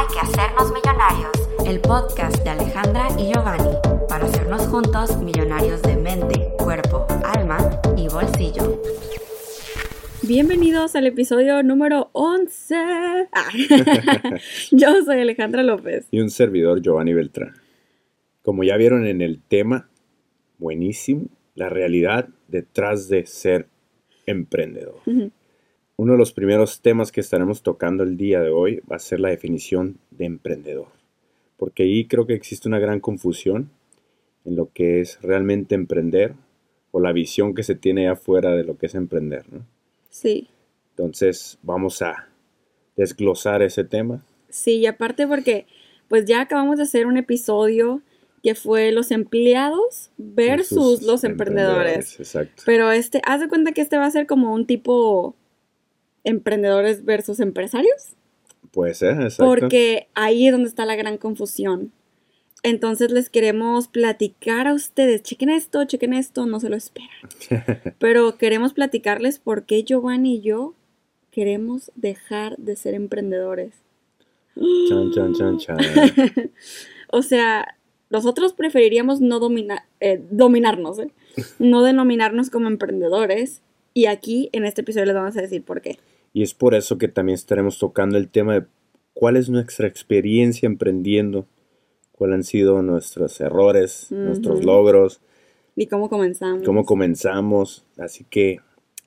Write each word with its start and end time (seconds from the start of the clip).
Hay 0.00 0.06
que 0.06 0.18
hacernos 0.18 0.72
millonarios, 0.72 1.30
el 1.66 1.78
podcast 1.78 2.42
de 2.42 2.48
Alejandra 2.48 3.08
y 3.18 3.34
Giovanni, 3.34 3.68
para 4.08 4.24
hacernos 4.24 4.66
juntos 4.68 5.18
millonarios 5.18 5.82
de 5.82 5.94
mente, 5.94 6.54
cuerpo, 6.56 7.06
alma 7.22 7.58
y 7.98 8.08
bolsillo. 8.08 8.80
Bienvenidos 10.22 10.96
al 10.96 11.06
episodio 11.06 11.62
número 11.62 12.08
11. 12.12 12.76
Ah. 13.30 13.50
Yo 14.70 15.04
soy 15.04 15.20
Alejandra 15.20 15.62
López. 15.62 16.06
Y 16.10 16.20
un 16.20 16.30
servidor, 16.30 16.80
Giovanni 16.80 17.12
Beltrán. 17.12 17.52
Como 18.40 18.64
ya 18.64 18.78
vieron 18.78 19.06
en 19.06 19.20
el 19.20 19.42
tema, 19.42 19.90
buenísimo, 20.56 21.26
la 21.54 21.68
realidad 21.68 22.30
detrás 22.48 23.10
de 23.10 23.26
ser 23.26 23.68
emprendedor. 24.24 25.02
Uno 26.00 26.12
de 26.12 26.18
los 26.18 26.32
primeros 26.32 26.80
temas 26.80 27.12
que 27.12 27.20
estaremos 27.20 27.62
tocando 27.62 28.04
el 28.04 28.16
día 28.16 28.40
de 28.40 28.48
hoy 28.48 28.80
va 28.90 28.96
a 28.96 29.00
ser 29.00 29.20
la 29.20 29.28
definición 29.28 29.98
de 30.10 30.24
emprendedor, 30.24 30.86
porque 31.58 31.82
ahí 31.82 32.06
creo 32.06 32.26
que 32.26 32.32
existe 32.32 32.68
una 32.68 32.78
gran 32.78 33.00
confusión 33.00 33.68
en 34.46 34.56
lo 34.56 34.70
que 34.72 35.02
es 35.02 35.20
realmente 35.20 35.74
emprender 35.74 36.32
o 36.90 37.00
la 37.00 37.12
visión 37.12 37.54
que 37.54 37.64
se 37.64 37.74
tiene 37.74 38.08
afuera 38.08 38.52
de 38.52 38.64
lo 38.64 38.78
que 38.78 38.86
es 38.86 38.94
emprender, 38.94 39.44
¿no? 39.52 39.66
Sí. 40.08 40.48
Entonces 40.92 41.58
vamos 41.62 42.00
a 42.00 42.30
desglosar 42.96 43.60
ese 43.60 43.84
tema. 43.84 44.24
Sí, 44.48 44.76
y 44.76 44.86
aparte 44.86 45.26
porque 45.26 45.66
pues 46.08 46.24
ya 46.24 46.40
acabamos 46.40 46.78
de 46.78 46.84
hacer 46.84 47.04
un 47.04 47.18
episodio 47.18 48.00
que 48.42 48.54
fue 48.54 48.90
los 48.90 49.10
empleados 49.10 50.12
versus 50.16 51.02
los 51.02 51.24
emprendedores. 51.24 52.18
Exacto. 52.18 52.62
Pero 52.64 52.90
este, 52.90 53.20
haz 53.26 53.40
de 53.40 53.48
cuenta 53.48 53.72
que 53.72 53.82
este 53.82 53.98
va 53.98 54.06
a 54.06 54.10
ser 54.10 54.26
como 54.26 54.54
un 54.54 54.64
tipo 54.64 55.36
emprendedores 56.24 57.04
versus 57.04 57.40
empresarios. 57.40 58.14
Puede 58.70 58.94
ser, 58.94 59.20
exacto. 59.20 59.44
Porque 59.44 60.08
ahí 60.14 60.46
es 60.46 60.52
donde 60.52 60.68
está 60.68 60.84
la 60.84 60.96
gran 60.96 61.18
confusión. 61.18 61.92
Entonces 62.62 63.10
les 63.10 63.30
queremos 63.30 63.88
platicar 63.88 64.66
a 64.68 64.74
ustedes, 64.74 65.22
chequen 65.22 65.48
esto, 65.48 65.84
chequen 65.84 66.12
esto, 66.12 66.46
no 66.46 66.60
se 66.60 66.68
lo 66.68 66.76
esperan. 66.76 67.08
Pero 67.98 68.36
queremos 68.36 68.74
platicarles 68.74 69.38
por 69.38 69.64
qué 69.64 69.82
Giovanni 69.82 70.36
y 70.36 70.40
yo 70.42 70.74
queremos 71.30 71.90
dejar 71.94 72.56
de 72.58 72.76
ser 72.76 72.94
emprendedores. 72.94 73.74
Chan, 74.88 75.12
chan, 75.12 75.34
chan, 75.34 75.58
chan. 75.58 75.78
o 77.08 77.22
sea, 77.22 77.78
nosotros 78.10 78.52
preferiríamos 78.52 79.20
no 79.20 79.38
domina, 79.38 79.86
eh, 80.00 80.20
dominarnos, 80.30 80.98
¿eh? 80.98 81.10
no 81.58 81.82
denominarnos 81.82 82.50
como 82.50 82.66
emprendedores. 82.66 83.62
Y 83.94 84.06
aquí 84.06 84.50
en 84.52 84.64
este 84.66 84.82
episodio 84.82 85.06
les 85.06 85.14
vamos 85.14 85.36
a 85.36 85.40
decir 85.40 85.64
por 85.64 85.80
qué. 85.80 85.98
Y 86.32 86.42
es 86.42 86.54
por 86.54 86.74
eso 86.74 86.98
que 86.98 87.08
también 87.08 87.34
estaremos 87.34 87.78
tocando 87.78 88.18
el 88.18 88.28
tema 88.28 88.54
de 88.54 88.66
cuál 89.14 89.36
es 89.36 89.48
nuestra 89.48 89.86
experiencia 89.86 90.66
emprendiendo, 90.66 91.46
cuáles 92.12 92.34
han 92.34 92.44
sido 92.44 92.82
nuestros 92.82 93.40
errores, 93.40 94.06
nuestros 94.10 94.64
logros. 94.64 95.20
Y 95.76 95.86
cómo 95.86 96.08
comenzamos. 96.08 96.64
Cómo 96.64 96.84
comenzamos. 96.84 97.84
Así 97.98 98.24
que 98.24 98.60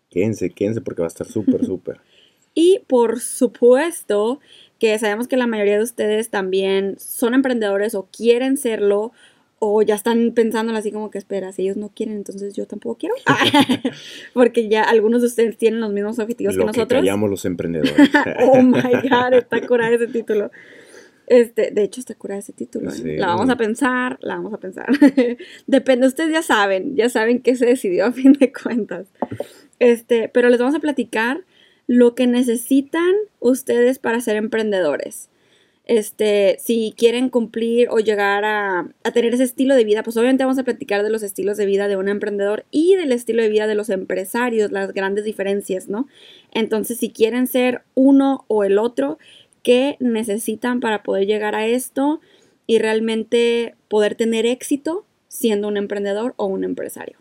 quédense, 0.09 0.49
quédense 0.49 0.81
porque 0.81 1.01
va 1.01 1.07
a 1.07 1.09
estar 1.09 1.27
súper, 1.27 1.65
súper. 1.65 2.01
Y 2.53 2.81
por 2.87 3.19
supuesto 3.19 4.39
que 4.79 4.97
sabemos 4.99 5.27
que 5.27 5.37
la 5.37 5.47
mayoría 5.47 5.77
de 5.77 5.83
ustedes 5.83 6.29
también 6.29 6.95
son 6.99 7.33
emprendedores 7.33 7.95
o 7.95 8.07
quieren 8.11 8.57
serlo 8.57 9.11
o 9.65 9.81
ya 9.81 9.95
están 9.95 10.33
pensando 10.33 10.75
así 10.75 10.91
como 10.91 11.09
que 11.09 11.17
espera, 11.17 11.53
si 11.53 11.61
ellos 11.61 11.77
no 11.77 11.87
quieren, 11.87 12.17
entonces 12.17 12.53
yo 12.53 12.67
tampoco 12.67 12.97
quiero. 12.97 13.15
Porque 14.33 14.67
ya 14.67 14.83
algunos 14.83 15.21
de 15.21 15.27
ustedes 15.27 15.57
tienen 15.57 15.79
los 15.79 15.93
mismos 15.93 16.19
objetivos 16.19 16.57
que 16.57 16.65
nosotros. 16.65 16.87
Que 16.89 16.95
callamos 16.95 17.29
los 17.29 17.45
emprendedores. 17.45 18.09
oh 18.49 18.61
my 18.61 19.07
god, 19.09 19.33
está 19.33 19.65
curada 19.65 19.95
ese 19.95 20.07
título. 20.07 20.51
Este, 21.27 21.71
de 21.71 21.83
hecho, 21.83 22.01
está 22.01 22.13
curada 22.15 22.41
ese 22.41 22.51
título. 22.51 22.91
¿eh? 22.91 23.17
La 23.17 23.27
vamos 23.27 23.49
a 23.49 23.55
pensar, 23.55 24.17
la 24.21 24.35
vamos 24.35 24.53
a 24.53 24.57
pensar. 24.57 24.87
Depende, 25.67 26.07
ustedes 26.07 26.33
ya 26.33 26.41
saben, 26.41 26.97
ya 26.97 27.07
saben 27.07 27.41
qué 27.41 27.55
se 27.55 27.65
decidió 27.65 28.07
a 28.07 28.11
fin 28.11 28.33
de 28.33 28.51
cuentas. 28.51 29.07
Este, 29.79 30.27
pero 30.27 30.49
les 30.49 30.59
vamos 30.59 30.75
a 30.75 30.79
platicar 30.79 31.45
lo 31.87 32.15
que 32.15 32.27
necesitan 32.27 33.13
ustedes 33.39 33.97
para 33.97 34.19
ser 34.19 34.35
emprendedores. 34.35 35.29
Este, 35.85 36.57
si 36.61 36.93
quieren 36.97 37.27
cumplir 37.29 37.89
o 37.89 37.99
llegar 37.99 38.45
a, 38.45 38.87
tener 39.13 39.33
ese 39.33 39.43
estilo 39.43 39.75
de 39.75 39.83
vida, 39.83 40.01
pues 40.01 40.15
obviamente 40.15 40.45
vamos 40.45 40.57
a 40.57 40.63
platicar 40.63 41.03
de 41.03 41.09
los 41.09 41.23
estilos 41.23 41.57
de 41.57 41.65
vida 41.65 41.89
de 41.89 41.97
un 41.97 42.07
emprendedor 42.07 42.65
y 42.71 42.95
del 42.95 43.11
estilo 43.11 43.43
de 43.43 43.49
vida 43.49 43.67
de 43.67 43.75
los 43.75 43.89
empresarios, 43.89 44.71
las 44.71 44.93
grandes 44.93 45.25
diferencias, 45.25 45.89
¿no? 45.89 46.07
Entonces, 46.51 46.99
si 46.99 47.11
quieren 47.11 47.47
ser 47.47 47.83
uno 47.95 48.45
o 48.47 48.63
el 48.63 48.77
otro, 48.77 49.19
¿qué 49.61 49.97
necesitan 49.99 50.79
para 50.79 51.03
poder 51.03 51.27
llegar 51.27 51.53
a 51.53 51.67
esto 51.67 52.21
y 52.65 52.79
realmente 52.79 53.75
poder 53.89 54.15
tener 54.15 54.45
éxito 54.45 55.05
siendo 55.27 55.67
un 55.67 55.75
emprendedor 55.75 56.33
o 56.37 56.45
un 56.45 56.63
empresario? 56.63 57.17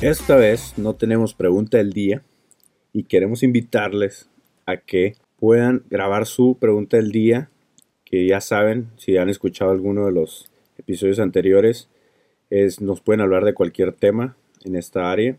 Esta 0.00 0.36
vez 0.36 0.74
no 0.76 0.94
tenemos 0.94 1.34
pregunta 1.34 1.78
del 1.78 1.92
día 1.92 2.22
y 2.92 3.02
queremos 3.02 3.42
invitarles 3.42 4.30
a 4.64 4.76
que 4.76 5.16
puedan 5.40 5.82
grabar 5.90 6.24
su 6.24 6.56
pregunta 6.56 6.98
del 6.98 7.10
día, 7.10 7.50
que 8.04 8.24
ya 8.24 8.40
saben, 8.40 8.92
si 8.96 9.16
han 9.16 9.28
escuchado 9.28 9.72
alguno 9.72 10.06
de 10.06 10.12
los 10.12 10.52
episodios 10.78 11.18
anteriores, 11.18 11.88
es, 12.48 12.80
nos 12.80 13.00
pueden 13.00 13.22
hablar 13.22 13.44
de 13.44 13.54
cualquier 13.54 13.92
tema 13.92 14.36
en 14.64 14.76
esta 14.76 15.10
área 15.10 15.36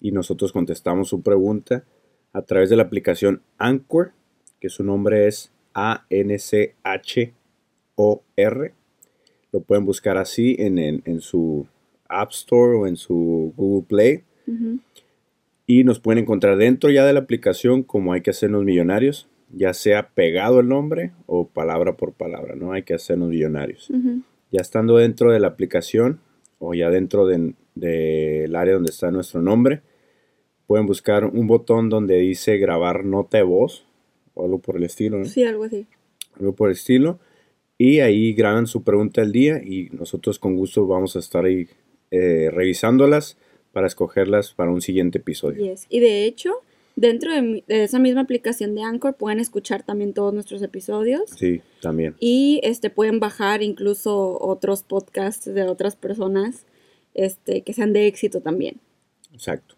y 0.00 0.10
nosotros 0.10 0.50
contestamos 0.50 1.08
su 1.08 1.22
pregunta 1.22 1.84
a 2.32 2.42
través 2.42 2.70
de 2.70 2.76
la 2.76 2.82
aplicación 2.82 3.42
Anchor, 3.58 4.10
que 4.58 4.70
su 4.70 4.82
nombre 4.82 5.28
es 5.28 5.52
A-N-C-H-O-R. 5.72 6.74
Lo 9.52 9.60
pueden 9.60 9.84
buscar 9.84 10.18
así 10.18 10.56
en, 10.58 10.80
en 10.80 11.20
su 11.20 11.68
App 12.08 12.32
Store 12.32 12.76
o 12.76 12.86
en 12.86 12.96
su 12.96 13.52
Google 13.56 13.86
Play. 13.88 14.22
Y 15.66 15.84
nos 15.84 15.98
pueden 16.00 16.22
encontrar 16.22 16.58
dentro 16.58 16.90
ya 16.90 17.06
de 17.06 17.12
la 17.12 17.20
aplicación 17.20 17.82
como 17.82 18.12
hay 18.12 18.20
que 18.20 18.30
hacernos 18.30 18.64
millonarios, 18.64 19.28
ya 19.50 19.72
sea 19.72 20.10
pegado 20.10 20.60
el 20.60 20.68
nombre 20.68 21.12
o 21.26 21.48
palabra 21.48 21.96
por 21.96 22.12
palabra, 22.12 22.54
¿no? 22.54 22.72
Hay 22.72 22.82
que 22.82 22.94
hacernos 22.94 23.30
millonarios. 23.30 23.90
Ya 24.50 24.60
estando 24.60 24.98
dentro 24.98 25.32
de 25.32 25.40
la 25.40 25.48
aplicación 25.48 26.20
o 26.58 26.74
ya 26.74 26.90
dentro 26.90 27.26
del 27.26 28.56
área 28.56 28.74
donde 28.74 28.90
está 28.90 29.10
nuestro 29.10 29.40
nombre, 29.40 29.80
pueden 30.66 30.86
buscar 30.86 31.24
un 31.24 31.46
botón 31.46 31.88
donde 31.88 32.18
dice 32.18 32.58
grabar 32.58 33.04
nota 33.04 33.38
de 33.38 33.44
voz 33.44 33.86
o 34.34 34.44
algo 34.44 34.58
por 34.58 34.76
el 34.76 34.84
estilo, 34.84 35.18
¿no? 35.18 35.24
Sí, 35.24 35.44
algo 35.44 35.64
así. 35.64 35.86
Algo 36.38 36.54
por 36.54 36.68
el 36.68 36.74
estilo. 36.74 37.18
Y 37.78 38.00
ahí 38.00 38.32
graban 38.34 38.66
su 38.66 38.82
pregunta 38.82 39.20
del 39.20 39.32
día 39.32 39.62
y 39.62 39.88
nosotros 39.92 40.38
con 40.38 40.56
gusto 40.56 40.86
vamos 40.86 41.16
a 41.16 41.18
estar 41.18 41.44
ahí 41.44 41.68
eh, 42.16 42.48
revisándolas 42.48 43.36
para 43.72 43.88
escogerlas 43.88 44.52
para 44.52 44.70
un 44.70 44.80
siguiente 44.80 45.18
episodio. 45.18 45.74
Y 45.88 45.98
de 45.98 46.26
hecho, 46.26 46.62
dentro 46.94 47.32
de, 47.32 47.64
esa 47.66 47.98
misma 47.98 48.20
aplicación 48.20 48.76
de 48.76 48.82
Anchor 48.82 49.16
pueden 49.16 49.40
escuchar 49.40 49.82
también 49.82 50.14
todos 50.14 50.32
nuestros 50.32 50.62
episodios. 50.62 51.28
Sí, 51.36 51.60
también. 51.82 52.14
Y 52.20 52.60
este 52.62 52.88
pueden 52.88 53.18
bajar 53.18 53.64
incluso 53.64 54.38
otros 54.40 54.84
podcasts 54.84 55.52
de 55.52 55.64
otras 55.64 55.96
personas 55.96 56.66
este, 57.14 57.62
que 57.62 57.72
sean 57.72 57.92
de 57.92 58.06
éxito 58.06 58.40
también. 58.40 58.76
Exacto. 59.32 59.74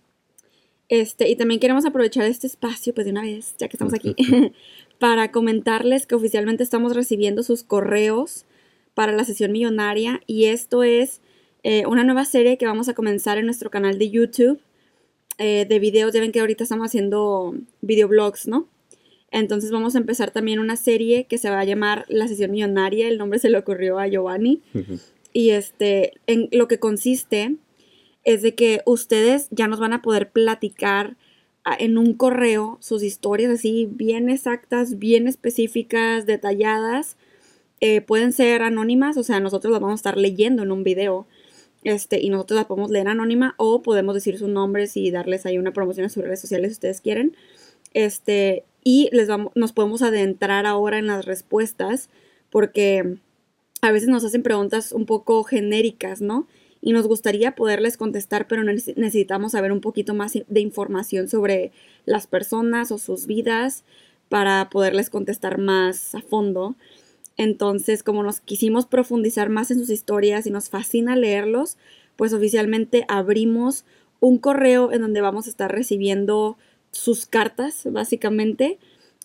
Este, 0.90 1.30
y 1.30 1.36
también 1.36 1.58
queremos 1.58 1.86
aprovechar 1.86 2.26
este 2.26 2.46
espacio, 2.46 2.92
pues 2.92 3.06
de 3.06 3.12
una 3.12 3.22
vez, 3.22 3.54
ya 3.56 3.68
que 3.68 3.76
estamos 3.76 3.94
aquí, 3.94 4.14
para 4.98 5.32
comentarles 5.32 6.04
que 6.04 6.14
oficialmente 6.14 6.62
estamos 6.62 6.94
recibiendo 6.94 7.42
sus 7.42 7.62
correos 7.62 8.44
para 8.92 9.12
la 9.12 9.24
sesión 9.24 9.52
millonaria 9.52 10.20
y 10.26 10.46
esto 10.46 10.82
es 10.82 11.22
eh, 11.68 11.84
una 11.84 12.04
nueva 12.04 12.24
serie 12.24 12.58
que 12.58 12.66
vamos 12.66 12.88
a 12.88 12.94
comenzar 12.94 13.38
en 13.38 13.44
nuestro 13.44 13.70
canal 13.70 13.98
de 13.98 14.08
YouTube 14.08 14.60
eh, 15.38 15.66
de 15.68 15.78
videos. 15.80 16.14
Ya 16.14 16.20
ven 16.20 16.30
que 16.30 16.38
ahorita 16.38 16.62
estamos 16.62 16.86
haciendo 16.86 17.56
videoblogs, 17.80 18.46
¿no? 18.46 18.68
Entonces 19.32 19.72
vamos 19.72 19.96
a 19.96 19.98
empezar 19.98 20.30
también 20.30 20.60
una 20.60 20.76
serie 20.76 21.24
que 21.24 21.38
se 21.38 21.50
va 21.50 21.58
a 21.58 21.64
llamar 21.64 22.04
La 22.06 22.28
Sesión 22.28 22.52
Millonaria. 22.52 23.08
El 23.08 23.18
nombre 23.18 23.40
se 23.40 23.50
le 23.50 23.58
ocurrió 23.58 23.98
a 23.98 24.06
Giovanni. 24.06 24.62
Y 25.32 25.50
este, 25.50 26.12
en 26.28 26.48
lo 26.52 26.68
que 26.68 26.78
consiste 26.78 27.56
es 28.22 28.42
de 28.42 28.54
que 28.54 28.82
ustedes 28.86 29.48
ya 29.50 29.66
nos 29.66 29.80
van 29.80 29.92
a 29.92 30.02
poder 30.02 30.30
platicar 30.30 31.16
ah, 31.64 31.76
en 31.76 31.98
un 31.98 32.14
correo 32.14 32.78
sus 32.80 33.02
historias 33.02 33.50
así 33.50 33.88
bien 33.90 34.30
exactas, 34.30 35.00
bien 35.00 35.26
específicas, 35.26 36.26
detalladas. 36.26 37.16
Eh, 37.80 38.02
pueden 38.02 38.32
ser 38.32 38.62
anónimas, 38.62 39.16
o 39.16 39.24
sea, 39.24 39.40
nosotros 39.40 39.72
las 39.72 39.80
vamos 39.80 39.94
a 39.94 40.02
estar 40.02 40.16
leyendo 40.16 40.62
en 40.62 40.70
un 40.70 40.84
video 40.84 41.26
este, 41.86 42.20
y 42.20 42.30
nosotros 42.30 42.58
la 42.58 42.66
podemos 42.66 42.90
leer 42.90 43.06
anónima 43.06 43.54
o 43.58 43.80
podemos 43.80 44.14
decir 44.14 44.38
sus 44.38 44.48
nombres 44.48 44.96
y 44.96 45.10
darles 45.12 45.46
ahí 45.46 45.56
una 45.56 45.72
promoción 45.72 46.04
en 46.04 46.10
sus 46.10 46.24
redes 46.24 46.40
sociales 46.40 46.70
si 46.70 46.74
ustedes 46.74 47.00
quieren. 47.00 47.36
Este, 47.94 48.64
y 48.82 49.08
les 49.12 49.28
vamos, 49.28 49.52
nos 49.54 49.72
podemos 49.72 50.02
adentrar 50.02 50.66
ahora 50.66 50.98
en 50.98 51.06
las 51.06 51.24
respuestas 51.24 52.10
porque 52.50 53.18
a 53.82 53.92
veces 53.92 54.08
nos 54.08 54.24
hacen 54.24 54.42
preguntas 54.42 54.90
un 54.90 55.06
poco 55.06 55.44
genéricas, 55.44 56.20
¿no? 56.20 56.48
y 56.80 56.92
nos 56.92 57.06
gustaría 57.06 57.54
poderles 57.54 57.96
contestar, 57.96 58.46
pero 58.46 58.62
necesitamos 58.62 59.52
saber 59.52 59.72
un 59.72 59.80
poquito 59.80 60.14
más 60.14 60.34
de 60.46 60.60
información 60.60 61.28
sobre 61.28 61.72
las 62.04 62.26
personas 62.26 62.92
o 62.92 62.98
sus 62.98 63.26
vidas 63.26 63.84
para 64.28 64.70
poderles 64.70 65.10
contestar 65.10 65.58
más 65.58 66.14
a 66.14 66.20
fondo. 66.20 66.76
Entonces, 67.36 68.02
como 68.02 68.22
nos 68.22 68.40
quisimos 68.40 68.86
profundizar 68.86 69.50
más 69.50 69.70
en 69.70 69.78
sus 69.78 69.90
historias 69.90 70.46
y 70.46 70.50
nos 70.50 70.70
fascina 70.70 71.16
leerlos, 71.16 71.76
pues 72.16 72.32
oficialmente 72.32 73.04
abrimos 73.08 73.84
un 74.20 74.38
correo 74.38 74.92
en 74.92 75.02
donde 75.02 75.20
vamos 75.20 75.46
a 75.46 75.50
estar 75.50 75.70
recibiendo 75.70 76.56
sus 76.90 77.26
cartas, 77.26 77.86
básicamente. 77.90 78.78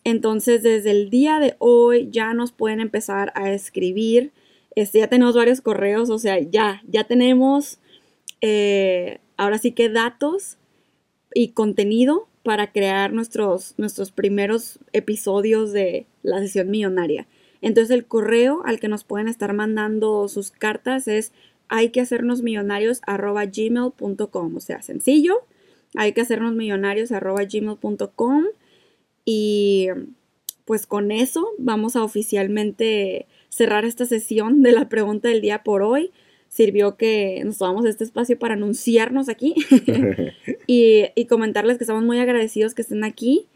Entonces, 0.03 0.63
desde 0.63 0.91
el 0.91 1.09
día 1.09 1.39
de 1.39 1.55
hoy 1.59 2.09
ya 2.11 2.33
nos 2.33 2.51
pueden 2.51 2.81
empezar 2.81 3.31
a 3.35 3.51
escribir. 3.51 4.31
Este, 4.75 4.99
ya 4.99 5.07
tenemos 5.07 5.35
varios 5.35 5.61
correos, 5.61 6.09
o 6.09 6.19
sea, 6.19 6.39
ya, 6.39 6.81
ya 6.87 7.05
tenemos 7.05 7.79
eh, 8.41 9.19
ahora 9.37 9.57
sí 9.57 9.71
que 9.71 9.89
datos 9.89 10.57
y 11.33 11.49
contenido 11.49 12.27
para 12.43 12.71
crear 12.71 13.13
nuestros, 13.13 13.75
nuestros 13.77 14.11
primeros 14.11 14.79
episodios 14.93 15.71
de 15.71 16.07
la 16.23 16.39
sesión 16.39 16.69
millonaria. 16.69 17.27
Entonces 17.61 17.91
el 17.91 18.05
correo 18.05 18.61
al 18.65 18.79
que 18.79 18.87
nos 18.87 19.03
pueden 19.03 19.27
estar 19.27 19.53
mandando 19.53 20.27
sus 20.27 20.51
cartas 20.51 21.07
es 21.07 21.31
hay 21.67 21.89
que 21.89 22.01
hacernos 22.01 22.41
millonarios 22.41 23.01
gmail.com. 23.07 24.55
O 24.55 24.59
sea, 24.59 24.81
sencillo, 24.81 25.41
hay 25.95 26.13
que 26.13 26.21
hacernos 26.21 26.53
millonarios 26.53 27.09
gmail.com. 27.11 28.45
Y 29.23 29.87
pues 30.65 30.87
con 30.87 31.11
eso 31.11 31.47
vamos 31.57 31.95
a 31.95 32.03
oficialmente 32.03 33.27
cerrar 33.49 33.85
esta 33.85 34.05
sesión 34.05 34.63
de 34.63 34.71
la 34.71 34.89
pregunta 34.89 35.29
del 35.29 35.41
día 35.41 35.63
por 35.63 35.81
hoy. 35.81 36.11
Sirvió 36.47 36.97
que 36.97 37.41
nos 37.45 37.57
tomamos 37.57 37.85
este 37.85 38.03
espacio 38.03 38.37
para 38.37 38.55
anunciarnos 38.55 39.29
aquí 39.29 39.55
y, 40.67 41.25
comentarles 41.29 41.77
que 41.77 41.85
estamos 41.85 42.03
muy 42.03 42.19
agradecidos 42.19 42.73
que 42.73 42.81
estén 42.81 43.03
aquí. 43.03 43.47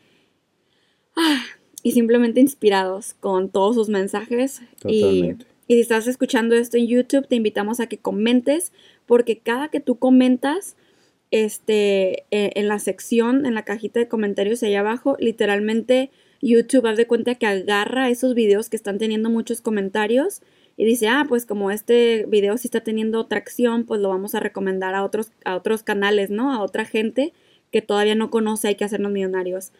Ah, 1.17 1.43
y 1.85 1.91
simplemente 1.91 2.41
inspirados 2.41 3.13
con 3.19 3.47
todos 3.49 3.75
sus 3.75 3.89
mensajes. 3.89 4.63
Y, 4.87 5.35
y 5.67 5.75
si 5.75 5.79
estás 5.81 6.07
escuchando 6.07 6.55
esto 6.55 6.77
en 6.77 6.87
YouTube, 6.87 7.27
te 7.27 7.35
invitamos 7.35 7.79
a 7.79 7.85
que 7.85 7.99
comentes, 7.99 8.73
porque 9.05 9.37
cada 9.37 9.67
que 9.69 9.79
tú 9.81 9.99
comentas, 9.99 10.77
este, 11.29 12.25
e, 12.31 12.53
en 12.55 12.69
la 12.69 12.79
sección, 12.79 13.45
en 13.45 13.53
la 13.53 13.65
cajita 13.65 13.99
de 13.99 14.07
comentarios 14.07 14.63
allá 14.63 14.79
abajo, 14.79 15.15
literalmente 15.19 16.09
YouTube 16.41 16.87
haz 16.87 16.97
de 16.97 17.05
cuenta 17.05 17.35
que 17.35 17.45
agarra 17.45 18.09
esos 18.09 18.33
videos 18.33 18.67
que 18.67 18.77
están 18.77 18.97
teniendo 18.97 19.29
muchos 19.29 19.61
comentarios 19.61 20.41
y 20.77 20.85
dice, 20.85 21.07
ah, 21.07 21.25
pues 21.29 21.45
como 21.45 21.69
este 21.69 22.25
video 22.27 22.57
sí 22.57 22.65
está 22.65 22.81
teniendo 22.81 23.27
tracción, 23.27 23.85
pues 23.85 24.01
lo 24.01 24.09
vamos 24.09 24.33
a 24.33 24.39
recomendar 24.39 24.95
a 24.95 25.03
otros, 25.03 25.31
a 25.43 25.55
otros 25.55 25.83
canales, 25.83 26.31
¿no? 26.31 26.51
A 26.51 26.63
otra 26.63 26.85
gente 26.85 27.31
que 27.71 27.83
todavía 27.83 28.15
no 28.15 28.31
conoce, 28.31 28.69
hay 28.69 28.75
que 28.75 28.85
hacernos 28.85 29.11
millonarios. 29.11 29.71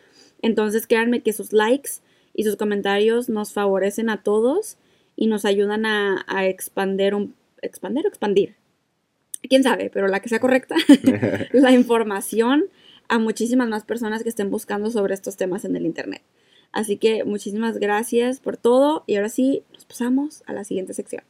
Entonces 0.46 0.86
créanme 0.86 1.24
que 1.24 1.34
sus 1.34 1.54
likes 1.54 1.90
y 2.36 2.44
sus 2.44 2.56
comentarios 2.56 3.30
nos 3.30 3.52
favorecen 3.52 4.12
a 4.12 4.22
todos 4.22 4.78
y 5.16 5.26
nos 5.26 5.44
ayudan 5.44 5.88
a, 5.88 6.24
expandir 6.46 7.16
un 7.16 7.34
expandir 7.64 8.06
o 8.06 8.10
expandir. 8.10 8.54
Quién 9.50 9.64
sabe, 9.64 9.90
pero 9.92 10.08
la 10.08 10.20
que 10.20 10.30
sea 10.30 10.40
correcta, 10.40 10.76
la 11.52 11.72
información 11.72 12.66
a 13.08 13.18
muchísimas 13.18 13.70
más 13.70 13.86
personas 13.86 14.22
que 14.22 14.30
estén 14.30 14.52
buscando 14.52 14.92
sobre 14.92 15.16
estos 15.16 15.36
temas 15.36 15.66
en 15.66 15.76
el 15.78 15.84
internet. 15.88 16.22
Así 16.72 16.98
que 16.98 17.24
muchísimas 17.24 17.80
gracias 17.80 18.40
por 18.40 18.56
todo 18.56 19.04
y 19.08 19.16
ahora 19.16 19.30
sí 19.30 19.64
nos 19.74 19.86
pasamos 19.86 20.44
a 20.46 20.54
la 20.54 20.64
siguiente 20.64 20.94
sección. 20.94 21.24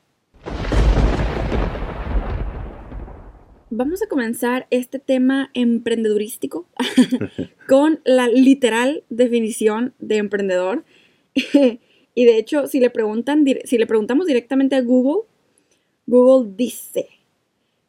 Vamos 3.75 4.01
a 4.01 4.07
comenzar 4.07 4.67
este 4.69 4.99
tema 4.99 5.51
emprendedurístico 5.53 6.67
con 7.67 7.99
la 8.05 8.27
literal 8.27 9.03
definición 9.09 9.93
de 9.99 10.17
emprendedor. 10.17 10.83
y 12.15 12.25
de 12.25 12.37
hecho, 12.37 12.67
si 12.67 12.79
le, 12.79 12.89
preguntan, 12.89 13.45
si 13.65 13.77
le 13.77 13.87
preguntamos 13.87 14.25
directamente 14.27 14.75
a 14.75 14.81
Google, 14.81 15.27
Google 16.07 16.53
dice, 16.55 17.07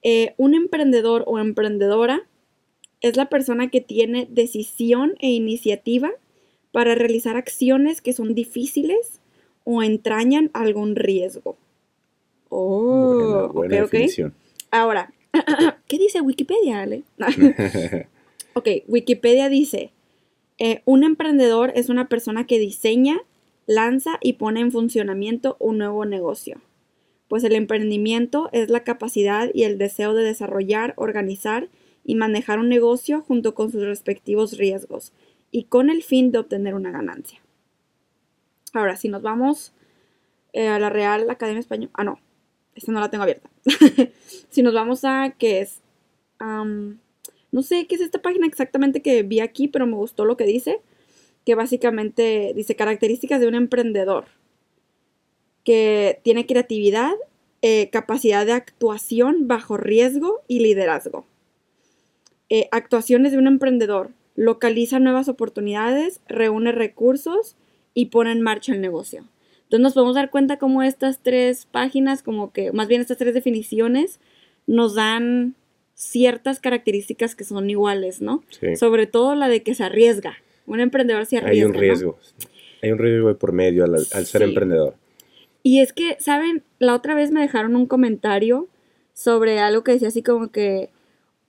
eh, 0.02 0.34
un 0.36 0.54
emprendedor 0.54 1.24
o 1.26 1.38
emprendedora 1.38 2.26
es 3.00 3.16
la 3.16 3.28
persona 3.28 3.70
que 3.70 3.80
tiene 3.80 4.26
decisión 4.30 5.14
e 5.20 5.30
iniciativa 5.30 6.10
para 6.72 6.94
realizar 6.94 7.36
acciones 7.36 8.00
que 8.00 8.12
son 8.12 8.34
difíciles 8.34 9.20
o 9.64 9.82
entrañan 9.82 10.50
algún 10.52 10.96
riesgo. 10.96 11.56
Oh, 12.48 13.48
buena, 13.52 13.82
definición. 13.82 14.34
Ahora, 14.70 15.12
¿Qué 15.88 15.98
dice 15.98 16.20
Wikipedia, 16.20 16.80
Ale? 16.80 17.04
ok, 18.54 18.68
Wikipedia 18.88 19.48
dice, 19.48 19.92
eh, 20.58 20.82
un 20.84 21.04
emprendedor 21.04 21.72
es 21.74 21.88
una 21.88 22.08
persona 22.08 22.46
que 22.46 22.58
diseña, 22.58 23.18
lanza 23.66 24.18
y 24.20 24.34
pone 24.34 24.60
en 24.60 24.72
funcionamiento 24.72 25.56
un 25.58 25.78
nuevo 25.78 26.04
negocio. 26.04 26.60
Pues 27.28 27.42
el 27.44 27.54
emprendimiento 27.54 28.48
es 28.52 28.70
la 28.70 28.84
capacidad 28.84 29.50
y 29.52 29.64
el 29.64 29.78
deseo 29.78 30.14
de 30.14 30.22
desarrollar, 30.22 30.94
organizar 30.96 31.68
y 32.04 32.14
manejar 32.14 32.60
un 32.60 32.68
negocio 32.68 33.22
junto 33.22 33.54
con 33.54 33.72
sus 33.72 33.82
respectivos 33.82 34.56
riesgos 34.56 35.12
y 35.50 35.64
con 35.64 35.90
el 35.90 36.02
fin 36.04 36.30
de 36.30 36.38
obtener 36.38 36.74
una 36.74 36.92
ganancia. 36.92 37.40
Ahora, 38.72 38.96
si 38.96 39.08
nos 39.08 39.22
vamos 39.22 39.72
eh, 40.52 40.68
a 40.68 40.78
la 40.78 40.90
Real 40.90 41.28
Academia 41.28 41.60
Española, 41.60 41.90
ah, 41.94 42.04
no, 42.04 42.20
esta 42.76 42.92
no 42.92 43.00
la 43.00 43.10
tengo 43.10 43.22
abierta. 43.22 43.50
si 44.50 44.62
nos 44.62 44.74
vamos 44.74 45.04
a, 45.04 45.34
¿qué 45.38 45.60
es? 45.60 45.80
no 46.38 47.62
sé 47.62 47.86
qué 47.86 47.94
es 47.94 48.02
esta 48.02 48.20
página 48.20 48.46
exactamente 48.46 49.00
que 49.00 49.22
vi 49.22 49.40
aquí, 49.40 49.68
pero 49.68 49.86
me 49.86 49.94
gustó 49.96 50.26
lo 50.26 50.36
que 50.36 50.44
dice. 50.44 50.80
Que 51.44 51.54
básicamente 51.54 52.52
dice 52.54 52.76
características 52.76 53.40
de 53.40 53.48
un 53.48 53.54
emprendedor. 53.54 54.26
Que 55.64 56.20
tiene 56.22 56.46
creatividad, 56.46 57.14
eh, 57.62 57.88
capacidad 57.90 58.44
de 58.44 58.52
actuación 58.52 59.48
bajo 59.48 59.78
riesgo 59.78 60.42
y 60.46 60.60
liderazgo. 60.60 61.24
Eh, 62.50 62.68
actuaciones 62.72 63.32
de 63.32 63.38
un 63.38 63.46
emprendedor. 63.46 64.10
Localiza 64.34 64.98
nuevas 64.98 65.28
oportunidades, 65.28 66.20
reúne 66.28 66.72
recursos 66.72 67.56
y 67.94 68.06
pone 68.06 68.32
en 68.32 68.42
marcha 68.42 68.74
el 68.74 68.82
negocio. 68.82 69.24
Entonces 69.66 69.82
nos 69.82 69.94
podemos 69.94 70.14
dar 70.14 70.30
cuenta 70.30 70.58
cómo 70.58 70.82
estas 70.82 71.18
tres 71.20 71.66
páginas, 71.66 72.22
como 72.22 72.52
que 72.52 72.70
más 72.70 72.86
bien 72.86 73.00
estas 73.00 73.18
tres 73.18 73.34
definiciones, 73.34 74.20
nos 74.68 74.94
dan 74.94 75.56
ciertas 75.94 76.60
características 76.60 77.34
que 77.34 77.42
son 77.42 77.68
iguales, 77.68 78.22
¿no? 78.22 78.44
Sobre 78.78 79.08
todo 79.08 79.34
la 79.34 79.48
de 79.48 79.64
que 79.64 79.74
se 79.74 79.82
arriesga. 79.82 80.36
Un 80.66 80.78
emprendedor 80.78 81.26
se 81.26 81.38
arriesga. 81.38 81.64
Hay 81.64 81.64
un 81.64 81.74
riesgo. 81.74 82.18
Hay 82.82 82.92
un 82.92 82.98
riesgo 82.98 83.36
por 83.36 83.52
medio 83.52 83.84
al, 83.84 84.26
ser 84.26 84.42
emprendedor. 84.42 84.94
Y 85.64 85.80
es 85.80 85.92
que, 85.92 86.16
¿saben? 86.20 86.62
La 86.78 86.94
otra 86.94 87.16
vez 87.16 87.32
me 87.32 87.40
dejaron 87.40 87.74
un 87.74 87.86
comentario 87.86 88.68
sobre 89.14 89.58
algo 89.58 89.82
que 89.82 89.92
decía 89.92 90.08
así 90.08 90.22
como 90.22 90.52
que 90.52 90.90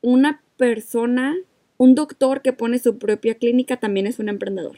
una 0.02 0.42
persona, 0.58 1.36
un 1.78 1.94
doctor 1.94 2.42
que 2.42 2.54
pone 2.54 2.80
su 2.80 2.98
propia 2.98 3.36
clínica 3.36 3.78
también 3.78 4.08
es 4.08 4.18
un 4.18 4.30
emprendedor. 4.30 4.78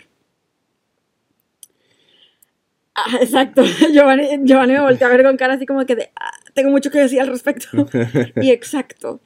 Ah, 3.06 3.18
exacto. 3.22 3.63
Giovanni, 3.91 4.38
me 4.38 4.82
volteó 4.82 5.08
a 5.08 5.10
ver 5.10 5.24
con 5.24 5.38
cara 5.38 5.53
así 5.53 5.65
como 5.65 5.86
que 5.86 5.96
de, 5.96 6.12
ah, 6.15 6.32
tengo 6.53 6.72
mucho 6.72 6.91
que 6.91 7.00
decir 7.00 7.22
al 7.22 7.27
respecto. 7.27 7.68
y 8.41 8.51
exacto. 8.51 9.22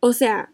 O 0.00 0.12
sea, 0.12 0.52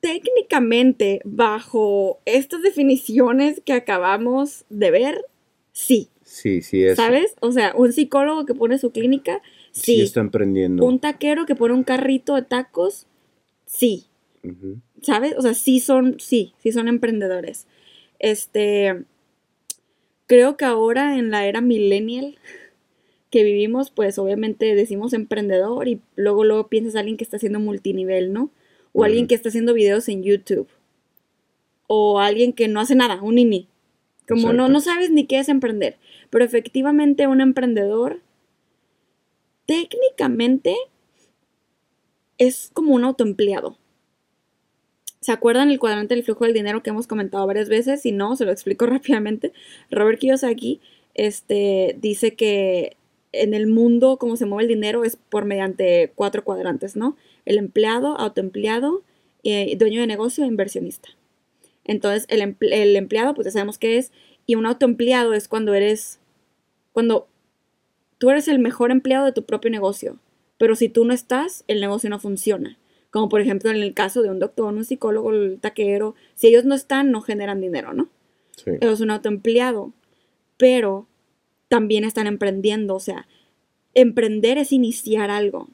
técnicamente, 0.00 1.20
bajo 1.24 2.20
estas 2.24 2.62
definiciones 2.62 3.60
que 3.64 3.72
acabamos 3.72 4.64
de 4.68 4.90
ver, 4.90 5.24
sí. 5.72 6.08
Sí, 6.22 6.62
sí 6.62 6.84
es. 6.84 6.96
¿Sabes? 6.96 7.34
O 7.40 7.52
sea, 7.52 7.72
un 7.76 7.92
psicólogo 7.92 8.46
que 8.46 8.54
pone 8.54 8.78
su 8.78 8.90
clínica, 8.90 9.42
sí. 9.72 9.96
Sí 9.96 10.02
está 10.02 10.20
emprendiendo. 10.20 10.84
Un 10.84 10.98
taquero 10.98 11.46
que 11.46 11.54
pone 11.54 11.74
un 11.74 11.84
carrito 11.84 12.34
de 12.34 12.42
tacos, 12.42 13.06
sí. 13.66 14.06
¿Sabes? 15.02 15.34
O 15.36 15.42
sea, 15.42 15.54
sí 15.54 15.80
son, 15.80 16.18
sí, 16.20 16.54
sí 16.58 16.72
son 16.72 16.88
emprendedores. 16.88 17.66
Este, 18.18 19.04
creo 20.26 20.56
que 20.56 20.64
ahora 20.64 21.18
en 21.18 21.30
la 21.30 21.46
era 21.46 21.60
millennial 21.60 22.38
que 23.30 23.42
vivimos, 23.42 23.90
pues 23.90 24.18
obviamente 24.18 24.74
decimos 24.74 25.12
emprendedor 25.12 25.88
y 25.88 26.00
luego 26.14 26.44
luego 26.44 26.68
piensas 26.68 26.96
a 26.96 27.00
alguien 27.00 27.16
que 27.16 27.24
está 27.24 27.36
haciendo 27.36 27.60
multinivel, 27.60 28.32
¿no? 28.32 28.50
O 28.92 29.04
alguien 29.04 29.26
que 29.26 29.34
está 29.34 29.50
haciendo 29.50 29.74
videos 29.74 30.08
en 30.08 30.22
YouTube. 30.22 30.68
O 31.86 32.18
alguien 32.18 32.54
que 32.54 32.66
no 32.66 32.80
hace 32.80 32.94
nada, 32.94 33.20
un 33.20 33.34
nini. 33.34 33.68
Como 34.26 34.54
no, 34.54 34.68
no 34.68 34.80
sabes 34.80 35.10
ni 35.10 35.26
qué 35.26 35.38
es 35.38 35.50
emprender. 35.50 35.98
Pero 36.30 36.44
efectivamente 36.44 37.26
un 37.26 37.42
emprendedor 37.42 38.20
técnicamente 39.66 40.76
es 42.38 42.70
como 42.72 42.94
un 42.94 43.04
autoempleado. 43.04 43.76
¿Se 45.26 45.32
acuerdan 45.32 45.72
el 45.72 45.80
cuadrante 45.80 46.14
del 46.14 46.22
flujo 46.22 46.44
del 46.44 46.54
dinero 46.54 46.84
que 46.84 46.90
hemos 46.90 47.08
comentado 47.08 47.44
varias 47.48 47.68
veces? 47.68 48.00
Si 48.00 48.12
no, 48.12 48.36
se 48.36 48.44
lo 48.44 48.52
explico 48.52 48.86
rápidamente. 48.86 49.52
Robert 49.90 50.20
Kiyosaki 50.20 50.80
este, 51.14 51.96
dice 52.00 52.36
que 52.36 52.96
en 53.32 53.52
el 53.52 53.66
mundo, 53.66 54.18
cómo 54.18 54.36
se 54.36 54.46
mueve 54.46 54.62
el 54.62 54.68
dinero, 54.68 55.02
es 55.02 55.16
por 55.16 55.44
mediante 55.44 56.12
cuatro 56.14 56.44
cuadrantes, 56.44 56.94
¿no? 56.94 57.16
El 57.44 57.58
empleado, 57.58 58.16
autoempleado, 58.20 59.02
eh, 59.42 59.74
dueño 59.76 60.00
de 60.00 60.06
negocio 60.06 60.44
e 60.44 60.46
inversionista. 60.46 61.08
Entonces, 61.82 62.26
el, 62.28 62.56
el 62.60 62.94
empleado, 62.94 63.34
pues 63.34 63.46
ya 63.46 63.50
sabemos 63.50 63.78
qué 63.78 63.98
es, 63.98 64.12
y 64.46 64.54
un 64.54 64.64
autoempleado 64.64 65.34
es 65.34 65.48
cuando 65.48 65.74
eres, 65.74 66.20
cuando 66.92 67.26
tú 68.18 68.30
eres 68.30 68.46
el 68.46 68.60
mejor 68.60 68.92
empleado 68.92 69.26
de 69.26 69.32
tu 69.32 69.44
propio 69.44 69.72
negocio, 69.72 70.20
pero 70.56 70.76
si 70.76 70.88
tú 70.88 71.04
no 71.04 71.12
estás, 71.12 71.64
el 71.66 71.80
negocio 71.80 72.10
no 72.10 72.20
funciona. 72.20 72.78
Como 73.10 73.28
por 73.28 73.40
ejemplo 73.40 73.70
en 73.70 73.76
el 73.76 73.94
caso 73.94 74.22
de 74.22 74.30
un 74.30 74.38
doctor, 74.38 74.72
un 74.72 74.84
psicólogo, 74.84 75.30
el 75.32 75.58
taquero, 75.60 76.14
si 76.34 76.48
ellos 76.48 76.64
no 76.64 76.74
están, 76.74 77.10
no 77.10 77.20
generan 77.22 77.60
dinero, 77.60 77.92
¿no? 77.92 78.08
Sí. 78.56 78.72
es 78.80 79.00
un 79.00 79.10
autoempleado, 79.10 79.92
pero 80.56 81.06
también 81.68 82.04
están 82.04 82.26
emprendiendo, 82.26 82.94
o 82.94 83.00
sea, 83.00 83.28
emprender 83.94 84.58
es 84.58 84.72
iniciar 84.72 85.30
algo. 85.30 85.68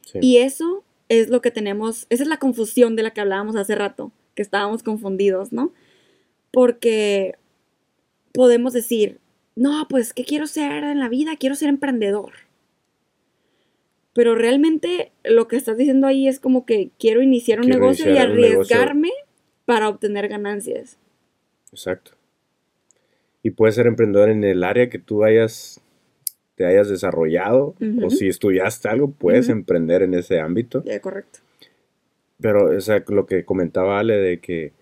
sí. 0.00 0.18
Y 0.20 0.38
eso 0.38 0.82
es 1.08 1.28
lo 1.28 1.42
que 1.42 1.50
tenemos, 1.50 2.06
esa 2.08 2.22
es 2.22 2.28
la 2.28 2.38
confusión 2.38 2.96
de 2.96 3.02
la 3.02 3.12
que 3.12 3.20
hablábamos 3.20 3.54
hace 3.56 3.74
rato, 3.74 4.12
que 4.34 4.42
estábamos 4.42 4.82
confundidos, 4.82 5.52
¿no? 5.52 5.72
Porque 6.50 7.36
podemos 8.32 8.72
decir, 8.72 9.20
no, 9.54 9.86
pues, 9.88 10.14
¿qué 10.14 10.24
quiero 10.24 10.46
ser 10.46 10.84
en 10.84 10.98
la 10.98 11.08
vida? 11.08 11.36
Quiero 11.36 11.54
ser 11.54 11.68
emprendedor. 11.68 12.32
Pero 14.14 14.34
realmente 14.34 15.12
lo 15.24 15.48
que 15.48 15.56
estás 15.56 15.76
diciendo 15.76 16.06
ahí 16.06 16.28
es 16.28 16.38
como 16.38 16.66
que 16.66 16.90
quiero 16.98 17.22
iniciar 17.22 17.60
un 17.60 17.64
Quiero 17.66 17.80
negocio 17.80 18.10
y 18.10 18.14
negocio. 18.14 18.32
arriesgarme 18.32 19.10
para 19.64 19.88
obtener 19.88 20.28
ganancias. 20.28 20.98
Exacto. 21.70 22.12
Y 23.42 23.50
puedes 23.50 23.74
ser 23.74 23.86
emprendedor 23.86 24.28
en 24.28 24.44
el 24.44 24.62
área 24.64 24.88
que 24.90 24.98
tú 24.98 25.24
hayas, 25.24 25.80
te 26.54 26.64
hayas 26.66 26.88
desarrollado 26.88 27.74
o 28.02 28.10
si 28.10 28.28
estudiaste 28.28 28.88
algo, 28.88 29.10
puedes 29.10 29.48
emprender 29.48 30.02
en 30.02 30.14
ese 30.14 30.38
ámbito. 30.40 30.84
Ya, 30.84 31.00
correcto. 31.00 31.40
Pero 32.40 32.76
o 32.76 32.80
sea, 32.80 33.02
lo 33.08 33.26
que 33.26 33.44
comentaba 33.44 33.98
Ale 33.98 34.16
de 34.18 34.38
que 34.40 34.72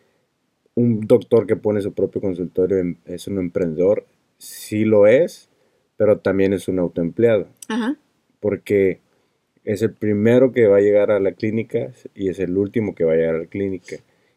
un 0.74 1.06
doctor 1.06 1.46
que 1.46 1.56
pone 1.56 1.80
su 1.80 1.92
propio 1.92 2.20
consultorio 2.20 2.78
es 3.06 3.26
un 3.28 3.38
emprendedor, 3.38 4.06
sí 4.38 4.84
lo 4.84 5.06
es, 5.06 5.48
pero 5.96 6.18
también 6.18 6.52
es 6.52 6.68
un 6.68 6.78
autoempleado, 6.78 7.48
Ajá. 7.68 7.96
porque 8.40 9.00
es 9.64 9.82
el 9.82 9.92
primero 9.92 10.52
que 10.52 10.66
va 10.66 10.78
a 10.78 10.80
llegar 10.80 11.10
a 11.10 11.20
la 11.20 11.32
clínica 11.32 11.92
y 12.14 12.28
es 12.28 12.38
el 12.38 12.56
último 12.56 12.94
que 12.94 13.04
va 13.04 13.12
a 13.12 13.16
llegar 13.16 13.34
a 13.36 13.40
la 13.40 13.46
clínica. 13.46 13.96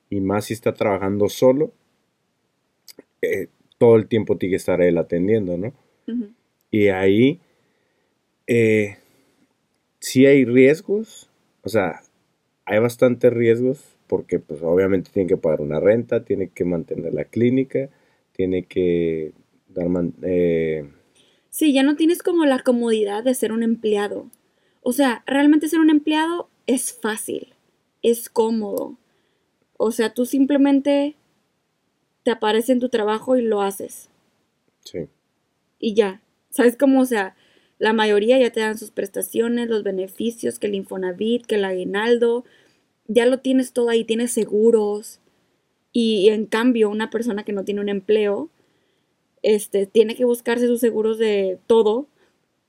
Y 0.09 0.19
más 0.21 0.45
si 0.45 0.53
está 0.53 0.73
trabajando 0.73 1.29
solo, 1.29 1.71
eh, 3.21 3.47
todo 3.77 3.95
el 3.95 4.07
tiempo 4.07 4.37
tiene 4.37 4.51
que 4.53 4.57
estar 4.57 4.81
él 4.81 4.97
atendiendo, 4.97 5.57
¿no? 5.57 5.73
Y 6.71 6.87
ahí 6.89 7.39
eh, 8.47 8.97
sí 9.99 10.25
hay 10.25 10.45
riesgos, 10.45 11.29
o 11.63 11.69
sea, 11.69 12.01
hay 12.65 12.79
bastantes 12.79 13.31
riesgos 13.31 13.83
porque 14.07 14.39
pues 14.39 14.61
obviamente 14.61 15.11
tiene 15.13 15.29
que 15.29 15.37
pagar 15.37 15.61
una 15.61 15.79
renta, 15.79 16.23
tiene 16.23 16.49
que 16.49 16.65
mantener 16.65 17.13
la 17.13 17.25
clínica, 17.25 17.89
tiene 18.33 18.63
que 18.63 19.33
dar 19.69 19.87
man- 19.89 20.13
eh, 20.23 20.85
Sí, 21.49 21.71
ya 21.71 21.83
no 21.83 21.95
tienes 21.95 22.23
como 22.23 22.45
la 22.45 22.59
comodidad 22.59 23.23
de 23.23 23.35
ser 23.35 23.51
un 23.51 23.61
empleado. 23.63 24.29
O 24.83 24.91
sea, 24.91 25.23
realmente 25.25 25.69
ser 25.69 25.79
un 25.79 25.89
empleado 25.89 26.49
es 26.67 26.93
fácil, 26.93 27.53
es 28.01 28.29
cómodo. 28.29 28.97
O 29.77 29.91
sea, 29.91 30.13
tú 30.13 30.25
simplemente 30.25 31.15
te 32.23 32.31
aparece 32.31 32.73
en 32.73 32.79
tu 32.79 32.89
trabajo 32.89 33.37
y 33.37 33.41
lo 33.41 33.61
haces. 33.61 34.09
sí, 34.83 35.07
Y 35.79 35.93
ya. 35.93 36.21
¿Sabes 36.49 36.77
cómo? 36.77 37.01
O 37.01 37.05
sea, 37.05 37.35
la 37.79 37.93
mayoría 37.93 38.37
ya 38.37 38.51
te 38.51 38.59
dan 38.59 38.77
sus 38.77 38.91
prestaciones, 38.91 39.69
los 39.69 39.83
beneficios, 39.83 40.59
que 40.59 40.67
el 40.67 40.75
Infonavit, 40.75 41.45
que 41.45 41.55
el 41.55 41.65
aguinaldo. 41.65 42.45
Ya 43.07 43.25
lo 43.25 43.39
tienes 43.39 43.73
todo 43.73 43.89
ahí, 43.89 44.03
tienes 44.03 44.31
seguros. 44.31 45.19
Y 45.91 46.29
en 46.29 46.45
cambio, 46.45 46.89
una 46.89 47.09
persona 47.09 47.43
que 47.43 47.53
no 47.53 47.65
tiene 47.65 47.81
un 47.81 47.89
empleo, 47.89 48.49
este, 49.41 49.85
tiene 49.85 50.15
que 50.15 50.25
buscarse 50.25 50.67
sus 50.67 50.79
seguros 50.79 51.17
de 51.17 51.59
todo 51.67 52.07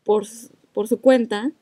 por, 0.04 0.25
por 0.73 0.88
su 0.88 1.00
cuenta, 1.00 1.52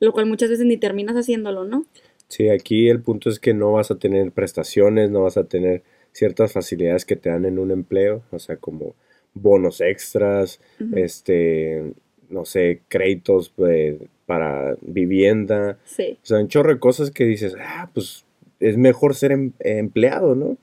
lo 0.00 0.12
cual 0.12 0.26
muchas 0.26 0.50
veces 0.50 0.66
ni 0.66 0.76
terminas 0.76 1.16
haciéndolo, 1.16 1.64
¿no? 1.64 1.86
sí, 2.28 2.48
aquí 2.48 2.88
el 2.88 3.00
punto 3.02 3.30
es 3.30 3.38
que 3.38 3.54
no 3.54 3.72
vas 3.72 3.90
a 3.90 3.98
tener 3.98 4.32
prestaciones, 4.32 5.10
no 5.10 5.22
vas 5.22 5.36
a 5.36 5.44
tener 5.44 5.84
ciertas 6.12 6.52
facilidades 6.52 7.04
que 7.04 7.14
te 7.14 7.30
dan 7.30 7.44
en 7.44 7.58
un 7.58 7.70
empleo, 7.70 8.22
o 8.32 8.38
sea, 8.38 8.56
como 8.56 8.94
bonos 9.34 9.80
extras, 9.80 10.60
este, 10.94 11.92
no 12.30 12.44
sé, 12.44 12.80
créditos 12.88 13.52
eh, 13.68 14.08
para 14.24 14.76
vivienda, 14.80 15.78
Sí, 15.84 16.18
O 16.22 16.26
sea, 16.26 16.38
un 16.38 16.48
chorro 16.48 16.72
de 16.72 16.80
cosas 16.80 17.10
que 17.10 17.24
dices, 17.24 17.54
ah, 17.60 17.90
pues 17.94 18.24
es 18.60 18.76
mejor 18.76 19.14
ser 19.14 19.32
em- 19.32 19.52
empleado, 19.60 20.34
¿no? 20.34 20.56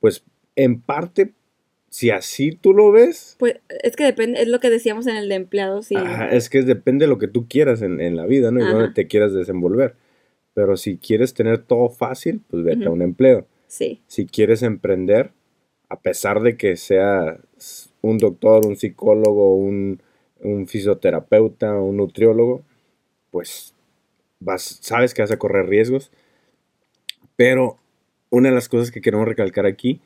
Pues 0.00 0.22
en 0.54 0.80
parte, 0.80 1.32
si 1.90 2.10
así 2.10 2.52
tú 2.52 2.72
lo 2.72 2.92
ves, 2.92 3.36
pues 3.38 3.56
es 3.82 3.96
que 3.96 4.04
depende, 4.04 4.40
es 4.40 4.48
lo 4.48 4.60
que 4.60 4.70
decíamos 4.70 5.06
en 5.08 5.16
el 5.16 5.28
de 5.28 5.34
empleados, 5.34 5.90
ajá, 5.92 6.30
es 6.30 6.48
que 6.48 6.62
depende 6.62 7.04
de 7.04 7.08
lo 7.08 7.18
que 7.18 7.28
tú 7.28 7.48
quieras 7.48 7.82
en, 7.82 8.00
en 8.00 8.16
la 8.16 8.26
vida, 8.26 8.50
¿no? 8.52 8.60
Y 8.60 8.62
Ajá. 8.62 8.72
dónde 8.72 8.94
te 8.94 9.06
quieras 9.08 9.32
desenvolver. 9.34 9.96
Pero 10.54 10.76
si 10.76 10.96
quieres 10.96 11.34
tener 11.34 11.58
todo 11.58 11.88
fácil, 11.88 12.40
pues 12.48 12.62
vete 12.64 12.86
a 12.86 12.90
un 12.90 13.02
empleo. 13.02 13.46
Sí, 13.66 14.02
Si 14.06 14.26
quieres 14.26 14.62
emprender, 14.62 15.30
a 15.88 16.00
pesar 16.00 16.40
de 16.40 16.56
que 16.56 16.76
seas 16.76 17.92
un 18.02 18.18
doctor, 18.18 18.66
un 18.66 18.76
psicólogo, 18.76 19.54
un, 19.56 20.02
un 20.40 20.66
fisioterapeuta, 20.66 21.74
un 21.74 21.98
nutriólogo, 21.98 22.62
pues 23.30 23.74
vas, 24.40 24.78
sabes 24.80 25.14
que 25.14 25.22
vas 25.22 25.30
a 25.30 25.38
correr 25.38 25.66
riesgos. 25.66 26.10
Pero 27.36 27.78
una 28.30 28.48
de 28.48 28.54
las 28.54 28.68
cosas 28.68 28.90
que 28.90 29.00
queremos 29.00 29.26
recalcar 29.26 29.66
aquí, 29.66 30.00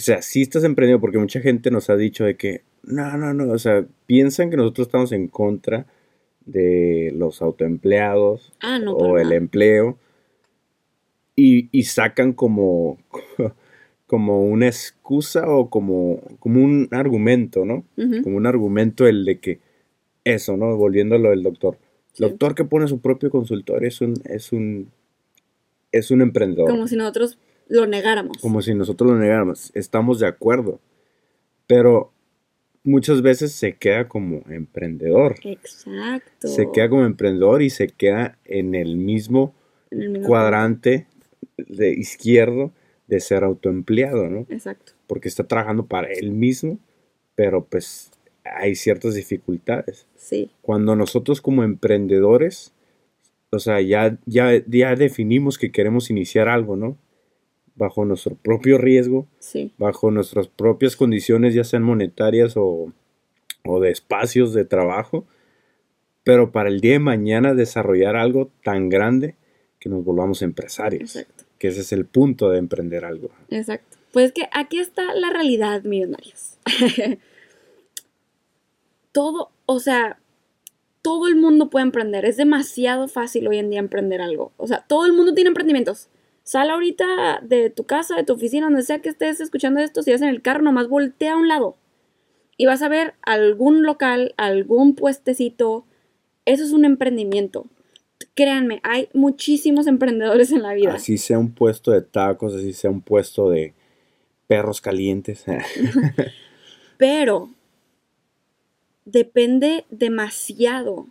o 0.00 0.04
sea, 0.04 0.22
si 0.22 0.42
estás 0.42 0.64
emprendiendo, 0.64 1.00
porque 1.00 1.18
mucha 1.18 1.40
gente 1.40 1.70
nos 1.70 1.90
ha 1.90 1.96
dicho 1.96 2.24
de 2.24 2.36
que, 2.36 2.62
no, 2.82 3.16
no, 3.16 3.34
no, 3.34 3.52
o 3.52 3.58
sea, 3.58 3.84
piensan 4.06 4.50
que 4.50 4.56
nosotros 4.56 4.88
estamos 4.88 5.12
en 5.12 5.28
contra 5.28 5.86
de 6.44 7.12
los 7.16 7.42
autoempleados 7.42 8.52
Ah, 8.60 8.78
no, 8.78 8.92
o 8.92 9.18
el 9.18 9.24
nada. 9.24 9.36
empleo 9.36 9.98
y, 11.34 11.68
y 11.72 11.82
sacan 11.84 12.32
como, 12.32 12.98
como 14.06 14.44
una 14.44 14.66
excusa 14.66 15.48
o 15.48 15.68
como, 15.70 16.20
como 16.38 16.62
un 16.62 16.88
argumento, 16.92 17.64
¿no? 17.64 17.84
Como 18.22 18.36
un 18.36 18.46
argumento 18.46 19.06
el 19.06 19.24
de 19.24 19.40
que 19.40 19.60
eso, 20.24 20.56
¿no? 20.56 20.76
Volviendo 20.76 21.14
a 21.16 21.18
lo 21.18 21.30
del 21.30 21.42
doctor. 21.42 21.78
Sí. 22.12 22.22
El 22.24 22.30
doctor 22.30 22.54
que 22.54 22.64
pone 22.64 22.88
su 22.88 23.00
propio 23.00 23.30
consultorio 23.30 23.86
es 23.88 24.00
un, 24.00 24.14
es 24.24 24.52
un, 24.52 24.88
es 25.92 26.10
un 26.10 26.22
emprendedor. 26.22 26.70
Como 26.70 26.86
si 26.88 26.96
nosotros 26.96 27.38
lo 27.68 27.86
negáramos. 27.86 28.38
Como 28.38 28.62
si 28.62 28.74
nosotros 28.74 29.10
lo 29.10 29.18
negáramos. 29.18 29.70
Estamos 29.74 30.20
de 30.20 30.26
acuerdo. 30.26 30.80
Pero 31.66 32.12
muchas 32.84 33.22
veces 33.22 33.52
se 33.52 33.74
queda 33.76 34.08
como 34.08 34.42
emprendedor. 34.48 35.36
Exacto. 35.42 36.48
Se 36.48 36.70
queda 36.72 36.88
como 36.88 37.04
emprendedor 37.04 37.62
y 37.62 37.70
se 37.70 37.88
queda 37.88 38.38
en 38.44 38.74
el 38.74 38.96
mismo 38.96 39.54
cuadrante 40.24 41.06
de 41.56 41.90
izquierdo 41.90 42.72
de 43.06 43.20
ser 43.20 43.44
autoempleado, 43.44 44.28
¿no? 44.28 44.46
Exacto. 44.48 44.92
Porque 45.06 45.28
está 45.28 45.44
trabajando 45.44 45.86
para 45.86 46.08
él 46.08 46.32
mismo, 46.32 46.78
pero 47.34 47.64
pues 47.64 48.10
hay 48.44 48.74
ciertas 48.74 49.14
dificultades. 49.14 50.06
Sí, 50.16 50.50
Cuando 50.62 50.96
nosotros 50.96 51.40
como 51.40 51.62
emprendedores, 51.62 52.72
o 53.50 53.58
sea, 53.58 53.80
ya, 53.80 54.18
ya, 54.26 54.62
ya 54.66 54.94
definimos 54.96 55.58
que 55.58 55.70
queremos 55.70 56.10
iniciar 56.10 56.48
algo, 56.48 56.76
¿no? 56.76 56.96
Bajo 57.76 58.04
nuestro 58.04 58.34
propio 58.36 58.78
riesgo, 58.78 59.26
sí, 59.38 59.72
bajo 59.76 60.10
nuestras 60.10 60.48
propias 60.48 60.96
condiciones, 60.96 61.54
ya 61.54 61.62
sean 61.62 61.82
monetarias 61.82 62.56
o, 62.56 62.92
o 63.64 63.80
de 63.80 63.90
espacios 63.90 64.54
de 64.54 64.64
trabajo, 64.64 65.26
pero 66.24 66.52
para 66.52 66.70
el 66.70 66.80
día 66.80 66.92
de 66.92 66.98
mañana 67.00 67.54
desarrollar 67.54 68.16
algo 68.16 68.50
tan 68.64 68.88
grande 68.88 69.36
que 69.78 69.88
nos 69.90 70.04
volvamos 70.04 70.42
empresarios, 70.42 71.16
exacto. 71.16 71.44
que 71.58 71.68
ese 71.68 71.82
es 71.82 71.92
el 71.92 72.06
punto 72.06 72.48
de 72.50 72.58
emprender 72.58 73.04
algo. 73.04 73.30
Exacto. 73.50 73.98
Pues 74.12 74.32
que 74.32 74.48
aquí 74.52 74.78
está 74.78 75.14
la 75.14 75.30
realidad, 75.30 75.82
millonarios. 75.84 76.58
todo, 79.12 79.50
o 79.66 79.78
sea, 79.78 80.18
todo 81.02 81.28
el 81.28 81.36
mundo 81.36 81.70
puede 81.70 81.84
emprender. 81.84 82.24
Es 82.24 82.36
demasiado 82.36 83.08
fácil 83.08 83.46
hoy 83.46 83.58
en 83.58 83.70
día 83.70 83.78
emprender 83.78 84.20
algo. 84.20 84.52
O 84.56 84.66
sea, 84.66 84.84
todo 84.88 85.06
el 85.06 85.12
mundo 85.12 85.34
tiene 85.34 85.48
emprendimientos. 85.48 86.08
Sal 86.46 86.70
ahorita 86.70 87.40
de 87.42 87.70
tu 87.70 87.82
casa, 87.86 88.14
de 88.14 88.22
tu 88.22 88.34
oficina, 88.34 88.66
donde 88.66 88.84
sea 88.84 89.00
que 89.00 89.08
estés 89.08 89.40
escuchando 89.40 89.80
esto, 89.80 90.04
si 90.04 90.12
vas 90.12 90.22
en 90.22 90.28
el 90.28 90.42
carro, 90.42 90.62
nomás 90.62 90.88
voltea 90.88 91.32
a 91.32 91.36
un 91.36 91.48
lado. 91.48 91.76
Y 92.56 92.66
vas 92.66 92.82
a 92.82 92.88
ver 92.88 93.14
algún 93.22 93.82
local, 93.82 94.32
algún 94.36 94.94
puestecito. 94.94 95.84
Eso 96.44 96.62
es 96.62 96.70
un 96.70 96.84
emprendimiento. 96.84 97.66
Créanme, 98.34 98.78
hay 98.84 99.08
muchísimos 99.12 99.88
emprendedores 99.88 100.52
en 100.52 100.62
la 100.62 100.72
vida. 100.74 100.94
Así 100.94 101.18
sea 101.18 101.36
un 101.36 101.50
puesto 101.50 101.90
de 101.90 102.02
tacos, 102.02 102.54
así 102.54 102.72
sea 102.72 102.90
un 102.90 103.00
puesto 103.00 103.50
de 103.50 103.74
perros 104.46 104.80
calientes. 104.80 105.44
Pero 106.96 107.50
depende 109.04 109.84
demasiado 109.90 111.08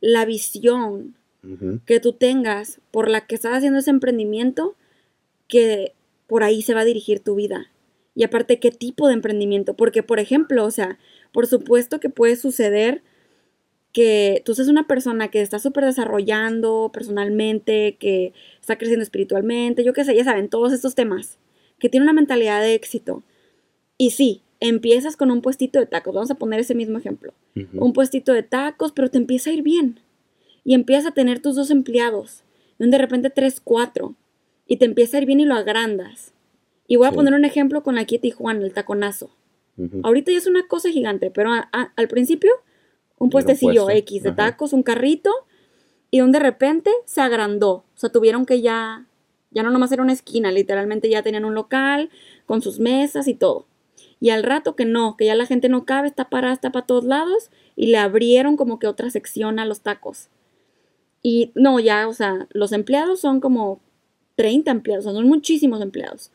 la 0.00 0.24
visión 0.24 1.14
Que 1.86 1.98
tú 1.98 2.12
tengas 2.12 2.80
por 2.90 3.08
la 3.08 3.26
que 3.26 3.34
estás 3.34 3.54
haciendo 3.54 3.80
ese 3.80 3.90
emprendimiento, 3.90 4.76
que 5.48 5.94
por 6.26 6.44
ahí 6.44 6.62
se 6.62 6.74
va 6.74 6.80
a 6.80 6.84
dirigir 6.84 7.20
tu 7.20 7.34
vida. 7.34 7.72
Y 8.14 8.24
aparte, 8.24 8.60
¿qué 8.60 8.70
tipo 8.70 9.08
de 9.08 9.14
emprendimiento? 9.14 9.74
Porque, 9.74 10.02
por 10.02 10.20
ejemplo, 10.20 10.64
o 10.64 10.70
sea, 10.70 10.98
por 11.32 11.46
supuesto 11.46 11.98
que 11.98 12.10
puede 12.10 12.36
suceder 12.36 13.02
que 13.92 14.42
tú 14.44 14.54
seas 14.54 14.68
una 14.68 14.86
persona 14.86 15.28
que 15.28 15.42
está 15.42 15.58
súper 15.58 15.84
desarrollando 15.84 16.90
personalmente, 16.92 17.96
que 17.98 18.32
está 18.60 18.78
creciendo 18.78 19.02
espiritualmente, 19.02 19.84
yo 19.84 19.92
qué 19.92 20.04
sé, 20.04 20.14
ya 20.14 20.24
saben, 20.24 20.48
todos 20.48 20.72
estos 20.72 20.94
temas, 20.94 21.38
que 21.78 21.88
tiene 21.88 22.04
una 22.04 22.12
mentalidad 22.12 22.62
de 22.62 22.74
éxito. 22.74 23.22
Y 23.98 24.10
sí, 24.12 24.42
empiezas 24.60 25.16
con 25.16 25.30
un 25.30 25.42
puestito 25.42 25.78
de 25.78 25.86
tacos, 25.86 26.14
vamos 26.14 26.30
a 26.30 26.36
poner 26.36 26.60
ese 26.60 26.74
mismo 26.74 26.98
ejemplo 26.98 27.34
un 27.74 27.92
puestito 27.92 28.32
de 28.32 28.42
tacos, 28.42 28.92
pero 28.92 29.10
te 29.10 29.18
empieza 29.18 29.50
a 29.50 29.52
ir 29.52 29.62
bien. 29.62 30.00
Y 30.64 30.74
empiezas 30.74 31.06
a 31.06 31.14
tener 31.14 31.40
tus 31.40 31.56
dos 31.56 31.70
empleados. 31.70 32.44
Y 32.78 32.88
de 32.88 32.98
repente 32.98 33.30
tres, 33.30 33.60
cuatro. 33.60 34.14
Y 34.66 34.76
te 34.76 34.84
empieza 34.84 35.16
a 35.16 35.20
ir 35.20 35.26
bien 35.26 35.40
y 35.40 35.44
lo 35.44 35.54
agrandas. 35.54 36.32
Y 36.86 36.96
voy 36.96 37.06
a 37.06 37.10
Sí. 37.10 37.16
poner 37.16 37.34
un 37.34 37.44
ejemplo 37.44 37.82
con 37.82 37.98
aquí 37.98 38.16
de 38.16 38.22
Tijuana, 38.22 38.64
el 38.64 38.72
taconazo. 38.72 39.30
Ahorita 40.02 40.30
ya 40.30 40.38
es 40.38 40.46
una 40.46 40.66
cosa 40.68 40.90
gigante, 40.90 41.30
pero 41.30 41.50
a- 41.52 41.68
a- 41.72 41.92
al 41.96 42.06
principio 42.06 42.52
un 43.18 43.30
puestecillo 43.30 43.88
X 43.90 44.22
de 44.22 44.28
ajá. 44.30 44.36
tacos, 44.36 44.72
un 44.72 44.82
carrito. 44.82 45.30
Y 46.10 46.18
donde 46.18 46.38
de 46.38 46.44
repente 46.44 46.90
se 47.06 47.22
agrandó. 47.22 47.70
O 47.72 47.84
sea, 47.94 48.10
tuvieron 48.10 48.44
que 48.44 48.60
ya, 48.60 49.06
ya 49.50 49.62
no 49.62 49.70
nomás 49.70 49.90
era 49.92 50.02
una 50.02 50.12
esquina, 50.12 50.52
literalmente 50.52 51.08
ya 51.08 51.22
tenían 51.22 51.46
un 51.46 51.54
local 51.54 52.10
con 52.44 52.60
sus 52.60 52.78
mesas 52.80 53.28
y 53.28 53.34
todo. 53.34 53.66
Y 54.20 54.28
al 54.30 54.42
rato 54.42 54.76
que 54.76 54.84
no, 54.84 55.16
que 55.16 55.24
ya 55.26 55.34
la 55.34 55.46
gente 55.46 55.68
no 55.70 55.86
cabe, 55.86 56.08
está 56.08 56.28
parada, 56.28 56.52
está 56.52 56.70
para 56.70 56.84
todos 56.86 57.04
lados, 57.04 57.50
y 57.76 57.86
le 57.86 57.96
abrieron 57.96 58.56
como 58.58 58.78
que 58.78 58.86
otra 58.88 59.08
sección 59.10 59.58
a 59.58 59.64
los 59.64 59.80
tacos. 59.80 60.28
Y 61.22 61.52
no, 61.54 61.78
ya, 61.78 62.08
o 62.08 62.12
sea, 62.12 62.48
los 62.52 62.72
empleados 62.72 63.20
son 63.20 63.40
como 63.40 63.80
30 64.34 64.70
empleados, 64.70 65.04
son 65.04 65.26
muchísimos 65.26 65.80
empleados. 65.80 66.30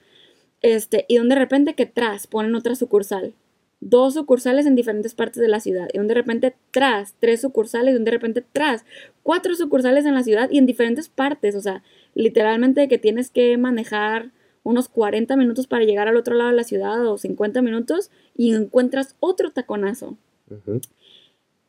Este, 0.62 1.06
y 1.08 1.17
donde 1.17 1.36
de 1.36 1.41
repente 1.41 1.75
que 1.75 1.86
tras 1.86 2.27
ponen 2.27 2.56
otra 2.56 2.75
sucursal. 2.75 3.34
Dos 3.79 4.15
sucursales 4.15 4.65
en 4.65 4.75
diferentes 4.75 5.13
partes 5.13 5.41
de 5.41 5.48
la 5.48 5.60
ciudad. 5.60 5.88
Y 5.94 5.98
donde 5.98 6.13
de 6.13 6.22
repente 6.22 6.56
tras, 6.72 7.15
tres 7.20 7.41
sucursales, 7.41 7.91
y 7.91 7.94
donde 7.94 8.12
de 8.12 8.17
repente 8.17 8.44
tras, 8.51 8.86
cuatro 9.24 9.56
sucursales 9.56 10.06
en 10.06 10.15
la 10.15 10.24
ciudad 10.24 10.50
y 10.50 10.58
en 10.58 10.65
diferentes 10.65 11.10
partes. 11.10 11.56
O 11.56 11.62
sea, 11.62 11.84
literalmente 12.15 12.88
que 12.88 12.98
tienes 12.98 13.29
que 13.29 13.58
manejar 13.58 14.32
unos 14.63 14.89
40 14.89 15.36
minutos 15.38 15.67
para 15.67 15.86
llegar 15.86 16.08
al 16.08 16.17
otro 16.17 16.36
lado 16.36 16.50
de 16.50 16.56
la 16.56 16.63
ciudad 16.63 17.06
o 17.06 17.17
50 17.17 17.62
minutos 17.62 18.10
y 18.36 18.53
encuentras 18.53 19.15
otro 19.20 19.51
taconazo. 19.51 20.17
Ujú. 20.50 20.82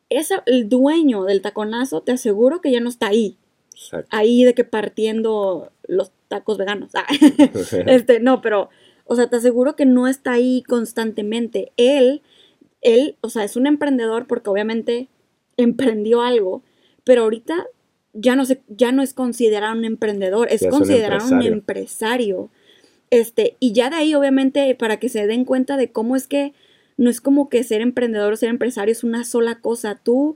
Esa, 0.09 0.43
el 0.45 0.69
dueño 0.69 1.23
del 1.23 1.41
taconazo, 1.41 2.01
te 2.01 2.11
aseguro 2.11 2.61
que 2.61 2.71
ya 2.71 2.79
no 2.79 2.89
está 2.89 3.07
ahí. 3.07 3.37
Exacto. 3.73 4.07
Ahí 4.11 4.43
de 4.43 4.53
que 4.53 4.63
partiendo 4.63 5.71
los 5.87 6.11
tacos 6.27 6.57
veganos. 6.57 6.91
Ah, 6.95 7.05
este, 7.85 8.19
no, 8.19 8.41
pero, 8.41 8.69
o 9.05 9.15
sea, 9.15 9.29
te 9.29 9.35
aseguro 9.37 9.75
que 9.75 9.85
no 9.85 10.07
está 10.07 10.33
ahí 10.33 10.63
constantemente. 10.67 11.71
Él, 11.77 12.21
él, 12.81 13.17
o 13.21 13.29
sea, 13.29 13.43
es 13.43 13.55
un 13.55 13.67
emprendedor 13.67 14.27
porque 14.27 14.49
obviamente 14.49 15.07
emprendió 15.57 16.21
algo, 16.21 16.63
pero 17.03 17.23
ahorita 17.23 17.67
ya 18.13 18.35
no 18.35 18.45
se, 18.45 18.61
ya 18.67 18.91
no 18.91 19.01
es 19.01 19.13
considerado 19.13 19.77
un 19.77 19.85
emprendedor, 19.85 20.47
es 20.51 20.61
Ya 20.61 20.69
es 20.69 20.73
un 20.73 20.79
considerado 20.79 21.25
un 21.27 21.41
empresario. 21.41 21.53
empresario. 21.53 22.49
Este, 23.11 23.57
y 23.59 23.73
ya 23.73 23.89
de 23.89 23.97
ahí, 23.97 24.13
obviamente, 24.13 24.73
para 24.75 24.97
que 24.97 25.09
se 25.09 25.25
den 25.27 25.45
cuenta 25.45 25.77
de 25.77 25.91
cómo 25.91 26.15
es 26.15 26.27
que 26.27 26.53
no 26.99 27.09
es 27.09 27.21
como 27.21 27.47
que 27.47 27.63
ser 27.63 27.79
emprendedor 27.79 28.33
o 28.33 28.35
ser 28.35 28.49
empresario 28.49 28.91
es 28.91 29.05
una 29.05 29.23
sola 29.23 29.61
cosa. 29.61 29.95
Tú, 29.95 30.35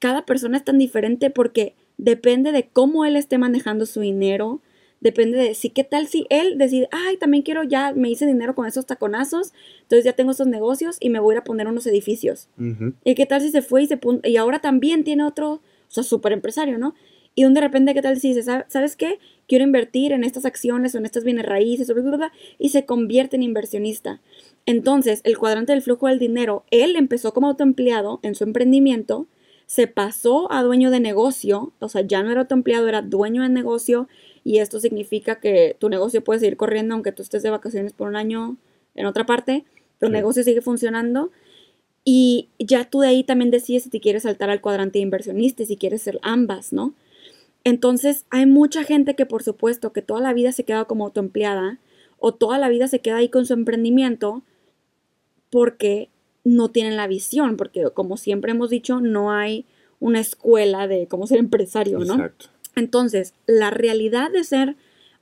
cada 0.00 0.26
persona 0.26 0.56
es 0.56 0.64
tan 0.64 0.78
diferente 0.78 1.30
porque 1.30 1.76
depende 1.96 2.50
de 2.50 2.68
cómo 2.68 3.04
él 3.04 3.14
esté 3.14 3.38
manejando 3.38 3.86
su 3.86 4.00
dinero, 4.00 4.60
depende 5.00 5.38
de 5.38 5.54
si 5.54 5.70
qué 5.70 5.84
tal 5.84 6.08
si 6.08 6.26
él 6.28 6.58
decide, 6.58 6.88
ay, 6.90 7.18
también 7.18 7.44
quiero 7.44 7.62
ya, 7.62 7.92
me 7.94 8.10
hice 8.10 8.26
dinero 8.26 8.56
con 8.56 8.66
esos 8.66 8.84
taconazos, 8.84 9.52
entonces 9.82 10.04
ya 10.04 10.14
tengo 10.14 10.32
estos 10.32 10.48
negocios 10.48 10.96
y 10.98 11.08
me 11.08 11.20
voy 11.20 11.34
a 11.34 11.36
ir 11.36 11.38
a 11.42 11.44
poner 11.44 11.68
unos 11.68 11.86
edificios. 11.86 12.48
¿Y 13.04 13.14
qué 13.14 13.24
tal 13.24 13.40
si 13.40 13.50
se 13.50 13.62
fue 13.62 13.84
y 13.84 13.86
se 13.86 14.00
y 14.24 14.36
ahora 14.38 14.58
también 14.58 15.04
tiene 15.04 15.22
otro, 15.22 15.52
o 15.52 15.60
sea, 15.86 16.02
súper 16.02 16.32
empresario, 16.32 16.78
¿no? 16.78 16.96
Y 17.36 17.42
donde 17.44 17.60
de 17.60 17.66
repente, 17.66 17.94
¿qué 17.94 18.02
tal 18.02 18.18
si 18.18 18.28
dice, 18.34 18.42
"¿Sab- 18.42 18.64
¿sabes 18.68 18.96
qué? 18.96 19.18
Quiero 19.46 19.62
invertir 19.62 20.10
en 20.12 20.24
estas 20.24 20.44
acciones 20.46 20.94
o 20.94 20.98
en 20.98 21.04
estas 21.04 21.22
bienes 21.22 21.46
raíces, 21.46 21.86
bla, 21.86 22.02
bla, 22.02 22.16
bla", 22.16 22.32
y 22.58 22.70
se 22.70 22.84
convierte 22.86 23.36
en 23.36 23.42
inversionista. 23.44 24.20
Entonces, 24.64 25.20
el 25.22 25.38
cuadrante 25.38 25.72
del 25.72 25.82
flujo 25.82 26.08
del 26.08 26.18
dinero, 26.18 26.64
él 26.70 26.96
empezó 26.96 27.32
como 27.34 27.46
autoempleado 27.48 28.20
en 28.22 28.34
su 28.34 28.42
emprendimiento, 28.44 29.26
se 29.66 29.86
pasó 29.86 30.50
a 30.50 30.62
dueño 30.62 30.90
de 30.90 30.98
negocio, 31.00 31.72
o 31.78 31.88
sea, 31.88 32.00
ya 32.00 32.22
no 32.22 32.30
era 32.30 32.40
autoempleado, 32.42 32.88
era 32.88 33.02
dueño 33.02 33.42
de 33.42 33.48
negocio, 33.50 34.08
y 34.42 34.58
esto 34.58 34.80
significa 34.80 35.38
que 35.38 35.76
tu 35.78 35.88
negocio 35.90 36.24
puede 36.24 36.40
seguir 36.40 36.56
corriendo 36.56 36.94
aunque 36.94 37.12
tú 37.12 37.22
estés 37.22 37.42
de 37.42 37.50
vacaciones 37.50 37.92
por 37.92 38.08
un 38.08 38.16
año 38.16 38.56
en 38.94 39.06
otra 39.06 39.26
parte, 39.26 39.64
tu 40.00 40.06
Sí. 40.06 40.12
negocio 40.12 40.42
sigue 40.42 40.62
funcionando. 40.62 41.30
Y 42.04 42.48
ya 42.58 42.88
tú 42.88 43.00
de 43.00 43.08
ahí 43.08 43.24
también 43.24 43.50
decides 43.50 43.82
si 43.84 43.90
te 43.90 44.00
quieres 44.00 44.22
saltar 44.22 44.48
al 44.50 44.60
cuadrante 44.60 44.98
de 44.98 45.02
inversionista, 45.02 45.64
si 45.64 45.76
quieres 45.76 46.02
ser 46.02 46.18
ambas, 46.22 46.72
¿no? 46.72 46.94
Entonces, 47.66 48.26
hay 48.30 48.46
mucha 48.46 48.84
gente 48.84 49.16
que 49.16 49.26
por 49.26 49.42
supuesto 49.42 49.92
que 49.92 50.00
toda 50.00 50.20
la 50.20 50.32
vida 50.32 50.52
se 50.52 50.62
queda 50.62 50.84
como 50.84 51.04
autoempleada 51.04 51.80
o 52.20 52.32
toda 52.32 52.58
la 52.58 52.68
vida 52.68 52.86
se 52.86 53.00
queda 53.00 53.16
ahí 53.16 53.28
con 53.28 53.44
su 53.44 53.54
emprendimiento 53.54 54.44
porque 55.50 56.08
no 56.44 56.70
tienen 56.70 56.96
la 56.96 57.08
visión, 57.08 57.56
porque 57.56 57.90
como 57.92 58.18
siempre 58.18 58.52
hemos 58.52 58.70
dicho, 58.70 59.00
no 59.00 59.32
hay 59.32 59.66
una 59.98 60.20
escuela 60.20 60.86
de 60.86 61.08
cómo 61.08 61.26
ser 61.26 61.38
empresario, 61.38 61.98
¿no? 61.98 62.14
Exacto. 62.14 62.46
Entonces, 62.76 63.34
la 63.46 63.70
realidad 63.70 64.30
de 64.30 64.44
ser 64.44 64.76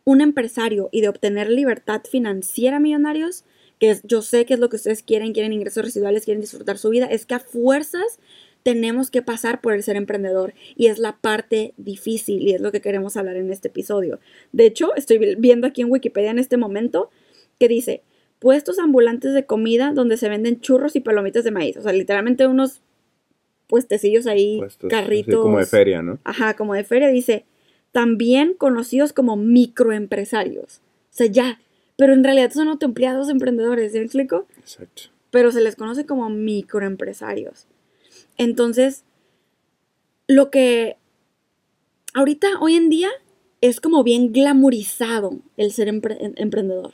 un 0.05 0.21
empresario 0.21 0.91
y 0.93 1.01
de 1.01 1.09
obtener 1.09 1.49
libertad 1.49 2.03
financiera, 2.11 2.79
millonarios, 2.79 3.45
que 3.79 3.89
es- 3.91 4.03
yo 4.03 4.21
sé 4.21 4.45
que 4.45 4.53
es 4.53 4.61
lo 4.61 4.69
que 4.69 4.77
ustedes 4.77 5.03
quieren, 5.03 5.33
quieren 5.33 5.55
ingresos 5.55 5.83
residuales, 5.83 6.27
quieren 6.27 6.43
disfrutar 6.43 6.77
su 6.77 6.91
vida, 6.91 7.07
es 7.07 7.25
que 7.25 7.37
a 7.37 7.39
fuerzas 7.39 8.19
tenemos 8.65 9.11
que 9.13 9.23
pasar 9.23 9.61
por 9.61 9.75
el 9.75 9.83
ser 9.85 9.95
emprendedor 9.95 10.55
y 10.75 10.87
es 10.89 10.99
la 10.99 11.17
parte 11.19 11.75
difícil 11.77 12.43
y 12.43 12.55
es 12.55 12.61
lo 12.61 12.73
que 12.73 12.81
queremos 12.81 13.17
hablar 13.17 13.37
en 13.37 13.53
este 13.53 13.69
episodio. 13.69 14.19
De 14.53 14.67
hecho, 14.67 14.95
estoy 14.97 15.19
vi- 15.19 15.35
viendo 15.37 15.67
aquí 15.69 15.83
en 15.83 15.91
Wikipedia 15.93 16.31
en 16.33 16.39
este 16.41 16.57
momento 16.57 17.11
que 17.61 17.69
dice, 17.69 18.03
puestos 18.41 18.79
ambulantes 18.79 19.33
de 19.35 19.47
comida 19.47 19.93
donde 19.95 20.17
se 20.17 20.29
venden 20.29 20.61
churros 20.61 20.97
y 20.97 21.01
palomitas 21.01 21.45
de 21.45 21.51
maíz, 21.53 21.77
o 21.77 21.83
sea, 21.83 21.93
literalmente 21.93 22.47
unos 22.47 22.81
puestecillos 23.67 24.27
ahí, 24.27 24.59
Puestos, 24.59 24.91
carritos. 24.91 25.41
como 25.43 25.59
de 25.59 25.67
feria, 25.67 26.03
¿no? 26.03 26.19
Ajá, 26.25 26.55
como 26.55 26.75
de 26.75 26.85
feria, 26.85 27.09
dice, 27.09 27.45
también 27.93 28.55
conocidos 28.55 29.13
como 29.13 29.37
microempresarios. 29.37 30.79
O 30.79 31.17
sea, 31.17 31.27
ya, 31.27 31.61
pero 31.97 32.13
en 32.13 32.25
realidad 32.25 32.51
son 32.53 32.69
autoempleados 32.69 33.29
emprendedores, 33.29 33.93
¿sí 33.93 33.99
me 33.99 34.05
explico? 34.05 34.47
Exacto. 34.59 35.05
Pero 35.31 35.51
se 35.53 35.61
les 35.61 35.77
conoce 35.77 36.07
como 36.07 36.29
microempresarios. 36.31 37.67
Entonces, 38.39 39.05
lo 40.27 40.51
que 40.51 40.97
ahorita, 42.15 42.47
hoy 42.61 42.75
en 42.75 42.89
día, 42.91 43.09
es 43.61 43.81
como 43.81 44.05
bien 44.05 44.33
glamorizado 44.33 45.39
el 45.57 45.71
ser 45.73 45.89
empre- 45.89 46.19
em- 46.21 46.35
emprendedor. 46.37 46.91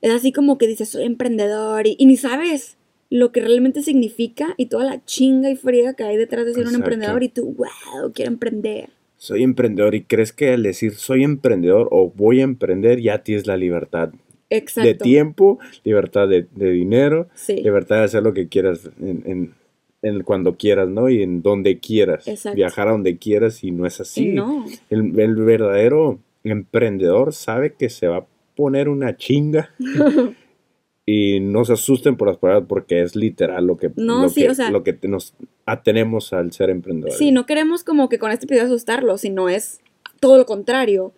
Es 0.00 0.10
así 0.12 0.32
como 0.32 0.58
que 0.58 0.66
dices, 0.66 0.88
soy 0.88 1.04
emprendedor 1.04 1.86
y, 1.86 1.96
y 1.98 2.06
ni 2.06 2.16
sabes 2.16 2.76
lo 3.10 3.30
que 3.30 3.40
realmente 3.42 3.82
significa 3.82 4.54
y 4.56 4.66
toda 4.66 4.84
la 4.84 5.04
chinga 5.04 5.50
y 5.50 5.56
friega 5.56 5.92
que 5.94 6.04
hay 6.04 6.16
detrás 6.16 6.46
de 6.46 6.54
ser 6.54 6.66
un 6.66 6.74
emprendedor 6.74 7.22
y 7.22 7.28
tú, 7.28 7.54
wow, 7.54 8.10
quiero 8.14 8.30
emprender. 8.32 8.88
Soy 9.18 9.42
emprendedor 9.42 9.94
y 9.94 10.02
crees 10.02 10.32
que 10.32 10.52
al 10.54 10.62
decir 10.62 10.94
soy 10.94 11.22
emprendedor 11.22 11.88
o 11.92 12.10
voy 12.10 12.40
a 12.40 12.44
emprender 12.44 13.00
ya 13.00 13.22
tienes 13.22 13.46
la 13.46 13.56
libertad 13.56 14.12
Exacto. 14.50 14.88
de 14.88 14.94
tiempo, 14.94 15.58
libertad 15.84 16.26
de, 16.26 16.46
de 16.56 16.70
dinero, 16.72 17.28
Sí. 17.34 17.56
libertad 17.62 17.96
de 17.98 18.04
hacer 18.04 18.22
lo 18.22 18.32
que 18.32 18.48
quieras 18.48 18.88
en, 19.00 19.22
en- 19.26 19.54
en 20.02 20.22
cuando 20.24 20.56
quieras, 20.56 20.88
¿no? 20.88 21.08
Y 21.08 21.22
en 21.22 21.42
donde 21.42 21.78
quieras. 21.78 22.26
Exacto. 22.26 22.56
Viajar 22.56 22.88
a 22.88 22.92
donde 22.92 23.18
quieras 23.18 23.62
y 23.64 23.70
no 23.70 23.86
es 23.86 24.00
así. 24.00 24.32
No. 24.32 24.64
El, 24.90 25.18
el 25.18 25.34
verdadero 25.36 26.18
emprendedor 26.44 27.32
sabe 27.32 27.74
que 27.74 27.88
se 27.88 28.08
va 28.08 28.16
a 28.18 28.26
poner 28.56 28.88
una 28.88 29.16
chinga 29.16 29.70
y 31.06 31.40
no 31.40 31.64
se 31.64 31.72
asusten 31.74 32.16
por 32.16 32.28
las 32.28 32.36
palabras 32.38 32.66
porque 32.68 33.02
es 33.02 33.16
literal 33.16 33.64
lo 33.66 33.76
que, 33.76 33.90
No, 33.96 34.22
lo 34.22 34.28
sí, 34.28 34.42
que, 34.42 34.50
o 34.50 34.54
sea- 34.54 34.70
lo 34.70 34.82
que 34.84 34.98
nos 35.04 35.34
atenemos 35.66 36.32
al 36.32 36.52
ser 36.52 36.70
emprendedores. 36.70 37.16
Sí, 37.18 37.30
no 37.32 37.46
queremos 37.46 37.84
como 37.84 38.08
que 38.08 38.18
con 38.18 38.30
este 38.30 38.46
episodio 38.46 38.66
asustarlo, 38.66 39.18
sino 39.18 39.48
es 39.48 39.80
todo 40.20 40.36
lo 40.36 40.46
contrario. 40.46 41.12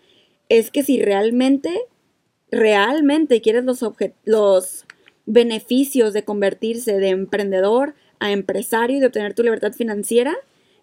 Es 0.49 0.71
que 0.71 0.83
si 0.83 1.01
realmente, 1.03 1.71
realmente 2.51 3.41
quieres 3.41 3.65
los, 3.65 3.85
los 4.25 4.85
beneficios 5.27 6.13
de 6.13 6.25
convertirse 6.25 6.99
de 6.99 7.09
emprendedor 7.09 7.95
a 8.21 8.33
empresario 8.33 8.97
y 8.97 9.01
de 9.01 9.07
obtener 9.07 9.35
tu 9.35 9.43
libertad 9.43 9.73
financiera, 9.73 10.35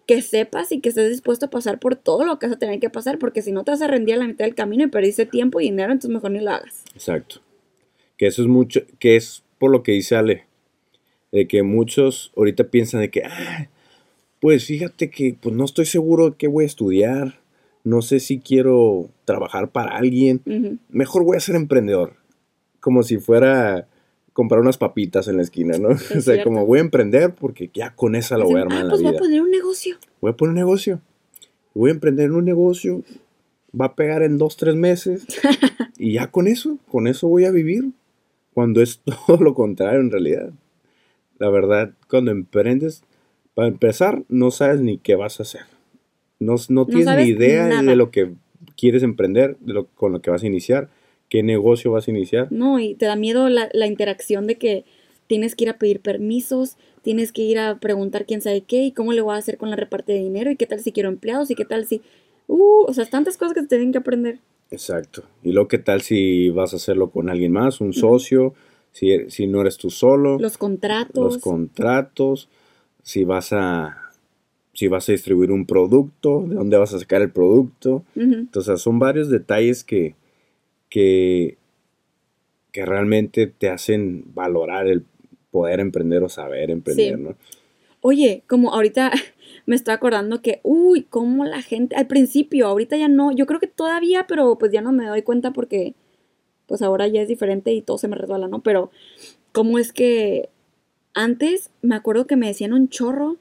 que 0.06 0.22
sepas 0.22 0.72
y 0.72 0.80
que 0.80 0.88
estés 0.88 1.10
dispuesto 1.10 1.46
a 1.46 1.50
pasar 1.50 1.78
por 1.78 1.96
todo 1.96 2.24
lo 2.24 2.38
que 2.38 2.46
vas 2.46 2.56
a 2.56 2.58
tener 2.58 2.80
que 2.80 2.90
pasar, 2.90 3.18
porque 3.18 3.42
si 3.42 3.52
no 3.52 3.64
te 3.64 3.70
vas 3.70 3.82
a 3.82 3.86
rendir 3.86 4.14
a 4.14 4.18
la 4.18 4.26
mitad 4.26 4.44
del 4.44 4.54
camino 4.54 4.84
y 4.84 4.88
perdiste 4.88 5.26
tiempo 5.26 5.60
y 5.60 5.64
dinero, 5.64 5.92
entonces 5.92 6.10
mejor 6.10 6.32
ni 6.32 6.40
lo 6.40 6.50
hagas. 6.50 6.84
Exacto. 6.94 7.40
Que 8.16 8.26
eso 8.26 8.42
es 8.42 8.48
mucho, 8.48 8.82
que 8.98 9.16
es 9.16 9.42
por 9.58 9.70
lo 9.70 9.82
que 9.82 9.92
dice 9.92 10.16
Ale. 10.16 10.46
De 11.30 11.46
que 11.48 11.62
muchos 11.62 12.32
ahorita 12.36 12.64
piensan 12.64 13.00
de 13.00 13.10
que, 13.10 13.22
ah, 13.24 13.68
pues 14.40 14.66
fíjate 14.66 15.08
que 15.08 15.36
pues 15.40 15.54
no 15.54 15.64
estoy 15.64 15.86
seguro 15.86 16.30
de 16.30 16.36
qué 16.36 16.48
voy 16.48 16.64
a 16.64 16.66
estudiar, 16.66 17.40
no 17.84 18.02
sé 18.02 18.20
si 18.20 18.38
quiero 18.38 19.08
trabajar 19.24 19.70
para 19.70 19.96
alguien, 19.96 20.42
mejor 20.88 21.24
voy 21.24 21.36
a 21.36 21.40
ser 21.40 21.54
emprendedor, 21.56 22.16
como 22.80 23.02
si 23.02 23.18
fuera 23.18 23.88
comprar 24.32 24.60
unas 24.60 24.78
papitas 24.78 25.28
en 25.28 25.36
la 25.36 25.42
esquina, 25.42 25.78
¿no? 25.78 25.88
o 26.16 26.20
sea, 26.20 26.42
como 26.42 26.66
voy 26.66 26.78
a 26.78 26.82
emprender 26.82 27.34
porque 27.34 27.70
ya 27.72 27.94
con 27.94 28.14
esa 28.14 28.38
lo 28.38 28.44
voy 28.44 28.58
a 28.58 28.62
armar 28.62 28.80
en 28.80 28.88
la 28.88 28.92
pues 28.92 29.00
vida. 29.02 29.10
voy 29.10 29.16
a 29.16 29.20
poner 29.20 29.42
un 29.42 29.50
negocio. 29.50 29.96
Voy 30.20 30.30
a 30.30 30.36
poner 30.36 30.50
un 30.50 30.56
negocio. 30.56 31.00
Voy 31.74 31.90
a 31.90 31.94
emprender 31.94 32.26
en 32.26 32.34
un 32.34 32.44
negocio, 32.44 33.02
va 33.78 33.86
a 33.86 33.94
pegar 33.94 34.22
en 34.22 34.36
dos, 34.38 34.56
tres 34.56 34.74
meses 34.74 35.26
y 35.96 36.14
ya 36.14 36.30
con 36.30 36.46
eso, 36.46 36.78
con 36.88 37.06
eso 37.06 37.28
voy 37.28 37.44
a 37.44 37.50
vivir. 37.50 37.90
Cuando 38.54 38.82
es 38.82 39.00
todo 39.26 39.38
lo 39.38 39.54
contrario 39.54 40.00
en 40.00 40.10
realidad. 40.10 40.50
La 41.38 41.48
verdad, 41.48 41.92
cuando 42.08 42.30
emprendes, 42.30 43.02
para 43.54 43.68
empezar, 43.68 44.22
no 44.28 44.50
sabes 44.50 44.80
ni 44.80 44.98
qué 44.98 45.16
vas 45.16 45.40
a 45.40 45.42
hacer. 45.42 45.62
No, 46.38 46.56
no 46.68 46.86
tienes 46.86 47.16
ni 47.16 47.24
idea 47.24 47.82
de 47.82 47.96
lo 47.96 48.10
que 48.10 48.32
quieres 48.76 49.02
emprender, 49.02 49.56
de 49.60 49.72
lo, 49.72 49.86
con 49.86 50.12
lo 50.12 50.20
que 50.20 50.30
vas 50.30 50.42
a 50.42 50.46
iniciar, 50.46 50.88
qué 51.32 51.42
negocio 51.42 51.90
vas 51.90 52.06
a 52.06 52.10
iniciar. 52.10 52.48
No, 52.50 52.78
y 52.78 52.94
te 52.94 53.06
da 53.06 53.16
miedo 53.16 53.48
la, 53.48 53.70
la 53.72 53.86
interacción 53.86 54.46
de 54.46 54.58
que 54.58 54.84
tienes 55.26 55.56
que 55.56 55.64
ir 55.64 55.70
a 55.70 55.78
pedir 55.78 56.00
permisos, 56.00 56.76
tienes 57.00 57.32
que 57.32 57.40
ir 57.40 57.58
a 57.58 57.78
preguntar 57.78 58.26
quién 58.26 58.42
sabe 58.42 58.60
qué 58.60 58.82
y 58.82 58.92
cómo 58.92 59.14
le 59.14 59.22
voy 59.22 59.34
a 59.34 59.38
hacer 59.38 59.56
con 59.56 59.70
la 59.70 59.76
reparte 59.76 60.12
de 60.12 60.18
dinero 60.18 60.50
y 60.50 60.56
qué 60.56 60.66
tal 60.66 60.80
si 60.80 60.92
quiero 60.92 61.08
empleados 61.08 61.50
y 61.50 61.54
qué 61.54 61.64
tal 61.64 61.86
si... 61.86 62.02
Uh, 62.48 62.84
o 62.86 62.92
sea, 62.92 63.06
tantas 63.06 63.38
cosas 63.38 63.54
que 63.54 63.62
te 63.62 63.68
tienen 63.68 63.92
que 63.92 63.98
aprender. 63.98 64.40
Exacto. 64.70 65.22
Y 65.42 65.52
luego, 65.52 65.68
¿qué 65.68 65.78
tal 65.78 66.02
si 66.02 66.50
vas 66.50 66.74
a 66.74 66.76
hacerlo 66.76 67.08
con 67.08 67.30
alguien 67.30 67.52
más, 67.52 67.80
un 67.80 67.94
socio? 67.94 68.52
Si, 68.90 69.30
si 69.30 69.46
no 69.46 69.62
eres 69.62 69.78
tú 69.78 69.88
solo. 69.88 70.38
Los 70.38 70.58
contratos. 70.58 71.16
Los 71.16 71.38
contratos. 71.38 72.50
Si 73.02 73.24
vas 73.24 73.54
a 73.54 74.10
si 74.74 74.88
vas 74.88 75.08
a 75.08 75.12
distribuir 75.12 75.50
un 75.50 75.64
producto, 75.64 76.44
de 76.46 76.56
dónde 76.56 76.76
vas 76.76 76.92
a 76.92 76.98
sacar 76.98 77.22
el 77.22 77.30
producto. 77.30 78.04
Entonces, 78.16 78.82
son 78.82 78.98
varios 78.98 79.30
detalles 79.30 79.82
que, 79.82 80.14
que, 80.92 81.56
que 82.70 82.84
realmente 82.84 83.46
te 83.46 83.70
hacen 83.70 84.24
valorar 84.34 84.86
el 84.86 85.06
poder 85.50 85.80
emprender 85.80 86.22
o 86.22 86.28
saber 86.28 86.70
emprender, 86.70 87.18
¿no? 87.18 87.34
Oye, 88.02 88.42
como 88.46 88.74
ahorita 88.74 89.10
me 89.66 89.74
estoy 89.74 89.94
acordando 89.94 90.42
que, 90.42 90.60
uy, 90.62 91.04
cómo 91.04 91.46
la 91.46 91.62
gente, 91.62 91.96
al 91.96 92.08
principio, 92.08 92.66
ahorita 92.66 92.98
ya 92.98 93.08
no, 93.08 93.32
yo 93.32 93.46
creo 93.46 93.58
que 93.58 93.68
todavía, 93.68 94.26
pero 94.26 94.58
pues 94.58 94.70
ya 94.70 94.82
no 94.82 94.92
me 94.92 95.06
doy 95.06 95.22
cuenta 95.22 95.54
porque 95.54 95.94
pues 96.66 96.82
ahora 96.82 97.06
ya 97.08 97.22
es 97.22 97.28
diferente 97.28 97.72
y 97.72 97.80
todo 97.80 97.96
se 97.96 98.08
me 98.08 98.16
resbala, 98.16 98.46
¿no? 98.48 98.62
Pero, 98.62 98.90
¿cómo 99.52 99.78
es 99.78 99.94
que 99.94 100.50
antes 101.14 101.70
me 101.80 101.94
acuerdo 101.94 102.26
que 102.26 102.36
me 102.36 102.48
decían 102.48 102.74
un 102.74 102.90
chorro 102.90 103.38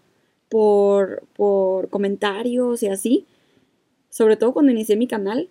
por, 0.48 1.24
por 1.36 1.90
comentarios 1.90 2.82
y 2.82 2.88
así, 2.88 3.26
sobre 4.10 4.38
todo 4.38 4.54
cuando 4.54 4.72
inicié 4.72 4.96
mi 4.96 5.08
canal, 5.08 5.50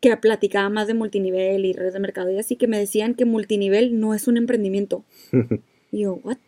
que 0.00 0.16
platicaba 0.16 0.68
más 0.68 0.86
de 0.86 0.94
multinivel 0.94 1.64
y 1.64 1.72
redes 1.72 1.92
de 1.92 2.00
mercado 2.00 2.30
y 2.30 2.38
así, 2.38 2.56
que 2.56 2.68
me 2.68 2.78
decían 2.78 3.14
que 3.14 3.24
multinivel 3.24 3.98
no 3.98 4.14
es 4.14 4.28
un 4.28 4.36
emprendimiento. 4.36 5.04
y 5.92 6.00
yo, 6.00 6.14
¿what? 6.22 6.38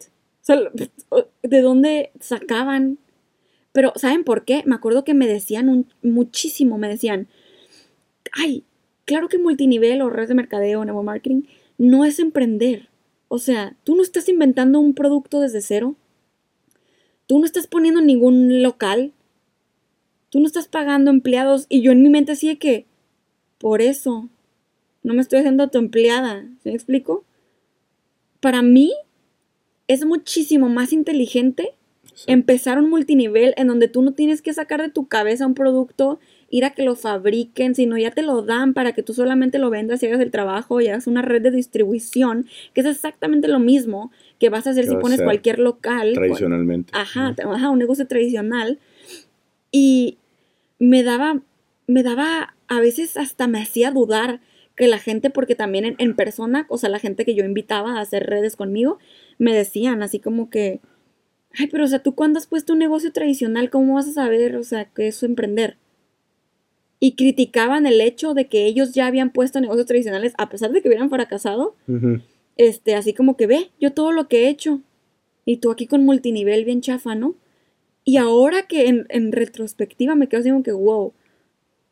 ¿de 1.43 1.61
dónde 1.61 2.11
sacaban? 2.21 2.99
Pero, 3.73 3.93
¿saben 3.97 4.25
por 4.25 4.45
qué? 4.45 4.63
Me 4.67 4.75
acuerdo 4.75 5.05
que 5.05 5.15
me 5.15 5.29
decían 5.29 5.69
un, 5.69 5.87
muchísimo, 6.03 6.79
me 6.79 6.89
decían, 6.89 7.29
ay, 8.33 8.65
claro 9.05 9.29
que 9.29 9.39
multinivel 9.39 10.03
o 10.03 10.11
redes 10.11 10.29
de 10.29 10.35
mercadeo, 10.35 10.85
nuevo 10.85 11.03
marketing, 11.03 11.43
no 11.79 12.05
es 12.05 12.19
emprender. 12.19 12.89
O 13.29 13.39
sea, 13.39 13.77
tú 13.85 13.95
no 13.95 14.03
estás 14.03 14.29
inventando 14.29 14.81
un 14.81 14.95
producto 14.95 15.41
desde 15.41 15.61
cero. 15.61 15.95
Tú 17.27 17.39
no 17.39 17.45
estás 17.45 17.69
poniendo 17.69 18.01
ningún 18.01 18.63
local. 18.63 19.13
Tú 20.31 20.41
no 20.41 20.47
estás 20.47 20.67
pagando 20.67 21.11
empleados. 21.11 21.67
Y 21.69 21.81
yo 21.83 21.93
en 21.93 22.03
mi 22.03 22.11
mente 22.11 22.33
así 22.33 22.57
que, 22.57 22.87
por 23.61 23.83
eso, 23.83 24.29
no 25.03 25.14
me 25.14 25.20
estoy 25.20 25.40
haciendo 25.40 25.68
tu 25.68 25.79
empleada. 25.79 26.46
¿Se 26.62 26.70
me 26.70 26.75
explico? 26.75 27.25
Para 28.40 28.62
mí, 28.62 28.92
es 29.87 30.05
muchísimo 30.05 30.68
más 30.68 30.92
inteligente 30.92 31.75
empezar 32.27 32.79
un 32.79 32.88
multinivel 32.88 33.55
en 33.57 33.66
donde 33.66 33.88
tú 33.88 34.03
no 34.03 34.12
tienes 34.12 34.40
que 34.40 34.55
sacar 34.55 34.81
de 34.81 34.88
tu 34.88 35.09
cabeza 35.09 35.46
un 35.46 35.55
producto, 35.55 36.18
ir 36.49 36.64
a 36.64 36.70
que 36.70 36.85
lo 36.85 36.96
fabriquen, 36.96 37.75
sino 37.75 37.99
ya 37.99 38.11
te 38.11 38.23
lo 38.23 38.42
dan 38.42 38.73
para 38.73 38.92
que 38.92 39.03
tú 39.03 39.14
solamente 39.14 39.59
lo 39.59 39.68
vendas 39.68 40.03
y 40.03 40.07
hagas 40.07 40.20
el 40.20 40.31
trabajo 40.31 40.81
y 40.81 40.88
hagas 40.88 41.07
una 41.07 41.23
red 41.23 41.42
de 41.42 41.51
distribución, 41.51 42.46
que 42.73 42.81
es 42.81 42.87
exactamente 42.87 43.49
lo 43.49 43.59
mismo 43.59 44.11
que 44.38 44.49
vas 44.49 44.66
a 44.66 44.70
hacer 44.70 44.87
si 44.87 44.96
pones 44.96 45.20
cualquier 45.23 45.59
local. 45.59 46.12
Tradicionalmente. 46.14 46.92
Ajá, 46.94 47.35
ajá, 47.38 47.70
un 47.70 47.79
negocio 47.79 48.07
tradicional. 48.07 48.79
Y 49.70 50.18
me 50.79 51.03
daba, 51.03 51.40
me 51.87 52.03
daba, 52.03 52.55
a 52.71 52.81
veces 52.81 53.17
hasta 53.17 53.49
me 53.49 53.61
hacía 53.61 53.91
dudar 53.91 54.41
que 54.77 54.87
la 54.87 54.99
gente, 54.99 55.29
porque 55.29 55.57
también 55.57 55.85
en, 55.85 55.97
en 55.99 56.15
persona, 56.15 56.67
o 56.71 56.79
sea, 56.79 56.89
la 56.89 57.01
gente 57.01 57.25
que 57.25 57.35
yo 57.35 57.45
invitaba 57.45 57.99
a 57.99 58.01
hacer 58.01 58.27
redes 58.27 58.55
conmigo, 58.55 58.99
me 59.39 59.53
decían 59.53 60.05
así 60.05 60.21
como 60.21 60.49
que, 60.51 60.81
ay, 61.59 61.67
pero 61.67 61.85
o 61.85 61.89
sea, 61.89 61.99
tú 61.99 62.15
cuando 62.15 62.39
has 62.39 62.47
puesto 62.47 62.73
un 62.73 62.79
negocio 62.79 63.13
tradicional, 63.13 63.71
¿cómo 63.71 63.95
vas 63.95 64.07
a 64.07 64.13
saber, 64.13 64.55
o 64.55 64.63
sea, 64.63 64.85
que 64.85 65.09
es 65.09 65.21
emprender? 65.25 65.79
Y 67.01 67.17
criticaban 67.17 67.87
el 67.87 68.01
hecho 68.01 68.35
de 68.35 68.47
que 68.47 68.67
ellos 68.67 68.93
ya 68.93 69.09
habían 69.09 69.33
puesto 69.33 69.61
negocios 69.61 69.87
tradicionales 69.87 70.33
a 70.39 70.49
pesar 70.49 70.71
de 70.71 70.81
que 70.81 70.89
hubieran 70.89 71.11
fracasado. 71.11 71.75
Este, 72.57 72.95
así 72.95 73.15
como 73.15 73.37
que 73.37 73.49
ve, 73.49 73.71
yo 73.81 73.93
todo 73.93 74.13
lo 74.13 74.29
que 74.29 74.45
he 74.45 74.49
hecho. 74.49 74.81
Y 75.45 75.57
tú 75.57 75.73
aquí 75.73 75.87
con 75.87 76.05
multinivel 76.05 76.65
bien 76.65 76.83
chafa, 76.83 77.17
¿no? 77.17 77.35
Y 78.05 78.19
ahora 78.19 78.69
que 78.69 78.87
en, 78.87 79.07
en 79.09 79.33
retrospectiva 79.33 80.15
me 80.15 80.29
quedo 80.29 80.41
así 80.41 80.51
como 80.51 80.63
que, 80.63 80.73
wow, 80.73 81.15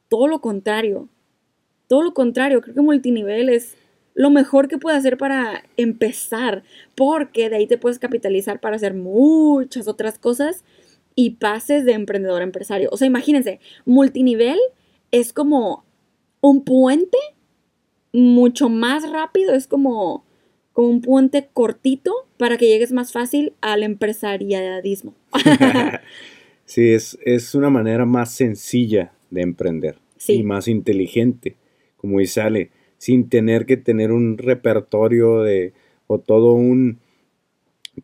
todo 0.09 0.27
lo 0.29 0.41
contrario. 0.41 1.09
Todo 1.87 2.03
lo 2.03 2.13
contrario, 2.15 2.61
creo 2.61 2.75
que 2.75 2.81
multinivel 2.83 3.49
es 3.49 3.77
lo 4.15 4.31
mejor 4.31 4.69
que 4.69 4.79
puede 4.79 4.97
hacer 4.97 5.17
para 5.17 5.65
empezar, 5.77 6.65
porque 6.97 7.49
de 7.49 7.57
ahí 7.57 7.67
te 7.67 7.79
puedes 7.79 7.99
capitalizar 7.99 8.61
para 8.61 8.77
hacer 8.77 8.93
muchas 8.93 9.87
otras 9.87 10.19
cosas 10.19 10.65
y 11.15 11.31
pases 11.31 11.85
de 11.85 11.93
emprendedor 11.93 12.43
a 12.43 12.45
empresario. 12.45 12.89
O 12.93 12.97
sea, 12.97 13.07
imagínense, 13.07 13.61
multinivel 13.87 14.59
es 15.13 15.33
como 15.33 15.85
un 16.41 16.65
puente 16.65 17.19
mucho 18.13 18.69
más 18.69 19.09
rápido, 19.11 19.55
es 19.55 19.67
como, 19.67 20.25
como 20.73 20.89
un 20.89 21.01
puente 21.01 21.49
cortito 21.53 22.13
para 22.37 22.57
que 22.57 22.67
llegues 22.67 22.93
más 22.93 23.13
fácil 23.13 23.55
al 23.61 23.83
empresariadismo. 23.83 25.15
sí, 26.65 26.93
es, 26.93 27.19
es, 27.25 27.55
una 27.55 27.71
manera 27.71 28.05
más 28.05 28.33
sencilla 28.33 29.13
de 29.31 29.43
emprender 29.43 29.97
y 30.27 30.43
más 30.43 30.69
inteligente. 30.69 31.57
Como 31.97 32.21
dice 32.21 32.41
Ale, 32.41 32.71
sin 32.99 33.29
tener 33.29 33.67
que 33.67 33.77
tener 33.77 34.13
un 34.13 34.39
repertorio 34.39 35.43
de 35.43 35.73
o 36.07 36.19
todo 36.19 36.53
un 36.53 36.99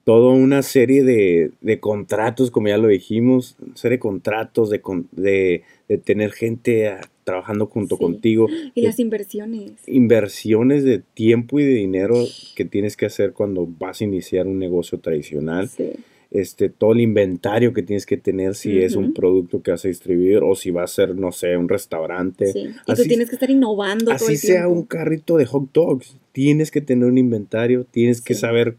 toda 0.03 0.33
una 0.33 0.63
serie 0.63 1.05
de, 1.05 1.53
de, 1.61 1.79
contratos, 1.79 2.51
como 2.51 2.67
ya 2.67 2.79
lo 2.79 2.89
dijimos, 2.89 3.57
serie 3.75 3.99
de 3.99 4.01
contratos, 4.01 4.69
de, 4.69 4.83
de, 5.13 5.63
de 5.89 5.99
tener 5.99 6.33
gente 6.33 6.93
trabajando 7.23 7.67
junto 7.67 7.97
contigo. 7.97 8.49
Y 8.75 8.83
las 8.83 8.99
inversiones. 8.99 9.75
Inversiones 9.87 10.83
de 10.83 10.99
tiempo 10.99 11.61
y 11.61 11.65
de 11.65 11.75
dinero 11.75 12.17
que 12.57 12.65
tienes 12.65 12.97
que 12.97 13.07
hacer 13.07 13.35
cuando 13.35 13.69
vas 13.79 14.01
a 14.01 14.05
iniciar 14.05 14.49
un 14.49 14.59
negocio 14.59 14.99
tradicional. 14.99 15.69
Sí 15.69 15.93
este, 16.35 16.69
todo 16.69 16.93
el 16.93 17.01
inventario 17.01 17.73
que 17.73 17.85
tienes 17.85 18.07
que 18.07 18.17
tener 18.17 18.57
si 18.57 18.81
es 18.81 18.97
un 18.97 19.15
producto 19.15 19.63
que 19.63 19.71
vas 19.71 19.85
a 19.85 19.89
distribuir 19.89 20.41
o 20.43 20.57
si 20.57 20.73
va 20.73 20.83
a 20.83 20.89
ser, 20.89 21.15
no 21.15 21.31
sé, 21.31 21.57
un 21.57 21.69
restaurante. 21.69 22.53
Sí. 22.53 22.71
Y 22.87 22.95
tú 22.95 23.03
tienes 23.05 23.29
que 23.29 23.37
estar 23.37 23.51
innovando. 23.51 24.11
Así 24.11 24.25
todo 24.25 24.33
el 24.33 24.39
sea 24.39 24.69
un 24.69 24.83
carrito 24.83 25.37
de 25.37 25.47
hot 25.47 25.71
dogs, 25.73 26.19
tienes 26.33 26.73
que 26.73 26.81
tener 26.81 27.09
un 27.09 27.19
inventario, 27.19 27.87
tienes 27.89 28.21
que 28.21 28.35
saber 28.35 28.77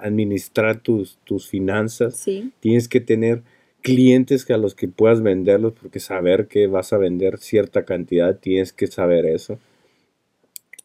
administrar 0.00 0.80
tus, 0.80 1.18
tus 1.22 1.48
finanzas, 1.48 2.16
sí. 2.16 2.50
tienes 2.58 2.88
que 2.88 3.00
tener 3.00 3.42
clientes 3.82 4.50
a 4.50 4.56
los 4.56 4.74
que 4.74 4.88
puedas 4.88 5.22
venderlos 5.22 5.74
porque 5.80 6.00
saber 6.00 6.48
que 6.48 6.66
vas 6.66 6.92
a 6.92 6.98
vender 6.98 7.38
cierta 7.38 7.84
cantidad, 7.84 8.36
tienes 8.36 8.72
que 8.72 8.88
saber 8.88 9.26
eso. 9.26 9.60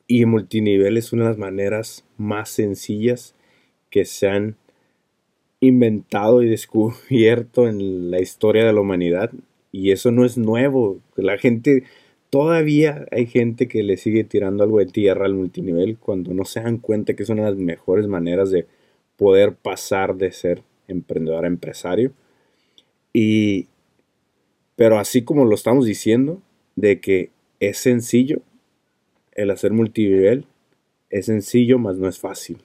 Y 0.05 0.25
multinivel 0.25 0.97
es 0.97 1.13
una 1.13 1.23
de 1.23 1.29
las 1.31 1.37
maneras 1.39 2.05
más 2.17 2.51
sencillas 2.51 3.33
que 3.89 4.05
se 4.05 4.27
han 4.27 4.55
inventado 5.61 6.41
y 6.41 6.49
descubierto 6.49 7.67
en 7.67 8.11
la 8.11 8.19
historia 8.19 8.65
de 8.65 8.73
la 8.73 8.81
humanidad. 8.81 9.31
Y 9.71 9.91
eso 9.91 10.11
no 10.11 10.25
es 10.25 10.37
nuevo. 10.37 10.99
La 11.15 11.37
gente, 11.37 11.83
todavía 12.29 13.05
hay 13.11 13.27
gente 13.27 13.67
que 13.67 13.83
le 13.83 13.95
sigue 13.95 14.25
tirando 14.25 14.63
algo 14.63 14.79
de 14.79 14.87
tierra 14.87 15.25
al 15.25 15.35
multinivel 15.35 15.97
cuando 15.97 16.33
no 16.33 16.43
se 16.43 16.61
dan 16.61 16.77
cuenta 16.77 17.13
que 17.13 17.23
es 17.23 17.29
una 17.29 17.45
de 17.45 17.51
las 17.51 17.59
mejores 17.59 18.07
maneras 18.07 18.51
de 18.51 18.67
poder 19.15 19.53
pasar 19.55 20.15
de 20.15 20.31
ser 20.31 20.63
emprendedor 20.87 21.45
a 21.45 21.47
empresario. 21.47 22.11
Y, 23.13 23.67
pero 24.75 24.97
así 24.97 25.21
como 25.21 25.45
lo 25.45 25.55
estamos 25.55 25.85
diciendo, 25.85 26.41
de 26.75 26.99
que 26.99 27.29
es 27.59 27.77
sencillo 27.77 28.41
el 29.33 29.51
hacer 29.51 29.71
multinivel, 29.71 30.45
es 31.09 31.27
sencillo, 31.27 31.77
mas 31.77 31.97
no 31.97 32.07
es 32.07 32.19
fácil. 32.19 32.57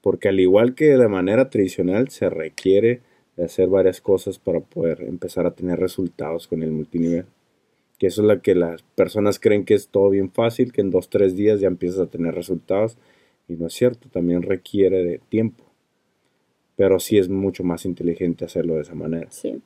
Porque 0.00 0.28
al 0.28 0.40
igual 0.40 0.74
que 0.74 0.96
de 0.96 1.08
manera 1.08 1.50
tradicional, 1.50 2.08
se 2.08 2.30
requiere 2.30 3.00
de 3.36 3.44
hacer 3.44 3.68
varias 3.68 4.00
cosas 4.00 4.38
para 4.38 4.60
poder 4.60 5.02
empezar 5.02 5.46
a 5.46 5.54
tener 5.54 5.78
resultados 5.78 6.48
con 6.48 6.62
el 6.62 6.70
multinivel. 6.70 7.26
Que 7.98 8.08
eso 8.08 8.22
es 8.22 8.28
lo 8.28 8.42
que 8.42 8.54
las 8.54 8.82
personas 8.82 9.38
creen 9.38 9.64
que 9.64 9.74
es 9.74 9.88
todo 9.88 10.10
bien 10.10 10.30
fácil, 10.30 10.72
que 10.72 10.80
en 10.80 10.90
dos, 10.90 11.08
tres 11.08 11.36
días 11.36 11.60
ya 11.60 11.68
empiezas 11.68 12.00
a 12.00 12.06
tener 12.06 12.34
resultados. 12.34 12.96
Y 13.48 13.54
no 13.54 13.66
es 13.66 13.74
cierto, 13.74 14.08
también 14.08 14.42
requiere 14.42 15.04
de 15.04 15.20
tiempo. 15.28 15.64
Pero 16.76 17.00
sí 17.00 17.18
es 17.18 17.28
mucho 17.28 17.64
más 17.64 17.84
inteligente 17.84 18.44
hacerlo 18.44 18.74
de 18.74 18.82
esa 18.82 18.94
manera. 18.94 19.28
Sí. 19.30 19.60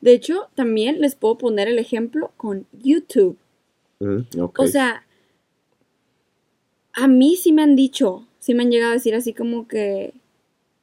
De 0.00 0.12
hecho, 0.12 0.48
también 0.54 1.00
les 1.00 1.14
puedo 1.14 1.38
poner 1.38 1.68
el 1.68 1.78
ejemplo 1.78 2.32
con 2.36 2.66
YouTube. 2.72 3.38
Mm. 4.00 4.20
O 4.56 4.66
sea, 4.66 5.06
a 6.92 7.08
mí 7.08 7.36
sí 7.36 7.52
me 7.52 7.62
han 7.62 7.76
dicho, 7.76 8.26
sí 8.48 8.54
me 8.54 8.62
han 8.62 8.70
llegado 8.70 8.92
a 8.92 8.94
decir 8.94 9.14
así 9.14 9.34
como 9.34 9.68
que... 9.68 10.14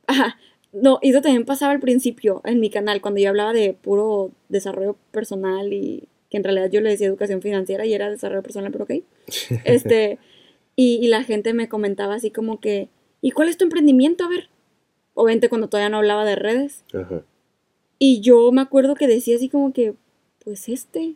Ajá, 0.05 0.37
no, 0.71 0.99
y 1.01 1.09
eso 1.09 1.21
también 1.21 1.45
pasaba 1.45 1.71
al 1.71 1.79
principio 1.79 2.41
en 2.45 2.59
mi 2.59 2.69
canal, 2.69 3.01
cuando 3.01 3.19
yo 3.19 3.29
hablaba 3.29 3.53
de 3.53 3.73
puro 3.73 4.29
desarrollo 4.49 4.95
personal 5.09 5.73
y 5.73 6.07
que 6.29 6.37
en 6.37 6.43
realidad 6.43 6.69
yo 6.69 6.79
le 6.81 6.89
decía 6.91 7.07
educación 7.07 7.41
financiera 7.41 7.85
y 7.87 7.93
era 7.95 8.11
desarrollo 8.11 8.43
personal, 8.43 8.71
pero 8.71 8.83
ok. 8.83 8.91
Este, 9.65 10.19
y, 10.75 10.99
y 11.01 11.07
la 11.07 11.23
gente 11.23 11.53
me 11.53 11.67
comentaba 11.69 12.13
así 12.13 12.29
como 12.29 12.59
que, 12.59 12.89
¿y 13.21 13.31
cuál 13.31 13.49
es 13.49 13.57
tu 13.57 13.63
emprendimiento? 13.63 14.25
A 14.25 14.29
ver, 14.29 14.49
obviamente 15.15 15.49
cuando 15.49 15.69
todavía 15.69 15.89
no 15.89 15.97
hablaba 15.97 16.23
de 16.23 16.35
redes. 16.35 16.83
Ajá. 16.93 17.23
Y 17.97 18.19
yo 18.21 18.51
me 18.51 18.61
acuerdo 18.61 18.93
que 18.93 19.07
decía 19.07 19.37
así 19.37 19.49
como 19.49 19.73
que, 19.73 19.95
pues 20.43 20.69
este, 20.69 21.15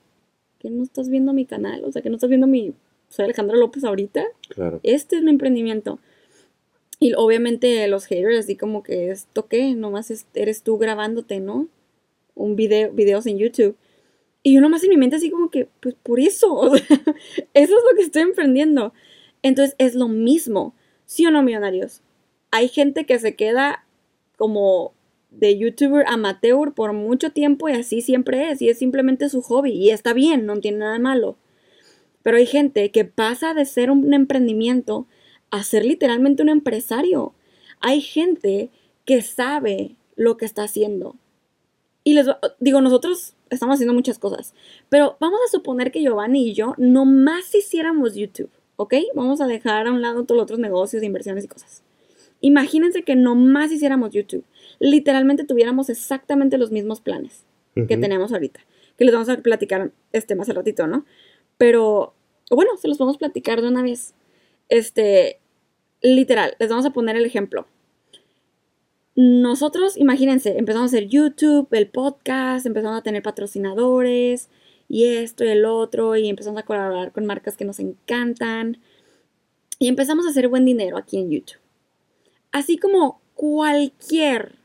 que 0.57 0.71
no 0.71 0.81
estás 0.83 1.09
viendo 1.09 1.31
mi 1.33 1.45
canal, 1.45 1.83
o 1.85 1.91
sea, 1.91 2.01
que 2.01 2.09
no 2.09 2.15
estás 2.15 2.29
viendo 2.29 2.47
mi, 2.47 2.73
soy 3.09 3.25
Alejandra 3.25 3.57
López 3.57 3.83
ahorita, 3.83 4.23
Claro. 4.49 4.79
este 4.83 5.17
es 5.17 5.23
mi 5.23 5.29
emprendimiento. 5.31 5.99
Y 6.99 7.13
obviamente 7.15 7.87
los 7.87 8.05
haters 8.05 8.39
así 8.39 8.55
como 8.57 8.83
que 8.83 9.09
esto 9.11 9.47
qué, 9.47 9.73
nomás 9.75 10.11
es- 10.11 10.27
eres 10.33 10.63
tú 10.63 10.77
grabándote, 10.77 11.39
¿no? 11.39 11.67
Un 12.35 12.55
video, 12.55 12.91
videos 12.93 13.25
en 13.27 13.37
YouTube. 13.39 13.77
Y 14.43 14.55
yo 14.55 14.61
nomás 14.61 14.83
en 14.83 14.89
mi 14.91 14.97
mente 14.97 15.17
así 15.17 15.29
como 15.31 15.49
que, 15.49 15.67
pues 15.81 15.95
por 16.03 16.19
eso, 16.19 16.73
eso 16.75 16.83
es 17.55 17.69
lo 17.69 17.95
que 17.97 18.03
estoy 18.03 18.23
emprendiendo. 18.23 18.93
Entonces 19.43 19.75
es 19.79 19.95
lo 19.95 20.07
mismo, 20.09 20.75
¿sí 21.05 21.25
o 21.25 21.31
no, 21.31 21.43
millonarios? 21.43 22.01
Hay 22.51 22.69
gente 22.69 23.05
que 23.05 23.19
se 23.19 23.35
queda 23.35 23.85
como 24.37 24.93
de 25.31 25.57
youtuber 25.57 26.05
amateur 26.07 26.73
por 26.73 26.93
mucho 26.93 27.31
tiempo 27.31 27.69
y 27.69 27.73
así 27.73 28.01
siempre 28.01 28.51
es, 28.51 28.61
y 28.61 28.69
es 28.69 28.79
simplemente 28.79 29.29
su 29.29 29.41
hobby, 29.43 29.71
y 29.73 29.91
está 29.91 30.13
bien, 30.13 30.45
no 30.45 30.59
tiene 30.59 30.79
nada 30.79 30.99
malo. 30.99 31.37
Pero 32.23 32.37
hay 32.37 32.45
gente 32.45 32.91
que 32.91 33.05
pasa 33.05 33.53
de 33.53 33.65
ser 33.65 33.91
un 33.91 34.13
emprendimiento 34.13 35.07
a 35.51 35.63
ser 35.63 35.85
literalmente 35.85 36.43
un 36.43 36.49
empresario. 36.49 37.33
Hay 37.79 38.01
gente 38.01 38.69
que 39.05 39.21
sabe 39.21 39.95
lo 40.15 40.37
que 40.37 40.45
está 40.45 40.63
haciendo. 40.63 41.15
Y 42.03 42.13
les 42.13 42.27
digo, 42.59 42.81
nosotros 42.81 43.33
estamos 43.49 43.75
haciendo 43.75 43.93
muchas 43.93 44.19
cosas, 44.19 44.53
pero 44.89 45.17
vamos 45.19 45.39
a 45.45 45.51
suponer 45.51 45.91
que 45.91 46.01
Giovanni 46.01 46.49
y 46.49 46.53
yo 46.53 46.73
nomás 46.77 47.53
hiciéramos 47.53 48.15
YouTube, 48.15 48.49
¿ok? 48.75 48.93
Vamos 49.15 49.41
a 49.41 49.47
dejar 49.47 49.87
a 49.87 49.91
un 49.91 50.01
lado 50.01 50.23
todos 50.23 50.37
los 50.37 50.43
otros 50.43 50.59
negocios, 50.59 51.03
inversiones 51.03 51.45
y 51.45 51.47
cosas. 51.47 51.83
Imagínense 52.41 53.03
que 53.03 53.15
nomás 53.15 53.71
hiciéramos 53.71 54.11
YouTube. 54.11 54.45
Literalmente 54.79 55.43
tuviéramos 55.43 55.89
exactamente 55.89 56.57
los 56.57 56.71
mismos 56.71 57.01
planes 57.01 57.45
que 57.75 57.97
tenemos 57.97 58.33
ahorita. 58.33 58.59
Que 58.97 59.05
les 59.05 59.13
vamos 59.13 59.29
a 59.29 59.37
platicar 59.37 59.91
este 60.11 60.35
más 60.35 60.49
al 60.49 60.57
ratito, 60.57 60.85
¿no? 60.87 61.05
Pero, 61.57 62.13
bueno, 62.49 62.75
se 62.77 62.87
los 62.87 62.97
vamos 62.97 63.15
a 63.15 63.19
platicar 63.19 63.61
de 63.61 63.69
una 63.69 63.81
vez. 63.81 64.15
Este, 64.67 65.38
literal, 66.01 66.55
les 66.59 66.69
vamos 66.69 66.85
a 66.85 66.91
poner 66.91 67.15
el 67.15 67.25
ejemplo. 67.25 67.67
Nosotros, 69.15 69.97
imagínense, 69.97 70.57
empezamos 70.57 70.93
a 70.93 70.97
hacer 70.97 71.09
YouTube, 71.09 71.67
el 71.71 71.89
podcast, 71.89 72.65
empezamos 72.65 72.97
a 72.97 73.03
tener 73.03 73.21
patrocinadores 73.21 74.49
y 74.87 75.05
esto 75.05 75.43
y 75.43 75.49
el 75.49 75.65
otro 75.65 76.15
y 76.15 76.29
empezamos 76.29 76.59
a 76.59 76.65
colaborar 76.65 77.11
con 77.11 77.25
marcas 77.25 77.57
que 77.57 77.65
nos 77.65 77.79
encantan 77.79 78.77
y 79.77 79.87
empezamos 79.87 80.25
a 80.25 80.29
hacer 80.29 80.47
buen 80.47 80.65
dinero 80.65 80.97
aquí 80.97 81.17
en 81.17 81.31
YouTube. 81.31 81.59
Así 82.51 82.77
como 82.77 83.21
cualquier 83.33 84.55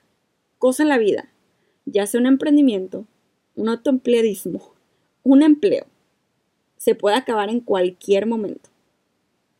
cosa 0.59 0.85
en 0.85 0.88
la 0.88 0.99
vida, 0.99 1.31
ya 1.85 2.07
sea 2.07 2.20
un 2.20 2.27
emprendimiento, 2.27 3.07
un 3.57 3.68
autoempleadismo, 3.68 4.75
un 5.23 5.42
empleo, 5.42 5.87
se 6.77 6.94
puede 6.94 7.16
acabar 7.16 7.49
en 7.49 7.61
cualquier 7.61 8.27
momento. 8.27 8.70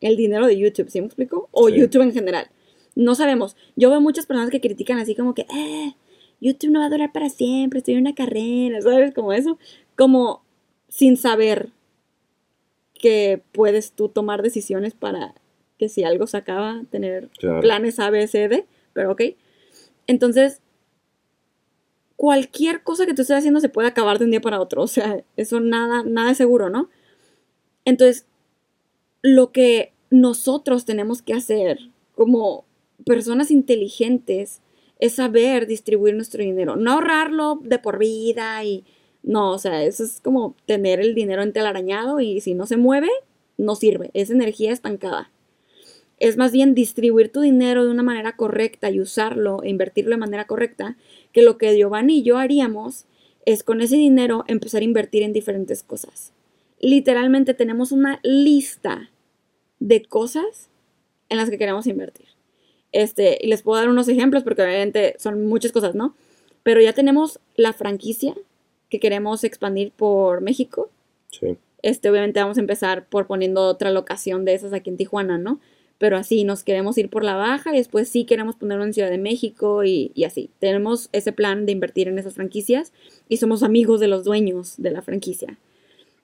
El 0.01 0.17
dinero 0.17 0.45
de 0.47 0.57
YouTube, 0.57 0.89
¿sí 0.89 0.99
me 1.01 1.07
explico? 1.07 1.49
O 1.51 1.69
Sí. 1.69 1.75
YouTube 1.77 2.01
en 2.03 2.13
general. 2.13 2.47
No 2.95 3.15
sabemos. 3.15 3.55
Yo 3.75 3.89
veo 3.89 4.01
muchas 4.01 4.25
personas 4.25 4.49
que 4.49 4.61
critican 4.61 4.99
así 4.99 5.15
como 5.15 5.33
que, 5.33 5.43
eh, 5.43 5.95
YouTube 6.41 6.71
no 6.71 6.79
va 6.79 6.85
a 6.85 6.89
durar 6.89 7.11
para 7.11 7.29
siempre, 7.29 7.79
estoy 7.79 7.95
en 7.95 8.01
una 8.01 8.15
carrera, 8.15 8.81
¿sabes? 8.81 9.13
Como 9.13 9.33
eso. 9.33 9.57
Como 9.97 10.43
sin 10.89 11.17
saber 11.17 11.69
que 12.93 13.41
puedes 13.51 13.91
tú 13.91 14.09
tomar 14.09 14.41
decisiones 14.41 14.93
para 14.93 15.33
que 15.77 15.89
si 15.89 16.03
algo 16.03 16.27
se 16.27 16.37
acaba, 16.37 16.81
tener 16.89 17.29
Claro. 17.37 17.61
planes 17.61 17.99
A, 17.99 18.09
B, 18.09 18.25
C, 18.27 18.47
D, 18.47 18.65
pero 18.93 19.11
ok. 19.11 19.21
Entonces, 20.07 20.61
cualquier 22.15 22.83
cosa 22.83 23.05
que 23.05 23.13
tú 23.13 23.21
estés 23.23 23.37
haciendo 23.37 23.59
se 23.59 23.69
puede 23.69 23.87
acabar 23.87 24.17
de 24.19 24.25
un 24.25 24.31
día 24.31 24.41
para 24.41 24.61
otro. 24.61 24.81
O 24.83 24.87
sea, 24.87 25.23
eso 25.35 25.59
nada, 25.59 26.03
nada 26.05 26.31
es 26.31 26.37
seguro, 26.37 26.69
¿no? 26.69 26.89
Entonces, 27.83 28.25
lo 29.25 29.51
que 29.51 29.91
nosotros 30.11 30.85
tenemos 30.85 31.23
que 31.23 31.33
hacer 31.33 31.89
como 32.13 32.63
personas 33.07 33.49
inteligentes 33.49 34.61
es 34.99 35.15
saber 35.15 35.65
distribuir 35.65 36.13
nuestro 36.13 36.43
dinero. 36.43 36.75
No 36.75 36.91
ahorrarlo 36.91 37.59
de 37.63 37.79
por 37.79 37.97
vida 37.97 38.63
y... 38.63 38.85
No, 39.23 39.53
o 39.53 39.57
sea, 39.57 39.83
eso 39.83 40.03
es 40.03 40.21
como 40.21 40.55
tener 40.67 40.99
el 40.99 41.15
dinero 41.15 41.41
entelarañado 41.41 42.19
y 42.19 42.39
si 42.39 42.53
no 42.53 42.67
se 42.67 42.77
mueve, 42.77 43.09
no 43.57 43.73
sirve. 43.73 44.11
Es 44.13 44.29
energía 44.29 44.71
estancada. 44.71 45.31
Es 46.19 46.37
más 46.37 46.51
bien 46.51 46.75
distribuir 46.75 47.31
tu 47.31 47.41
dinero 47.41 47.83
de 47.83 47.89
una 47.89 48.03
manera 48.03 48.35
correcta 48.35 48.91
y 48.91 48.99
usarlo 48.99 49.63
e 49.63 49.69
invertirlo 49.69 50.11
de 50.11 50.17
manera 50.17 50.45
correcta, 50.45 50.97
que 51.31 51.41
lo 51.41 51.57
que 51.57 51.75
Giovanni 51.75 52.19
y 52.19 52.23
yo 52.23 52.37
haríamos 52.37 53.05
es 53.47 53.63
con 53.63 53.81
ese 53.81 53.95
dinero 53.95 54.43
empezar 54.47 54.83
a 54.83 54.85
invertir 54.85 55.23
en 55.23 55.33
diferentes 55.33 55.81
cosas. 55.81 56.31
Literalmente 56.79 57.55
tenemos 57.55 57.91
una 57.91 58.19
lista 58.21 59.09
de 59.85 60.01
cosas 60.01 60.69
en 61.29 61.37
las 61.37 61.51
que 61.51 61.59
queremos 61.59 61.85
invertir. 61.85 62.25
Este, 62.91 63.37
y 63.39 63.47
les 63.47 63.61
puedo 63.61 63.79
dar 63.79 63.87
unos 63.87 64.07
ejemplos 64.07 64.41
porque 64.41 64.63
obviamente 64.63 65.15
son 65.19 65.45
muchas 65.45 65.71
cosas, 65.71 65.93
¿no? 65.93 66.15
Pero 66.63 66.81
ya 66.81 66.93
tenemos 66.93 67.39
la 67.55 67.71
franquicia 67.71 68.33
que 68.89 68.99
queremos 68.99 69.43
expandir 69.43 69.91
por 69.91 70.41
México. 70.41 70.89
Sí. 71.29 71.57
Este, 71.83 72.09
obviamente 72.09 72.39
vamos 72.39 72.57
a 72.57 72.61
empezar 72.61 73.05
por 73.05 73.27
poniendo 73.27 73.61
otra 73.61 73.91
locación 73.91 74.43
de 74.43 74.55
esas 74.55 74.73
aquí 74.73 74.89
en 74.89 74.97
Tijuana, 74.97 75.37
¿no? 75.37 75.59
Pero 75.99 76.17
así 76.17 76.45
nos 76.45 76.63
queremos 76.63 76.97
ir 76.97 77.09
por 77.11 77.23
la 77.23 77.35
baja 77.35 77.71
y 77.75 77.77
después 77.77 78.09
sí 78.09 78.25
queremos 78.25 78.55
ponerlo 78.55 78.85
en 78.85 78.93
Ciudad 78.93 79.11
de 79.11 79.19
México 79.19 79.83
y, 79.83 80.11
y 80.15 80.23
así. 80.23 80.49
Tenemos 80.57 81.09
ese 81.11 81.31
plan 81.31 81.67
de 81.67 81.73
invertir 81.73 82.07
en 82.07 82.17
esas 82.17 82.33
franquicias 82.33 82.91
y 83.29 83.37
somos 83.37 83.61
amigos 83.61 83.99
de 83.99 84.07
los 84.07 84.23
dueños 84.23 84.75
de 84.77 84.89
la 84.89 85.03
franquicia. 85.03 85.59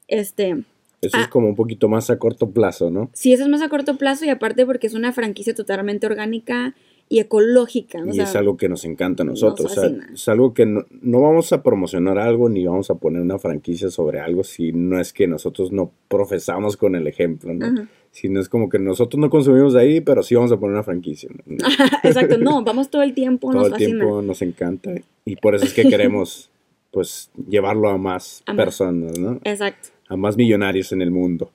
Este, 0.08 0.64
Eso 1.02 1.18
Ah. 1.18 1.22
es 1.22 1.28
como 1.28 1.48
un 1.48 1.56
poquito 1.56 1.90
más 1.90 2.10
a 2.10 2.18
corto 2.20 2.52
plazo, 2.52 2.92
¿no? 2.92 3.10
sí, 3.14 3.34
eso 3.34 3.44
es 3.44 3.50
más 3.50 3.62
a 3.62 3.70
corto 3.70 3.98
plazo 3.98 4.26
y 4.26 4.30
aparte 4.30 4.66
porque 4.66 4.88
es 4.88 4.94
una 4.94 5.12
franquicia 5.14 5.54
totalmente 5.56 6.06
orgánica 6.06 6.76
y 7.10 7.20
ecológica. 7.20 8.02
o 8.04 8.08
Y 8.08 8.14
sea, 8.14 8.24
es 8.26 8.36
algo 8.36 8.56
que 8.56 8.70
nos 8.70 8.86
encanta 8.86 9.24
a 9.24 9.26
nos 9.26 9.42
nosotros. 9.42 9.76
o 9.78 9.82
sea, 9.82 9.92
es 10.14 10.28
algo 10.30 10.54
que 10.54 10.66
no, 10.66 10.86
no 11.02 11.20
vamos 11.22 11.52
a 11.54 11.62
promocionar 11.64 12.18
algo 12.20 12.48
ni 12.50 12.66
vamos 12.66 12.90
a 12.90 12.96
poner 12.96 13.22
una 13.22 13.38
franquicia 13.38 13.90
sobre 13.90 14.20
algo 14.22 14.44
si 14.44 14.72
no 14.72 15.00
es 15.00 15.12
que 15.12 15.28
nosotros 15.28 15.72
no 15.74 15.92
profesamos 16.08 16.78
con 16.78 16.96
el 16.96 17.08
ejemplo, 17.08 17.54
¿no? 17.54 17.66
Ajá. 17.66 17.88
Si 18.12 18.30
no 18.30 18.40
es 18.40 18.48
como 18.50 18.70
que 18.70 18.78
nosotros 18.78 19.20
no 19.20 19.30
consumimos 19.30 19.74
ahí, 19.76 20.02
pero 20.02 20.22
sí 20.24 20.36
vamos 20.36 20.52
a 20.52 20.58
poner 20.58 20.74
una 20.76 20.84
franquicia. 20.84 21.30
¿no? 21.46 21.58
Exacto, 22.04 22.38
no, 22.38 22.64
vamos 22.64 22.90
todo 22.90 23.02
el 23.02 23.14
tiempo, 23.14 23.48
Todo 23.52 23.58
nos 23.60 23.68
el 23.68 23.72
fascina. 23.74 24.00
tiempo 24.00 24.22
nos 24.22 24.42
encanta 24.42 24.92
y 25.26 25.36
por 25.38 25.56
eso 25.56 25.66
es 25.66 25.74
que 25.74 25.84
queremos 25.90 26.50
pues 26.92 27.32
llevarlo 27.50 27.90
a 27.90 27.98
más 27.98 28.44
A 28.46 28.54
más. 28.54 28.66
personas, 28.66 29.18
¿no? 29.18 29.40
Exacto. 29.46 29.90
A 30.12 30.18
más 30.18 30.36
millonarios 30.38 30.92
en 30.92 31.02
el 31.02 31.12
mundo. 31.12 31.52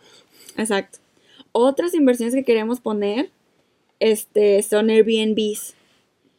Exacto. 0.56 0.98
Otras 1.52 1.94
inversiones 1.94 2.34
que 2.34 2.44
queremos 2.44 2.80
poner 2.80 3.30
este, 4.00 4.62
son 4.62 4.90
Airbnbs. 4.90 5.74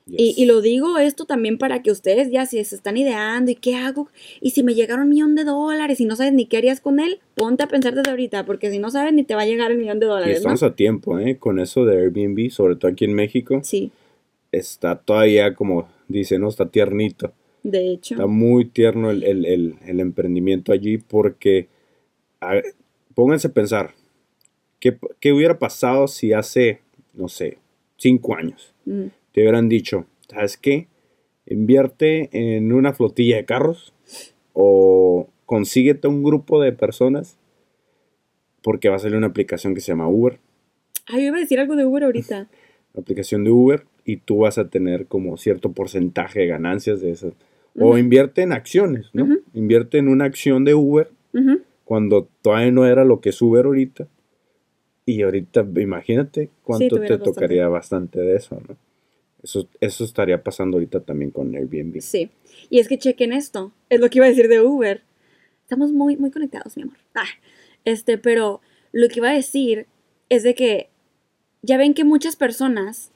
Y, 0.09 0.27
Yes. 0.27 0.37
y 0.37 0.45
lo 0.45 0.61
digo 0.61 0.97
esto 0.99 1.25
también 1.25 1.57
para 1.57 1.81
que 1.83 1.91
ustedes 1.91 2.31
ya 2.31 2.45
si 2.45 2.63
se 2.63 2.75
están 2.75 2.95
ideando 2.95 3.51
y 3.51 3.55
qué 3.55 3.75
hago, 3.75 4.07
y 4.39 4.51
si 4.51 4.63
me 4.63 4.73
llegara 4.73 5.01
un 5.03 5.09
millón 5.09 5.35
de 5.35 5.43
dólares 5.43 5.99
y 5.99 6.05
no 6.05 6.15
sabes 6.15 6.31
ni 6.31 6.45
qué 6.45 6.55
harías 6.57 6.79
con 6.79 7.01
él, 7.01 7.19
ponte 7.35 7.63
a 7.63 7.67
pensar 7.67 7.93
desde 7.93 8.09
ahorita, 8.11 8.45
porque 8.45 8.71
si 8.71 8.79
no 8.79 8.89
sabes 8.89 9.11
ni 9.13 9.23
te 9.25 9.35
va 9.35 9.41
a 9.41 9.45
llegar 9.45 9.69
el 9.69 9.77
millón 9.77 9.99
de 9.99 10.05
Y 10.05 10.09
dólares, 10.09 10.35
¿no? 10.35 10.37
estamos 10.53 10.63
a 10.63 10.75
tiempo, 10.75 11.19
¿eh? 11.19 11.37
Con 11.37 11.59
eso 11.59 11.83
de 11.83 11.97
Airbnb, 11.99 12.49
sobre 12.51 12.77
todo 12.77 12.89
aquí 12.89 13.03
en 13.03 13.15
México, 13.15 13.59
Sí, 13.65 13.91
está 14.53 14.95
todavía 14.97 15.53
como 15.55 15.89
dice, 16.07 16.39
¿no? 16.39 16.47
Está 16.47 16.69
tiernito. 16.69 17.33
de 17.63 17.91
hecho. 17.91 18.13
Está 18.15 18.27
muy 18.27 18.63
tierno 18.63 19.11
el, 19.11 19.23
el- 19.23 19.45
el- 19.45 19.75
el 19.85 19.99
emprendimiento 19.99 20.71
allí 20.71 20.99
porque 20.99 21.67
a- 22.41 22.61
pónganse 23.15 23.47
a 23.47 23.53
pensar, 23.53 23.93
¿qué, 24.79 24.97
¿qué 25.19 25.33
hubiera 25.33 25.57
pasado 25.59 26.07
si 26.07 26.33
hace, 26.33 26.79
no 27.13 27.27
sé, 27.27 27.57
cinco 27.97 28.35
años 28.35 28.73
Mm, 28.85 29.07
te 29.33 29.41
hubieran 29.41 29.67
dicho, 29.69 30.05
¿sabes 30.29 30.55
qué? 30.57 30.87
Invierte 31.45 32.29
en 32.31 32.71
una 32.73 32.93
flotilla 32.93 33.35
de 33.37 33.45
carros 33.45 33.93
o 34.53 35.27
consíguete 35.45 36.07
un 36.07 36.23
grupo 36.23 36.61
de 36.61 36.71
personas 36.71 37.37
porque 38.61 38.89
va 38.89 38.95
a 38.95 38.99
salir 38.99 39.17
una 39.17 39.27
aplicación 39.27 39.73
que 39.75 39.81
se 39.81 39.91
llama 39.91 40.07
Uber. 40.09 40.39
Ah, 41.07 41.13
yo 41.17 41.21
iba 41.27 41.37
a 41.37 41.39
decir 41.39 41.59
algo 41.59 41.75
de 41.75 41.85
Uber 41.85 42.03
ahorita. 42.03 42.47
La 42.93 43.01
aplicación 43.01 43.43
de 43.43 43.51
Uber 43.51 43.85
y 44.05 44.17
tú 44.17 44.39
vas 44.39 44.57
a 44.57 44.69
tener 44.69 45.05
como 45.07 45.37
cierto 45.37 45.71
porcentaje 45.71 46.39
de 46.41 46.47
ganancias 46.47 46.99
de 47.01 47.11
esas. 47.11 47.33
O 47.79 47.97
invierte 47.99 48.41
en 48.41 48.53
acciones, 48.53 49.09
¿no? 49.13 49.37
Invierte 49.53 49.99
en 49.99 50.07
una 50.07 50.25
acción 50.25 50.65
de 50.65 50.73
Uber 50.73 51.11
cuando 51.87 52.27
todavía 52.41 52.69
no 52.69 52.85
era 52.85 53.05
lo 53.05 53.21
que 53.21 53.29
es 53.29 53.41
Uber 53.41 53.65
ahorita. 53.65 54.09
Y 55.05 55.21
ahorita, 55.21 55.65
imagínate 55.77 56.49
cuánto 56.63 56.99
te 56.99 57.17
tocaría 57.17 57.69
bastante. 57.69 58.19
de 58.19 58.35
eso, 58.35 58.61
¿no? 58.67 58.75
Eso, 59.41 59.69
eso 59.79 60.03
estaría 60.03 60.43
pasando 60.43 60.75
ahorita 60.75 60.99
también 60.99 61.31
con 61.31 61.55
Airbnb. 61.55 62.01
Sí. 62.01 62.29
Y 62.69 62.79
es 62.79 62.89
que 62.89 62.97
chequen 62.97 63.31
esto. 63.31 63.71
Es 63.89 64.01
lo 64.01 64.09
que 64.09 64.17
iba 64.17 64.25
a 64.25 64.29
decir 64.29 64.49
de 64.49 64.59
Uber. 64.61 65.01
Estamos 65.61 65.93
muy, 65.93 66.17
muy 66.17 66.29
conectados, 66.29 66.75
mi 66.75 66.83
amor. 66.83 66.97
Ah, 67.15 67.23
este, 67.85 68.17
pero 68.17 68.59
lo 68.91 69.07
que 69.07 69.19
iba 69.21 69.29
a 69.29 69.33
decir 69.33 69.87
es 70.27 70.43
de 70.43 70.55
que 70.55 70.89
ya 71.61 71.77
ven 71.77 71.93
que 71.93 72.03
muchas 72.03 72.35
personas 72.35 73.13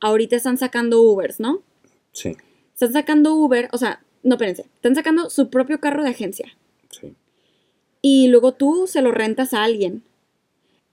ahorita 0.00 0.36
están 0.36 0.58
sacando 0.58 1.00
Ubers, 1.00 1.40
¿no? 1.40 1.62
Sí. 2.12 2.36
Están 2.74 2.92
sacando 2.92 3.34
Uber, 3.34 3.70
o 3.72 3.78
sea, 3.78 4.04
no, 4.22 4.34
espérense, 4.34 4.66
están 4.74 4.94
sacando 4.94 5.30
su 5.30 5.48
propio 5.48 5.80
carro 5.80 6.02
de 6.02 6.10
agencia. 6.10 6.54
Sí. 6.90 7.14
Y 8.06 8.28
luego 8.28 8.52
tú 8.52 8.86
se 8.86 9.00
lo 9.00 9.12
rentas 9.12 9.54
a 9.54 9.64
alguien. 9.64 10.02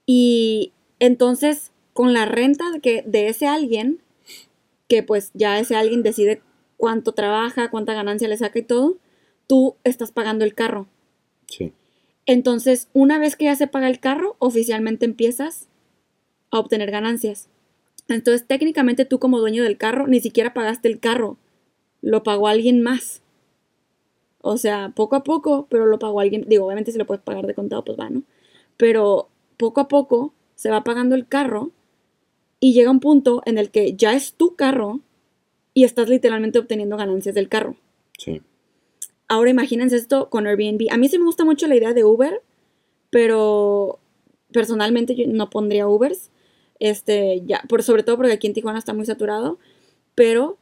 Y 0.06 0.72
entonces, 0.98 1.74
con 1.92 2.14
la 2.14 2.24
renta 2.26 2.72
de, 2.72 2.80
que, 2.80 3.04
de 3.06 3.28
ese 3.28 3.48
alguien, 3.48 4.00
que 4.88 5.04
pues 5.04 5.32
ya 5.34 5.60
ese 5.60 5.76
alguien 5.76 6.04
decide 6.04 6.42
cuánto 6.78 7.12
trabaja, 7.12 7.70
cuánta 7.70 7.94
ganancia 7.94 8.30
le 8.30 8.38
saca 8.38 8.60
y 8.60 8.62
todo, 8.62 8.98
tú 9.46 9.76
estás 9.84 10.14
pagando 10.14 10.46
el 10.46 10.56
carro. 10.56 10.88
Sí. 11.48 11.74
Entonces, 12.26 12.88
una 12.94 13.20
vez 13.20 13.36
que 13.36 13.44
ya 13.44 13.58
se 13.58 13.68
paga 13.68 13.90
el 13.90 14.00
carro, 14.00 14.38
oficialmente 14.40 15.04
empiezas 15.04 15.68
a 16.50 16.60
obtener 16.60 16.92
ganancias. 16.92 17.50
Entonces, 18.08 18.48
técnicamente 18.48 19.04
tú 19.04 19.20
como 19.20 19.42
dueño 19.42 19.64
del 19.64 19.78
carro 19.78 20.08
ni 20.08 20.22
siquiera 20.22 20.54
pagaste 20.54 20.88
el 20.88 21.02
carro, 21.02 21.38
lo 22.02 22.24
pagó 22.24 22.48
alguien 22.48 22.82
más. 22.82 23.22
O 24.42 24.58
sea, 24.58 24.92
poco 24.96 25.16
a 25.16 25.24
poco, 25.24 25.68
pero 25.70 25.86
lo 25.86 26.00
pagó 26.00 26.20
alguien. 26.20 26.46
Digo, 26.48 26.66
obviamente 26.66 26.92
si 26.92 26.98
lo 26.98 27.06
puedes 27.06 27.24
pagar 27.24 27.46
de 27.46 27.54
contado, 27.54 27.84
pues 27.84 28.00
va, 28.00 28.10
¿no? 28.10 28.24
Pero 28.78 29.30
poco 29.58 29.82
a 29.82 29.88
poco 29.88 30.34
se 30.56 30.70
va 30.70 30.84
pagando 30.84 31.16
el 31.16 31.28
carro 31.28 31.72
y 32.60 32.74
llega 32.74 32.92
un 32.92 33.00
punto 33.00 33.42
en 33.46 33.58
el 33.58 33.72
que 33.72 33.96
ya 33.96 34.14
es 34.14 34.34
tu 34.34 34.56
carro 34.56 35.00
y 35.74 35.84
estás 35.84 36.10
literalmente 36.10 36.60
obteniendo 36.60 36.98
ganancias 36.98 37.36
del 37.36 37.50
carro. 37.50 37.76
Sí. 38.18 38.42
Ahora 39.28 39.50
imagínense 39.50 39.96
esto 39.96 40.30
con 40.30 40.46
Airbnb. 40.46 40.88
A 40.92 40.98
mí 40.98 41.08
sí 41.08 41.18
me 41.18 41.26
gusta 41.26 41.46
mucho 41.46 41.68
la 41.68 41.76
idea 41.76 41.94
de 41.94 42.04
Uber, 42.04 42.42
pero 43.10 44.00
personalmente 44.52 45.16
yo 45.16 45.26
no 45.28 45.50
pondría 45.50 45.88
Ubers. 45.88 46.32
Este, 46.80 47.42
ya, 47.46 47.64
por, 47.70 47.84
sobre 47.84 48.04
todo 48.04 48.18
porque 48.18 48.34
aquí 48.34 48.48
en 48.48 48.54
Tijuana 48.54 48.80
está 48.80 48.94
muy 48.94 49.06
saturado. 49.06 49.58
Pero, 50.16 50.58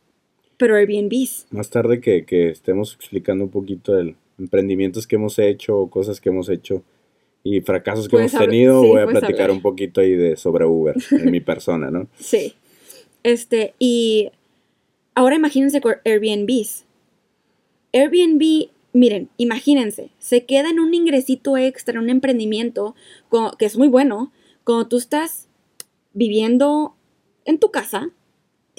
pero 0.60 0.76
Airbnbs. 0.76 1.48
Más 1.52 1.70
tarde 1.70 2.02
que, 2.02 2.26
que 2.26 2.50
estemos 2.50 2.94
explicando 2.94 3.46
un 3.46 3.50
poquito 3.50 3.94
de 3.94 4.14
emprendimientos 4.38 5.08
que 5.08 5.16
hemos 5.16 5.40
hecho, 5.40 5.88
cosas 5.88 6.20
que 6.20 6.30
hemos 6.30 6.50
hecho 6.50 6.84
y 7.44 7.62
fracasos 7.62 8.10
que 8.10 8.18
hemos 8.18 8.34
tenido, 8.34 8.84
voy 8.84 9.00
a 9.00 9.08
platicar 9.08 9.52
un 9.52 9.62
poquito 9.62 10.02
ahí 10.02 10.14
de 10.16 10.36
sobre 10.36 10.66
Uber, 10.66 10.96
en 11.12 11.32
mi 11.32 11.40
persona, 11.40 11.90
¿no? 11.90 12.08
Sí. 12.20 12.56
Este, 13.24 13.74
y 13.80 14.32
ahora 15.16 15.38
imagínense 15.38 15.80
con 15.80 15.96
Airbnbs. 16.04 16.84
Airbnb, 17.94 18.70
miren, 18.92 19.30
imagínense, 19.38 20.10
se 20.20 20.46
queda 20.46 20.70
en 20.70 20.82
un 20.82 20.94
ingresito 20.94 21.56
extra, 21.56 21.94
en 21.94 22.04
un 22.04 22.10
emprendimiento 22.10 22.96
que 23.58 23.66
es 23.66 23.78
muy 23.78 23.88
bueno, 23.88 24.34
cuando 24.66 24.88
tú 24.90 24.98
estás 24.98 25.48
viviendo 26.14 26.96
en 27.46 27.60
tu 27.60 27.72
casa, 27.72 28.12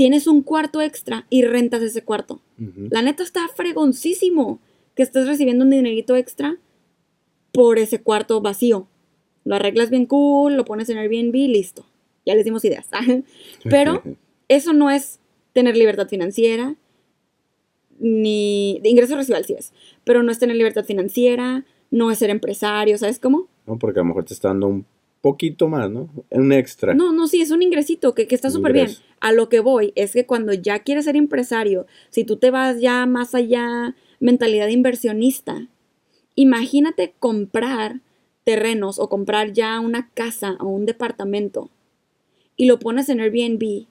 tienes 0.01 0.27
un 0.27 0.41
cuarto 0.41 0.81
extra 0.81 1.27
y 1.29 1.43
rentas 1.43 1.83
ese 1.83 2.03
cuarto. 2.03 2.41
La 2.57 3.03
neta 3.03 3.23
está 3.23 3.47
fregoncísimo 3.49 4.59
que 4.95 5.03
estés 5.03 5.27
recibiendo 5.27 5.63
un 5.63 5.71
dinerito 5.71 6.17
extra 6.17 6.57
por 7.53 7.79
ese 7.79 8.01
cuarto 8.01 8.41
vacío. 8.41 8.89
Lo 9.45 9.57
arreglas 9.57 9.91
bien 9.91 10.07
cool, 10.07 10.57
lo 10.57 10.65
pones 10.65 10.89
en 10.89 10.97
Airbnb, 10.97 11.35
listo. 11.35 11.85
Ya 12.25 12.35
les 12.35 12.47
dimos 12.47 12.65
ideas. 12.65 12.89
Pero 13.65 14.03
eso 14.49 14.73
no 14.73 14.91
es 14.91 15.21
tener 15.53 15.77
libertad 15.77 16.09
financiera, 16.09 16.77
ni 17.99 18.81
de 18.83 18.89
ingreso 18.89 19.17
residual 19.17 19.45
sí 19.45 19.53
es, 19.53 19.75
pero 20.05 20.23
no 20.23 20.33
es 20.33 20.39
tener 20.39 20.57
libertad 20.57 20.87
financiera, 20.87 21.67
no 21.91 22.11
es 22.11 22.17
ser 22.17 22.31
empresario, 22.31 22.97
¿sabes 22.97 23.19
cómo? 23.19 23.49
No, 23.67 23.79
porque 23.79 24.01
a 24.01 24.03
lo 24.03 24.07
mejor 24.07 24.25
te 24.25 24.33
está 24.33 24.49
dando 24.49 24.69
un 24.69 24.87
poquito 25.21 25.69
más, 25.69 25.91
¿no? 25.91 26.09
Un 26.31 26.53
extra. 26.53 26.95
No, 26.95 27.13
no, 27.13 27.29
sí, 27.29 27.41
es 27.41 27.51
un 27.51 27.63
ingresito 27.63 28.15
que, 28.15 28.27
que 28.27 28.35
está 28.35 28.51
súper 28.51 28.73
bien. 28.73 28.91
A 29.21 29.33
lo 29.33 29.49
que 29.49 29.61
voy 29.61 29.93
es 29.95 30.13
que 30.13 30.27
cuando 30.27 30.53
ya 30.53 30.79
quieres 30.81 31.05
ser 31.05 31.17
empresario, 31.17 31.87
si 32.11 32.25
tú 32.25 32.37
te 32.37 32.51
vas 32.51 32.81
ya 32.81 33.05
más 33.07 33.35
allá, 33.35 33.95
mentalidad 34.19 34.67
de 34.67 34.73
inversionista, 34.73 35.69
imagínate 36.35 37.15
comprar 37.19 38.01
terrenos 38.45 38.99
o 38.99 39.09
comprar 39.09 39.53
ya 39.53 39.79
una 39.81 40.11
casa 40.15 40.57
o 40.61 40.69
un 40.69 40.87
departamento 40.87 41.71
y 42.57 42.67
lo 42.67 42.79
pones 42.79 43.09
en 43.09 43.21
Airbnb 43.21 43.87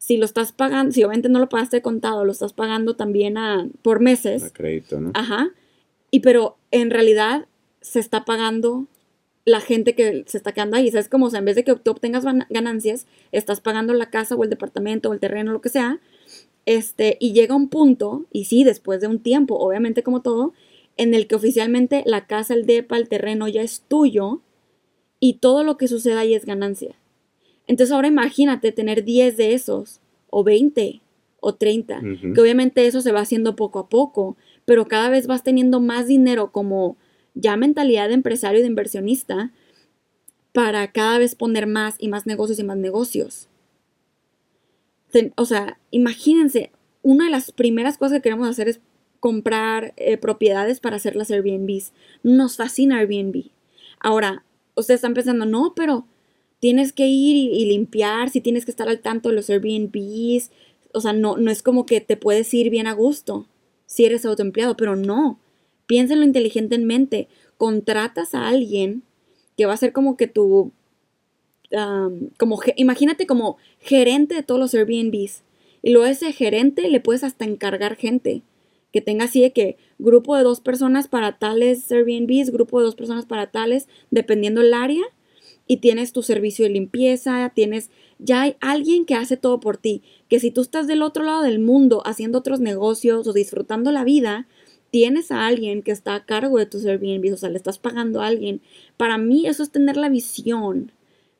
si 0.00 0.16
lo 0.16 0.24
estás 0.24 0.52
pagando, 0.52 0.92
si 0.92 1.04
obviamente 1.04 1.28
no 1.28 1.38
lo 1.38 1.50
pagaste 1.50 1.76
de 1.76 1.82
contado, 1.82 2.24
lo 2.24 2.32
estás 2.32 2.54
pagando 2.54 2.96
también 2.96 3.36
a, 3.36 3.68
por 3.82 4.00
meses. 4.00 4.42
A 4.42 4.50
crédito, 4.50 4.98
¿no? 4.98 5.10
Ajá. 5.12 5.50
Y 6.10 6.20
pero 6.20 6.56
en 6.70 6.90
realidad 6.90 7.46
se 7.82 8.00
está 8.00 8.24
pagando 8.24 8.86
la 9.44 9.60
gente 9.60 9.94
que 9.94 10.24
se 10.26 10.36
está 10.36 10.52
quedando 10.52 10.76
ahí. 10.76 10.88
O 10.88 10.92
sea, 10.92 11.00
es 11.00 11.08
como, 11.08 11.26
o 11.26 11.30
sea, 11.30 11.38
en 11.38 11.44
vez 11.44 11.56
de 11.56 11.64
que 11.64 11.74
tú 11.74 11.90
obtengas 11.90 12.24
ganancias, 12.48 13.06
estás 13.32 13.60
pagando 13.60 13.94
la 13.94 14.10
casa 14.10 14.34
o 14.34 14.44
el 14.44 14.50
departamento 14.50 15.10
o 15.10 15.12
el 15.12 15.20
terreno, 15.20 15.52
lo 15.52 15.60
que 15.60 15.68
sea. 15.68 16.00
Este, 16.66 17.16
y 17.20 17.32
llega 17.32 17.54
un 17.54 17.68
punto, 17.68 18.26
y 18.30 18.44
sí, 18.44 18.64
después 18.64 19.00
de 19.00 19.06
un 19.06 19.18
tiempo, 19.20 19.56
obviamente 19.56 20.02
como 20.02 20.22
todo, 20.22 20.52
en 20.96 21.14
el 21.14 21.26
que 21.26 21.34
oficialmente 21.34 22.02
la 22.04 22.26
casa, 22.26 22.54
el 22.54 22.66
depa, 22.66 22.98
el 22.98 23.08
terreno 23.08 23.48
ya 23.48 23.62
es 23.62 23.82
tuyo 23.88 24.40
y 25.18 25.34
todo 25.34 25.64
lo 25.64 25.76
que 25.76 25.88
suceda 25.88 26.20
ahí 26.20 26.34
es 26.34 26.44
ganancia. 26.44 26.94
Entonces 27.66 27.92
ahora 27.92 28.08
imagínate 28.08 28.72
tener 28.72 29.04
10 29.04 29.36
de 29.36 29.54
esos, 29.54 30.00
o 30.28 30.44
20, 30.44 31.00
o 31.40 31.54
30, 31.54 32.02
que 32.34 32.40
obviamente 32.40 32.86
eso 32.86 33.00
se 33.00 33.12
va 33.12 33.20
haciendo 33.20 33.56
poco 33.56 33.78
a 33.78 33.88
poco, 33.88 34.36
pero 34.64 34.86
cada 34.86 35.08
vez 35.08 35.26
vas 35.26 35.42
teniendo 35.42 35.80
más 35.80 36.06
dinero 36.06 36.52
como 36.52 36.96
ya 37.34 37.56
mentalidad 37.56 38.08
de 38.08 38.14
empresario 38.14 38.60
y 38.60 38.62
de 38.62 38.68
inversionista 38.68 39.52
para 40.52 40.90
cada 40.92 41.18
vez 41.18 41.34
poner 41.34 41.66
más 41.66 41.96
y 41.98 42.08
más 42.08 42.26
negocios 42.26 42.58
y 42.58 42.64
más 42.64 42.76
negocios. 42.76 43.48
o 45.36 45.44
sea, 45.44 45.78
imagínense, 45.90 46.70
una 47.02 47.26
de 47.26 47.30
las 47.30 47.52
primeras 47.52 47.98
cosas 47.98 48.18
que 48.18 48.22
queremos 48.22 48.48
hacer 48.48 48.68
es 48.68 48.80
comprar 49.20 49.92
eh, 49.96 50.16
propiedades 50.16 50.80
para 50.80 50.96
hacer 50.96 51.16
las 51.16 51.30
Airbnbs. 51.30 51.92
Nos 52.22 52.56
fascina 52.56 52.98
Airbnb. 52.98 53.50
Ahora, 54.00 54.44
ustedes 54.74 54.98
están 54.98 55.14
pensando, 55.14 55.44
no, 55.44 55.74
pero 55.74 56.06
tienes 56.58 56.92
que 56.92 57.06
ir 57.06 57.36
y, 57.36 57.64
limpiar, 57.66 58.30
si 58.30 58.40
tienes 58.40 58.64
que 58.64 58.70
estar 58.70 58.88
al 58.88 59.00
tanto 59.00 59.28
de 59.28 59.34
los 59.34 59.50
Airbnbs, 59.50 60.50
o 60.92 61.00
sea, 61.00 61.12
no, 61.12 61.36
no 61.36 61.50
es 61.50 61.62
como 61.62 61.86
que 61.86 62.00
te 62.00 62.16
puedes 62.16 62.52
ir 62.54 62.70
bien 62.70 62.86
a 62.86 62.92
gusto 62.92 63.46
si 63.86 64.04
eres 64.04 64.24
autoempleado, 64.24 64.76
pero 64.76 64.96
no, 64.96 65.38
piénsenlo 65.90 66.24
inteligentemente, 66.24 67.26
contratas 67.58 68.36
a 68.36 68.46
alguien 68.46 69.02
que 69.56 69.66
va 69.66 69.72
a 69.72 69.76
ser 69.76 69.92
como 69.92 70.16
que 70.16 70.28
tu, 70.28 70.70
como, 72.38 72.60
imagínate 72.76 73.26
como 73.26 73.56
gerente 73.80 74.36
de 74.36 74.44
todos 74.44 74.60
los 74.60 74.72
Airbnbs, 74.72 75.42
y 75.82 75.90
luego 75.90 76.06
ese 76.06 76.32
gerente 76.32 76.88
le 76.88 77.00
puedes 77.00 77.24
hasta 77.24 77.44
encargar 77.44 77.96
gente. 77.96 78.42
Que 78.92 79.00
tenga 79.00 79.24
así 79.24 79.40
de 79.40 79.52
que 79.52 79.78
grupo 79.98 80.36
de 80.36 80.44
dos 80.44 80.60
personas 80.60 81.08
para 81.08 81.38
tales 81.38 81.90
Airbnbs, 81.90 82.50
grupo 82.50 82.78
de 82.78 82.84
dos 82.84 82.94
personas 82.94 83.26
para 83.26 83.50
tales, 83.50 83.88
dependiendo 84.12 84.60
el 84.60 84.72
área, 84.72 85.02
y 85.66 85.78
tienes 85.78 86.12
tu 86.12 86.22
servicio 86.22 86.64
de 86.64 86.70
limpieza, 86.70 87.50
tienes, 87.52 87.90
ya 88.20 88.42
hay 88.42 88.54
alguien 88.60 89.06
que 89.06 89.16
hace 89.16 89.36
todo 89.36 89.58
por 89.58 89.76
ti, 89.76 90.02
que 90.28 90.38
si 90.38 90.52
tú 90.52 90.60
estás 90.60 90.86
del 90.86 91.02
otro 91.02 91.24
lado 91.24 91.42
del 91.42 91.58
mundo 91.58 92.02
haciendo 92.06 92.38
otros 92.38 92.60
negocios 92.60 93.26
o 93.26 93.32
disfrutando 93.32 93.90
la 93.90 94.04
vida, 94.04 94.46
tienes 94.90 95.30
a 95.30 95.46
alguien 95.46 95.82
que 95.82 95.90
está 95.90 96.14
a 96.14 96.24
cargo 96.24 96.58
de 96.58 96.66
tus 96.66 96.84
Airbnb, 96.84 97.32
o 97.32 97.36
sea, 97.36 97.50
le 97.50 97.56
estás 97.56 97.78
pagando 97.78 98.20
a 98.20 98.26
alguien. 98.26 98.60
Para 98.96 99.18
mí 99.18 99.46
eso 99.46 99.62
es 99.62 99.70
tener 99.70 99.96
la 99.96 100.08
visión, 100.08 100.92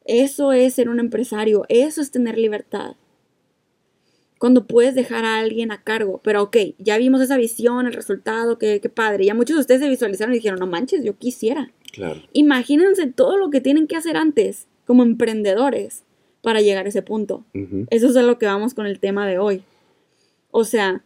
eso 0.04 0.52
es 0.52 0.74
ser 0.74 0.88
un 0.88 1.00
empresario, 1.00 1.64
eso 1.68 2.00
es 2.00 2.10
tener 2.10 2.38
libertad. 2.38 2.96
Cuando 4.38 4.66
puedes 4.66 4.94
dejar 4.94 5.24
a 5.24 5.38
alguien 5.38 5.70
a 5.70 5.82
cargo, 5.82 6.20
pero 6.24 6.42
ok, 6.44 6.56
ya 6.78 6.96
vimos 6.96 7.20
esa 7.20 7.36
visión, 7.36 7.86
el 7.86 7.92
resultado, 7.92 8.56
qué, 8.56 8.80
qué 8.80 8.88
padre. 8.88 9.26
Ya 9.26 9.34
muchos 9.34 9.56
de 9.56 9.60
ustedes 9.60 9.82
se 9.82 9.88
visualizaron 9.88 10.32
y 10.32 10.38
dijeron, 10.38 10.58
no 10.58 10.66
manches, 10.66 11.04
yo 11.04 11.18
quisiera. 11.18 11.70
Claro. 11.92 12.22
Imagínense 12.32 13.06
todo 13.08 13.36
lo 13.36 13.50
que 13.50 13.60
tienen 13.60 13.86
que 13.86 13.96
hacer 13.96 14.16
antes 14.16 14.66
como 14.86 15.02
emprendedores 15.02 16.04
para 16.42 16.62
llegar 16.62 16.86
a 16.86 16.88
ese 16.88 17.02
punto. 17.02 17.44
Eso 17.90 18.08
es 18.08 18.16
a 18.16 18.22
lo 18.22 18.38
que 18.38 18.46
vamos 18.46 18.72
con 18.72 18.86
el 18.86 18.98
tema 18.98 19.26
de 19.26 19.38
hoy. 19.38 19.62
O 20.50 20.64
sea, 20.64 21.04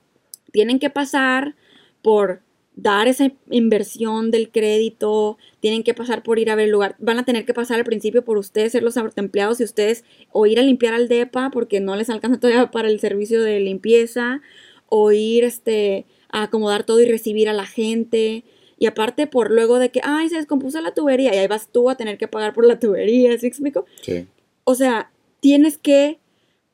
tienen 0.52 0.78
que 0.78 0.90
pasar 0.90 1.56
por 2.04 2.42
dar 2.76 3.08
esa 3.08 3.32
inversión 3.50 4.30
del 4.30 4.50
crédito, 4.50 5.38
tienen 5.60 5.82
que 5.82 5.94
pasar 5.94 6.22
por 6.22 6.38
ir 6.38 6.50
a 6.50 6.54
ver 6.54 6.66
el 6.66 6.72
lugar, 6.72 6.96
van 6.98 7.18
a 7.18 7.24
tener 7.24 7.46
que 7.46 7.54
pasar 7.54 7.78
al 7.78 7.84
principio 7.84 8.24
por 8.24 8.36
ustedes 8.36 8.72
ser 8.72 8.82
los 8.82 8.96
empleados 9.16 9.60
y 9.60 9.64
ustedes 9.64 10.04
o 10.32 10.44
ir 10.44 10.58
a 10.58 10.62
limpiar 10.62 10.92
al 10.92 11.08
DEPA 11.08 11.50
porque 11.50 11.80
no 11.80 11.96
les 11.96 12.10
alcanza 12.10 12.38
todavía 12.38 12.70
para 12.70 12.88
el 12.88 13.00
servicio 13.00 13.42
de 13.42 13.58
limpieza 13.60 14.42
o 14.88 15.12
ir 15.12 15.44
este 15.44 16.04
a 16.28 16.42
acomodar 16.42 16.84
todo 16.84 17.00
y 17.00 17.06
recibir 17.06 17.48
a 17.48 17.54
la 17.54 17.64
gente 17.64 18.44
y 18.78 18.86
aparte 18.86 19.26
por 19.26 19.50
luego 19.50 19.78
de 19.78 19.88
que 19.88 20.00
ay 20.02 20.28
se 20.28 20.36
descompuso 20.36 20.78
la 20.82 20.92
tubería 20.92 21.34
y 21.34 21.38
ahí 21.38 21.46
vas 21.46 21.68
tú 21.72 21.88
a 21.88 21.96
tener 21.96 22.18
que 22.18 22.28
pagar 22.28 22.52
por 22.52 22.66
la 22.66 22.78
tubería, 22.78 23.38
¿sí 23.38 23.46
explico? 23.46 23.86
Sí. 24.02 24.26
O 24.64 24.74
sea, 24.74 25.10
tienes 25.40 25.78
que 25.78 26.18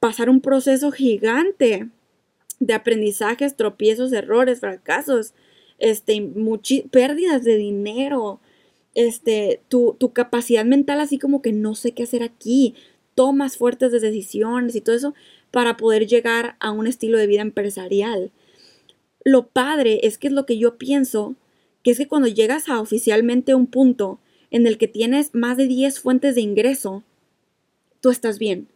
pasar 0.01 0.29
un 0.29 0.41
proceso 0.41 0.91
gigante 0.91 1.89
de 2.61 2.75
aprendizajes, 2.75 3.57
tropiezos, 3.57 4.13
errores, 4.13 4.61
fracasos, 4.61 5.35
este, 5.79 6.31
pérdidas 6.91 7.43
de 7.43 7.57
dinero, 7.57 8.41
este, 8.95 9.63
tu, 9.69 9.97
tu 9.99 10.13
capacidad 10.13 10.65
mental 10.65 11.01
así 11.01 11.19
como 11.19 11.43
que 11.43 11.53
no 11.53 11.75
sé 11.75 11.93
qué 11.93 12.05
hacer 12.05 12.23
aquí, 12.23 12.75
tomas 13.15 13.57
fuertes 13.57 13.93
de 13.93 14.01
decisiones 14.01 14.77
y 14.77 14.81
todo 14.81 14.95
eso 14.95 15.15
para 15.51 15.77
poder 15.77 16.07
llegar 16.07 16.57
a 16.61 16.71
un 16.71 16.87
estilo 16.87 17.19
de 17.19 17.27
vida 17.27 17.43
empresarial. 17.43 18.31
Lo 19.25 19.49
padre 19.49 20.01
es 20.05 20.19
que 20.19 20.29
es 20.29 20.33
lo 20.33 20.47
que 20.47 20.59
yo 20.59 20.79
pienso, 20.79 21.35
que 21.83 21.91
es 21.91 21.99
que 21.99 22.09
cuando 22.09 22.29
llegas 22.29 22.69
a 22.69 22.81
oficialmente 22.81 23.55
un 23.55 23.67
punto 23.67 24.21
en 24.51 24.67
el 24.67 24.79
que 24.79 24.89
tienes 24.89 25.35
más 25.35 25.57
de 25.57 25.67
10 25.67 26.01
fuentes 26.01 26.35
de 26.35 26.41
ingreso, 26.41 27.03
tú 28.01 28.11
estás 28.11 28.39
bien. 28.39 28.69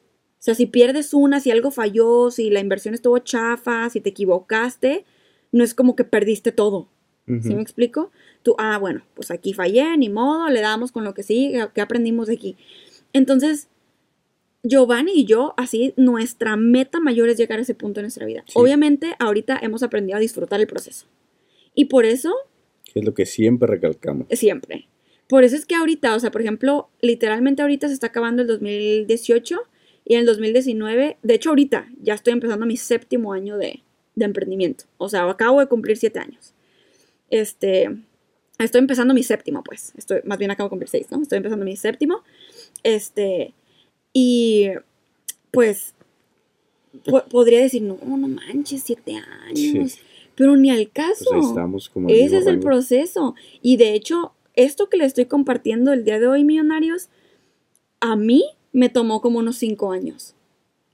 O 0.45 0.47
sea, 0.47 0.55
si 0.55 0.66
pierdes 0.66 1.14
una, 1.14 1.40
si 1.40 1.51
algo 1.51 1.70
falló, 1.70 2.30
si 2.30 2.51
la 2.51 2.61
inversión 2.61 2.92
estuvo 2.92 3.18
chafa, 3.18 3.88
si 3.88 4.03
te 4.03 4.11
equivocaste, 4.11 5.07
no 5.53 5.64
es 5.64 5.72
como 5.72 5.97
que 5.97 6.05
perdiste 6.05 6.53
todo. 6.53 6.90
Ujú. 7.26 7.40
¿Sí 7.40 7.55
me 7.55 7.62
explico? 7.62 8.11
Tú, 8.42 8.55
ah, 8.59 8.76
bueno, 8.76 9.07
pues 9.14 9.30
aquí 9.30 9.55
fallé, 9.55 9.97
ni 9.97 10.11
modo, 10.11 10.51
le 10.51 10.61
damos 10.61 10.92
con 10.92 11.03
lo 11.03 11.14
que 11.14 11.22
sí, 11.22 11.55
que 11.74 11.80
aprendimos 11.80 12.26
de 12.26 12.34
aquí. 12.34 12.57
Entonces, 13.14 13.68
Giovanni 14.62 15.12
y 15.14 15.24
yo, 15.24 15.55
así, 15.57 15.95
nuestra 15.97 16.57
meta 16.59 17.01
mayor 17.01 17.30
es 17.30 17.38
llegar 17.38 17.59
a 17.59 17.62
ese 17.62 17.74
punto 17.74 18.01
en 18.01 18.05
nuestra 18.05 18.26
vida. 18.26 18.45
Sí. 18.47 18.53
Obviamente, 18.55 19.14
ahorita 19.20 19.59
hemos 19.62 19.82
aprendido 19.82 20.18
a 20.18 20.20
disfrutar 20.20 20.61
el 20.61 20.66
proceso. 20.66 21.07
Y 21.74 21.86
por 21.86 22.05
eso, 22.05 22.34
Es 22.95 23.03
lo 23.03 23.14
que 23.14 23.24
siempre 23.24 23.66
recalcamos. 23.66 24.26
siempre. 24.30 24.88
Por 25.26 25.42
eso 25.42 25.57
es 25.57 25.64
que 25.64 25.74
ahorita, 25.74 26.14
o 26.14 26.20
sea, 26.20 26.30
por 26.30 26.42
ejemplo, 26.42 26.90
literalmente 27.01 27.62
ahorita 27.62 27.88
se 27.88 27.95
está 27.95 28.09
acabando 28.09 28.42
el 28.42 28.49
2018 28.49 29.59
y 30.05 30.14
en 30.14 30.20
el 30.20 30.26
2019, 30.26 31.16
de 31.22 31.34
hecho 31.34 31.50
ahorita 31.50 31.88
ya 32.02 32.14
estoy 32.14 32.32
empezando 32.32 32.66
mi 32.66 32.76
séptimo 32.76 33.32
año 33.32 33.57
de, 33.57 33.82
de 34.14 34.24
emprendimiento. 34.24 34.84
O 34.98 35.09
sea, 35.09 35.28
acabo 35.28 35.61
de 35.61 35.66
cumplir 35.66 35.96
siete 35.96 36.18
años. 36.18 36.52
Este, 37.30 37.90
estoy 38.59 38.80
empezando 38.80 39.14
mi 39.14 39.22
séptimo, 39.22 39.62
pues. 39.64 39.92
Estoy, 39.96 40.20
más 40.24 40.38
bien 40.38 40.50
acabo 40.50 40.68
de 40.68 40.70
cumplir 40.70 40.88
seis, 40.88 41.07
¿no? 41.11 41.22
Estoy 41.22 41.38
empezando 41.38 41.64
mi 41.64 41.76
séptimo. 41.76 42.22
Este, 42.82 43.55
y 44.12 44.68
pues 45.50 45.94
po- 47.05 47.24
podría 47.30 47.61
decir, 47.61 47.82
no, 47.82 47.98
no 48.05 48.28
manches, 48.28 48.82
siete 48.84 49.16
años. 49.46 49.92
Sí. 49.92 50.00
Pero 50.36 50.57
ni 50.57 50.70
al 50.70 50.90
caso. 50.90 51.24
Pues 51.30 51.44
ahí 51.44 51.48
estamos 51.48 51.88
como 51.88 52.09
el 52.09 52.14
Ese 52.16 52.38
es 52.38 52.46
el 52.46 52.61
proceso. 52.61 53.34
Y 53.62 53.76
de 53.76 53.94
hecho, 53.94 54.32
esto 54.55 54.88
que 54.88 54.96
le 54.96 55.05
estoy 55.05 55.26
compartiendo 55.26 55.92
el 55.92 56.05
día 56.05 56.18
de 56.20 56.26
hoy, 56.26 56.44
millonarios, 56.44 57.09
a 58.00 58.16
mí 58.16 58.44
me 58.74 58.90
tomó 58.90 59.22
como 59.22 59.38
unos 59.38 59.56
cinco 59.56 59.92
años. 59.92 60.34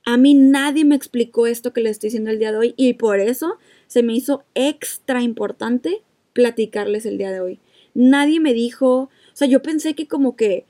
A 0.04 0.16
mí 0.16 0.34
nadie 0.34 0.84
me 0.84 0.94
explicó 0.94 1.46
esto 1.46 1.72
que 1.72 1.80
le 1.80 1.90
estoy 1.90 2.08
diciendo 2.08 2.30
el 2.30 2.38
día 2.38 2.52
de 2.52 2.58
hoy 2.58 2.74
y 2.76 2.94
por 2.94 3.18
eso 3.18 3.58
se 3.88 4.02
me 4.02 4.14
hizo 4.14 4.44
extra 4.54 5.22
importante 5.22 6.02
platicarles 6.32 7.06
el 7.06 7.18
día 7.18 7.32
de 7.32 7.40
hoy. 7.40 7.58
Nadie 7.94 8.38
me 8.38 8.54
dijo, 8.54 9.02
o 9.02 9.10
sea, 9.32 9.48
yo 9.48 9.62
pensé 9.62 9.94
que 9.94 10.06
como 10.06 10.36
que 10.36 10.66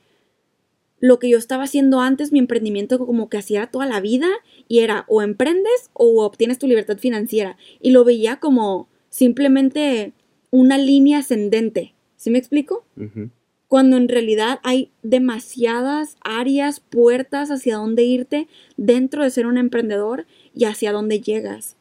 lo 1.00 1.18
que 1.18 1.28
yo 1.28 1.38
estaba 1.38 1.64
haciendo 1.64 2.00
antes, 2.00 2.30
mi 2.30 2.38
emprendimiento 2.38 3.04
como 3.04 3.28
que 3.28 3.38
hacía 3.38 3.66
toda 3.66 3.86
la 3.86 4.00
vida 4.00 4.28
y 4.68 4.80
era 4.80 5.04
o 5.08 5.22
emprendes 5.22 5.90
o 5.94 6.24
obtienes 6.24 6.58
tu 6.58 6.66
libertad 6.66 6.98
financiera 6.98 7.56
y 7.80 7.90
lo 7.90 8.04
veía 8.04 8.36
como 8.36 8.88
simplemente 9.08 10.12
una 10.50 10.78
línea 10.78 11.18
ascendente. 11.18 11.94
¿Sí 12.16 12.30
me 12.30 12.38
explico? 12.38 12.84
Ujú. 12.96 13.30
Cuando 13.71 13.97
en 13.97 14.09
realidad 14.09 14.59
hay 14.64 14.91
demasiadas 15.05 16.16
áreas, 16.23 16.81
puertas 16.81 17.53
hacia 17.53 17.77
dónde 17.77 18.03
irte 18.03 18.49
dentro 18.77 19.23
de 19.23 19.31
ser 19.31 19.47
un 19.47 19.59
emprendedor 19.59 20.27
y 20.53 20.64
hacia 20.64 20.91
dónde 20.91 21.21
llegas. 21.21 21.77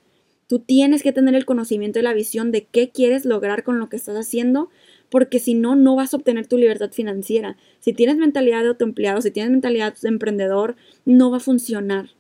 Tú 0.46 0.60
tienes 0.60 1.02
que 1.02 1.14
tener 1.14 1.34
el 1.34 1.48
conocimiento 1.48 1.98
y 1.98 2.04
la 2.04 2.14
visión 2.14 2.52
de 2.52 2.68
qué 2.68 2.92
quieres 2.92 3.26
lograr 3.26 3.64
con 3.64 3.80
lo 3.80 3.90
que 3.90 3.96
estás 3.96 4.18
haciendo, 4.18 4.70
porque 5.10 5.40
si 5.40 5.56
no, 5.56 5.76
no 5.76 5.96
vas 5.96 6.14
a 6.14 6.18
obtener 6.18 6.46
tu 6.46 6.60
libertad 6.60 6.92
financiera. 6.92 7.58
Si 7.80 7.92
tienes 7.92 8.18
mentalidad 8.18 8.62
de 8.62 8.68
autoempleado, 8.68 9.24
si 9.24 9.32
tienes 9.32 9.50
mentalidad 9.50 9.96
de 10.00 10.10
emprendedor, 10.10 10.76
no 11.06 11.32
va 11.32 11.38
a 11.38 11.40
funcionar. 11.40 12.12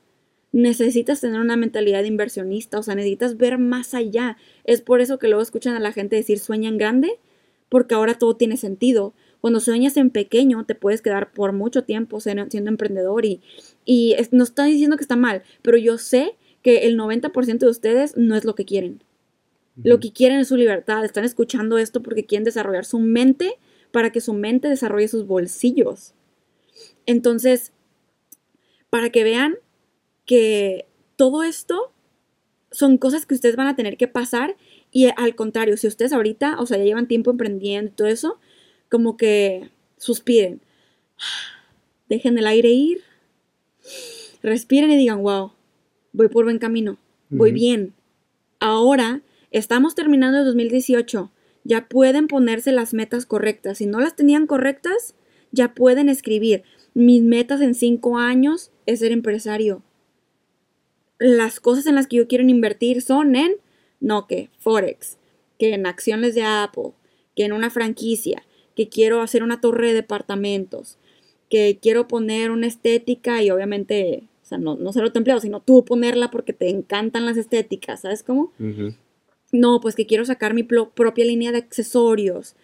Necesitas 0.51 1.21
tener 1.21 1.39
una 1.41 1.57
mentalidad 1.57 2.01
de 2.01 2.07
inversionista, 2.07 2.79
o 2.79 2.81
sea, 2.81 2.95
necesitas 2.95 3.37
ver 3.37 3.59
más 3.59 3.93
allá. 3.93 4.35
Es 4.63 4.81
por 4.81 4.99
eso 4.99 5.19
que 5.19 5.27
luego 5.27 5.43
escuchan 5.43 5.75
a 5.75 5.79
la 5.79 5.91
gente 5.91 6.15
decir 6.15 6.39
sueña 6.39 6.71
grande, 6.71 7.19
porque 7.69 7.93
ahora 7.93 8.15
todo 8.15 8.35
tiene 8.35 8.57
sentido. 8.57 9.13
Cuando 9.41 9.59
sueñas 9.59 9.97
en 9.97 10.09
pequeño, 10.09 10.65
te 10.65 10.75
puedes 10.75 11.01
quedar 11.01 11.31
por 11.31 11.53
mucho 11.53 11.83
tiempo 11.83 12.19
siendo, 12.19 12.47
emprendedor 12.69 13.25
y, 13.25 13.41
y 13.85 14.13
es- 14.13 14.33
no 14.33 14.43
estoy 14.43 14.71
diciendo 14.71 14.97
que 14.97 15.03
está 15.03 15.15
mal, 15.15 15.43
pero 15.61 15.77
yo 15.77 15.97
sé 15.97 16.35
que 16.61 16.87
el 16.87 16.97
90% 16.97 17.65
de 17.65 17.71
ustedes 17.71 18.17
no 18.17 18.35
es 18.35 18.43
lo 18.45 18.55
que 18.55 18.65
quieren. 18.65 19.01
Lo 19.83 19.99
que 19.99 20.11
quieren 20.11 20.39
es 20.39 20.49
su 20.49 20.57
libertad. 20.57 21.05
Están 21.05 21.25
escuchando 21.25 21.77
esto 21.77 22.03
porque 22.03 22.25
quieren 22.25 22.43
desarrollar 22.43 22.85
su 22.85 22.99
mente 22.99 23.55
para 23.91 24.11
que 24.11 24.21
su 24.21 24.33
mente 24.33 24.67
desarrolle 24.67 25.07
sus 25.07 25.25
bolsillos. 25.25 26.13
Entonces, 27.05 27.71
para 28.89 29.09
que 29.09 29.23
vean 29.23 29.55
que 30.25 30.87
todo 31.15 31.43
esto 31.43 31.93
son 32.71 32.97
cosas 32.97 33.25
que 33.25 33.35
ustedes 33.35 33.55
van 33.55 33.67
a 33.67 33.75
tener 33.75 33.97
que 33.97 34.07
pasar 34.07 34.55
y 34.91 35.07
al 35.15 35.35
contrario, 35.35 35.77
si 35.77 35.87
ustedes 35.87 36.13
ahorita, 36.13 36.59
o 36.59 36.65
sea, 36.65 36.77
ya 36.77 36.83
llevan 36.85 37.07
tiempo 37.07 37.31
emprendiendo 37.31 37.91
y 37.91 37.95
todo 37.95 38.07
eso, 38.07 38.39
como 38.89 39.17
que 39.17 39.69
suspiren, 39.97 40.61
dejen 42.09 42.37
el 42.37 42.47
aire 42.47 42.69
ir, 42.69 43.01
respiren 44.41 44.91
y 44.91 44.97
digan, 44.97 45.21
wow, 45.21 45.51
voy 46.13 46.27
por 46.27 46.45
buen 46.45 46.59
camino, 46.59 46.97
voy 47.29 47.51
bien. 47.51 47.93
Ahora 48.59 49.21
estamos 49.51 49.95
terminando 49.95 50.39
el 50.39 50.45
2018, 50.45 51.31
ya 51.63 51.87
pueden 51.87 52.27
ponerse 52.27 52.71
las 52.71 52.93
metas 52.93 53.25
correctas. 53.25 53.77
Si 53.77 53.85
no 53.85 53.99
las 53.99 54.15
tenían 54.15 54.47
correctas, 54.47 55.15
ya 55.51 55.73
pueden 55.73 56.09
escribir. 56.09 56.63
Mis 56.93 57.21
metas 57.21 57.61
en 57.61 57.75
cinco 57.75 58.17
años 58.17 58.71
es 58.85 58.99
ser 58.99 59.11
empresario. 59.11 59.83
Las 61.19 61.59
cosas 61.59 61.85
en 61.85 61.95
las 61.95 62.07
que 62.07 62.17
yo 62.17 62.27
quiero 62.27 62.43
invertir 62.47 63.01
son 63.01 63.35
en, 63.35 63.53
no 63.99 64.25
que, 64.25 64.49
Forex, 64.57 65.17
que 65.57 65.73
en 65.73 65.85
acciones 65.85 66.33
de 66.33 66.43
Apple, 66.43 66.91
que 67.35 67.43
en 67.43 67.53
una 67.53 67.69
franquicia, 67.69 68.43
que 68.79 68.87
quiero 68.87 69.21
hacer 69.21 69.43
una 69.43 69.59
torre 69.59 69.87
de 69.87 69.93
departamentos, 69.93 70.97
que 71.49 71.79
quiero 71.81 72.07
poner 72.07 72.49
una 72.49 72.65
estética 72.65 73.43
y 73.43 73.51
obviamente, 73.51 74.23
o 74.41 74.45
sea, 74.45 74.57
no, 74.57 74.77
no 74.77 74.93
ser 74.93 75.11
empleado, 75.13 75.41
sino 75.41 75.59
tú 75.59 75.83
ponerla 75.83 76.31
porque 76.31 76.53
te 76.53 76.69
encantan 76.69 77.25
las 77.25 77.35
estéticas, 77.35 77.99
¿sabes 77.99 78.23
cómo? 78.23 78.53
No, 79.51 79.81
pues 79.81 79.95
que 79.95 80.05
quiero 80.05 80.23
sacar 80.23 80.53
mi 80.53 80.63
propia 80.63 81.25
línea 81.25 81.51
de 81.51 81.57
accesorios, 81.57 82.55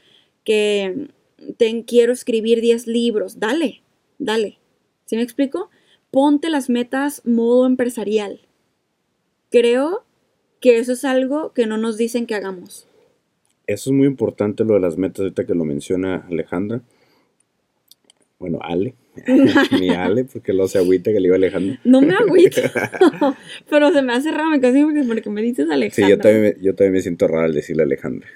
que 0.45 1.09
te, 1.57 1.83
quiero 1.83 2.13
escribir 2.13 2.61
10 2.61 2.87
libros, 2.87 3.41
dale, 3.41 3.81
dale. 4.17 4.57
¿Sí 5.03 5.17
me 5.17 5.21
explico? 5.21 5.69
Ponte 6.11 6.49
las 6.49 6.69
metas 6.69 7.23
modo 7.25 7.65
empresarial. 7.65 8.39
Creo 9.51 10.05
que 10.61 10.77
eso 10.77 10.93
es 10.93 11.03
algo 11.03 11.51
que 11.51 11.65
no 11.65 11.75
nos 11.75 11.97
dicen 11.97 12.25
que 12.25 12.35
hagamos. 12.35 12.87
Eso 13.67 13.89
es 13.89 13.95
muy 13.95 14.07
importante 14.07 14.63
lo 14.63 14.75
de 14.75 14.79
las 14.79 14.97
metas, 14.97 15.21
ahorita 15.21 15.45
que 15.45 15.55
lo 15.55 15.65
menciona 15.65 16.25
Alejandra. 16.29 16.81
Bueno, 18.39 18.59
Ale. 18.61 18.95
Ni 19.79 19.89
Ale, 19.89 20.25
porque 20.25 20.53
lo 20.53 20.67
se 20.67 20.77
agüita 20.77 21.11
que 21.11 21.19
le 21.19 21.27
iba 21.27 21.35
Alejandra. 21.35 21.79
No 21.83 22.01
me 22.01 22.13
agüito, 22.13 22.61
pero 23.69 23.91
se 23.91 24.01
me 24.01 24.13
hace 24.13 24.31
raro, 24.31 24.49
me 24.49 24.59
casi 24.59 24.83
porque, 24.83 25.03
porque 25.03 25.29
me 25.29 25.41
dices 25.41 25.67
Sí, 25.67 25.73
Alejandra. 25.73 26.09
yo 26.09 26.17
también, 26.19 26.57
yo 26.61 26.75
también 26.75 26.93
me 26.93 27.01
siento 27.01 27.27
raro 27.27 27.45
al 27.45 27.53
decirle 27.53 27.83
Alejandra. 27.83 28.27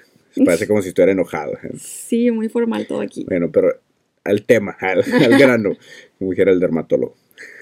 Parece 0.44 0.66
como 0.66 0.80
si 0.80 0.88
estuviera 0.88 1.12
enojado. 1.12 1.52
Sí, 1.78 2.30
muy 2.30 2.48
formal 2.48 2.86
todo 2.86 3.00
aquí. 3.00 3.24
Bueno, 3.28 3.50
pero 3.50 3.74
al 4.24 4.42
tema, 4.44 4.76
al, 4.80 5.02
al 5.02 5.38
grano, 5.38 5.76
como 6.18 6.30
dijera 6.30 6.52
el 6.52 6.60
dermatólogo. 6.60 7.16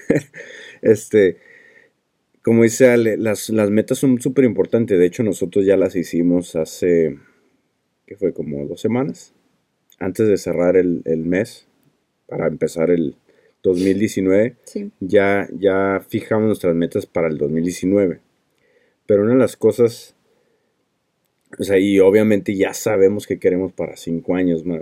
este, 0.81 1.37
como 2.41 2.63
dice 2.63 2.89
Ale, 2.89 3.17
las, 3.17 3.49
las 3.49 3.69
metas 3.69 3.97
son 3.97 4.21
súper 4.21 4.45
importantes. 4.45 4.97
De 4.97 5.05
hecho, 5.05 5.23
nosotros 5.23 5.65
ya 5.65 5.77
las 5.77 5.95
hicimos 5.95 6.55
hace, 6.55 7.17
¿qué 8.09 8.15
fue? 8.15 8.33
Como 8.33 8.65
dos 8.65 8.81
semanas. 8.81 9.35
Antes 9.99 10.27
de 10.27 10.37
cerrar 10.37 10.75
el, 10.77 11.03
el 11.05 11.19
mes, 11.25 11.67
para 12.25 12.47
empezar 12.47 12.89
el 12.89 13.15
2019, 13.61 14.55
Sí. 14.63 14.89
ya, 14.99 15.47
ya 15.59 16.03
fijamos 16.09 16.47
nuestras 16.47 16.73
metas 16.73 17.05
para 17.05 17.27
el 17.27 17.37
2019. 17.37 18.19
Pero 19.05 19.21
una 19.21 19.33
de 19.33 19.39
las 19.39 19.55
cosas, 19.55 20.15
o 21.57 21.63
sea, 21.63 21.79
y 21.79 21.99
obviamente 21.99 22.55
ya 22.55 22.73
sabemos 22.75 23.25
que 23.25 23.39
queremos 23.39 23.73
para 23.73 23.97
cinco 23.97 24.35
años 24.35 24.63
más, 24.65 24.81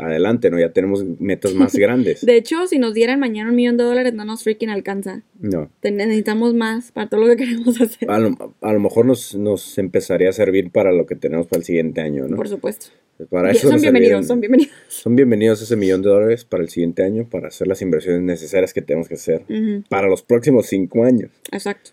adelante, 0.00 0.48
¿no? 0.50 0.60
Ya 0.60 0.72
tenemos 0.72 1.04
metas 1.18 1.54
más 1.54 1.74
grandes. 1.76 2.24
De 2.24 2.36
hecho, 2.36 2.66
si 2.68 2.78
nos 2.78 2.94
dieran 2.94 3.18
mañana 3.18 3.50
un 3.50 3.56
millón 3.56 3.76
de 3.76 3.84
dólares, 3.84 4.14
no 4.14 4.24
nos 4.24 4.44
freaking 4.44 4.70
alcanza. 4.70 5.22
No. 5.40 5.68
Te- 5.80 5.90
necesitamos 5.90 6.54
más 6.54 6.92
para 6.92 7.08
todo 7.08 7.20
lo 7.22 7.26
que 7.28 7.36
queremos 7.44 7.80
hacer. 7.80 8.08
A 8.10 8.18
lo, 8.20 8.54
a 8.60 8.72
lo 8.72 8.80
mejor 8.80 9.06
nos, 9.06 9.34
nos 9.34 9.76
empezaría 9.78 10.28
a 10.28 10.32
servir 10.32 10.70
para 10.70 10.92
lo 10.92 11.04
que 11.06 11.16
tenemos 11.16 11.46
para 11.48 11.58
el 11.58 11.64
siguiente 11.64 12.00
año, 12.00 12.28
¿no? 12.28 12.36
Por 12.36 12.48
supuesto. 12.48 12.86
Para 13.30 13.50
Bien, 13.50 13.56
eso 13.56 13.68
son 13.70 13.80
bienvenidos, 13.80 14.24
servirían- 14.24 14.26
son 14.26 14.40
bienvenidos. 14.40 14.72
son 14.88 15.16
bienvenidos 15.16 15.62
ese 15.62 15.76
millón 15.76 16.02
de 16.02 16.08
dólares 16.08 16.44
para 16.44 16.62
el 16.64 16.68
siguiente 16.68 17.02
año, 17.04 17.28
para 17.28 17.48
hacer 17.48 17.66
las 17.68 17.80
inversiones 17.82 18.22
necesarias 18.22 18.72
que 18.74 18.82
tenemos 18.82 19.08
que 19.08 19.14
hacer 19.14 19.42
Ujú, 19.48 19.84
para 19.88 20.08
los 20.08 20.22
próximos 20.22 20.66
cinco 20.66 21.04
años. 21.04 21.30
Exacto. 21.52 21.90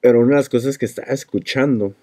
Pero 0.00 0.20
una 0.20 0.30
de 0.30 0.34
las 0.36 0.48
cosas 0.48 0.76
que 0.78 0.84
estaba 0.86 1.12
escuchando 1.12 1.94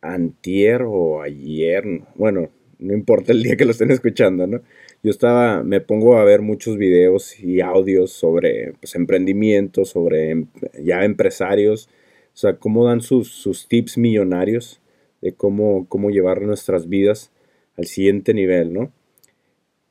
antier 0.00 0.82
o 0.86 1.22
ayer, 1.22 1.84
bueno, 2.14 2.50
no 2.78 2.94
importa 2.94 3.32
el 3.32 3.42
día 3.42 3.56
que 3.56 3.64
lo 3.64 3.72
estén 3.72 3.90
escuchando, 3.90 4.46
¿no? 4.46 4.60
Yo 5.02 5.10
estaba, 5.10 5.62
me 5.62 5.80
pongo 5.80 6.16
a 6.18 6.24
ver 6.24 6.42
muchos 6.42 6.76
videos 6.76 7.38
y 7.40 7.60
audios 7.60 8.12
sobre 8.12 8.74
pues, 8.80 8.94
emprendimiento, 8.94 9.84
sobre 9.84 10.30
em- 10.30 10.46
ya 10.82 11.04
empresarios, 11.04 11.88
o 12.34 12.36
sea, 12.36 12.56
cómo 12.58 12.84
dan 12.86 13.00
sus, 13.00 13.28
sus 13.28 13.68
tips 13.68 13.98
millonarios 13.98 14.80
de 15.22 15.32
cómo, 15.32 15.86
cómo 15.88 16.10
llevar 16.10 16.42
nuestras 16.42 16.88
vidas 16.88 17.32
al 17.76 17.86
siguiente 17.86 18.34
nivel, 18.34 18.72
¿no? 18.72 18.92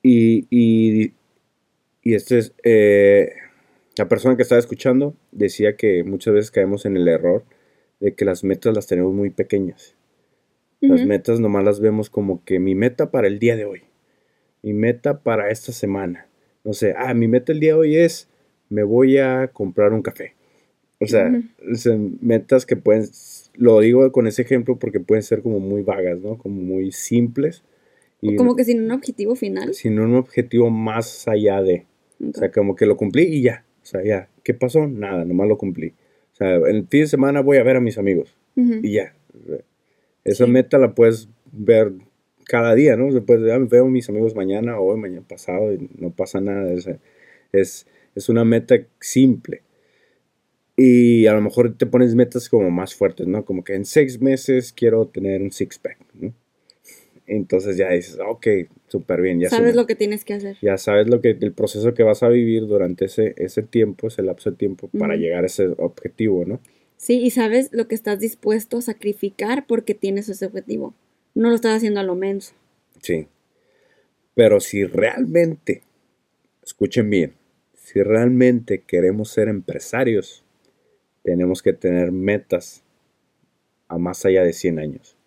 Y, 0.04 0.48
y, 0.50 1.14
y 2.04 2.16
este 2.16 2.40
es, 2.40 2.54
eh, 2.66 3.34
la 3.98 4.10
persona 4.10 4.38
que 4.38 4.44
estaba 4.44 4.60
escuchando 4.60 5.16
decía 5.34 5.78
que 5.78 6.06
muchas 6.06 6.36
veces 6.36 6.52
caemos 6.52 6.86
en 6.88 6.98
el 6.98 7.10
error 7.10 7.46
de 8.02 8.16
que 8.16 8.26
las 8.26 8.46
metas 8.46 8.76
las 8.76 8.88
tenemos 8.88 9.14
muy 9.16 9.32
pequeñas. 9.32 9.97
Las 10.80 11.06
metas 11.06 11.40
nomás 11.40 11.64
las 11.64 11.80
vemos 11.80 12.10
como 12.10 12.44
que 12.44 12.60
mi 12.60 12.76
meta 12.76 13.10
para 13.10 13.28
el 13.28 13.40
día 13.40 13.56
de 13.56 13.66
hoy, 13.66 13.82
mi 14.62 14.74
meta 14.74 15.22
para 15.22 15.50
esta 15.50 15.72
semana. 15.72 16.28
No 16.64 16.74
sé, 16.74 16.94
ah, 16.98 17.14
mi 17.14 17.28
meta 17.28 17.52
el 17.52 17.60
día 17.60 17.74
de 17.74 17.80
hoy 17.80 17.96
es 17.96 18.28
me 18.70 18.84
voy 18.84 19.18
a 19.18 19.48
comprar 19.48 19.94
un 19.94 20.02
café. 20.02 20.34
O 21.00 21.06
sea, 21.06 21.32
metas 22.22 22.66
que 22.66 22.76
pueden, 22.76 23.06
lo 23.56 23.80
digo 23.80 24.12
con 24.12 24.28
ese 24.28 24.42
ejemplo 24.42 24.78
porque 24.78 25.00
pueden 25.00 25.24
ser 25.24 25.42
como 25.42 25.60
muy 25.60 25.84
vagas, 25.84 26.20
¿no? 26.20 26.38
Como 26.38 26.60
muy 26.62 26.92
simples 26.92 27.64
y 28.22 28.36
Como 28.36 28.56
que 28.56 28.64
sin 28.64 28.82
un 28.82 28.92
objetivo 28.92 29.36
final. 29.36 29.74
sin 29.74 30.00
un 30.00 30.16
objetivo 30.16 30.70
más 30.70 31.28
allá 31.28 31.62
de. 31.62 31.86
O 32.20 32.34
sea, 32.34 32.52
como 32.52 32.76
que 32.76 32.88
lo 32.88 32.98
cumplí 32.98 33.24
y 33.24 33.42
ya. 33.44 33.64
O 33.84 33.86
sea, 33.86 34.04
ya. 34.04 34.28
¿Qué 34.44 34.54
pasó? 34.54 34.88
Nada, 34.88 35.24
nomás 35.24 35.48
lo 35.48 35.58
cumplí. 35.58 35.94
O 36.34 36.36
sea, 36.36 36.56
el 36.56 36.88
fin 36.88 37.02
de 37.02 37.08
semana 37.08 37.42
voy 37.42 37.58
a 37.58 37.64
ver 37.64 37.76
a 37.76 37.82
mis 37.82 37.98
amigos 37.98 38.36
y 38.56 38.94
ya. 38.94 39.14
Esa 40.28 40.46
Sí. 40.46 40.52
meta 40.52 40.78
la 40.78 40.94
puedes 40.94 41.30
ver 41.52 41.92
cada 42.46 42.76
día, 42.76 42.96
¿no? 42.96 43.12
Después 43.14 43.42
de, 43.42 43.52
ah, 43.54 43.58
veo 43.60 43.86
a 43.86 43.90
mis 43.90 44.08
amigos 44.10 44.36
mañana 44.36 44.80
o 44.80 44.86
hoy, 44.94 45.00
mañana 45.00 45.26
pasado 45.28 45.74
y 45.74 45.90
no 45.98 46.12
pasa 46.12 46.40
nada. 46.40 46.80
Sea, 46.80 46.98
es, 47.52 47.88
es 48.16 48.30
una 48.30 48.46
meta 48.46 48.76
simple. 49.00 49.62
Y 50.76 51.26
a 51.26 51.34
lo 51.34 51.42
mejor 51.42 51.76
te 51.76 51.88
pones 51.88 52.14
metas 52.14 52.50
como 52.50 52.70
más 52.70 52.94
fuertes, 52.94 53.26
¿no? 53.28 53.44
Como 53.46 53.64
que 53.64 53.74
en 53.74 53.86
seis 53.86 54.22
meses 54.22 54.72
quiero 54.72 55.08
tener 55.08 55.42
un 55.42 55.52
six-pack, 55.52 55.98
¿no? 56.20 56.34
Entonces 57.26 57.76
ya 57.78 57.90
dices, 57.92 58.20
ok, 58.26 58.48
súper 58.88 59.22
bien. 59.22 59.40
Ya 59.40 59.50
Sabes 59.50 59.72
suma- 59.72 59.82
lo 59.82 59.88
que 59.88 59.96
tienes 59.96 60.24
que 60.24 60.34
hacer. 60.36 60.58
ya 60.62 60.78
sabes 60.78 61.08
lo 61.08 61.20
que 61.20 61.32
el 61.42 61.52
proceso 61.52 61.94
que 61.94 62.04
vas 62.04 62.22
a 62.24 62.30
vivir 62.30 62.68
durante 62.68 63.06
ese, 63.06 63.34
ese 63.38 63.64
tiempo, 63.64 64.08
ese 64.08 64.22
lapso 64.22 64.52
de 64.52 64.56
tiempo 64.58 64.90
para 64.98 65.16
llegar 65.16 65.44
a 65.44 65.48
ese 65.48 65.68
objetivo, 65.78 66.46
¿no? 66.46 66.60
Sí, 66.98 67.20
y 67.20 67.30
sabes 67.30 67.70
lo 67.72 67.88
que 67.88 67.96
estás 67.96 68.20
dispuesto 68.20 68.78
a 68.78 68.82
sacrificar 68.82 69.66
porque 69.68 69.94
tienes 69.94 70.30
ese 70.30 70.46
objetivo. 70.46 70.96
No 71.36 71.50
lo 71.50 71.56
estás 71.56 71.78
haciendo 71.78 72.00
a 72.00 72.04
lo 72.04 72.16
menso. 72.16 72.54
Sí. 73.02 73.28
Pero 74.34 74.60
si 74.60 74.84
realmente, 74.84 75.84
escuchen 76.64 77.10
bien, 77.10 77.36
si 77.76 78.02
realmente 78.02 78.82
queremos 78.82 79.30
ser 79.30 79.48
empresarios, 79.48 80.44
tenemos 81.24 81.62
que 81.62 81.74
tener 81.74 82.12
metas 82.12 82.84
a 83.88 83.98
más 83.98 84.26
allá 84.26 84.44
de 84.44 84.54
100 84.54 84.80
años. 84.80 85.18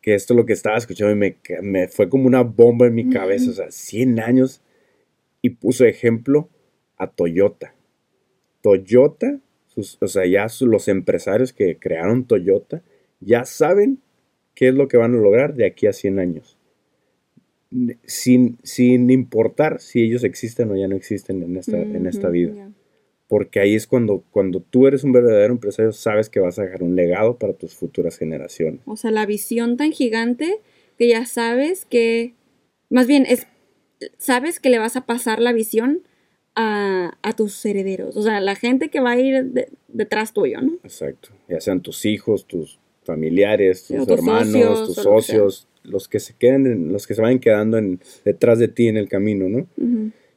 Que 0.00 0.14
esto 0.14 0.34
es 0.34 0.36
lo 0.36 0.46
que 0.46 0.52
estaba 0.52 0.78
escuchando 0.78 1.12
y 1.12 1.16
me, 1.16 1.36
me 1.62 1.88
fue 1.88 2.08
como 2.08 2.26
una 2.26 2.42
bomba 2.42 2.86
en 2.86 2.94
mi 2.94 3.10
cabeza, 3.10 3.50
o 3.50 3.54
sea, 3.54 3.70
100 3.70 4.20
años 4.20 4.62
y 5.42 5.50
puso 5.50 5.84
ejemplo 5.84 6.48
a 6.96 7.08
Toyota. 7.08 7.74
Toyota, 8.62 9.40
sus- 9.76 9.98
o 10.00 10.08
sea, 10.08 10.26
ya 10.26 10.48
su- 10.48 10.66
los 10.66 10.88
empresarios 10.88 11.52
que 11.52 11.78
crearon 11.78 12.24
Toyota 12.24 12.82
ya 13.20 13.44
saben 13.44 13.98
qué 14.54 14.68
es 14.68 14.74
lo 14.74 14.88
que 14.88 14.96
van 14.96 15.14
a 15.14 15.18
lograr 15.18 15.54
de 15.54 15.66
aquí 15.66 15.86
a 15.86 15.92
100 15.92 16.18
años. 16.18 16.56
Sin, 18.04 18.58
sin 18.62 19.10
importar 19.10 19.80
si 19.80 20.02
ellos 20.02 20.24
existen 20.24 20.70
o 20.70 20.76
ya 20.76 20.86
no 20.88 20.94
existen 20.96 21.42
en 21.42 21.56
esta, 21.56 21.76
en 21.76 22.06
esta 22.06 22.28
vida. 22.30 22.70
Porque 23.28 23.58
ahí 23.58 23.74
es 23.74 23.88
cuando, 23.88 24.22
cuando 24.30 24.60
tú 24.60 24.86
eres 24.86 25.02
un 25.02 25.10
verdadero 25.12 25.52
empresario, 25.52 25.90
sabes 25.92 26.30
que 26.30 26.38
vas 26.38 26.58
a 26.58 26.62
dejar 26.62 26.84
un 26.84 26.94
legado 26.94 27.38
para 27.38 27.54
tus 27.54 27.74
futuras 27.74 28.16
generaciones. 28.18 28.80
O 28.86 28.96
sea, 28.96 29.10
la 29.10 29.26
visión 29.26 29.76
tan 29.76 29.90
gigante 29.90 30.60
que 30.96 31.08
ya 31.08 31.26
sabes 31.26 31.84
que, 31.86 32.34
más 32.88 33.08
bien, 33.08 33.26
es, 33.28 33.48
sabes 34.16 34.60
que 34.60 34.70
le 34.70 34.78
vas 34.78 34.94
a 34.96 35.06
pasar 35.06 35.40
la 35.40 35.52
visión 35.52 36.02
a, 36.56 37.16
a 37.22 37.32
tus 37.36 37.64
herederos. 37.64 38.16
O 38.16 38.22
sea, 38.22 38.40
la 38.40 38.56
gente 38.56 38.88
que 38.88 39.00
va 39.00 39.12
a 39.12 39.20
ir 39.20 39.44
de- 39.44 39.68
detrás 39.88 40.32
tuyo, 40.32 40.60
¿no? 40.60 40.72
Exacto. 40.82 41.28
Ya 41.48 41.60
sean 41.60 41.80
tus 41.82 42.04
hijos, 42.04 42.46
tus 42.46 42.78
familiares, 43.04 43.86
tus 43.86 44.08
hermanos, 44.08 44.48
socios, 44.52 44.86
tus 44.86 44.96
lo 44.96 45.02
que 45.02 45.02
socios, 45.22 45.68
los 45.84 46.08
que 46.08 46.18
se 46.20 46.34
queden, 46.34 46.66
en- 46.66 46.92
los 46.92 47.06
que 47.06 47.14
se 47.14 47.22
vayan 47.22 47.38
quedando 47.38 47.78
en, 47.78 48.00
detrás 48.24 48.58
de 48.58 48.68
ti 48.68 48.88
en 48.88 48.96
el 48.96 49.08
camino, 49.08 49.48
¿no? 49.48 49.68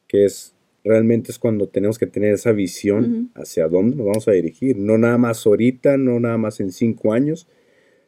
Que 0.07 0.25
es 0.25 0.53
realmente 0.83 1.31
es 1.31 1.39
cuando 1.39 1.67
tenemos 1.67 1.97
que 1.99 2.05
tener 2.07 2.33
esa 2.33 2.51
visión 2.51 3.31
hacia 3.35 3.67
dónde 3.67 3.95
nos 3.95 4.05
vamos 4.07 4.27
a 4.27 4.31
dirigir. 4.31 4.77
No 4.77 4.97
nada 4.97 5.17
más 5.17 5.45
ahorita, 5.45 5.97
no 5.97 6.19
nada 6.19 6.37
más 6.37 6.59
en 6.59 6.71
cinco 6.71 7.11
años. 7.13 7.47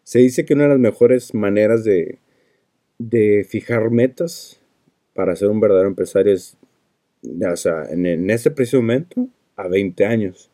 Se 0.03 0.19
dice 0.19 0.45
que 0.45 0.53
una 0.53 0.63
de 0.63 0.69
las 0.69 0.79
mejores 0.79 1.33
maneras 1.33 1.83
de, 1.83 2.19
de 2.97 3.45
fijar 3.47 3.91
metas 3.91 4.59
para 5.13 5.35
ser 5.35 5.49
un 5.49 5.59
verdadero 5.59 5.87
empresario 5.89 6.33
es, 6.33 6.57
o 7.23 7.55
sea, 7.55 7.83
en, 7.89 8.05
en 8.05 8.29
este 8.29 8.51
preciso 8.51 8.77
momento, 8.77 9.27
a 9.55 9.67
20 9.67 10.05
años. 10.05 10.49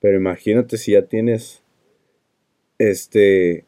Pero 0.00 0.16
imagínate 0.16 0.76
si 0.76 0.92
ya 0.92 1.02
tienes 1.02 1.62
este 2.78 3.64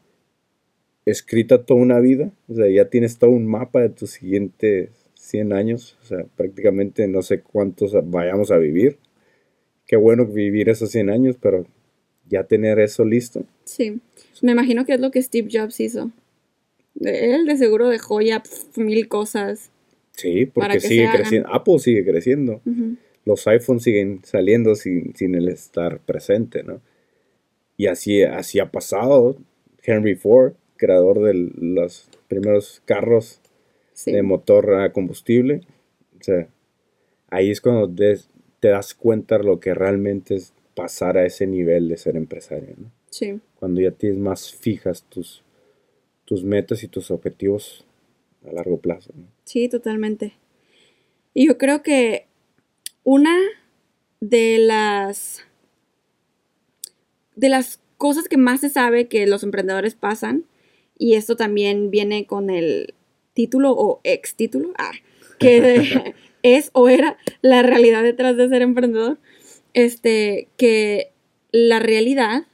escrita 1.05 1.63
toda 1.63 1.81
una 1.81 1.99
vida, 1.99 2.31
o 2.49 2.55
sea, 2.55 2.69
ya 2.69 2.89
tienes 2.89 3.17
todo 3.17 3.31
un 3.31 3.47
mapa 3.47 3.81
de 3.81 3.89
tus 3.89 4.11
siguientes 4.11 4.89
100 5.15 5.53
años, 5.53 5.97
o 6.03 6.05
sea, 6.05 6.25
prácticamente 6.35 7.07
no 7.07 7.21
sé 7.21 7.41
cuántos 7.41 7.93
vayamos 8.09 8.51
a 8.51 8.57
vivir. 8.57 8.97
Qué 9.85 9.95
bueno 9.95 10.25
vivir 10.25 10.69
esos 10.69 10.91
100 10.91 11.09
años, 11.09 11.37
pero 11.41 11.65
ya 12.29 12.43
tener 12.43 12.79
eso 12.79 13.05
listo. 13.05 13.43
Sí. 13.63 13.99
Me 14.41 14.51
imagino 14.51 14.85
que 14.85 14.93
es 14.93 14.99
lo 14.99 15.11
que 15.11 15.21
Steve 15.21 15.49
Jobs 15.51 15.79
hizo. 15.79 16.11
Él 16.99 17.45
de 17.45 17.57
seguro 17.57 17.87
dejó 17.87 18.21
ya 18.21 18.43
mil 18.75 19.07
cosas. 19.07 19.71
Sí, 20.17 20.45
porque 20.47 20.73
que 20.73 20.79
sigue 20.81 21.09
creciendo. 21.13 21.49
Apple 21.53 21.79
sigue 21.79 22.03
creciendo. 22.05 22.61
Los 23.23 23.47
iPhones 23.47 23.83
siguen 23.83 24.21
saliendo 24.23 24.75
sin, 24.75 25.15
sin 25.15 25.35
el 25.35 25.47
estar 25.47 25.99
presente, 25.99 26.63
¿no? 26.63 26.81
Y 27.77 27.87
así, 27.87 28.23
así 28.23 28.59
ha 28.59 28.71
pasado. 28.71 29.37
Henry 29.83 30.15
Ford, 30.15 30.53
creador 30.75 31.21
de 31.21 31.33
los 31.55 32.09
primeros 32.27 32.81
carros 32.85 33.39
Sí. 33.93 34.11
de 34.11 34.21
motor 34.21 34.73
a 34.75 34.91
combustible. 34.91 35.61
O 36.19 36.23
sea, 36.23 36.47
ahí 37.29 37.49
es 37.49 37.61
cuando 37.61 37.87
des- 37.87 38.29
te 38.59 38.67
das 38.69 38.93
cuenta 38.93 39.37
lo 39.39 39.59
que 39.59 39.73
realmente 39.73 40.35
es 40.35 40.53
pasar 40.75 41.17
a 41.17 41.25
ese 41.25 41.47
nivel 41.47 41.89
de 41.89 41.97
ser 41.97 42.15
empresario, 42.15 42.75
¿no? 42.77 42.91
sí. 43.09 43.39
Cuando 43.59 43.81
ya 43.81 43.89
tienes 43.91 44.19
más 44.19 44.53
fijas 44.53 45.03
tus, 45.09 45.41
tus 46.25 46.43
metas 46.43 46.83
y 46.83 46.87
tus 46.87 47.09
objetivos 47.09 47.85
a 48.47 48.53
largo 48.53 48.79
plazo, 48.79 49.11
¿no? 49.15 49.27
Sí, 49.45 49.69
totalmente. 49.69 50.33
Y 51.33 51.47
yo 51.47 51.57
creo 51.57 51.83
que 51.83 52.25
una 53.03 53.37
de 54.19 54.57
las 54.57 55.45
de 57.35 57.49
las 57.49 57.79
cosas 57.97 58.27
que 58.27 58.37
más 58.37 58.61
se 58.61 58.69
sabe 58.69 59.07
que 59.07 59.27
los 59.27 59.43
emprendedores 59.43 59.95
pasan, 59.95 60.45
y 60.97 61.13
esto 61.13 61.35
también 61.35 61.91
viene 61.91 62.25
con 62.25 62.49
el 62.49 62.95
título 63.33 63.71
o 63.71 64.01
ex 64.03 64.35
título, 64.35 64.73
ah, 64.77 64.93
que 65.39 66.15
es 66.43 66.71
o 66.73 66.89
era 66.89 67.17
la 67.41 67.61
realidad 67.61 68.03
detrás 68.03 68.35
de 68.37 68.49
ser 68.49 68.63
emprendedor, 68.63 69.19
este, 69.73 70.47
que 70.57 71.11
la 71.51 71.79
realidad 71.79 72.47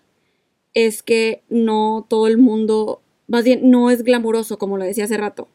es 0.73 1.03
que 1.03 1.41
no 1.49 2.05
todo 2.09 2.27
el 2.27 2.37
mundo, 2.37 3.01
más 3.27 3.45
bien 3.45 3.71
no 3.71 3.89
es 3.89 4.03
glamuroso, 4.03 4.57
como 4.57 4.77
lo 4.77 4.83
decía 4.83 5.05
hace 5.05 5.17
rato 5.17 5.47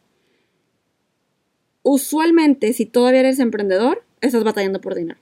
usualmente 1.82 2.72
si 2.72 2.86
todavía 2.86 3.20
eres 3.20 3.38
emprendedor, 3.38 4.02
estás 4.20 4.44
batallando 4.44 4.80
por 4.80 4.94
dinero. 4.94 5.18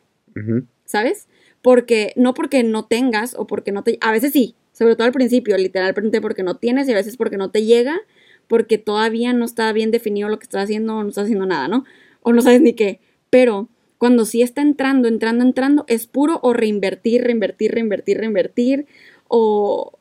¿sabes? 0.84 1.28
Porque 1.62 2.12
no 2.16 2.34
porque 2.34 2.62
no 2.62 2.84
tengas 2.86 3.34
o 3.34 3.46
porque 3.46 3.72
no 3.72 3.82
te... 3.82 3.98
A 4.00 4.12
veces 4.12 4.32
sí, 4.32 4.54
sobre 4.72 4.94
todo 4.96 5.07
al 5.07 5.12
principio, 5.12 5.57
literalmente 5.57 6.20
porque 6.20 6.42
no 6.42 6.57
tienes 6.57 6.88
y 6.88 6.92
a 6.92 6.96
veces 6.96 7.16
porque 7.16 7.36
no 7.36 7.50
te 7.50 7.64
llega, 7.64 7.98
porque 8.46 8.78
todavía 8.78 9.32
no 9.32 9.44
está 9.44 9.72
bien 9.72 9.90
definido 9.90 10.28
lo 10.28 10.38
que 10.38 10.44
estás 10.44 10.64
haciendo 10.64 10.96
o 10.96 11.02
no 11.02 11.09
estás 11.09 11.24
haciendo 11.24 11.46
nada, 11.46 11.68
¿no? 11.68 11.84
O 12.22 12.32
no 12.32 12.42
sabes 12.42 12.61
ni 12.61 12.74
qué. 12.74 13.00
Pero 13.30 13.68
cuando 13.98 14.24
sí 14.24 14.42
está 14.42 14.62
entrando, 14.62 15.09
entrando, 15.09 15.44
entrando, 15.44 15.84
es 15.88 16.07
puro 16.07 16.38
o 16.42 16.52
reinvertir, 16.52 17.22
reinvertir, 17.24 17.72
reinvertir, 17.72 18.18
reinvertir, 18.18 18.86
o 19.28 19.98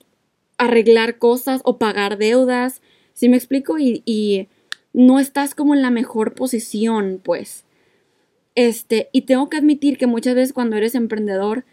arreglar 0.57 1.17
cosas 1.17 1.61
o 1.63 1.77
pagar 1.77 2.17
deudas. 2.17 2.81
¿Sí 3.13 3.29
me 3.29 3.37
explico? 3.37 3.79
Y, 3.79 4.03
y 4.05 4.47
no 4.95 5.19
estás 5.19 5.55
como 5.55 5.73
en 5.75 5.81
la 5.81 5.91
mejor 5.91 6.33
posición, 6.33 7.19
pues. 7.23 7.65
Este, 8.55 9.09
y 9.11 9.23
tengo 9.23 9.49
que 9.49 9.57
admitir 9.57 9.97
que 9.97 10.07
muchas 10.07 10.35
veces 10.35 10.53
cuando 10.53 10.77
eres 10.77 10.95
emprendedor 10.95 11.65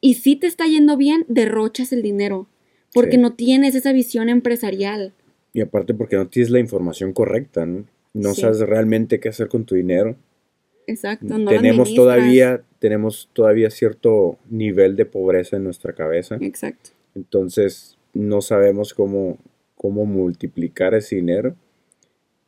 y 0.00 0.14
sí 0.14 0.36
te 0.36 0.46
está 0.46 0.66
yendo 0.66 0.96
bien, 0.96 1.24
derrochas 1.28 1.92
el 1.92 2.02
dinero, 2.02 2.46
porque 2.94 3.12
Sí. 3.16 3.18
no 3.18 3.32
tienes 3.34 3.74
esa 3.74 3.92
visión 3.92 4.28
empresarial. 4.28 5.12
Y 5.52 5.60
aparte 5.60 5.94
porque 5.94 6.16
no 6.16 6.28
tienes 6.28 6.50
la 6.50 6.60
información 6.60 7.12
correcta, 7.12 7.66
¿no? 7.66 7.84
No 8.14 8.34
Sí. 8.34 8.42
sabes 8.42 8.60
realmente 8.60 9.18
qué 9.18 9.28
hacer 9.28 9.48
con 9.48 9.64
tu 9.64 9.74
dinero. 9.74 10.16
Exacto. 10.86 11.38
No 11.38 11.50
tenemos 11.50 11.92
todavía, 11.94 12.62
tenemos 12.78 13.28
todavía 13.32 13.70
cierto 13.70 14.38
nivel 14.48 14.96
de 14.96 15.06
pobreza 15.06 15.56
en 15.56 15.64
nuestra 15.64 15.92
cabeza. 15.92 16.38
Exacto. 16.40 16.90
Entonces 17.16 17.96
no 18.14 18.40
sabemos 18.42 18.94
cómo, 18.94 19.38
cómo 19.76 20.04
multiplicar 20.06 20.94
ese 20.94 21.16
dinero. 21.16 21.56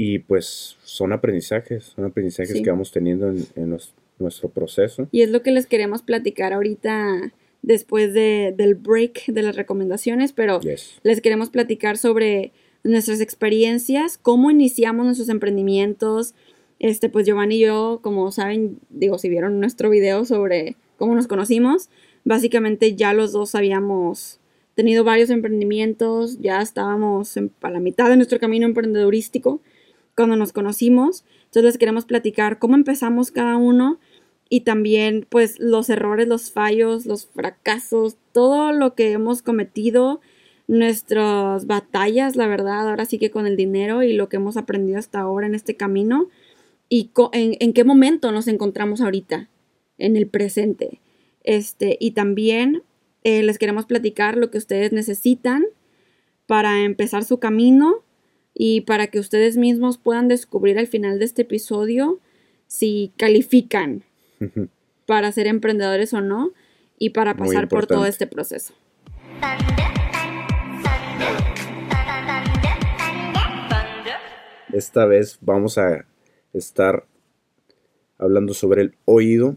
Y 0.04 0.18
pues 0.18 0.76
son 0.82 1.12
aprendizajes, 1.12 1.84
son 1.94 2.04
aprendizajes 2.06 2.56
Sí. 2.56 2.62
que 2.62 2.70
vamos 2.70 2.90
teniendo 2.90 3.28
en, 3.28 3.78
nuestro 4.18 4.48
proceso. 4.50 5.08
Y 5.12 5.22
es 5.22 5.30
lo 5.30 5.42
que 5.42 5.50
les 5.52 5.66
queremos 5.66 6.02
platicar 6.02 6.52
ahorita 6.52 7.32
después 7.62 8.12
de, 8.14 8.52
del 8.56 8.74
break 8.74 9.26
de 9.26 9.42
las 9.42 9.54
recomendaciones, 9.56 10.32
pero 10.32 10.60
Yes. 10.60 10.98
les 11.04 11.20
queremos 11.20 11.50
platicar 11.50 11.96
sobre 11.98 12.52
nuestras 12.84 13.20
experiencias, 13.20 14.18
cómo 14.18 14.50
iniciamos 14.50 15.04
nuestros 15.06 15.28
emprendimientos. 15.28 16.34
Este, 16.80 17.08
pues 17.08 17.26
Giovanni 17.26 17.56
y 17.56 17.60
yo, 17.60 18.00
como 18.02 18.32
saben, 18.32 18.78
digo, 18.90 19.18
si 19.18 19.28
vieron 19.28 19.60
nuestro 19.60 19.88
video 19.88 20.24
sobre 20.24 20.74
cómo 20.96 21.14
nos 21.14 21.28
conocimos, 21.28 21.88
básicamente 22.24 22.96
ya 22.96 23.12
los 23.12 23.30
dos 23.32 23.54
habíamos 23.54 24.40
tenido 24.74 25.04
varios 25.04 25.30
emprendimientos, 25.30 26.40
ya 26.40 26.60
estábamos 26.60 27.36
en- 27.36 27.52
a 27.60 27.70
la 27.70 27.78
mitad 27.80 28.08
de 28.08 28.16
nuestro 28.16 28.38
camino 28.40 28.66
emprendedurístico 28.66 29.60
cuando 30.16 30.36
nos 30.36 30.52
conocimos. 30.52 31.24
Entonces 31.44 31.64
les 31.64 31.78
queremos 31.78 32.04
platicar 32.04 32.58
cómo 32.58 32.74
empezamos 32.74 33.30
cada 33.30 33.56
uno 33.56 33.98
y 34.48 34.60
también 34.60 35.26
pues 35.28 35.58
los 35.58 35.88
errores, 35.88 36.28
los 36.28 36.50
fallos, 36.50 37.06
los 37.06 37.26
fracasos, 37.26 38.16
todo 38.32 38.72
lo 38.72 38.94
que 38.94 39.12
hemos 39.12 39.42
cometido, 39.42 40.20
nuestras 40.68 41.66
batallas, 41.66 42.36
la 42.36 42.46
verdad, 42.46 42.88
ahora 42.88 43.06
sí 43.06 43.18
que 43.18 43.30
con 43.30 43.46
el 43.46 43.56
dinero 43.56 44.02
y 44.02 44.12
lo 44.12 44.28
que 44.28 44.36
hemos 44.36 44.56
aprendido 44.56 44.98
hasta 44.98 45.20
ahora 45.20 45.46
en 45.46 45.54
este 45.54 45.76
camino 45.76 46.28
y 46.88 47.10
en, 47.32 47.56
en 47.60 47.72
qué 47.72 47.84
momento 47.84 48.30
nos 48.32 48.46
encontramos 48.48 49.00
ahorita, 49.00 49.48
en 49.98 50.16
el 50.16 50.28
presente. 50.28 51.00
Este, 51.44 51.96
y 51.98 52.10
también 52.10 52.82
eh, 53.24 53.42
les 53.42 53.58
queremos 53.58 53.86
platicar 53.86 54.36
lo 54.36 54.50
que 54.50 54.58
ustedes 54.58 54.92
necesitan 54.92 55.64
para 56.46 56.82
empezar 56.82 57.24
su 57.24 57.38
camino 57.38 58.02
y 58.54 58.82
para 58.82 59.06
que 59.06 59.18
ustedes 59.18 59.56
mismos 59.56 59.98
puedan 59.98 60.28
descubrir 60.28 60.78
al 60.78 60.86
final 60.86 61.18
de 61.18 61.24
este 61.24 61.42
episodio 61.42 62.20
si 62.66 63.12
califican 63.16 64.04
para 65.06 65.30
ser 65.32 65.46
emprendedores 65.46 66.12
o 66.14 66.20
no 66.20 66.52
y 66.98 67.10
para 67.10 67.36
pasar 67.36 67.68
por 67.68 67.86
todo 67.86 68.06
este 68.06 68.26
proceso. 68.26 68.74
Esta 74.72 75.04
vez 75.04 75.38
vamos 75.42 75.76
a 75.76 76.06
estar 76.52 77.06
hablando 78.18 78.54
sobre 78.54 78.82
el 78.82 78.94
oído. 79.04 79.56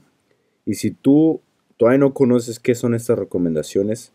Y 0.66 0.74
si 0.76 0.92
tú 0.92 1.42
todavía 1.78 2.00
no 2.00 2.14
conoces 2.14 2.60
qué 2.60 2.76
son 2.76 2.96
estas 2.96 3.18
recomendaciones, 3.18 4.12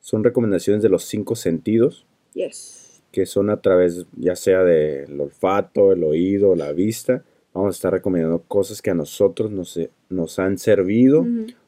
son 0.00 0.24
recomendaciones 0.24 0.82
de 0.82 0.88
los 0.88 1.04
cinco 1.04 1.36
sentidos, 1.36 2.06
Yes. 2.34 2.77
Que 3.12 3.26
son 3.26 3.50
a 3.50 3.60
través 3.60 4.06
ya 4.16 4.36
sea 4.36 4.62
del 4.64 5.20
olfato, 5.20 5.92
el 5.92 6.04
oído, 6.04 6.54
la 6.54 6.72
vista. 6.72 7.24
Vamos 7.54 7.74
a 7.74 7.76
estar 7.76 7.92
recomendando 7.92 8.42
cosas 8.46 8.82
que 8.82 8.90
a 8.90 8.94
nosotros 8.94 9.50
nos, 9.50 9.78
nos 10.10 10.38
han 10.38 10.58
servido 10.58 11.26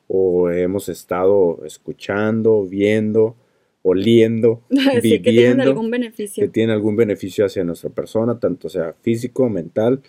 o 0.09 0.51
hemos 0.51 0.89
estado 0.89 1.61
escuchando, 1.65 2.65
viendo, 2.67 3.37
oliendo, 3.83 4.63
sí, 4.71 4.77
que 4.77 5.19
tienen 5.21 5.23
viviendo 5.23 5.63
algún 5.63 5.87
que 5.87 5.91
beneficio. 5.91 6.51
tiene 6.51 6.73
algún 6.73 6.97
beneficio 6.97 7.47
hacia 7.47 7.65
nuestra 7.65 7.91
persona, 7.91 8.39
tanto 8.39 8.69
sea 8.69 8.93
físico, 9.01 9.49
mental 9.49 10.01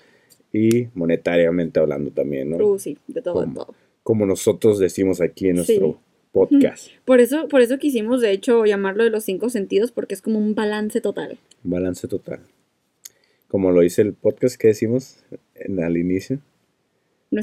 y 0.52 0.88
monetariamente 0.94 1.80
hablando 1.80 2.12
también, 2.12 2.50
¿no? 2.50 2.58
Uh, 2.58 2.78
sí, 2.78 2.98
de 3.08 3.22
todo, 3.22 3.40
de 3.40 3.46
¿Cómo? 3.46 3.66
todo. 3.66 3.76
Como 4.04 4.26
nosotros 4.26 4.80
decimos 4.80 5.22
aquí 5.22 5.50
en 5.50 5.64
Sí. 5.64 5.80
Podcast. 6.32 6.88
Por 7.06 7.20
eso, 7.20 7.48
por 7.48 7.62
eso 7.62 7.78
quisimos, 7.78 8.22
de 8.22 8.32
hecho, 8.32 8.66
llamarlo 8.66 9.04
de 9.04 9.10
los 9.10 9.24
cinco 9.24 9.50
sentidos, 9.50 9.92
porque 9.92 10.14
es 10.16 10.22
como 10.22 10.40
un 10.40 10.56
balance 10.56 11.02
total. 11.02 11.38
Balance 11.64 12.08
total. 12.08 12.40
Como 13.48 13.72
lo 13.72 13.82
dice 13.82 14.02
el 14.02 14.14
podcast 14.14 14.56
que 14.56 14.70
decimos 14.70 15.18
en, 15.56 15.84
al 15.84 15.98
inicio, 15.98 16.40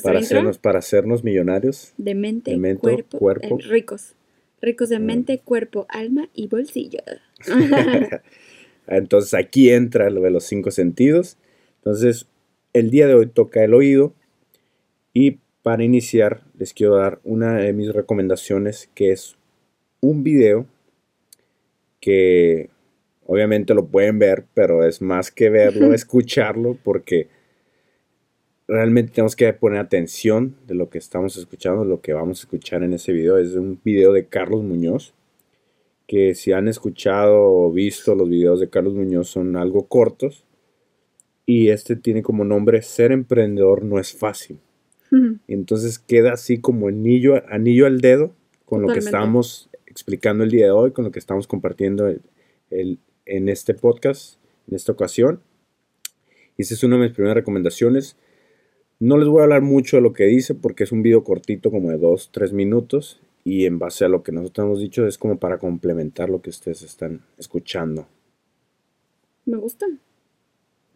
para 0.02 0.18
hacernos, 0.20 0.58
para 0.58 0.78
hacernos 0.78 1.22
millonarios. 1.24 1.92
de 1.98 2.14
mente, 2.14 2.50
de 2.52 2.56
mente, 2.56 2.80
cuerpo, 2.80 3.18
cuerpo. 3.18 3.58
eh, 3.60 3.62
ricos. 3.68 4.14
Ricos 4.60 4.88
de 4.88 4.96
Ah. 4.96 5.00
mente, 5.00 5.38
cuerpo, 5.38 5.86
alma 5.88 6.28
y 6.34 6.48
bolsillo. 6.48 7.00
Entonces 8.86 9.34
aquí 9.34 9.70
entra 9.70 10.10
lo 10.10 10.22
de 10.22 10.30
los 10.30 10.44
cinco 10.44 10.70
sentidos. 10.70 11.36
Entonces, 11.76 12.26
el 12.72 12.90
día 12.90 13.06
de 13.06 13.14
hoy 13.14 13.26
toca 13.26 13.62
el 13.62 13.74
oído. 13.74 14.14
Y 15.14 15.38
para 15.68 15.84
iniciar, 15.84 16.40
les 16.58 16.72
quiero 16.72 16.94
dar 16.94 17.20
una 17.24 17.58
de 17.58 17.74
mis 17.74 17.92
recomendaciones, 17.92 18.88
que 18.94 19.12
es 19.12 19.36
un 20.00 20.22
video 20.22 20.64
que 22.00 22.70
obviamente 23.26 23.74
lo 23.74 23.84
pueden 23.84 24.18
ver, 24.18 24.46
pero 24.54 24.82
es 24.82 25.02
más 25.02 25.30
que 25.30 25.50
verlo, 25.50 25.92
escucharlo, 25.92 26.78
porque 26.82 27.28
realmente 28.66 29.12
tenemos 29.12 29.36
que 29.36 29.52
poner 29.52 29.80
atención 29.80 30.56
de 30.66 30.74
lo 30.74 30.88
que 30.88 30.96
estamos 30.96 31.36
escuchando, 31.36 31.84
lo 31.84 32.00
que 32.00 32.14
vamos 32.14 32.38
a 32.40 32.44
escuchar 32.44 32.82
en 32.82 32.94
ese 32.94 33.12
video. 33.12 33.36
Es 33.36 33.52
un 33.52 33.78
video 33.84 34.14
de 34.14 34.24
Carlos 34.24 34.62
Muñoz 34.62 35.12
que 36.06 36.34
si 36.34 36.52
han 36.52 36.66
escuchado 36.68 37.42
o 37.42 37.70
visto 37.70 38.14
los 38.14 38.30
videos 38.30 38.60
de 38.60 38.70
Carlos 38.70 38.94
Muñoz 38.94 39.28
son 39.28 39.54
algo 39.54 39.86
cortos 39.86 40.46
y 41.44 41.68
este 41.68 41.94
tiene 41.94 42.22
como 42.22 42.42
nombre 42.42 42.80
Ser 42.80 43.12
emprendedor 43.12 43.84
no 43.84 43.98
es 43.98 44.14
fácil. 44.14 44.60
Entonces 45.48 45.98
queda 45.98 46.32
así 46.32 46.58
como 46.58 46.88
anillo, 46.88 47.42
anillo 47.48 47.86
al 47.86 48.00
dedo 48.00 48.32
con 48.64 48.82
lo 48.82 48.88
que 48.88 49.00
estamos 49.06 49.70
explicando 49.86 50.44
el 50.44 50.50
día 50.50 50.66
de 50.66 50.70
hoy, 50.72 50.92
con 50.92 51.04
lo 51.04 51.10
que 51.10 51.18
estamos 51.18 51.46
compartiendo 51.46 52.06
el- 52.08 52.20
el- 52.70 52.98
en 53.26 53.48
este 53.48 53.74
podcast, 53.74 54.38
en 54.68 54.76
esta 54.76 54.92
ocasión. 54.92 55.40
Y 56.56 56.62
esa 56.62 56.74
es 56.74 56.82
una 56.84 56.96
de 56.96 57.02
mis 57.04 57.12
primeras 57.12 57.36
recomendaciones. 57.36 58.16
No 59.00 59.16
les 59.16 59.28
voy 59.28 59.40
a 59.40 59.44
hablar 59.44 59.62
mucho 59.62 59.96
de 59.96 60.02
lo 60.02 60.12
que 60.12 60.24
dice 60.24 60.54
porque 60.54 60.84
es 60.84 60.92
un 60.92 61.02
video 61.02 61.22
cortito 61.24 61.70
como 61.70 61.90
de 61.90 61.98
2, 61.98 62.30
3 62.32 62.52
minutos 62.52 63.20
y 63.44 63.64
en 63.66 63.78
base 63.78 64.04
a 64.04 64.08
lo 64.08 64.22
que 64.22 64.32
nosotros 64.32 64.64
hemos 64.66 64.80
dicho 64.80 65.06
es 65.06 65.16
como 65.18 65.38
para 65.38 65.58
complementar 65.58 66.28
lo 66.28 66.42
que 66.42 66.50
ustedes 66.50 66.82
están 66.82 67.22
escuchando. 67.38 68.06
Me 69.46 69.56
gusta. 69.56 69.86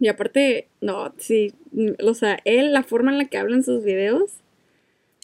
Y 0.02 0.08
aparte, 0.08 0.66
no, 0.80 1.14
sí, 1.18 1.52
mm, 1.70 1.90
o 2.04 2.14
sea, 2.14 2.38
él, 2.44 2.72
la 2.72 2.82
forma 2.82 3.12
en 3.12 3.18
la 3.18 3.26
que 3.26 3.38
habla 3.38 3.54
en 3.54 3.62
sus 3.62 3.84
videos, 3.84 4.32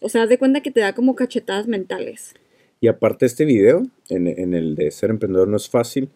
o 0.03 0.09
sea, 0.09 0.23
haz 0.23 0.29
de 0.29 0.39
cuenta 0.39 0.61
que 0.61 0.71
te 0.71 0.79
da 0.81 0.93
como 0.95 1.17
cachetadas 1.17 1.67
mentales. 1.67 2.35
Y 2.81 2.87
aparte 2.87 3.27
este 3.27 3.45
video, 3.45 3.83
en, 4.09 4.29
en 4.29 4.55
el 4.55 4.77
de 4.77 4.93
ser 4.93 5.11
emprendedor 5.11 5.49
no 5.49 5.57
es 5.57 5.69
fácil, 5.69 6.11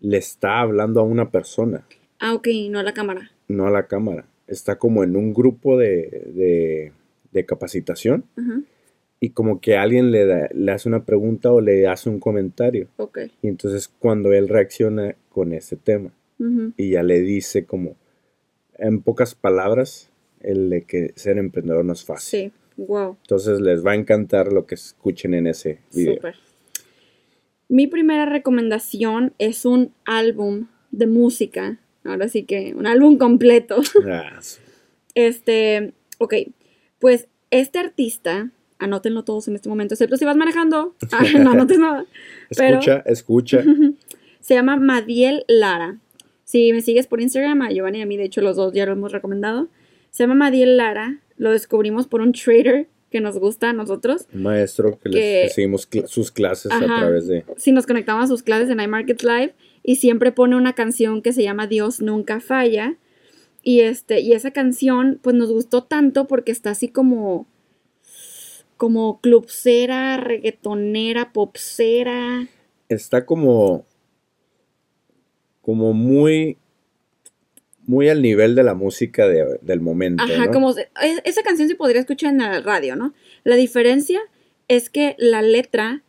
le 0.00 0.16
está 0.18 0.58
hablando 0.60 0.98
a 1.00 1.04
una 1.04 1.30
persona, 1.30 1.86
Ah, 2.18 2.34
ok, 2.34 2.48
no 2.70 2.80
a 2.80 2.82
la 2.82 2.92
cámara. 2.92 3.30
no 3.46 3.68
a 3.68 3.70
la 3.70 3.86
cámara. 3.86 4.26
Está 4.48 4.76
como 4.76 5.04
en 5.04 5.14
un 5.14 5.32
grupo 5.32 5.78
de, 5.78 6.24
de- 6.34 6.92
de 7.30 7.46
capacitación 7.46 8.24
y 9.20 9.30
como 9.30 9.60
que 9.60 9.76
alguien 9.76 10.10
le, 10.10 10.26
da- 10.26 10.48
le 10.52 10.72
hace 10.72 10.88
una 10.88 11.04
pregunta 11.04 11.52
o 11.52 11.60
le 11.60 11.86
hace 11.86 12.08
un 12.10 12.18
comentario. 12.18 12.88
ok. 12.96 13.18
Y 13.42 13.46
entonces 13.48 13.86
cuando 13.86 14.32
él 14.32 14.48
reacciona 14.48 15.14
con 15.28 15.52
ese 15.52 15.76
tema 15.76 16.10
y 16.76 16.90
ya 16.90 17.02
le 17.04 17.20
dice 17.20 17.64
como, 17.64 17.94
en 18.78 19.02
pocas 19.02 19.34
palabras, 19.34 20.10
el 20.40 20.70
de 20.70 20.82
que 20.84 21.12
ser 21.16 21.38
emprendedor 21.38 21.84
no 21.84 21.92
es 21.92 22.04
fácil. 22.04 22.52
Sí, 22.76 22.82
wow. 22.86 23.16
Entonces 23.22 23.60
les 23.60 23.84
va 23.84 23.92
a 23.92 23.96
encantar 23.96 24.52
lo 24.52 24.66
que 24.66 24.74
escuchen 24.76 25.34
en 25.34 25.46
ese 25.48 25.80
video. 25.92 26.14
Súper. 26.14 26.34
Mi 27.68 27.86
primera 27.86 28.24
recomendación 28.24 29.34
es 29.38 29.64
un 29.66 29.92
álbum 30.04 30.68
de 30.90 31.06
música. 31.06 31.78
Ahora 32.04 32.28
sí 32.28 32.44
que 32.44 32.74
un 32.74 32.86
álbum 32.86 33.18
completo. 33.18 33.80
Ah, 34.06 34.38
sí. 34.40 34.60
Este, 35.14 35.92
ok, 36.18 36.34
pues 37.00 37.28
este 37.50 37.78
artista, 37.78 38.50
anótenlo 38.78 39.24
todos 39.24 39.48
en 39.48 39.56
este 39.56 39.68
momento, 39.68 39.94
excepto 39.94 40.16
si 40.16 40.24
vas 40.24 40.36
manejando, 40.36 40.94
ah, 41.12 41.24
no 41.40 41.50
anotes 41.52 41.78
nada. 41.80 42.06
pero- 42.56 42.78
Escucha, 42.78 43.02
escucha. 43.06 43.64
Se 44.40 44.54
llama 44.54 44.76
Madiel 44.76 45.44
Lara. 45.48 45.98
Si 46.48 46.72
me 46.72 46.80
sigues 46.80 47.06
por 47.06 47.20
Instagram, 47.20 47.60
a 47.60 47.70
Giovanni 47.70 47.98
y 47.98 48.00
a 48.00 48.06
mí, 48.06 48.16
de 48.16 48.24
hecho 48.24 48.40
los 48.40 48.56
dos 48.56 48.72
ya 48.72 48.86
lo 48.86 48.92
hemos 48.92 49.12
recomendado. 49.12 49.68
Se 50.10 50.22
llama 50.22 50.34
Madiel 50.34 50.78
Lara, 50.78 51.20
lo 51.36 51.50
descubrimos 51.52 52.06
por 52.06 52.22
un 52.22 52.32
trader 52.32 52.88
que 53.10 53.20
nos 53.20 53.38
gusta 53.38 53.68
a 53.68 53.72
nosotros. 53.74 54.26
Un 54.32 54.44
maestro 54.44 54.98
que, 54.98 55.10
les, 55.10 55.20
Que- 55.20 55.48
seguimos 55.54 55.90
cl- 55.90 56.06
sus 56.06 56.30
clases 56.30 56.72
a 56.72 56.78
través 56.78 57.26
de... 57.26 57.44
si 57.58 57.70
nos 57.72 57.84
conectamos 57.86 58.24
a 58.24 58.28
sus 58.28 58.42
clases 58.42 58.70
en 58.70 58.80
iMarkets 58.80 59.24
Live 59.24 59.54
y 59.82 59.96
siempre 59.96 60.32
pone 60.32 60.56
una 60.56 60.72
canción 60.74 61.20
que 61.20 61.34
se 61.34 61.42
llama 61.42 61.66
Dios 61.66 62.00
nunca 62.00 62.40
falla. 62.40 62.96
Y 63.62 63.80
este, 63.80 64.20
y 64.20 64.32
esa 64.32 64.50
canción, 64.50 65.18
pues 65.22 65.36
nos 65.36 65.52
gustó 65.52 65.84
tanto 65.84 66.26
porque 66.26 66.50
está 66.52 66.70
así 66.70 66.88
como. 66.88 67.46
como 68.78 69.20
clubcera, 69.20 70.16
reggaetonera, 70.16 71.32
popsera. 71.34 72.46
Está 72.88 73.26
como... 73.26 73.84
Como 75.68 75.92
muy... 75.92 76.56
Muy 77.86 78.08
al 78.08 78.22
nivel 78.22 78.54
de 78.54 78.62
la 78.62 78.72
música 78.72 79.28
de- 79.28 79.58
del 79.60 79.82
momento, 79.82 80.24
Ajá, 80.24 80.46
¿no? 80.46 80.50
como 80.50 80.74
esa 81.24 81.42
canción 81.42 81.68
se 81.68 81.74
podría 81.74 82.00
escuchar 82.00 82.32
en 82.32 82.38
la 82.38 82.60
radio, 82.62 82.96
¿no? 82.96 83.12
La 83.44 83.56
diferencia 83.56 84.18
es 84.68 84.88
que 84.88 85.14
la 85.18 85.42
letra 85.42 86.02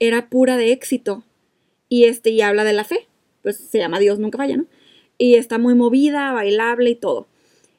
era 0.00 0.28
pura 0.28 0.56
de 0.56 0.72
éxito 0.72 1.22
y 1.88 2.06
este 2.06 2.30
y 2.30 2.40
habla 2.40 2.64
de 2.64 2.72
la 2.72 2.82
fe, 2.82 3.06
pues 3.42 3.56
se 3.58 3.78
llama 3.78 4.00
Dios 4.00 4.18
nunca 4.18 4.38
falla, 4.38 4.56
¿no? 4.56 4.66
Y 5.16 5.36
está 5.36 5.58
muy 5.58 5.76
movida, 5.76 6.32
bailable 6.32 6.90
y 6.90 6.96
todo. 6.96 7.28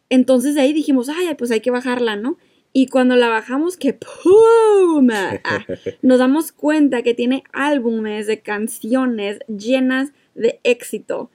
Entonces 0.09 0.55
de 0.55 0.61
ahí 0.61 0.71
dijimos, 0.71 1.09
ay, 1.09 1.35
pues 1.37 1.51
hay 1.51 1.59
que 1.59 1.71
bajarla, 1.71 2.15
¿no? 2.15 2.37
Y 2.71 2.87
cuando 2.87 3.17
la 3.17 3.27
bajamos, 3.27 3.75
que 3.75 3.93
¡pum! 3.93 5.09
Ah, 5.11 5.65
nos 6.01 6.19
damos 6.19 6.53
cuenta 6.53 7.03
que 7.03 7.13
tiene 7.13 7.43
álbumes 7.51 8.25
de 8.27 8.39
canciones 8.39 9.39
llenas 9.47 10.11
de 10.35 10.59
éxito. 10.63 11.31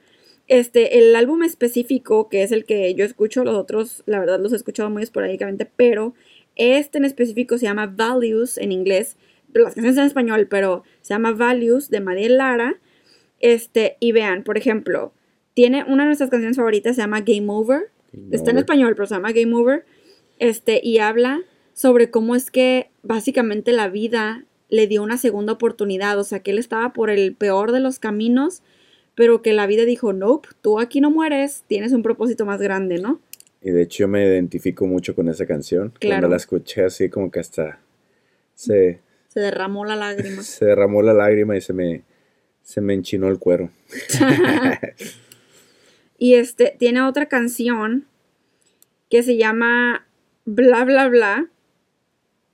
Este, 0.47 0.97
el 0.97 1.15
álbum 1.15 1.43
específico, 1.43 2.29
que 2.29 2.43
es 2.43 2.51
el 2.51 2.65
que 2.65 2.93
yo 2.95 3.05
escucho, 3.05 3.43
los 3.43 3.55
otros, 3.55 4.03
la 4.05 4.19
verdad, 4.19 4.39
los 4.39 4.53
he 4.53 4.55
escuchado 4.55 4.89
muy 4.89 5.03
esporádicamente, 5.03 5.65
pero 5.65 6.13
este 6.55 6.97
en 6.97 7.05
específico 7.05 7.57
se 7.57 7.65
llama 7.65 7.87
Values 7.87 8.57
en 8.57 8.71
inglés, 8.71 9.17
las 9.53 9.73
canciones 9.73 9.97
en 9.97 10.05
español, 10.05 10.47
pero 10.49 10.83
se 11.01 11.13
llama 11.13 11.31
Values 11.31 11.89
de 11.89 12.01
María 12.01 12.29
Lara. 12.29 12.79
Este, 13.39 13.97
y 13.99 14.11
vean, 14.11 14.43
por 14.43 14.57
ejemplo, 14.57 15.13
tiene 15.53 15.83
una 15.83 16.03
de 16.03 16.07
nuestras 16.07 16.29
canciones 16.29 16.57
favoritas, 16.57 16.95
se 16.95 17.01
llama 17.01 17.21
Game 17.21 17.47
Over. 17.47 17.89
Está 18.31 18.51
en 18.51 18.57
español, 18.57 18.93
pero 18.95 19.07
se 19.07 19.15
llama 19.15 19.31
Game 19.31 19.53
Over. 19.55 19.85
Este, 20.37 20.81
y 20.83 20.99
habla 20.99 21.41
sobre 21.73 22.11
cómo 22.11 22.35
es 22.35 22.51
que 22.51 22.89
básicamente 23.03 23.71
la 23.71 23.87
vida 23.87 24.45
le 24.69 24.87
dio 24.87 25.01
una 25.03 25.17
segunda 25.17 25.53
oportunidad. 25.53 26.19
O 26.19 26.23
sea, 26.23 26.39
que 26.39 26.51
él 26.51 26.59
estaba 26.59 26.93
por 26.93 27.09
el 27.09 27.35
peor 27.35 27.71
de 27.71 27.79
los 27.79 27.99
caminos, 27.99 28.63
pero 29.15 29.41
que 29.41 29.53
la 29.53 29.67
vida 29.67 29.85
dijo, 29.85 30.13
nope, 30.13 30.49
tú 30.61 30.79
aquí 30.79 31.01
no 31.01 31.11
mueres, 31.11 31.63
tienes 31.67 31.91
un 31.91 32.03
propósito 32.03 32.45
más 32.45 32.61
grande, 32.61 32.99
¿no? 32.99 33.19
Y 33.61 33.71
de 33.71 33.83
hecho 33.83 33.99
yo 33.99 34.07
me 34.07 34.25
identifico 34.25 34.87
mucho 34.87 35.15
con 35.15 35.29
esa 35.29 35.45
canción. 35.45 35.93
Claro. 35.99 36.21
Cuando 36.21 36.29
la 36.29 36.37
escuché 36.37 36.83
así 36.83 37.09
como 37.09 37.29
que 37.29 37.39
hasta 37.39 37.79
se, 38.55 38.99
Se 39.27 39.39
derramó 39.39 39.85
la 39.85 39.95
lágrima. 39.95 40.41
se 40.41 40.65
derramó 40.65 41.01
la 41.01 41.13
lágrima 41.13 41.55
y 41.55 41.61
se 41.61 41.73
me, 41.73 42.03
se 42.63 42.81
me 42.81 42.93
enchinó 42.93 43.27
el 43.27 43.37
cuero. 43.37 43.69
Y 46.21 46.35
este 46.35 46.75
tiene 46.77 47.01
otra 47.01 47.25
canción 47.25 48.05
que 49.09 49.23
se 49.23 49.37
llama 49.37 50.05
Bla 50.45 50.85
bla 50.85 51.07
bla. 51.09 51.49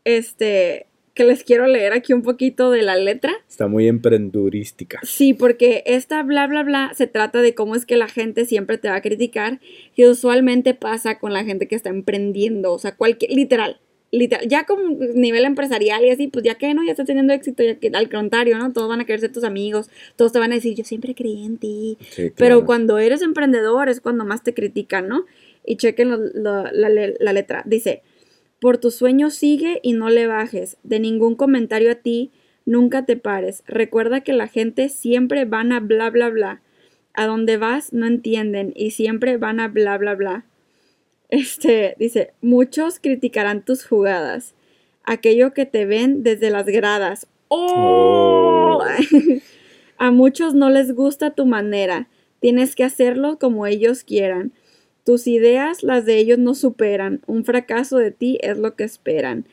Este, 0.06 0.87
que 1.18 1.24
les 1.26 1.44
quiero 1.44 1.66
leer 1.68 1.92
aquí 1.94 2.14
un 2.14 2.22
poquito 2.22 2.70
de 2.72 2.84
la 2.84 2.96
letra. 2.96 3.34
Está 3.50 3.68
muy 3.68 3.88
emprendurística. 3.88 5.00
Sí, 5.04 5.34
porque 5.34 5.84
esta 5.86 6.22
bla 6.24 6.46
bla 6.48 6.64
bla 6.64 6.92
se 6.96 7.08
trata 7.08 7.42
de 7.42 7.54
cómo 7.56 7.76
es 7.76 7.86
que 7.86 7.98
la 7.98 8.08
gente 8.08 8.46
siempre 8.46 8.78
te 8.78 8.88
va 8.90 8.96
a 8.96 9.02
criticar, 9.02 9.60
que 9.96 10.08
usualmente 10.08 10.74
pasa 10.76 11.18
con 11.20 11.34
la 11.34 11.44
gente 11.44 11.68
que 11.68 11.76
está 11.76 11.90
emprendiendo, 11.90 12.72
o 12.74 12.80
sea, 12.80 12.96
cualquier 12.96 13.32
literal, 13.32 13.80
literal, 14.12 14.48
ya 14.48 14.66
como 14.66 14.84
nivel 15.16 15.44
empresarial 15.46 16.06
y 16.06 16.12
así, 16.12 16.28
pues 16.28 16.46
ya 16.46 16.56
que 16.56 16.74
no, 16.74 16.84
ya 16.86 16.92
estás 16.92 17.08
teniendo 17.08 17.34
éxito, 17.34 17.64
ya 17.64 17.76
que 17.76 17.90
al 17.94 18.10
contrario, 18.10 18.58
¿no? 18.58 18.72
Todos 18.72 18.88
van 18.88 19.02
a 19.02 19.06
querer 19.06 19.20
ser 19.20 19.32
tus 19.34 19.44
amigos, 19.44 19.90
todos 20.16 20.32
te 20.32 20.40
van 20.40 20.52
a 20.52 20.56
decir, 20.56 20.76
yo 20.76 20.84
siempre 20.86 21.16
creí 21.16 21.46
en 21.46 21.58
ti. 21.58 21.98
Sí, 22.12 22.32
Pero 22.38 22.56
claro. 22.58 22.66
cuando 22.66 23.00
eres 23.00 23.22
emprendedor 23.22 23.90
es 23.90 24.00
cuando 24.00 24.24
más 24.24 24.44
te 24.44 24.54
critican, 24.54 25.08
¿no? 25.08 25.26
Y 25.66 25.76
chequen 25.76 26.10
lo- 26.10 26.18
lo- 26.18 26.72
la, 26.72 26.90
le- 26.90 27.16
la 27.20 27.34
letra. 27.34 27.64
Dice, 27.66 28.02
por 28.60 28.78
tu 28.78 28.92
sueño 28.92 29.30
sigue 29.30 29.80
y 29.84 29.94
no 29.94 30.10
le 30.10 30.28
bajes. 30.28 30.78
De 30.84 31.00
ningún 31.00 31.36
comentario 31.36 31.92
a 31.92 31.96
ti, 31.96 32.32
nunca 32.66 33.06
te 33.06 33.18
pares. 33.18 33.64
Recuerda 33.68 34.22
que 34.22 34.34
la 34.34 34.48
gente 34.48 34.90
siempre 34.90 35.46
van 35.46 35.72
a 35.72 35.80
bla, 35.80 36.10
bla, 36.10 36.30
bla. 36.30 36.62
A 37.14 37.26
donde 37.26 37.58
vas 37.58 37.94
no 37.94 38.06
entienden 38.06 38.74
y 38.76 38.92
siempre 38.92 39.38
van 39.38 39.60
a 39.60 39.68
bla, 39.68 39.98
bla, 39.98 40.16
bla. 40.16 40.46
Este, 41.30 41.96
dice, 42.00 42.34
muchos 42.42 43.00
criticarán 43.00 43.64
tus 43.64 43.86
jugadas. 43.86 44.56
Aquello 45.04 45.54
que 45.54 45.66
te 45.66 45.86
ven 45.86 46.24
desde 46.24 46.50
las 46.50 46.66
gradas. 46.66 47.28
¡Oh! 47.48 48.80
Oh. 48.80 48.84
a 49.98 50.12
muchos 50.12 50.54
no 50.54 50.70
les 50.70 50.94
gusta 50.94 51.32
tu 51.32 51.46
manera. 51.46 52.08
Tienes 52.40 52.76
que 52.76 52.84
hacerlo 52.84 53.40
como 53.40 53.66
ellos 53.66 54.04
quieran. 54.04 54.54
Tus 55.08 55.26
ideas, 55.26 55.84
las 55.84 56.04
de 56.04 56.18
ellos 56.18 56.38
no 56.38 56.54
superan. 56.54 57.22
Un 57.28 57.46
fracaso 57.46 57.98
de 57.98 58.12
ti 58.12 58.40
es 58.42 58.58
lo 58.58 58.76
que 58.76 58.84
esperan. 58.84 59.46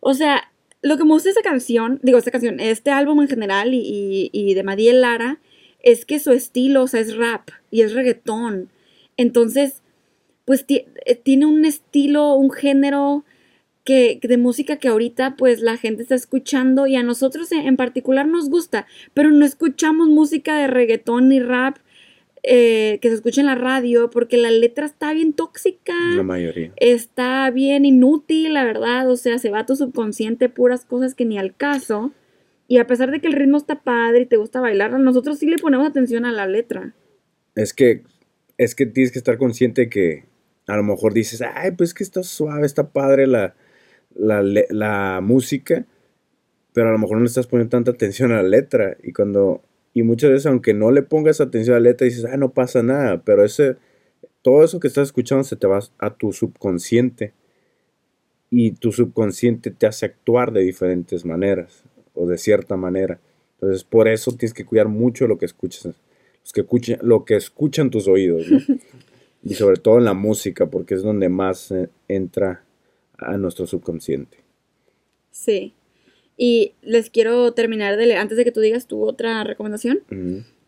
O 0.00 0.14
sea, 0.14 0.50
lo 0.80 0.96
que 0.96 1.04
me 1.04 1.10
gusta 1.10 1.26
de 1.26 1.32
esta 1.32 1.42
canción, 1.42 2.00
digo, 2.02 2.16
esta 2.16 2.30
canción, 2.30 2.60
este 2.60 2.92
álbum 2.92 3.20
en 3.20 3.28
general 3.28 3.74
y, 3.74 4.30
y, 4.32 4.54
de 4.54 4.62
Madiel 4.62 5.02
Lara, 5.02 5.38
es 5.82 6.06
que 6.06 6.18
su 6.18 6.32
estilo, 6.32 6.84
o 6.84 6.88
sea, 6.88 7.00
es 7.00 7.14
rap 7.14 7.50
y 7.70 7.82
es 7.82 7.92
reggaetón. 7.92 8.70
Entonces, 9.18 9.82
pues 10.46 10.64
eh, 10.68 10.86
tiene 11.22 11.44
un 11.44 11.66
estilo, 11.66 12.34
un 12.34 12.50
género 12.50 13.26
que, 13.84 14.18
de 14.22 14.38
música 14.38 14.78
que 14.78 14.88
ahorita 14.88 15.36
pues 15.36 15.60
la 15.60 15.76
gente 15.76 16.04
está 16.04 16.14
escuchando 16.14 16.86
y 16.86 16.96
a 16.96 17.02
nosotros 17.02 17.52
en, 17.52 17.66
en 17.66 17.76
particular 17.76 18.26
nos 18.26 18.48
gusta, 18.48 18.86
pero 19.12 19.30
no 19.30 19.44
escuchamos 19.44 20.08
música 20.08 20.56
de 20.56 20.68
reggaetón 20.68 21.28
ni 21.28 21.38
rap 21.38 21.76
eh, 22.48 23.00
que 23.02 23.08
se 23.08 23.16
escucha 23.16 23.40
en 23.40 23.48
la 23.48 23.56
radio 23.56 24.08
porque 24.08 24.36
la 24.36 24.52
letra 24.52 24.86
está 24.86 25.12
bien 25.12 25.32
tóxica 25.32 25.94
La 26.14 26.22
mayoría. 26.22 26.72
está 26.76 27.50
bien 27.50 27.84
inútil, 27.84 28.54
la 28.54 28.64
verdad. 28.64 29.10
O 29.10 29.16
sea, 29.16 29.40
se 29.40 29.50
va 29.50 29.60
a 29.60 29.66
tu 29.66 29.74
subconsciente 29.74 30.48
puras 30.48 30.84
cosas 30.84 31.16
que 31.16 31.24
ni 31.24 31.38
al 31.38 31.56
caso. 31.56 32.12
Y 32.68 32.78
a 32.78 32.86
pesar 32.86 33.10
de 33.10 33.20
que 33.20 33.26
el 33.26 33.32
ritmo 33.32 33.56
está 33.56 33.82
padre 33.82 34.20
y 34.20 34.26
te 34.26 34.36
gusta 34.36 34.60
bailar, 34.60 34.92
nosotros 35.00 35.40
sí 35.40 35.46
le 35.46 35.56
ponemos 35.56 35.88
atención 35.88 36.24
a 36.24 36.30
la 36.30 36.46
letra. 36.46 36.94
Es 37.56 37.72
que, 37.72 38.04
es 38.58 38.76
que 38.76 38.86
tienes 38.86 39.10
que 39.10 39.18
estar 39.18 39.38
consciente 39.38 39.88
que 39.88 40.24
a 40.68 40.76
lo 40.76 40.84
mejor 40.84 41.14
dices, 41.14 41.42
ay, 41.42 41.72
pues 41.72 41.94
que 41.94 42.04
está 42.04 42.22
suave, 42.22 42.64
está 42.64 42.90
padre 42.90 43.26
la, 43.26 43.56
la, 44.14 44.40
la 44.70 45.20
música, 45.20 45.84
pero 46.72 46.90
a 46.90 46.92
lo 46.92 46.98
mejor 46.98 47.16
no 47.16 47.24
le 47.24 47.28
estás 47.28 47.48
poniendo 47.48 47.70
tanta 47.70 47.90
atención 47.90 48.30
a 48.30 48.36
la 48.36 48.48
letra. 48.48 48.96
Y 49.02 49.12
cuando, 49.12 49.62
y 49.96 50.02
muchas 50.02 50.30
veces, 50.30 50.44
aunque 50.44 50.74
no 50.74 50.90
le 50.90 51.00
pongas 51.00 51.40
atención 51.40 51.74
a 51.74 51.80
la 51.80 51.88
letra, 51.88 52.04
dices, 52.04 52.26
ah, 52.26 52.36
no 52.36 52.52
pasa 52.52 52.82
nada, 52.82 53.22
pero 53.24 53.42
ese, 53.42 53.76
todo 54.42 54.62
eso 54.62 54.78
que 54.78 54.88
estás 54.88 55.08
escuchando 55.08 55.42
se 55.42 55.56
te 55.56 55.66
va 55.66 55.80
a 55.96 56.14
tu 56.14 56.34
subconsciente. 56.34 57.32
Y 58.50 58.72
tu 58.72 58.92
subconsciente 58.92 59.70
te 59.70 59.86
hace 59.86 60.04
actuar 60.04 60.52
de 60.52 60.60
diferentes 60.60 61.24
maneras, 61.24 61.82
o 62.12 62.26
de 62.26 62.36
cierta 62.36 62.76
manera. 62.76 63.20
Entonces, 63.54 63.84
por 63.84 64.06
eso 64.06 64.32
tienes 64.32 64.52
que 64.52 64.66
cuidar 64.66 64.88
mucho 64.88 65.26
lo 65.26 65.38
que 65.38 65.46
escuchas 65.46 65.86
los 65.86 66.52
que 66.52 66.60
escuchan, 66.60 66.98
lo 67.00 67.24
que 67.24 67.36
escuchan 67.36 67.88
tus 67.88 68.06
oídos, 68.06 68.50
¿no? 68.50 68.58
y 69.44 69.54
sobre 69.54 69.78
todo 69.78 69.96
en 69.96 70.04
la 70.04 70.12
música, 70.12 70.66
porque 70.66 70.92
es 70.92 71.02
donde 71.02 71.30
más 71.30 71.70
eh, 71.70 71.88
entra 72.06 72.66
a 73.16 73.38
nuestro 73.38 73.66
subconsciente. 73.66 74.36
Sí. 75.30 75.72
Y 76.36 76.74
les 76.82 77.10
quiero 77.10 77.52
terminar 77.52 77.96
de 77.96 78.06
leer, 78.06 78.18
antes 78.18 78.36
de 78.36 78.44
que 78.44 78.52
tú 78.52 78.60
digas 78.60 78.86
tu 78.86 79.02
otra 79.02 79.42
recomendación, 79.42 80.00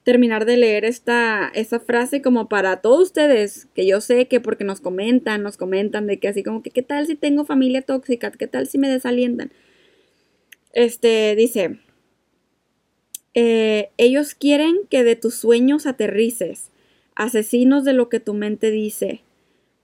terminar 0.03 0.47
de 0.47 0.57
leer 0.57 0.87
esta, 0.87 1.51
esta 1.55 1.81
frase 1.81 2.23
como 2.23 2.49
para 2.49 2.81
todos 2.81 3.09
ustedes, 3.09 3.69
que 3.75 3.87
yo 3.87 4.01
sé 4.01 4.27
que 4.27 4.41
porque 4.41 4.65
nos 4.65 4.81
comentan, 4.81 5.43
nos 5.43 5.59
comentan 5.59 6.07
de 6.07 6.19
que 6.19 6.29
así 6.29 6.43
como 6.43 6.63
que, 6.63 6.71
¿qué 6.71 6.83
tal 6.83 7.07
si 7.07 7.15
tengo 7.15 7.45
familia 7.45 7.83
tóxica? 7.83 8.31
¿Qué 8.31 8.47
tal 8.47 8.67
si 8.67 8.79
me 8.79 8.89
desalientan? 8.89 9.53
Este 10.73 11.35
dice, 11.37 11.79
eh, 13.35 13.91
ellos 13.99 14.35
quieren 14.35 14.79
que 14.89 15.05
de 15.05 15.17
tus 15.17 15.35
sueños 15.35 15.87
aterrices, 15.87 16.71
asesinos 17.15 17.85
de 17.85 17.93
lo 17.93 18.09
que 18.09 18.21
tu 18.21 18.33
mente 18.33 18.71
dice. 18.71 19.21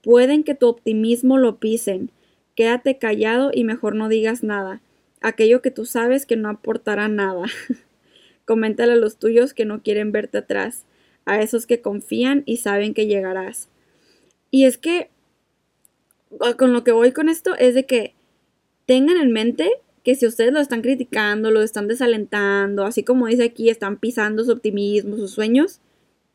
Pueden 0.02 0.44
que 0.44 0.54
tu 0.54 0.68
optimismo 0.68 1.36
lo 1.38 1.58
pisen. 1.58 2.10
Quédate 2.54 2.98
callado 2.98 3.50
y 3.52 3.64
mejor 3.64 3.94
no 3.94 4.08
digas 4.08 4.42
nada. 4.42 4.80
Aquello 5.24 5.62
que 5.62 5.70
tú 5.70 5.86
sabes 5.86 6.26
que 6.26 6.36
no 6.36 6.50
aportará 6.50 7.08
nada. 7.08 7.44
Coméntale 8.44 8.92
a 8.92 8.96
los 8.96 9.16
tuyos 9.16 9.54
que 9.54 9.64
no 9.64 9.82
quieren 9.82 10.12
verte 10.12 10.36
atrás, 10.36 10.84
a 11.24 11.40
esos 11.40 11.66
que 11.66 11.80
confían 11.80 12.42
y 12.44 12.58
saben 12.58 12.92
que 12.92 13.06
llegarás. 13.06 13.70
Y 14.50 14.66
es 14.66 14.76
que 14.76 15.08
con 16.58 16.74
lo 16.74 16.84
que 16.84 16.92
voy 16.92 17.12
con 17.12 17.30
esto 17.30 17.56
es 17.56 17.74
de 17.74 17.86
que 17.86 18.12
tengan 18.84 19.16
en 19.16 19.32
mente 19.32 19.70
que 20.02 20.14
si 20.14 20.26
ustedes 20.26 20.52
lo 20.52 20.60
están 20.60 20.82
criticando, 20.82 21.50
lo 21.50 21.62
están 21.62 21.88
desalentando, 21.88 22.84
así 22.84 23.02
como 23.02 23.26
dice 23.26 23.44
aquí, 23.44 23.70
están 23.70 23.96
pisando 23.96 24.44
su 24.44 24.52
optimismo, 24.52 25.16
sus 25.16 25.30
sueños, 25.30 25.80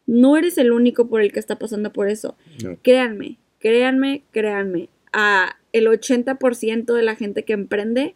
no 0.08 0.36
eres 0.36 0.58
el 0.58 0.72
único 0.72 1.10
por 1.10 1.22
el 1.22 1.32
que 1.32 1.40
está 1.40 1.60
pasando 1.60 1.94
por 1.94 2.10
eso. 2.10 2.36
Créanme, 2.82 3.38
créanme, 3.60 4.24
créanme. 4.32 4.90
A 5.14 5.58
el 5.74 5.86
80% 5.86 6.92
de 6.96 7.04
la 7.04 7.16
gente 7.16 7.46
que 7.46 7.54
emprende, 7.54 8.16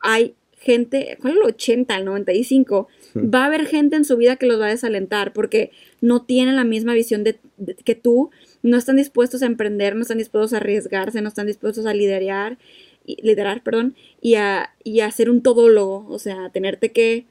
hay 0.00 0.34
gente, 0.58 1.16
¿cuál 1.20 1.34
es 1.34 1.38
el 1.40 1.46
80? 1.46 1.96
El 1.96 2.04
95. 2.04 2.88
Va 3.16 3.44
a 3.44 3.46
haber 3.46 3.66
gente 3.66 3.96
en 3.96 4.04
su 4.04 4.16
vida 4.16 4.36
que 4.36 4.46
los 4.46 4.60
va 4.60 4.66
a 4.66 4.70
desalentar 4.70 5.32
porque 5.32 5.70
no 6.00 6.24
tienen 6.24 6.56
la 6.56 6.64
misma 6.64 6.94
visión 6.94 7.24
de, 7.24 7.38
que 7.84 7.94
tú, 7.94 8.30
no 8.62 8.76
están 8.76 8.96
dispuestos 8.96 9.42
a 9.42 9.46
emprender, 9.46 9.94
no 9.94 10.02
están 10.02 10.18
dispuestos 10.18 10.52
a 10.52 10.58
arriesgarse, 10.58 11.22
no 11.22 11.28
están 11.28 11.46
dispuestos 11.46 11.86
a 11.86 11.94
liderar, 11.94 12.58
liderar, 13.06 13.62
perdón, 13.62 13.94
y 14.20 14.34
a, 14.34 14.74
y 14.84 15.00
a 15.00 15.10
ser 15.10 15.30
un 15.30 15.42
todólogo, 15.42 16.06
o 16.08 16.18
sea, 16.18 16.50
tenerte 16.50 16.92
que 16.92 17.26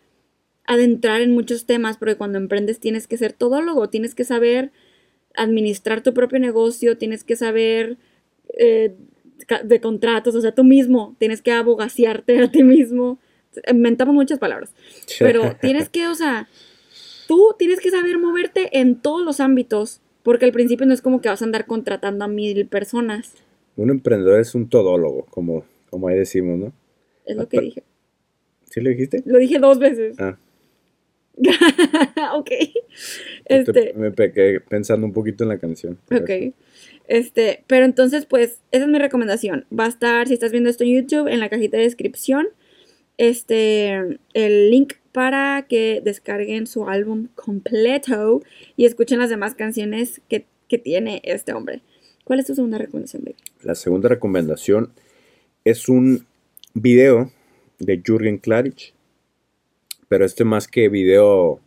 adentrar 0.65 1.21
en 1.21 1.31
muchos 1.31 1.65
temas, 1.65 1.97
porque 1.97 2.15
cuando 2.15 2.37
emprendes 2.37 2.79
tienes 2.79 3.07
que 3.07 3.17
ser 3.17 3.33
todólogo, 3.33 3.89
tienes 3.89 4.15
que 4.15 4.23
saber 4.23 4.71
administrar 5.35 6.01
tu 6.01 6.13
propio 6.13 6.39
negocio, 6.39 6.97
tienes 6.97 7.23
que 7.23 7.35
saber 7.35 7.97
eh, 8.57 8.95
de 9.63 9.81
contratos, 9.81 10.35
o 10.35 10.41
sea, 10.41 10.51
tú 10.53 10.63
mismo 10.63 11.15
tienes 11.19 11.41
que 11.41 11.51
abogaciarte 11.51 12.39
a 12.41 12.51
ti 12.51 12.63
mismo. 12.63 13.19
Inventamos 13.67 14.13
muchas 14.13 14.39
palabras, 14.39 14.73
pero 15.19 15.55
tienes 15.59 15.89
que, 15.89 16.07
o 16.07 16.15
sea, 16.15 16.47
tú 17.27 17.55
tienes 17.57 17.79
que 17.79 17.89
saber 17.89 18.17
moverte 18.19 18.79
en 18.79 18.95
todos 18.95 19.25
los 19.25 19.39
ámbitos, 19.39 20.01
porque 20.23 20.45
al 20.45 20.51
principio 20.51 20.85
no 20.85 20.93
es 20.93 21.01
como 21.01 21.21
que 21.21 21.29
vas 21.29 21.41
a 21.41 21.45
andar 21.45 21.65
contratando 21.65 22.25
a 22.25 22.27
mil 22.27 22.67
personas. 22.67 23.33
Un 23.75 23.89
emprendedor 23.89 24.39
es 24.39 24.53
un 24.55 24.69
todólogo, 24.69 25.25
como, 25.29 25.63
como 25.89 26.07
ahí 26.07 26.17
decimos, 26.17 26.57
¿no? 26.57 26.73
Es 27.25 27.35
lo 27.35 27.47
que 27.47 27.59
dije. 27.61 27.83
¿Sí 28.65 28.81
lo 28.81 28.89
dijiste? 28.89 29.23
Lo 29.25 29.39
dije 29.39 29.59
dos 29.59 29.79
veces. 29.79 30.15
Ah. 30.19 30.37
ok. 32.35 32.51
Este, 33.45 33.93
me 33.95 34.11
pegué 34.11 34.59
pensando 34.59 35.05
un 35.05 35.13
poquito 35.13 35.43
en 35.43 35.49
la 35.49 35.57
canción. 35.57 35.99
Ok. 36.11 36.53
Este, 37.07 37.63
pero 37.67 37.85
entonces, 37.85 38.25
pues, 38.25 38.59
esa 38.71 38.83
es 38.83 38.89
mi 38.89 38.99
recomendación. 38.99 39.65
Va 39.77 39.85
a 39.85 39.89
estar, 39.89 40.27
si 40.27 40.33
estás 40.33 40.51
viendo 40.51 40.69
esto 40.69 40.83
en 40.83 40.93
YouTube, 40.93 41.27
en 41.27 41.39
la 41.39 41.49
cajita 41.49 41.77
de 41.77 41.83
descripción, 41.83 42.47
este, 43.17 44.19
el 44.33 44.69
link 44.69 44.93
para 45.11 45.65
que 45.67 46.01
descarguen 46.03 46.67
su 46.67 46.87
álbum 46.87 47.29
completo 47.33 48.43
y 48.75 48.85
escuchen 48.85 49.19
las 49.19 49.29
demás 49.29 49.55
canciones 49.55 50.21
que, 50.29 50.45
tiene 50.83 51.21
este 51.23 51.53
hombre. 51.53 51.81
¿Cuál 52.25 52.41
es 52.41 52.45
tu 52.45 52.53
segunda 52.53 52.77
recomendación, 52.77 53.23
baby? 53.23 53.37
La 53.63 53.73
segunda 53.73 54.09
recomendación 54.09 54.91
es 55.63 55.87
un 55.87 56.27
video 56.73 57.31
de 57.79 58.03
Jürgen 58.05 58.37
Klarich, 58.37 58.93
pero 60.09 60.25
este 60.25 60.43
más 60.43 60.67
que 60.67 60.89
video 60.89 61.61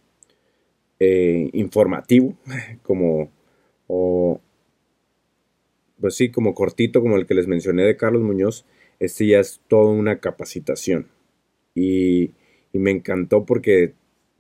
eh, 0.99 1.49
informativo, 1.55 2.37
como 2.83 3.31
pues 6.01 6.15
sí, 6.15 6.31
como 6.31 6.55
cortito, 6.55 7.01
como 7.01 7.17
el 7.17 7.27
que 7.27 7.35
les 7.35 7.47
mencioné 7.47 7.85
de 7.85 7.97
Carlos 7.97 8.23
Muñoz, 8.23 8.65
este 8.99 9.27
ya 9.27 9.41
es 9.41 9.61
toda 9.69 9.91
una 9.91 10.21
capacitación. 10.21 11.09
Y, 11.75 12.33
me 12.73 12.93
encantó 12.93 13.45
porque 13.47 13.95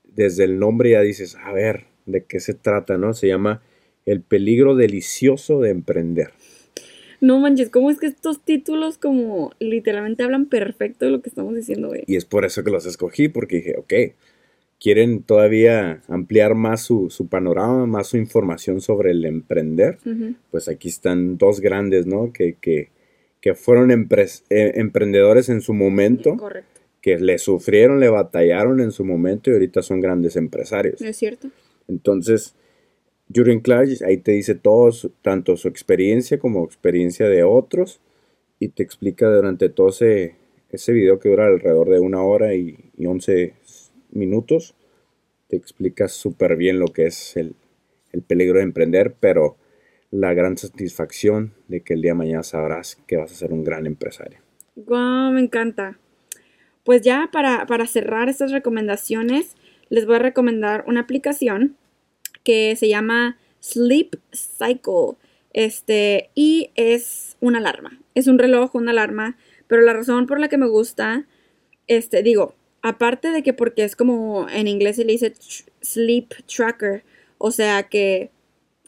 desde 0.04 0.44
el 0.44 0.60
nombre 0.60 0.90
ya 0.90 1.00
dices, 1.00 1.36
a 1.42 1.52
ver, 1.52 1.86
¿de 2.06 2.24
qué 2.24 2.38
se 2.38 2.54
trata, 2.54 2.96
no? 2.96 3.12
Se 3.12 3.26
llama 3.26 3.60
El 4.06 4.22
peligro 4.22 4.76
delicioso 4.76 5.60
de 5.60 5.70
emprender. 5.70 6.30
No 7.20 7.40
manches, 7.40 7.70
¿cómo 7.70 7.90
es 7.90 7.98
que 7.98 8.06
estos 8.06 8.44
títulos 8.44 8.98
como 8.98 9.50
literalmente 9.58 10.22
hablan 10.22 10.46
perfecto 10.46 11.06
de 11.06 11.10
lo 11.10 11.22
que 11.22 11.28
estamos 11.28 11.56
diciendo, 11.56 11.88
güey? 11.88 12.04
Y 12.06 12.16
es 12.16 12.24
por 12.24 12.44
eso 12.44 12.62
que 12.62 12.70
los 12.70 12.86
escogí, 12.86 13.28
porque 13.28 13.56
dije, 13.56 13.74
ok, 13.76 13.92
quieren 14.80 15.22
todavía 15.22 16.02
ampliar 16.08 16.54
más 16.54 16.80
su, 16.82 17.10
panorama, 17.30 17.86
más 17.86 18.08
su 18.08 18.16
información 18.16 18.80
sobre 18.80 19.10
el 19.10 19.24
emprender, 19.26 19.98
pues 20.50 20.68
aquí 20.68 20.88
están 20.88 21.36
dos 21.36 21.60
grandes, 21.60 22.06
¿no? 22.06 22.32
Que, 22.32 22.56
que, 22.60 22.88
que 23.40 23.54
fueron 23.54 23.90
eh, 23.90 24.72
emprendedores 24.76 25.48
en 25.50 25.60
su 25.60 25.74
momento. 25.74 26.36
Correcto. 26.36 26.80
Que 27.02 27.18
le 27.18 27.38
sufrieron, 27.38 27.98
le 27.98 28.10
batallaron 28.10 28.80
en 28.80 28.92
su 28.92 29.06
momento 29.06 29.50
y 29.50 29.54
ahorita 29.54 29.80
son 29.80 30.00
grandes 30.00 30.36
empresarios. 30.36 31.00
Es 31.00 31.16
cierto. 31.16 31.48
Entonces, 31.88 32.54
Jürgen 33.32 33.60
Clark 33.60 33.88
ahí 34.06 34.18
te 34.18 34.32
dice 34.32 34.54
todo, 34.54 34.90
tanto 35.22 35.56
su 35.56 35.68
experiencia 35.68 36.38
como 36.38 36.64
experiencia 36.64 37.26
de 37.26 37.42
otros 37.42 38.00
y 38.58 38.68
te 38.68 38.82
explica 38.82 39.30
durante 39.30 39.70
todo 39.70 39.88
ese, 39.88 40.34
ese 40.70 40.92
video 40.92 41.18
que 41.18 41.30
dura 41.30 41.46
alrededor 41.46 41.88
de 41.88 42.00
una 42.00 42.22
hora 42.22 42.54
y, 42.54 42.76
y 42.98 43.06
once 43.06 43.54
minutos 44.12 44.74
te 45.50 45.56
explicas 45.56 46.12
súper 46.12 46.56
bien 46.56 46.78
lo 46.78 46.86
que 46.86 47.06
es 47.06 47.36
el, 47.36 47.54
peligro 48.26 48.58
de 48.58 48.64
emprender, 48.64 49.14
pero 49.18 49.56
la 50.10 50.32
gran 50.32 50.56
satisfacción 50.56 51.52
de 51.68 51.82
que 51.82 51.94
el 51.94 52.02
día 52.02 52.12
de 52.12 52.18
mañana 52.18 52.42
sabrás 52.42 52.96
que 53.06 53.16
vas 53.16 53.32
a 53.32 53.34
ser 53.34 53.52
un 53.52 53.62
gran 53.62 53.86
empresario. 53.86 54.38
Wow, 54.76 55.32
me 55.32 55.40
encanta. 55.40 55.98
Pues 56.84 57.02
ya 57.02 57.28
para, 57.32 57.66
para, 57.66 57.86
cerrar 57.86 58.28
estas 58.28 58.52
recomendaciones, 58.52 59.54
les 59.90 60.06
voy 60.06 60.16
a 60.16 60.20
recomendar 60.20 60.84
una 60.86 61.00
aplicación 61.00 61.76
que 62.42 62.74
se 62.76 62.88
llama 62.88 63.36
Sleep 63.60 64.16
Cycle. 64.32 65.16
Este, 65.52 66.30
y 66.34 66.70
es 66.74 67.36
una 67.40 67.58
alarma. 67.58 68.00
Es 68.14 68.26
un 68.26 68.38
reloj, 68.38 68.74
una 68.74 68.92
alarma. 68.92 69.36
Pero 69.66 69.82
la 69.82 69.92
razón 69.92 70.26
por 70.26 70.40
la 70.40 70.48
que 70.48 70.58
me 70.58 70.66
gusta, 70.66 71.26
este, 71.86 72.22
digo, 72.22 72.54
aparte 72.82 73.30
de 73.30 73.42
que 73.42 73.52
porque 73.52 73.84
es 73.84 73.96
como 73.96 74.48
en 74.48 74.68
inglés 74.68 74.96
se 74.96 75.04
le 75.04 75.12
dice 75.12 75.34
sleep 75.82 76.34
tracker, 76.46 77.04
o 77.38 77.50
sea 77.50 77.84
que 77.84 78.30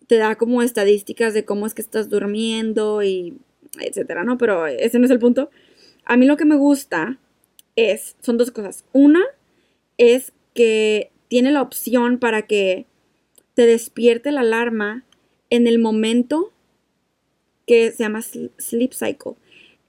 te 0.07 0.17
da 0.17 0.37
como 0.37 0.63
estadísticas 0.63 1.35
de 1.35 1.45
cómo 1.45 1.67
es 1.67 1.75
que 1.75 1.83
estás 1.83 2.09
durmiendo 2.09 3.03
y 3.03 3.39
etcétera, 3.81 4.25
¿no? 4.25 4.39
Pero 4.39 4.67
ese 4.67 4.99
no 4.99 5.07
es 5.07 5.11
el 5.11 5.19
punto. 5.19 5.51
A 6.05 6.17
mí 6.17 6.27
lo 6.27 6.37
que 6.37 6.45
me 6.45 6.57
gusta 6.57 7.19
es, 7.77 8.17
son 8.21 8.37
dos 8.37 8.51
cosas. 8.51 8.85
Una 8.93 9.23
es 9.99 10.33
que 10.55 11.11
tiene 11.29 11.51
la 11.51 11.63
opción 11.63 12.19
para 12.19 12.43
que 12.43 12.87
te 13.55 13.67
despierte 13.67 14.33
la 14.33 14.41
alarma 14.41 15.05
en 15.51 15.67
el 15.67 15.79
momento 15.79 16.53
que 17.67 17.91
se 17.91 18.03
llama 18.03 18.23
sleep 18.23 18.93
cycle. 18.93 19.35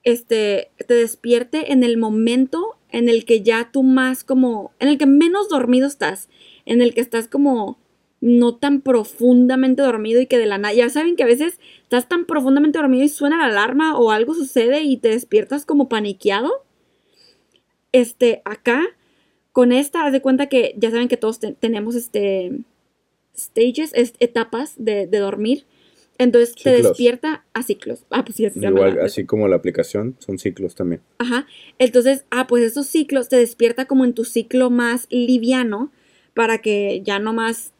Este, 0.03 0.69
te 0.87 0.93
despierte 0.93 1.71
en 1.71 1.83
el 1.83 1.97
momento 1.97 2.77
en 2.93 3.09
el 3.09 3.25
que 3.25 3.41
ya 3.41 3.71
tú 3.71 3.83
más 3.83 4.23
como, 4.23 4.71
en 4.79 4.87
el 4.87 4.97
que 4.97 5.07
menos 5.07 5.49
dormido 5.49 5.87
estás, 5.87 6.29
en 6.65 6.81
el 6.81 6.93
que 6.93 7.01
estás 7.01 7.27
como 7.27 7.77
no 8.21 8.55
tan 8.55 8.79
profundamente 8.79 9.81
dormido 9.81 10.21
y 10.21 10.27
que 10.27 10.37
de 10.37 10.45
la 10.45 10.57
nada, 10.57 10.73
ya 10.73 10.87
saben 10.89 11.17
que 11.17 11.23
a 11.23 11.27
veces 11.27 11.59
estás 11.81 12.07
tan 12.07 12.23
profundamente 12.25 12.77
dormido 12.77 13.03
y 13.03 13.09
suena 13.09 13.37
la 13.37 13.45
alarma 13.45 13.97
o 13.97 14.11
algo 14.11 14.33
sucede 14.33 14.83
y 14.83 14.95
te 14.95 15.09
despiertas 15.09 15.65
como 15.65 15.89
paniqueado. 15.89 16.63
Este, 17.91 18.41
acá, 18.45 18.81
con 19.51 19.71
esta, 19.71 20.05
haz 20.05 20.13
de 20.13 20.21
cuenta 20.21 20.47
que 20.47 20.73
ya 20.77 20.91
saben 20.91 21.09
que 21.09 21.17
todos 21.17 21.39
tenemos 21.59 21.95
este 21.95 22.63
stages, 23.35 23.91
etapas 24.19 24.75
de, 24.77 25.07
de 25.07 25.17
dormir. 25.17 25.65
Entonces 26.23 26.55
te 26.55 26.71
despierta 26.71 27.45
a 27.53 27.63
ciclos. 27.63 28.05
Ah, 28.09 28.23
pues 28.23 28.37
sí, 28.37 28.45
así 28.45 28.59
Igual, 28.63 28.99
así 29.01 29.25
como 29.25 29.47
la 29.47 29.55
aplicación, 29.55 30.15
son 30.19 30.39
ciclos 30.39 30.75
también. 30.75 31.01
Ajá. 31.17 31.45
Entonces, 31.79 32.25
ah, 32.31 32.47
pues 32.47 32.63
esos 32.63 32.87
ciclos 32.87 33.29
te 33.29 33.35
despierta 33.35 33.85
como 33.85 34.05
en 34.05 34.13
tu 34.13 34.23
ciclo 34.25 34.69
más 34.69 35.07
liviano 35.09 35.91
para 36.33 36.59
que 36.59 37.01
ya 37.03 37.19
no 37.19 37.33
más 37.33 37.73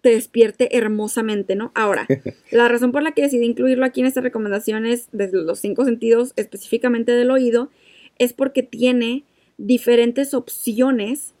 te 0.00 0.10
despierte 0.10 0.76
hermosamente, 0.76 1.56
¿no? 1.56 1.72
Ahora, 1.74 2.06
la 2.50 2.68
razón 2.68 2.92
por 2.92 3.02
la 3.02 3.12
que 3.12 3.22
decidí 3.22 3.44
incluirlo 3.44 3.84
aquí 3.84 4.00
en 4.00 4.06
estas 4.06 4.24
recomendaciones 4.24 5.08
desde 5.12 5.42
los 5.42 5.58
cinco 5.58 5.84
sentidos, 5.84 6.32
específicamente 6.36 7.12
del 7.12 7.30
oído, 7.30 7.70
es 8.18 8.32
porque 8.32 8.62
tiene 8.62 9.24
diferentes 9.58 10.32
opciones 10.34 11.34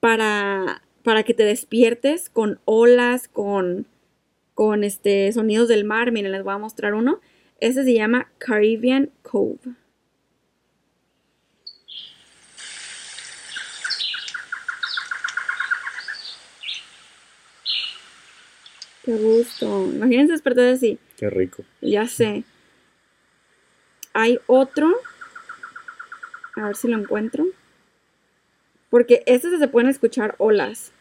para, 0.00 0.82
para 1.02 1.24
que 1.24 1.34
te 1.34 1.44
despiertes 1.44 2.30
con 2.30 2.60
olas, 2.64 3.28
con 3.28 3.86
con 4.56 4.84
este 4.84 5.30
sonidos 5.32 5.68
del 5.68 5.84
mar. 5.84 6.10
Miren, 6.10 6.32
les 6.32 6.42
voy 6.42 6.54
a 6.54 6.58
mostrar 6.58 6.94
uno. 6.94 7.20
Este 7.60 7.84
se 7.84 7.92
llama 7.92 8.32
Caribbean 8.38 9.10
Cove. 9.22 9.60
Qué 19.04 19.14
gusto. 19.14 19.86
Imagínense 19.94 20.32
despertar 20.32 20.64
así. 20.68 20.98
Qué 21.18 21.28
rico. 21.28 21.62
Ya 21.82 22.08
sé. 22.08 22.42
Hay 24.14 24.40
otro. 24.46 24.90
A 26.56 26.64
ver 26.64 26.76
si 26.76 26.88
lo 26.88 26.96
encuentro. 26.96 27.44
Porque 28.88 29.22
este 29.26 29.58
se 29.58 29.68
pueden 29.68 29.90
escuchar 29.90 30.34
olas. 30.38 30.92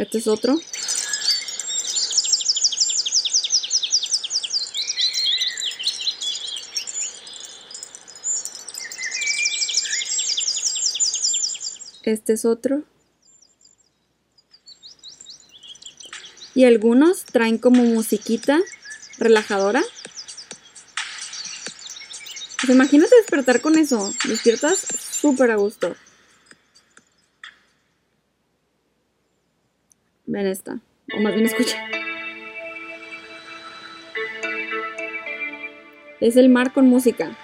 Este 0.00 0.16
es 0.16 0.26
otro. 0.26 0.58
Este 12.02 12.32
es 12.32 12.46
otro. 12.46 12.82
Y 16.54 16.64
algunos 16.64 17.26
traen 17.26 17.58
como 17.58 17.82
musiquita 17.84 18.58
relajadora. 19.18 19.82
Pues 22.56 22.70
imagínate 22.70 23.14
despertar 23.16 23.60
con 23.60 23.76
eso. 23.76 24.10
Despiertas 24.26 24.78
súper 25.10 25.50
a 25.50 25.56
gusto. 25.56 25.94
Ven 30.30 30.46
esta. 30.46 30.78
O 31.16 31.20
más 31.20 31.34
bien 31.34 31.46
escucha. 31.46 31.76
Es 36.20 36.36
el 36.36 36.48
mar 36.48 36.72
con 36.72 36.86
música. 36.86 37.36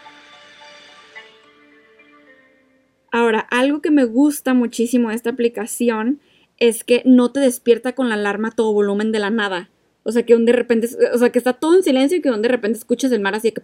Ahora, 3.11 3.41
algo 3.51 3.83
que 3.83 3.91
me 3.91 4.05
gusta 4.05 4.55
muchísimo 4.55 5.09
de 5.09 5.17
esta 5.17 5.31
aplicación 5.31 6.21
es 6.59 6.85
que 6.85 7.03
no 7.05 7.33
te 7.33 7.41
despierta 7.41 7.93
con 7.95 8.09
la 8.09 8.15
alarma 8.15 8.49
a 8.49 8.53
todo 8.53 8.73
volumen 8.73 9.11
de 9.11 9.19
la 9.19 9.31
nada. 9.31 9.69
O 10.05 10.13
sea, 10.13 10.25
que 10.25 10.37
de 10.37 10.53
repente, 10.53 10.89
o 11.13 11.19
sea, 11.19 11.31
que 11.31 11.39
está 11.39 11.55
todo 11.55 11.75
en 11.75 11.83
silencio 11.83 12.19
y 12.19 12.23
que 12.23 12.31
de 12.31 12.49
repente 12.49 12.79
escuchas 12.79 13.11
el 13.11 13.21
mar 13.21 13.35
así 13.35 13.51
que... 13.51 13.63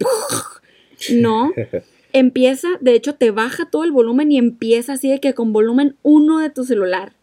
No, 1.15 1.53
empieza, 2.11 2.67
de 2.81 2.93
hecho 2.93 3.15
te 3.15 3.31
baja 3.31 3.69
todo 3.69 3.85
el 3.85 3.93
volumen 3.93 4.33
y 4.33 4.37
empieza 4.37 4.93
así 4.93 5.09
de 5.09 5.21
que 5.21 5.33
con 5.33 5.53
volumen 5.53 5.95
uno 6.03 6.39
de 6.39 6.49
tu 6.49 6.65
celular. 6.65 7.13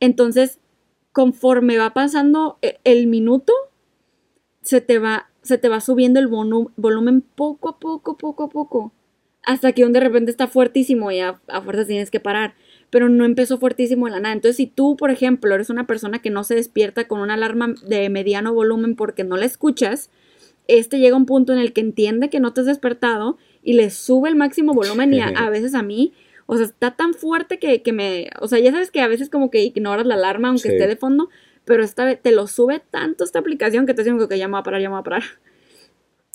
Entonces, 0.00 0.60
conforme 1.16 1.78
va 1.78 1.94
pasando 1.94 2.58
e, 2.60 2.78
el 2.84 3.06
minuto, 3.06 3.54
se 4.60 4.82
te 4.82 4.98
va, 4.98 5.30
se 5.40 5.56
te 5.56 5.70
va 5.70 5.80
subiendo 5.80 6.20
el 6.20 6.28
volumen 6.28 7.22
poco 7.22 7.70
a 7.70 7.78
poco, 7.78 8.18
poco 8.18 8.42
a 8.42 8.50
poco. 8.50 8.92
Hasta 9.42 9.72
que 9.72 9.86
de 9.86 9.98
repente 9.98 10.30
está 10.30 10.46
fuertísimo 10.46 11.10
y 11.10 11.20
a, 11.20 11.40
a 11.48 11.62
fuerzas 11.62 11.86
tienes 11.86 12.10
que 12.10 12.20
parar 12.20 12.54
pero 12.88 13.08
no 13.08 13.24
empezó 13.24 13.58
fuertísimo 13.58 14.06
de 14.06 14.12
la 14.12 14.20
nada. 14.20 14.34
Entonces, 14.34 14.56
si 14.56 14.66
tú, 14.68 14.96
por 14.96 15.10
ejemplo, 15.10 15.52
eres 15.52 15.70
una 15.70 15.88
persona 15.88 16.20
que 16.20 16.30
no 16.30 16.44
se 16.44 16.54
despierta 16.54 17.08
con 17.08 17.20
una 17.20 17.34
alarma 17.34 17.74
de 17.84 18.08
mediano 18.10 18.54
volumen 18.54 18.94
porque 18.94 19.24
no 19.24 19.36
la 19.36 19.44
escuchas, 19.44 20.08
este 20.68 20.98
llega 20.98 21.14
a 21.14 21.18
un 21.18 21.26
punto 21.26 21.52
en 21.52 21.58
el 21.58 21.72
que 21.72 21.80
entiende 21.80 22.30
que 22.30 22.38
no 22.38 22.52
te 22.52 22.60
has 22.60 22.66
despertado 22.66 23.38
y 23.64 23.72
le 23.72 23.90
sube 23.90 24.28
el 24.28 24.36
máximo 24.36 24.72
volumen 24.72 25.12
y 25.12 25.20
a, 25.20 25.30
veces 25.50 25.74
a 25.74 25.82
mí, 25.82 26.12
o 26.46 26.56
sea, 26.56 26.66
está 26.66 26.92
tan 26.92 27.14
fuerte 27.14 27.58
que, 27.58 27.92
me, 27.92 28.30
o 28.40 28.48
sea, 28.48 28.58
ya 28.58 28.70
sabes 28.70 28.90
que 28.90 29.00
a 29.00 29.08
veces 29.08 29.30
como 29.30 29.50
que 29.50 29.62
ignoras 29.62 30.06
la 30.06 30.14
alarma 30.14 30.48
aunque 30.48 30.68
esté 30.68 30.86
de 30.86 30.96
fondo, 30.96 31.28
pero 31.64 31.82
esta 31.82 32.04
vez 32.04 32.22
te 32.22 32.30
lo 32.30 32.46
sube 32.46 32.80
tanto 32.90 33.24
esta 33.24 33.40
aplicación 33.40 33.86
que 33.86 33.94
te 33.94 34.02
diciendo 34.02 34.28
que 34.28 34.38
ya 34.38 34.46
me 34.46 34.52
va 34.52 34.58
a 34.60 34.62
parar, 34.62 34.80
ya 34.80 34.88
me 34.88 34.94
va 34.94 35.00
a 35.00 35.04
parar. 35.04 35.24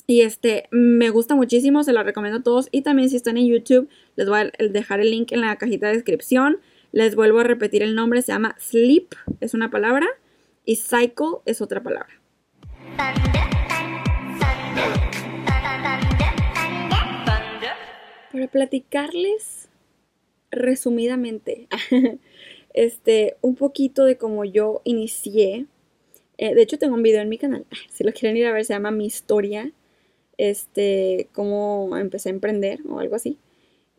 Y 0.07 0.21
este, 0.21 0.67
me 0.71 1.09
gusta 1.09 1.35
muchísimo, 1.35 1.83
se 1.83 1.93
la 1.93 2.03
recomiendo 2.03 2.39
a 2.39 2.43
todos. 2.43 2.67
Y 2.71 2.81
también 2.81 3.09
si 3.09 3.15
están 3.15 3.37
en 3.37 3.47
YouTube, 3.47 3.87
les 4.17 4.27
voy 4.27 4.39
a 4.39 4.51
dejar 4.67 4.99
el 4.99 5.09
link 5.09 5.31
en 5.31 5.39
la 5.39 5.55
cajita 5.55 5.87
de 5.87 5.93
descripción. 5.93 6.59
Les 6.91 7.15
vuelvo 7.15 7.39
a 7.39 7.43
repetir 7.43 7.81
el 7.81 7.95
nombre, 7.95 8.21
se 8.21 8.33
llama 8.33 8.57
Sleep, 8.59 9.15
es 9.39 9.53
una 9.53 9.71
palabra, 9.71 10.07
y 10.65 10.75
Cycle 10.75 11.37
es 11.45 11.61
otra 11.61 11.81
palabra. 11.81 12.19
Para 18.33 18.47
platicarles 18.47 19.60
resumidamente, 20.51 21.67
este, 22.73 23.37
un 23.41 23.55
poquito 23.55 24.05
de 24.05 24.17
cómo 24.17 24.45
yo 24.45 24.81
inicié. 24.83 25.65
Eh, 26.37 26.55
de 26.55 26.61
hecho, 26.61 26.77
tengo 26.77 26.95
un 26.95 27.03
video 27.03 27.21
en 27.21 27.29
mi 27.29 27.37
canal. 27.37 27.65
Si 27.89 28.03
lo 28.03 28.11
quieren 28.13 28.37
ir 28.37 28.45
a 28.45 28.53
ver, 28.53 28.65
se 28.65 28.73
llama 28.73 28.91
Mi 28.91 29.05
Historia 29.05 29.71
este, 30.41 31.29
cómo 31.33 31.95
empecé 31.97 32.29
a 32.29 32.31
emprender 32.31 32.79
o 32.89 32.99
algo 32.99 33.15
así. 33.15 33.37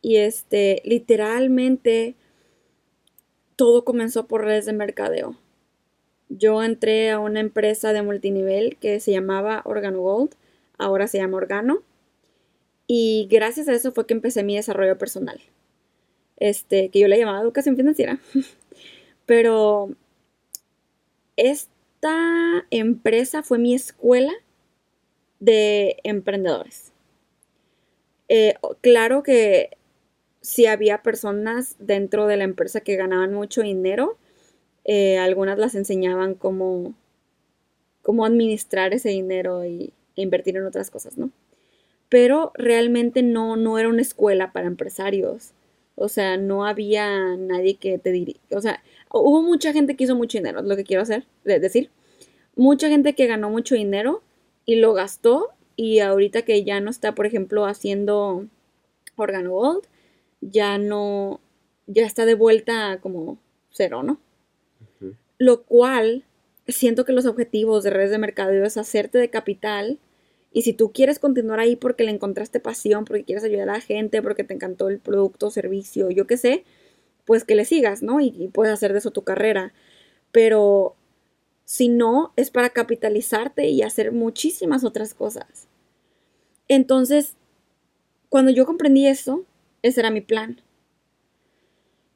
Y 0.01 0.17
este, 0.17 0.83
literalmente 0.85 2.17
todo 3.55 3.85
comenzó 3.85 4.27
por 4.27 4.45
redes 4.45 4.67
de 4.67 4.73
mercadeo. 4.73 5.37
Yo 6.29 6.65
entré 6.65 7.11
a 7.11 7.21
una 7.21 7.39
empresa 7.39 7.93
de 7.93 8.03
multinivel 8.03 8.77
que 8.79 8.99
se 8.99 9.13
llamaba 9.13 9.63
Organo 9.65 10.01
Gold, 10.01 10.35
ahora 10.79 11.07
se 11.07 11.19
llama 11.19 11.37
Organo. 11.37 11.83
Y 12.89 13.29
gracias 13.31 13.69
a 13.69 13.75
eso 13.75 13.93
fue 13.93 14.07
que 14.07 14.15
empecé 14.15 14.43
mi 14.43 14.57
desarrollo 14.57 14.99
personal. 14.99 15.41
Este, 16.43 16.89
que 16.89 16.99
yo 16.99 17.07
le 17.07 17.21
llamaba 17.21 17.41
educación 17.41 17.77
financiera. 17.77 18.19
Pero 19.27 19.91
esta 21.37 22.67
empresa 22.71 23.45
fue 23.45 23.59
mi 23.59 23.77
escuela 23.77 24.33
de 25.39 25.99
emprendedores. 26.03 26.91
Eh, 28.29 28.55
claro 28.81 29.23
que 29.23 29.77
si 30.41 30.67
había 30.67 31.05
personas 31.05 31.77
dentro 31.79 32.27
de 32.27 32.37
la 32.37 32.43
empresa 32.43 32.81
que 32.81 32.97
ganaban 32.97 33.33
mucho 33.33 33.63
dinero, 33.63 34.19
eh, 34.85 35.19
algunas 35.19 35.61
las 35.61 35.77
enseñaban 35.77 36.35
cómo, 36.35 36.93
cómo 38.03 38.27
administrar 38.27 38.93
ese 38.95 39.11
dinero 39.11 39.65
y, 39.65 39.93
e 40.17 40.23
invertir 40.23 40.57
en 40.57 40.67
otras 40.67 40.91
cosas, 40.91 41.17
¿no? 41.17 41.31
Pero 42.09 42.51
realmente 42.57 43.23
no, 43.23 43.55
no 43.55 43.79
era 43.79 43.89
una 43.89 44.03
escuela 44.03 44.53
para 44.53 44.67
empresarios. 44.67 45.53
O 45.95 46.09
sea, 46.09 46.37
no 46.37 46.67
había 46.67 47.37
nadie 47.37 47.77
que 47.77 47.99
te 47.99 48.13
diría. 48.13 48.37
O 48.51 48.61
sea, 48.61 48.83
hubo 49.11 49.43
mucha 49.43 49.73
gente 49.73 49.97
que 49.97 50.05
hizo 50.05 50.17
mucho 50.17 50.39
dinero, 50.39 50.61
es 50.61 50.67
lo 50.67 50.77
que 50.77 50.85
quiero 50.85 51.03
hacer, 51.03 51.27
decir. 51.45 51.91
Mucha 52.57 52.89
gente 52.89 53.15
que 53.15 53.27
ganó 53.27 53.51
mucho 53.51 53.75
dinero, 53.75 54.23
y 54.65 54.77
lo 54.77 54.93
gastó 54.95 55.51
y 55.77 56.01
ahorita 56.01 56.43
que 56.43 56.65
ya 56.65 56.81
no 56.81 56.91
está, 56.91 57.15
por 57.15 57.27
ejemplo, 57.27 57.67
haciendo 57.67 58.47
Organo 59.17 59.51
Gold, 59.53 59.85
ya 60.41 60.79
no, 60.79 61.41
ya 61.87 62.05
está 62.05 62.25
de 62.27 62.35
vuelta 62.35 62.99
como 63.01 63.39
cero, 63.71 64.03
¿no? 64.03 64.21
Lo 65.39 65.63
cual, 65.65 66.25
siento 66.69 67.05
que 67.05 67.13
los 67.13 67.27
objetivos 67.27 67.83
de 67.83 67.91
redes 67.91 68.11
de 68.11 68.19
mercado 68.19 68.53
es 68.53 68.77
hacerte 68.77 69.19
de 69.19 69.31
capital 69.31 69.99
y 70.53 70.63
si 70.63 70.73
tú 70.75 70.93
quieres 70.93 71.19
continuar 71.19 71.61
ahí 71.61 71.77
porque 71.77 72.05
le 72.05 72.11
encontraste 72.11 72.61
pasión, 72.61 73.05
porque 73.05 73.25
quieres 73.25 73.45
ayudar 73.45 73.71
a 73.71 73.75
la 73.75 73.81
gente, 73.81 74.23
porque 74.23 74.45
te 74.45 74.55
encantó 74.55 74.89
el 74.89 74.99
producto, 74.99 75.51
servicio, 75.51 76.11
yo 76.11 76.27
qué 76.27 76.37
sé, 76.37 76.65
pues 77.25 77.45
que 77.45 77.55
le 77.55 77.65
sigas, 77.65 78.03
¿no? 78.03 78.21
Y, 78.21 78.51
puedes 78.53 78.73
hacer 78.73 78.93
de 78.93 78.99
eso 78.99 79.11
tu 79.11 79.23
carrera. 79.23 79.73
Pero 80.31 80.97
si 81.65 81.89
no, 81.89 82.33
es 82.37 82.51
para 82.51 82.71
capitalizarte 82.71 83.69
y 83.69 83.83
hacer 83.83 84.13
muchísimas 84.13 84.85
otras 84.85 85.15
cosas. 85.15 85.69
Entonces, 86.69 87.37
cuando 88.29 88.51
yo 88.51 88.67
comprendí 88.67 89.07
eso, 89.07 89.45
ese 89.83 90.01
era 90.01 90.11
mi 90.11 90.21
plan. 90.21 90.61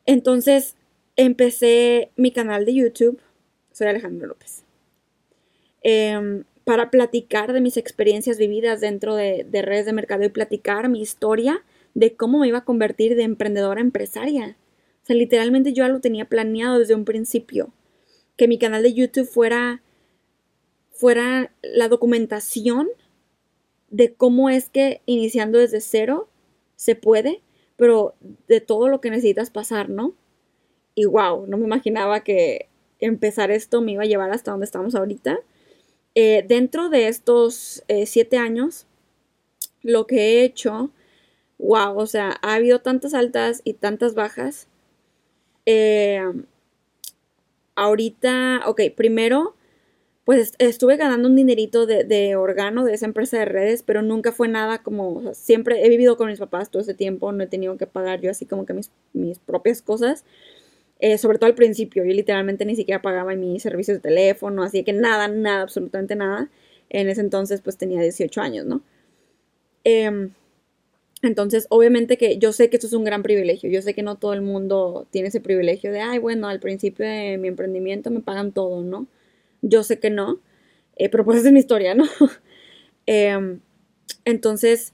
Entonces, 0.05 0.77
empecé 1.17 2.11
mi 2.17 2.33
canal 2.33 2.65
de 2.65 2.75
YouTube, 2.75 3.21
soy 3.73 3.89
Alejandro 3.89 4.27
López, 4.29 4.63
em, 5.83 6.45
para 6.67 6.91
platicar 6.91 7.53
de 7.53 7.61
mis 7.61 7.77
experiencias 7.77 8.39
vividas 8.39 8.81
dentro 8.81 9.15
de, 9.15 9.47
de 9.49 9.63
redes 9.63 9.87
de 9.87 9.93
mercado 9.93 10.25
y 10.25 10.31
platicar 10.31 10.89
mi 10.89 11.01
historia 11.01 11.65
de 11.95 12.17
cómo 12.17 12.41
me 12.41 12.49
iba 12.49 12.59
a 12.59 12.65
convertir 12.65 13.15
de 13.15 13.23
emprendedora 13.23 13.81
a 13.81 13.85
empresaria. 13.85 14.57
O 15.05 15.07
sea, 15.07 15.15
literalmente 15.15 15.73
yo 15.73 15.85
ya 15.85 15.89
lo 15.89 16.01
tenía 16.01 16.25
planeado 16.25 16.81
desde 16.81 16.97
un 16.97 17.05
principio 17.05 17.73
que 18.37 18.49
mi 18.49 18.59
canal 18.59 18.83
de 18.83 18.95
YouTube 18.95 19.29
fuera, 19.29 19.81
fuera 20.91 21.53
la 21.63 21.87
documentación 21.87 22.89
de 23.91 24.15
cómo 24.15 24.51
es 24.51 24.69
que 24.69 25.03
iniciando 25.07 25.61
desde 25.61 25.81
cero 25.81 26.29
se 26.75 26.97
puede, 26.97 27.43
pero 27.77 28.17
de 28.49 28.61
todo 28.61 28.89
lo 28.89 29.01
que 29.01 29.11
necesitas 29.11 29.51
pasar, 29.51 29.89
¿no? 29.89 30.17
Y 30.97 31.05
wow, 31.05 31.47
no 31.47 31.59
me 31.59 31.65
imaginaba 31.65 32.25
que 32.25 32.69
empezar 32.99 33.53
esto 33.53 33.81
me 33.83 33.93
iba 33.93 34.03
a 34.03 34.07
llevar 34.07 34.33
hasta 34.33 34.51
donde 34.51 34.67
estamos 34.67 34.97
ahorita. 34.97 35.39
Eh, 36.19 36.43
dentro 36.49 36.89
de 36.89 37.09
estos 37.09 37.85
eh, 37.89 38.07
siete 38.07 38.39
años, 38.39 38.87
lo 39.83 40.07
que 40.07 40.17
he 40.17 40.45
hecho, 40.45 40.91
wow, 41.59 41.99
o 41.99 42.07
sea, 42.07 42.39
ha 42.41 42.55
habido 42.55 42.81
tantas 42.81 43.13
altas 43.13 43.61
y 43.65 43.75
tantas 43.75 44.15
bajas. 44.15 44.67
Eh, 45.67 46.23
ahorita, 47.75 48.63
ok, 48.67 48.81
primero, 48.97 49.57
pues 50.25 50.55
estuve 50.59 50.97
ganando 50.97 51.29
un 51.29 51.37
dinerito 51.37 51.85
de, 51.87 52.05
de, 52.05 52.37
órgano 52.37 52.85
de 52.87 52.95
esa 52.95 53.07
empresa 53.07 53.39
de 53.39 53.45
redes, 53.45 53.83
pero 53.83 54.01
nunca 54.01 54.33
fue 54.33 54.49
nada 54.49 54.83
como, 54.83 55.35
siempre 55.35 55.85
he 55.85 55.91
vivido 55.91 56.17
con 56.17 56.29
mis 56.29 56.39
papás 56.39 56.71
todo 56.71 56.83
ese 56.83 56.95
tiempo, 56.95 57.31
no 57.33 57.45
he 57.45 57.47
tenido 57.47 57.77
que 57.77 57.87
pagar 57.87 58.23
yo 58.23 58.31
así 58.31 58.47
como 58.47 58.65
que 58.67 58.73
mis, 58.73 58.91
mis 59.13 59.39
propias 59.39 59.83
cosas. 59.83 60.25
Eh, 60.99 61.19
sobre 61.19 61.39
todo 61.39 61.49
al 61.49 61.55
principio, 61.55 62.05
yo 62.05 62.13
literalmente 62.13 62.65
ni 62.65 62.75
siquiera 62.77 63.03
pagaba 63.03 63.35
mis 63.35 63.63
servicios 63.63 63.99
de 63.99 64.03
teléfono, 64.03 64.63
así 64.63 64.83
que 64.85 64.93
nada, 64.93 65.29
nada, 65.29 65.63
absolutamente 65.63 66.17
nada. 66.17 66.51
En 66.89 67.09
ese 67.09 67.21
entonces 67.21 67.61
pues 67.61 67.77
tenía 67.77 68.01
18 68.01 68.41
años, 68.41 68.67
¿no? 68.67 68.83
Eh, 69.85 70.31
entonces, 71.23 71.67
obviamente 71.71 72.19
que 72.19 72.39
yo 72.39 72.53
sé 72.53 72.71
que 72.71 72.77
esto 72.77 72.87
es 72.87 72.93
un 72.93 73.05
gran 73.05 73.23
privilegio. 73.23 73.71
Yo 73.71 73.83
sé 73.83 73.95
que 73.95 74.03
no 74.03 74.17
todo 74.17 74.33
el 74.35 74.43
mundo 74.43 75.07
tiene 75.11 75.29
ese 75.29 75.41
privilegio 75.41 75.91
de, 75.93 76.01
ay, 76.01 76.19
bueno, 76.19 76.49
al 76.49 76.61
principio 76.61 77.07
de 77.07 77.39
mi 77.39 77.49
emprendimiento 77.49 78.11
me 78.11 78.21
pagan 78.21 78.53
todo, 78.53 78.83
¿no? 78.83 79.07
Yo 79.63 79.83
sé 79.83 79.99
que 79.99 80.11
no, 80.11 80.41
eh, 80.97 81.09
pero 81.09 81.25
pues 81.25 81.45
es 81.45 81.53
mi 81.53 81.61
historia, 81.61 81.95
¿no? 81.95 82.05
Em, 83.09 83.61
entonces, 84.25 84.93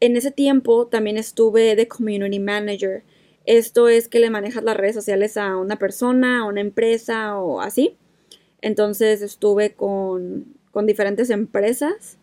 en 0.00 0.16
ese 0.16 0.30
tiempo 0.30 0.86
también 0.86 1.16
estuve 1.16 1.74
de 1.74 1.88
community 1.88 2.38
manager 2.38 3.02
Esto 3.46 3.88
es 3.88 4.08
que 4.08 4.18
le 4.18 4.28
manejas 4.28 4.64
las 4.64 4.76
redes 4.76 4.96
sociales 4.96 5.36
a 5.36 5.56
una 5.56 5.78
persona, 5.78 6.40
a 6.40 6.44
una 6.44 6.60
empresa 6.60 7.38
o 7.38 7.60
así. 7.60 7.96
Entonces 8.60 9.22
estuve 9.22 9.74
con, 9.74 10.56
con 10.72 10.86
diferentes 10.86 11.30
empresas, 11.30 12.18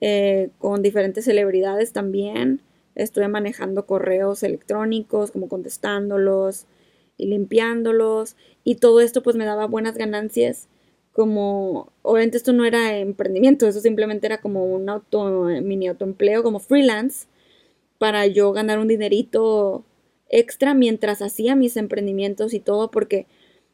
eh, 0.00 0.50
con 0.58 0.82
diferentes 0.82 1.24
celebridades 1.26 1.92
también. 1.92 2.60
Estuve 2.96 3.28
manejando 3.28 3.86
correos 3.86 4.42
electrónicos, 4.42 5.30
como 5.30 5.48
contestándolos 5.48 6.66
y 7.16 7.26
limpiándolos. 7.26 8.36
Y 8.64 8.76
todo 8.76 9.00
esto 9.00 9.22
pues 9.22 9.36
me 9.36 9.44
daba 9.44 9.66
buenas 9.66 9.96
ganancias. 9.96 10.68
Como, 11.12 11.92
obviamente 12.02 12.38
esto 12.38 12.52
no 12.52 12.64
era 12.64 12.98
emprendimiento, 12.98 13.68
eso 13.68 13.80
simplemente 13.80 14.26
era 14.26 14.40
como 14.40 14.64
un 14.64 14.88
auto, 14.88 15.44
mini 15.62 15.86
autoempleo, 15.86 16.42
como 16.42 16.58
freelance, 16.58 17.26
para 17.98 18.26
yo 18.26 18.52
ganar 18.52 18.78
un 18.78 18.88
dinerito 18.88 19.84
extra 20.32 20.74
mientras 20.74 21.22
hacía 21.22 21.54
mis 21.54 21.76
emprendimientos 21.76 22.54
y 22.54 22.60
todo, 22.60 22.90
porque 22.90 23.26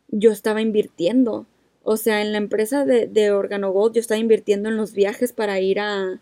yo 0.09 0.31
estaba 0.31 0.61
invirtiendo. 0.61 1.47
O 1.83 1.97
sea, 1.97 2.21
en 2.21 2.33
la 2.33 2.39
empresa 2.39 2.85
de, 2.85 3.07
de 3.07 3.31
Organogold 3.31 3.95
yo 3.95 4.01
estaba 4.01 4.19
invirtiendo 4.19 4.69
en 4.69 4.77
los 4.77 4.93
viajes 4.93 5.33
para 5.33 5.59
ir 5.61 5.81
a... 5.81 6.21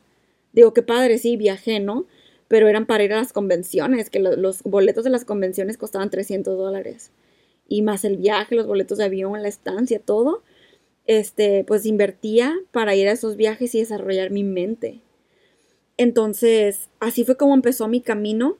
Digo, 0.52 0.72
qué 0.72 0.82
padre, 0.82 1.18
sí, 1.18 1.36
viajé, 1.36 1.80
¿no? 1.80 2.06
Pero 2.48 2.68
eran 2.68 2.86
para 2.86 3.02
ir 3.02 3.12
a 3.12 3.16
las 3.16 3.32
convenciones, 3.32 4.08
que 4.08 4.20
los 4.20 4.62
boletos 4.62 5.02
de 5.02 5.10
las 5.10 5.24
convenciones 5.24 5.76
costaban 5.76 6.10
300 6.10 6.56
dólares. 6.56 7.10
Y 7.68 7.82
más 7.82 8.04
el 8.04 8.16
viaje, 8.16 8.54
los 8.54 8.66
boletos 8.66 8.98
de 8.98 9.04
avión, 9.04 9.42
la 9.42 9.48
estancia, 9.48 9.98
todo. 9.98 10.44
Este, 11.06 11.64
pues 11.64 11.86
invertía 11.86 12.54
para 12.72 12.94
ir 12.94 13.08
a 13.08 13.12
esos 13.12 13.36
viajes 13.36 13.74
y 13.74 13.80
desarrollar 13.80 14.30
mi 14.30 14.44
mente. 14.44 15.00
Entonces, 15.96 16.88
así 17.00 17.24
fue 17.24 17.36
como 17.36 17.54
empezó 17.54 17.88
mi 17.88 18.00
camino. 18.00 18.58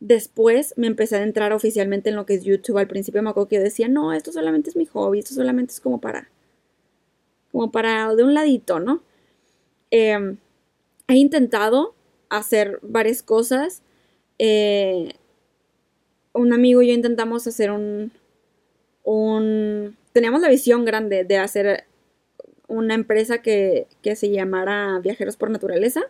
Después 0.00 0.74
me 0.76 0.86
empecé 0.86 1.16
a 1.16 1.22
entrar 1.22 1.52
oficialmente 1.52 2.10
en 2.10 2.16
lo 2.16 2.26
que 2.26 2.34
es 2.34 2.44
YouTube. 2.44 2.78
Al 2.78 2.86
principio 2.86 3.22
me 3.22 3.30
acuerdo 3.30 3.48
que 3.48 3.56
yo 3.56 3.62
decía, 3.62 3.88
no, 3.88 4.12
esto 4.12 4.32
solamente 4.32 4.70
es 4.70 4.76
mi 4.76 4.86
hobby, 4.86 5.18
esto 5.20 5.34
solamente 5.34 5.72
es 5.72 5.80
como 5.80 6.00
para 6.00 6.30
como 7.52 7.70
para 7.70 8.14
de 8.14 8.22
un 8.24 8.34
ladito, 8.34 8.80
¿no? 8.80 9.02
Em, 9.90 10.36
he 11.08 11.16
intentado 11.16 11.94
hacer 12.28 12.78
varias 12.82 13.22
cosas. 13.22 13.82
Eh, 14.38 15.14
un 16.32 16.52
amigo 16.52 16.82
y 16.82 16.88
yo 16.88 16.94
intentamos 16.94 17.46
hacer 17.46 17.70
un, 17.70 18.12
un... 19.02 19.96
Teníamos 20.12 20.40
la 20.42 20.48
visión 20.48 20.84
grande 20.84 21.24
de 21.24 21.38
hacer 21.38 21.84
una 22.68 22.94
empresa 22.94 23.42
que, 23.42 23.86
que 24.02 24.14
se 24.14 24.30
llamara 24.30 24.98
Viajeros 25.00 25.36
por 25.36 25.50
Naturaleza 25.50 26.02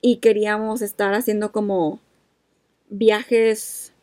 y 0.00 0.18
queríamos 0.18 0.82
estar 0.82 1.14
haciendo 1.14 1.52
como 1.52 2.00
viajes, 2.90 3.94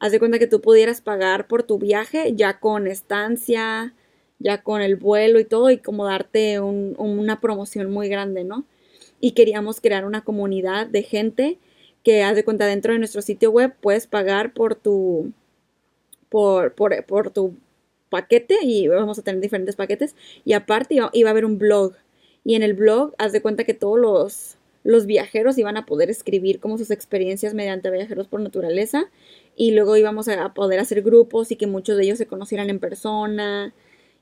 haz 0.00 0.12
de 0.12 0.18
cuenta 0.18 0.38
que 0.38 0.46
tú 0.46 0.60
pudieras 0.60 1.00
pagar 1.00 1.46
por 1.46 1.62
tu 1.62 1.78
viaje 1.78 2.34
ya 2.34 2.58
con 2.58 2.86
estancia, 2.86 3.94
ya 4.38 4.62
con 4.62 4.82
el 4.82 4.96
vuelo 4.96 5.38
y 5.38 5.44
todo, 5.44 5.70
y 5.70 5.78
como 5.78 6.06
darte 6.06 6.60
una 6.60 7.40
promoción 7.40 7.90
muy 7.90 8.08
grande, 8.08 8.44
¿no? 8.44 8.64
Y 9.20 9.32
queríamos 9.32 9.80
crear 9.80 10.04
una 10.04 10.24
comunidad 10.24 10.86
de 10.86 11.02
gente 11.02 11.58
que, 12.02 12.22
haz 12.22 12.36
de 12.36 12.44
cuenta, 12.44 12.66
dentro 12.66 12.92
de 12.92 12.98
nuestro 12.98 13.22
sitio 13.22 13.50
web 13.50 13.74
puedes 13.80 14.06
pagar 14.06 14.54
por 14.54 14.74
tu, 14.74 15.32
por, 16.30 16.74
por, 16.74 17.04
por 17.04 17.30
tu 17.30 17.54
paquete 18.10 18.58
y 18.62 18.88
vamos 18.88 19.18
a 19.18 19.22
tener 19.22 19.40
diferentes 19.40 19.76
paquetes. 19.76 20.14
Y 20.44 20.52
aparte 20.54 20.94
iba, 20.94 21.28
a 21.28 21.30
haber 21.30 21.44
un 21.46 21.58
blog. 21.58 21.94
Y 22.44 22.54
en 22.54 22.62
el 22.62 22.74
blog, 22.74 23.14
haz 23.18 23.32
de 23.32 23.42
cuenta 23.42 23.64
que 23.64 23.74
todos 23.74 23.98
los, 23.98 24.56
los 24.82 25.06
viajeros 25.06 25.58
iban 25.58 25.76
a 25.76 25.86
poder 25.86 26.10
escribir 26.10 26.60
como 26.60 26.78
sus 26.78 26.90
experiencias 26.90 27.54
mediante 27.54 27.90
viajeros 27.90 28.28
por 28.28 28.40
naturaleza. 28.40 29.10
Y 29.56 29.72
luego 29.72 29.96
íbamos 29.96 30.28
a 30.28 30.54
poder 30.54 30.80
hacer 30.80 31.02
grupos 31.02 31.50
y 31.50 31.56
que 31.56 31.66
muchos 31.66 31.96
de 31.96 32.04
ellos 32.04 32.18
se 32.18 32.26
conocieran 32.26 32.70
en 32.70 32.78
persona 32.78 33.74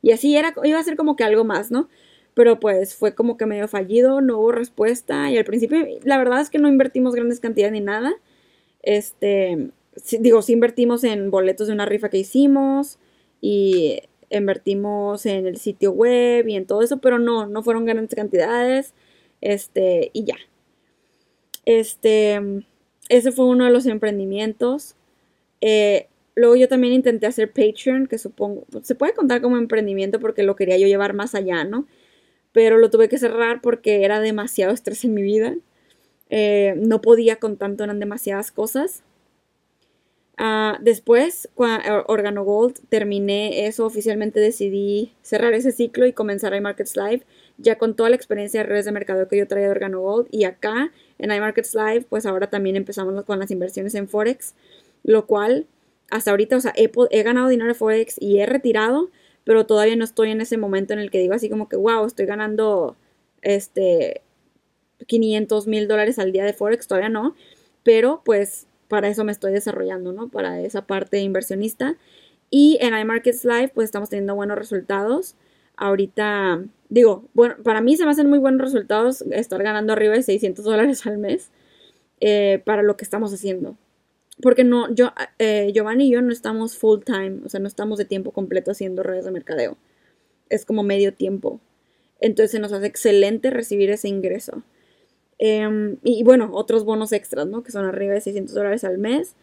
y 0.02 0.12
así 0.12 0.36
era, 0.36 0.54
iba 0.64 0.78
a 0.78 0.84
ser 0.84 0.96
como 0.96 1.16
que 1.16 1.24
algo 1.24 1.44
más, 1.44 1.70
¿no? 1.70 1.88
Pero 2.34 2.60
pues 2.60 2.94
fue 2.94 3.14
como 3.14 3.36
que 3.36 3.46
medio 3.46 3.68
fallido, 3.68 4.20
no 4.20 4.38
hubo 4.38 4.52
respuesta 4.52 5.30
y 5.30 5.38
al 5.38 5.44
principio 5.44 5.78
la 6.04 6.18
verdad 6.18 6.40
es 6.40 6.50
que 6.50 6.58
no 6.58 6.68
invertimos 6.68 7.14
grandes 7.14 7.40
cantidades 7.40 7.72
ni 7.72 7.80
nada. 7.80 8.14
Este, 8.82 9.70
digo, 10.20 10.42
sí 10.42 10.52
invertimos 10.52 11.04
en 11.04 11.30
boletos 11.30 11.66
de 11.66 11.72
una 11.72 11.86
rifa 11.86 12.10
que 12.10 12.18
hicimos 12.18 12.98
y 13.40 14.00
invertimos 14.30 15.26
en 15.26 15.46
el 15.46 15.56
sitio 15.56 15.92
web 15.92 16.46
y 16.48 16.54
en 16.56 16.66
todo 16.66 16.82
eso, 16.82 16.98
pero 16.98 17.18
no, 17.18 17.46
no 17.46 17.62
fueron 17.62 17.84
grandes 17.84 18.14
cantidades. 18.14 18.94
Este, 19.40 20.10
y 20.12 20.24
ya. 20.24 20.36
Este, 21.64 22.40
ese 23.08 23.32
fue 23.32 23.46
uno 23.46 23.64
de 23.64 23.70
los 23.70 23.86
emprendimientos. 23.86 24.96
Eh, 25.60 26.08
Luego 26.38 26.54
yo 26.54 26.68
también 26.68 26.92
intenté 26.94 27.26
hacer 27.26 27.50
Patreon, 27.50 28.06
que 28.06 28.16
supongo, 28.16 28.64
se 28.82 28.94
puede 28.94 29.12
contar 29.12 29.42
como 29.42 29.56
emprendimiento 29.56 30.20
porque 30.20 30.44
lo 30.44 30.54
quería 30.54 30.78
yo 30.78 30.86
llevar 30.86 31.12
más 31.12 31.34
allá, 31.34 31.64
¿no? 31.64 31.88
Pero 32.52 32.78
lo 32.78 32.90
tuve 32.90 33.08
que 33.08 33.18
cerrar 33.18 33.60
porque 33.60 34.04
era 34.04 34.20
demasiado 34.20 34.72
estrés 34.72 35.04
en 35.04 35.14
mi 35.14 35.22
vida. 35.22 35.56
Eh, 36.30 36.74
no 36.76 37.00
podía 37.00 37.36
con 37.40 37.56
tanto, 37.56 37.82
eran 37.82 37.98
demasiadas 37.98 38.52
cosas. 38.52 39.02
Uh, 40.38 40.80
después, 40.80 41.48
Organo 42.06 42.44
Gold, 42.44 42.88
terminé 42.88 43.66
eso, 43.66 43.84
oficialmente 43.84 44.38
decidí 44.38 45.12
cerrar 45.22 45.54
ese 45.54 45.72
ciclo 45.72 46.06
y 46.06 46.12
comenzar 46.12 46.54
iMarkets 46.54 46.96
Live, 46.96 47.22
ya 47.58 47.76
con 47.76 47.94
toda 47.94 48.08
la 48.08 48.16
experiencia 48.16 48.60
de 48.60 48.68
redes 48.68 48.84
de 48.86 48.92
mercado 48.92 49.28
que 49.28 49.36
yo 49.36 49.46
traía 49.46 49.66
de 49.66 49.72
Organo 49.72 50.00
Gold. 50.00 50.28
Y 50.30 50.44
acá, 50.44 50.92
en 51.18 51.32
iMarkets 51.32 51.74
Live, 51.74 52.06
pues 52.08 52.24
ahora 52.24 52.48
también 52.48 52.76
empezamos 52.76 53.24
con 53.24 53.38
las 53.38 53.50
inversiones 53.50 53.94
en 53.94 54.08
Forex, 54.08 54.54
lo 55.02 55.26
cual 55.26 55.66
hasta 56.10 56.30
ahorita, 56.30 56.56
o 56.56 56.60
sea, 56.60 56.72
he, 56.76 57.22
ganado 57.22 57.48
dinero 57.48 57.68
de 57.68 57.74
Forex 57.74 58.16
y 58.18 58.38
he 58.38 58.46
retirado, 58.46 59.10
pero 59.44 59.66
todavía 59.66 59.96
no 59.96 60.04
estoy 60.04 60.30
en 60.30 60.40
ese 60.40 60.56
momento 60.56 60.92
en 60.92 61.00
el 61.00 61.10
que 61.10 61.18
digo 61.18 61.34
así 61.34 61.50
como 61.50 61.68
que, 61.68 61.76
wow, 61.76 62.06
estoy 62.06 62.26
ganando 62.26 62.96
este 63.42 64.22
500 65.06 65.66
mil 65.66 65.88
dólares 65.88 66.18
al 66.18 66.32
día 66.32 66.44
de 66.44 66.52
Forex, 66.52 66.86
todavía 66.86 67.08
no, 67.08 67.34
pero 67.82 68.22
pues 68.24 68.66
para 68.88 69.08
eso 69.08 69.24
me 69.24 69.32
estoy 69.32 69.52
desarrollando, 69.52 70.12
¿no? 70.12 70.28
Para 70.28 70.60
esa 70.60 70.86
parte 70.86 71.20
inversionista. 71.20 71.96
Y 72.50 72.78
en 72.80 72.96
iMarkets 72.98 73.44
Live, 73.44 73.72
pues 73.74 73.86
estamos 73.86 74.08
teniendo 74.08 74.34
buenos 74.34 74.56
resultados. 74.58 75.36
Ahorita, 75.76 76.62
digo, 76.88 77.28
bueno, 77.34 77.56
para 77.62 77.80
mí 77.80 77.96
se 77.96 78.04
me 78.04 78.10
hacen 78.10 78.28
muy 78.28 78.38
buenos 78.38 78.60
resultados 78.60 79.22
estar 79.30 79.62
ganando 79.62 79.92
arriba 79.92 80.14
de 80.14 80.22
600 80.22 80.64
dólares 80.64 81.06
al 81.06 81.18
mes 81.18 81.50
eh, 82.20 82.62
para 82.64 82.82
lo 82.82 82.96
que 82.96 83.04
estamos 83.04 83.32
haciendo 83.32 83.76
porque 84.40 84.64
no, 84.64 84.92
yo, 84.94 85.12
eh, 85.38 85.70
Giovanni 85.74 86.08
y 86.08 86.12
yo 86.12 86.22
no 86.22 86.32
estamos 86.32 86.76
full 86.76 87.00
time, 87.04 87.40
o 87.44 87.48
sea, 87.48 87.60
no 87.60 87.66
estamos 87.66 87.98
de 87.98 88.04
tiempo 88.04 88.32
completo 88.32 88.70
haciendo 88.70 89.02
redes 89.02 89.24
de 89.24 89.30
mercadeo. 89.30 89.76
Es 90.48 90.64
como 90.64 90.82
medio 90.82 91.12
tiempo. 91.12 91.60
Entonces 92.20 92.60
nos 92.60 92.72
hace 92.72 92.86
excelente 92.86 93.50
recibir 93.50 93.90
ese 93.90 94.08
ingreso. 94.08 94.62
Em, 95.38 95.98
y, 96.02 96.22
bueno, 96.24 96.50
otros 96.52 96.84
bonos 96.84 97.12
extras, 97.12 97.46
¿no? 97.46 97.62
Que 97.62 97.72
son 97.72 97.84
arriba 97.84 98.14
de 98.14 98.20
600 98.20 98.54
dólares 98.54 98.84
al 98.84 98.98
mes. 98.98 99.34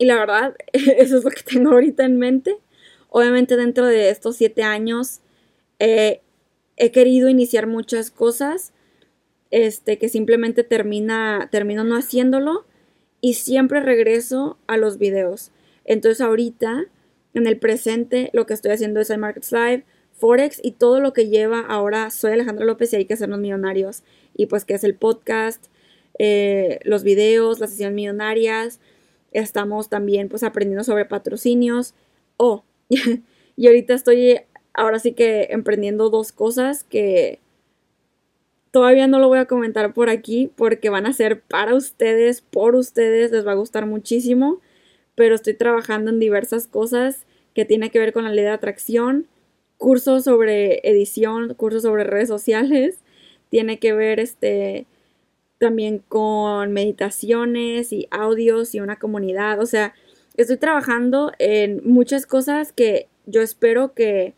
y 0.00 0.04
la 0.04 0.16
verdad, 0.16 0.54
eso 0.72 1.18
es 1.18 1.24
lo 1.24 1.30
que 1.30 1.42
tengo 1.42 1.72
ahorita 1.72 2.04
en 2.04 2.18
mente. 2.18 2.56
Obviamente 3.08 3.56
dentro 3.56 3.86
de 3.86 4.10
estos 4.10 4.36
siete 4.36 4.62
años 4.62 5.20
he 5.78 6.20
querido 6.92 7.28
iniciar 7.28 7.66
muchas 7.66 8.10
cosas 8.10 8.72
este, 9.50 9.98
que 9.98 10.08
simplemente 10.08 10.62
termina, 10.64 11.48
termino 11.50 11.84
no 11.84 11.96
haciéndolo 11.96 12.66
y 13.20 13.34
siempre 13.34 13.80
regreso 13.80 14.58
a 14.66 14.76
los 14.76 14.98
videos. 14.98 15.50
Entonces 15.84 16.20
ahorita, 16.20 16.86
en 17.34 17.46
el 17.46 17.58
presente, 17.58 18.30
lo 18.32 18.46
que 18.46 18.54
estoy 18.54 18.72
haciendo 18.72 19.00
es 19.00 19.10
iMarkets 19.10 19.52
Live, 19.52 19.84
Forex 20.12 20.60
y 20.62 20.72
todo 20.72 21.00
lo 21.00 21.12
que 21.12 21.28
lleva 21.28 21.60
ahora 21.60 22.10
soy 22.10 22.32
Alejandra 22.32 22.66
López 22.66 22.92
y 22.92 22.96
hay 22.96 23.04
que 23.06 23.14
hacernos 23.14 23.38
millonarios. 23.38 24.02
Y 24.34 24.46
pues 24.46 24.64
que 24.64 24.74
es 24.74 24.84
el 24.84 24.94
podcast, 24.94 25.66
eh, 26.18 26.80
los 26.84 27.02
videos, 27.02 27.60
las 27.60 27.70
sesiones 27.70 27.94
millonarias. 27.94 28.80
Estamos 29.32 29.88
también 29.88 30.28
pues 30.28 30.42
aprendiendo 30.42 30.84
sobre 30.84 31.04
patrocinios. 31.04 31.94
Oh, 32.36 32.64
y 33.56 33.66
ahorita 33.66 33.94
estoy 33.94 34.40
ahora 34.74 34.98
sí 34.98 35.12
que 35.12 35.48
emprendiendo 35.50 36.10
dos 36.10 36.32
cosas 36.32 36.84
que 36.84 37.40
Todavía 38.70 39.06
no 39.06 39.18
lo 39.18 39.28
voy 39.28 39.38
a 39.38 39.46
comentar 39.46 39.94
por 39.94 40.10
aquí 40.10 40.50
porque 40.54 40.90
van 40.90 41.06
a 41.06 41.12
ser 41.12 41.40
para 41.40 41.74
ustedes, 41.74 42.42
por 42.42 42.74
ustedes, 42.74 43.32
les 43.32 43.46
va 43.46 43.52
a 43.52 43.56
gustar 43.56 43.86
muchísimo, 43.86 44.60
pero 45.14 45.34
estoy 45.34 45.54
trabajando 45.54 46.10
en 46.10 46.20
diversas 46.20 46.66
cosas 46.66 47.24
que 47.54 47.64
tienen 47.64 47.90
que 47.90 47.98
ver 47.98 48.12
con 48.12 48.24
la 48.24 48.30
ley 48.30 48.44
de 48.44 48.50
atracción, 48.50 49.26
cursos 49.78 50.24
sobre 50.24 50.80
edición, 50.88 51.54
cursos 51.54 51.82
sobre 51.82 52.04
redes 52.04 52.28
sociales, 52.28 53.00
tiene 53.48 53.78
que 53.78 53.94
ver 53.94 54.20
este 54.20 54.86
también 55.58 55.98
con 56.06 56.72
meditaciones 56.72 57.92
y 57.92 58.06
audios 58.10 58.74
y 58.74 58.80
una 58.80 58.98
comunidad, 58.98 59.60
o 59.60 59.66
sea, 59.66 59.94
estoy 60.38 60.56
trabajando 60.56 61.32
en 61.38 61.82
muchas 61.84 62.26
cosas 62.26 62.72
que 62.72 63.08
yo 63.26 63.42
espero 63.42 63.92
que 63.92 64.34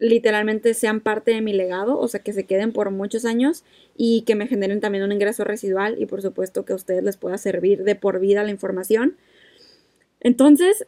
literalmente 0.00 0.74
sean 0.74 1.00
parte 1.00 1.32
de 1.32 1.40
mi 1.40 1.52
legado, 1.52 1.98
o 1.98 2.08
sea, 2.08 2.20
que 2.20 2.32
se 2.32 2.44
queden 2.44 2.72
por 2.72 2.90
muchos 2.90 3.24
años 3.24 3.64
y 3.96 4.22
que 4.22 4.34
me 4.34 4.46
generen 4.46 4.80
también 4.80 5.04
un 5.04 5.12
ingreso 5.12 5.44
residual 5.44 5.96
y 5.98 6.06
por 6.06 6.22
supuesto 6.22 6.64
que 6.64 6.72
a 6.72 6.76
ustedes 6.76 7.02
les 7.02 7.16
pueda 7.16 7.38
servir 7.38 7.84
de 7.84 7.94
por 7.94 8.20
vida 8.20 8.44
la 8.44 8.50
información. 8.50 9.16
Entonces, 10.20 10.86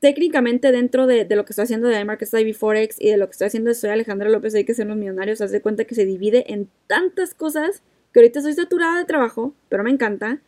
técnicamente 0.00 0.72
dentro 0.72 1.06
de, 1.06 1.26
lo 1.30 1.44
que 1.44 1.52
estoy 1.52 1.64
haciendo 1.64 1.88
de 1.88 2.00
iMarket 2.00 2.32
IB 2.32 2.54
Forex 2.54 3.00
y 3.00 3.10
de 3.10 3.16
lo 3.16 3.26
que 3.26 3.32
estoy 3.32 3.48
haciendo 3.48 3.68
de 3.68 3.74
Soy 3.74 3.90
Alejandra 3.90 4.28
López 4.28 4.54
hay 4.54 4.64
que 4.64 4.74
ser 4.74 4.86
los 4.86 4.96
millonarios, 4.96 5.40
haz 5.40 5.50
de 5.50 5.62
cuenta 5.62 5.84
que 5.84 5.94
se 5.94 6.06
divide 6.06 6.52
en 6.52 6.68
tantas 6.86 7.34
cosas 7.34 7.82
que 8.12 8.20
ahorita 8.20 8.38
estoy 8.40 8.54
saturada 8.54 8.98
de 8.98 9.04
trabajo, 9.04 9.54
pero 9.68 9.82
me 9.82 9.90
encanta. 9.90 10.40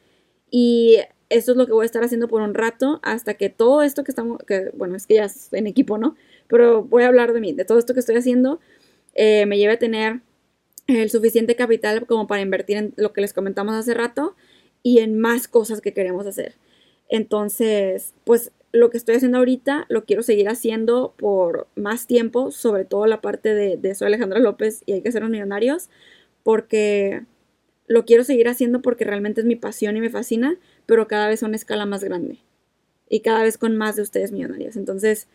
Y 0.51 0.98
esto 1.28 1.53
es 1.53 1.57
lo 1.57 1.66
que 1.66 1.73
voy 1.73 1.85
a 1.85 1.86
estar 1.86 2.05
haciendo 2.05 2.28
por 2.28 2.43
un 2.43 2.55
rato 2.55 3.01
hasta 3.03 3.35
que 3.35 3.48
todo 3.48 3.82
esto 3.82 4.05
que 4.05 4.12
estamos, 4.12 4.39
que 4.47 4.70
bueno, 4.74 4.97
es 4.97 5.07
que 5.07 5.15
ya 5.15 5.24
es 5.24 5.53
en 5.53 5.66
equipo, 5.66 5.98
¿no? 5.98 6.16
Pero 6.47 6.85
voy 6.85 7.03
a 7.03 7.09
hablar 7.09 7.32
de 7.32 7.40
mí, 7.40 7.53
de 7.53 7.65
todo 7.65 7.78
esto 7.78 7.94
que 7.94 8.01
estoy 8.01 8.16
haciendo, 8.16 8.61
eh, 9.15 9.47
me 9.47 9.59
lleve 9.59 9.74
a 9.74 9.78
tener 9.78 10.20
el 10.86 11.11
suficiente 11.11 11.57
capital 11.57 12.07
como 12.07 12.27
para 12.27 12.43
invertir 12.43 12.77
en 12.77 12.94
lo 12.97 13.12
que 13.12 13.20
les 13.20 13.32
comentamos 13.32 13.74
hace 13.74 13.94
rato 13.94 14.36
y 14.82 15.01
en 15.01 15.19
más 15.19 15.48
cosas 15.48 15.81
que 15.81 15.93
queremos 15.93 16.27
hacer. 16.27 16.55
Entonces, 17.09 18.15
pues 18.24 18.53
lo 18.73 18.90
que 18.90 18.98
estoy 18.98 19.16
haciendo 19.16 19.39
ahorita 19.39 19.86
lo 19.89 20.05
quiero 20.05 20.23
seguir 20.23 20.48
haciendo 20.48 21.15
por 21.16 21.66
más 21.74 22.07
tiempo, 22.07 22.51
sobre 22.51 22.85
todo 22.85 23.07
la 23.07 23.20
parte 23.20 23.55
de, 23.55 23.77
de 23.77 23.94
Soy 23.94 24.07
Alejandra 24.07 24.39
López 24.39 24.82
y 24.86 24.93
hay 24.93 25.03
que 25.03 25.12
ser 25.12 25.23
los 25.23 25.31
millonarios, 25.31 25.89
porque 26.43 27.23
lo 27.89 28.05
quiero 28.05 28.24
seguir 28.24 28.48
haciendo 28.48 28.82
porque 28.82 29.05
realmente 29.05 29.40
es 29.40 29.47
mi 29.47 29.57
pasión 29.57 29.97
y 29.97 30.01
me 30.01 30.11
fascina, 30.11 30.57
pero 30.87 31.09
cada 31.09 31.29
vez 31.29 31.43
a 31.43 31.47
una 31.47 31.57
escala 31.57 31.87
más 31.87 32.03
grande 32.03 32.39
y 33.09 33.21
cada 33.21 33.43
vez 33.43 33.59
con 33.59 33.77
más 33.77 33.97
de 33.97 34.03
ustedes 34.03 34.33
millonarios. 34.33 34.77
Entonces, 34.77 35.29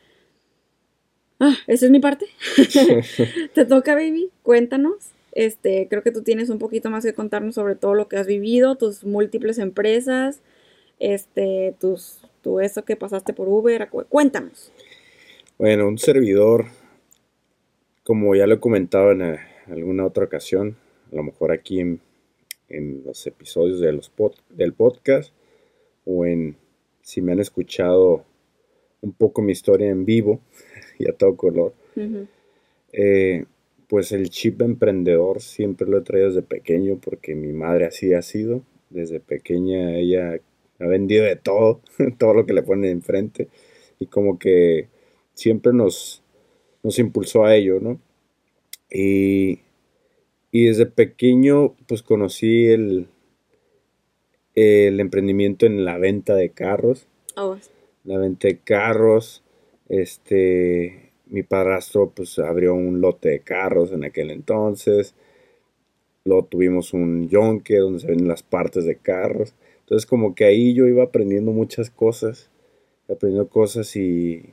ah, 1.39 1.55
esa 1.67 1.85
es 1.85 1.91
mi 1.91 1.99
parte. 1.99 2.25
Te 3.53 3.65
toca, 3.65 3.95
baby, 3.95 4.29
cuéntanos. 4.43 5.11
Este, 5.33 5.87
creo 5.89 6.03
que 6.03 6.11
tú 6.11 6.23
tienes 6.23 6.49
un 6.49 6.59
poquito 6.59 6.89
más 6.89 7.05
que 7.05 7.13
contarnos 7.13 7.55
sobre 7.55 7.75
todo 7.75 7.93
lo 7.93 8.07
que 8.09 8.17
has 8.17 8.27
vivido, 8.27 8.75
tus 8.75 9.05
múltiples 9.05 9.59
empresas, 9.59 10.41
este, 10.99 11.73
tus, 11.79 12.19
tu 12.41 12.59
eso 12.59 12.83
que 12.83 12.97
pasaste 12.97 13.33
por 13.33 13.47
Uber, 13.47 13.89
cuéntanos. 14.09 14.71
Bueno, 15.57 15.87
un 15.87 15.97
servidor, 15.97 16.65
como 18.03 18.35
ya 18.35 18.45
lo 18.47 18.55
he 18.55 18.59
comentado 18.59 19.11
en 19.11 19.21
eh, 19.21 19.39
alguna 19.67 20.05
otra 20.05 20.25
ocasión, 20.25 20.75
a 21.11 21.15
lo 21.15 21.23
mejor 21.23 21.51
aquí 21.51 21.79
en, 21.79 22.01
los 23.05 23.27
episodios 23.27 23.81
de 23.81 23.91
los 23.91 24.11
del 24.49 24.73
podcast 24.73 25.33
o 26.05 26.25
en 26.25 26.55
si 27.01 27.21
me 27.21 27.31
han 27.31 27.39
escuchado 27.39 28.23
un 29.01 29.13
poco 29.13 29.41
mi 29.41 29.51
historia 29.51 29.89
en 29.89 30.05
vivo 30.05 30.39
y 30.99 31.09
a 31.09 31.13
todo 31.13 31.35
color, 31.35 31.73
eh, 32.93 33.45
pues 33.87 34.11
el 34.11 34.29
chip 34.29 34.61
emprendedor 34.61 35.41
siempre 35.41 35.87
lo 35.87 35.97
he 35.97 36.01
traído 36.01 36.29
desde 36.29 36.43
pequeño 36.43 36.97
porque 36.97 37.35
mi 37.35 37.51
madre 37.51 37.85
así 37.85 38.13
ha 38.13 38.21
sido. 38.21 38.63
Desde 38.89 39.19
pequeña 39.19 39.97
ella 39.97 40.39
ha 40.79 40.87
vendido 40.87 41.25
de 41.25 41.35
todo, 41.35 41.81
todo 42.17 42.33
lo 42.33 42.45
que 42.45 42.53
le 42.53 42.63
pone 42.63 42.89
enfrente 42.89 43.47
y 43.99 44.07
como 44.07 44.39
que 44.39 44.87
siempre 45.33 45.73
nos, 45.73 46.23
nos 46.83 46.99
impulsó 46.99 47.45
a 47.45 47.55
ello, 47.55 47.79
¿no? 47.79 47.99
Y, 48.89 49.59
desde 50.51 50.85
pequeño 50.85 51.75
pues 51.87 52.01
conocí 52.03 52.65
el, 52.65 53.07
el 54.55 54.99
emprendimiento 54.99 55.65
en 55.65 55.85
la 55.85 55.97
venta 55.97 56.35
de 56.35 56.49
carros. 56.49 57.07
Oh. 57.35 57.57
La 58.03 58.17
venta 58.17 58.47
de 58.47 58.57
carros, 58.57 59.43
este, 59.89 61.11
mi 61.27 61.43
padrastro 61.43 62.09
pues 62.09 62.37
abrió 62.39 62.73
un 62.73 63.01
lote 63.01 63.29
de 63.29 63.39
carros 63.39 63.91
en 63.91 64.03
aquel 64.03 64.31
entonces. 64.31 65.15
Luego 66.25 66.45
tuvimos 66.45 66.93
un 66.93 67.29
yonke 67.29 67.77
donde 67.77 67.99
se 67.99 68.07
ven 68.07 68.27
las 68.27 68.43
partes 68.43 68.85
de 68.85 68.95
carros. 68.95 69.55
Entonces 69.81 70.05
como 70.05 70.35
que 70.35 70.45
ahí 70.45 70.73
yo 70.73 70.87
iba 70.87 71.03
aprendiendo 71.03 71.51
muchas 71.51 71.89
cosas. 71.89 72.49
Aprendiendo 73.09 73.49
cosas 73.49 73.95
y, 73.95 74.45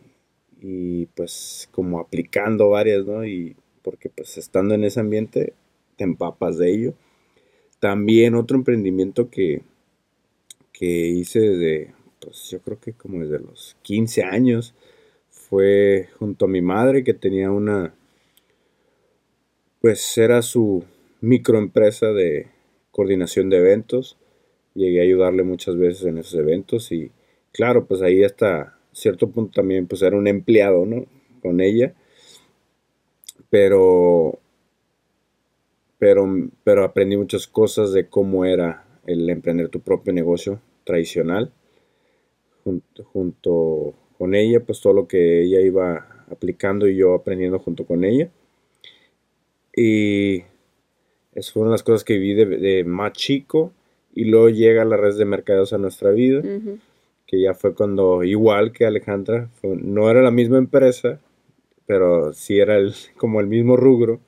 y 0.60 1.06
pues 1.06 1.68
como 1.72 2.00
aplicando 2.00 2.70
varias, 2.70 3.04
¿no? 3.04 3.24
Y 3.24 3.56
porque 3.82 4.08
pues 4.08 4.36
estando 4.38 4.74
en 4.74 4.84
ese 4.84 5.00
ambiente 5.00 5.52
te 5.96 6.04
empapas 6.04 6.58
de 6.58 6.70
ello. 6.70 6.94
También 7.80 8.34
otro 8.34 8.56
emprendimiento 8.56 9.30
que, 9.30 9.62
que 10.78 10.86
hice 10.86 11.40
desde, 11.40 11.94
pues 12.20 12.50
yo 12.50 12.60
creo 12.60 12.78
que 12.78 12.92
como 12.92 13.18
desde 13.20 13.40
los 13.40 13.76
15 13.82 14.22
años, 14.22 14.74
fue 15.28 16.08
junto 16.20 16.44
a 16.44 16.48
mi 16.48 16.62
madre 16.62 17.02
que 17.02 17.14
tenía 17.14 17.50
una, 17.50 17.94
pues 19.80 20.16
era 20.16 20.40
su 20.42 20.84
microempresa 21.20 22.12
de 22.12 22.46
coordinación 22.92 23.50
de 23.50 23.56
eventos. 23.56 24.18
Llegué 24.74 25.00
a 25.00 25.02
ayudarle 25.02 25.42
muchas 25.42 25.76
veces 25.76 26.04
en 26.06 26.18
esos 26.18 26.38
eventos 26.38 26.92
y 26.92 27.10
claro, 27.50 27.86
pues 27.86 28.00
ahí 28.00 28.22
hasta 28.22 28.78
cierto 28.92 29.30
punto 29.30 29.60
también 29.60 29.88
pues 29.88 30.02
era 30.02 30.16
un 30.16 30.28
empleado, 30.28 30.86
¿no? 30.86 31.06
Con 31.42 31.60
ella. 31.60 31.92
Pero, 33.50 34.38
pero, 35.98 36.50
pero 36.62 36.84
aprendí 36.84 37.16
muchas 37.16 37.48
cosas 37.48 37.92
de 37.92 38.08
cómo 38.08 38.44
era 38.44 38.86
el 39.06 39.28
emprender 39.28 39.70
tu 39.70 39.80
propio 39.80 40.12
negocio 40.12 40.60
tradicional 40.88 41.52
junto, 42.64 43.04
junto 43.04 43.94
con 44.16 44.34
ella, 44.34 44.60
pues 44.60 44.80
todo 44.80 44.94
lo 44.94 45.06
que 45.06 45.42
ella 45.42 45.60
iba 45.60 46.24
aplicando 46.30 46.88
y 46.88 46.96
yo 46.96 47.14
aprendiendo 47.14 47.58
junto 47.58 47.84
con 47.84 48.04
ella. 48.04 48.30
Y 49.76 50.42
esas 51.34 51.52
fueron 51.52 51.70
las 51.70 51.82
cosas 51.82 52.04
que 52.04 52.18
viví 52.18 52.34
de, 52.34 52.84
más 52.84 53.12
chico. 53.12 53.72
Y 54.14 54.24
luego 54.24 54.48
llega 54.48 54.84
la 54.84 54.96
red 54.96 55.16
de 55.16 55.24
mercados 55.24 55.72
a 55.72 55.78
nuestra 55.78 56.10
vida, 56.10 56.42
que 57.26 57.40
ya 57.40 57.54
fue 57.54 57.74
cuando, 57.74 58.24
igual 58.24 58.72
que 58.72 58.86
Alejandra, 58.86 59.48
no 59.62 60.10
era 60.10 60.22
la 60.22 60.32
misma 60.32 60.58
empresa, 60.58 61.20
pero 61.86 62.32
sí 62.32 62.58
era 62.58 62.76
el, 62.76 62.94
como 63.16 63.40
el 63.40 63.46
mismo 63.46 63.76
rubro, 63.76 64.20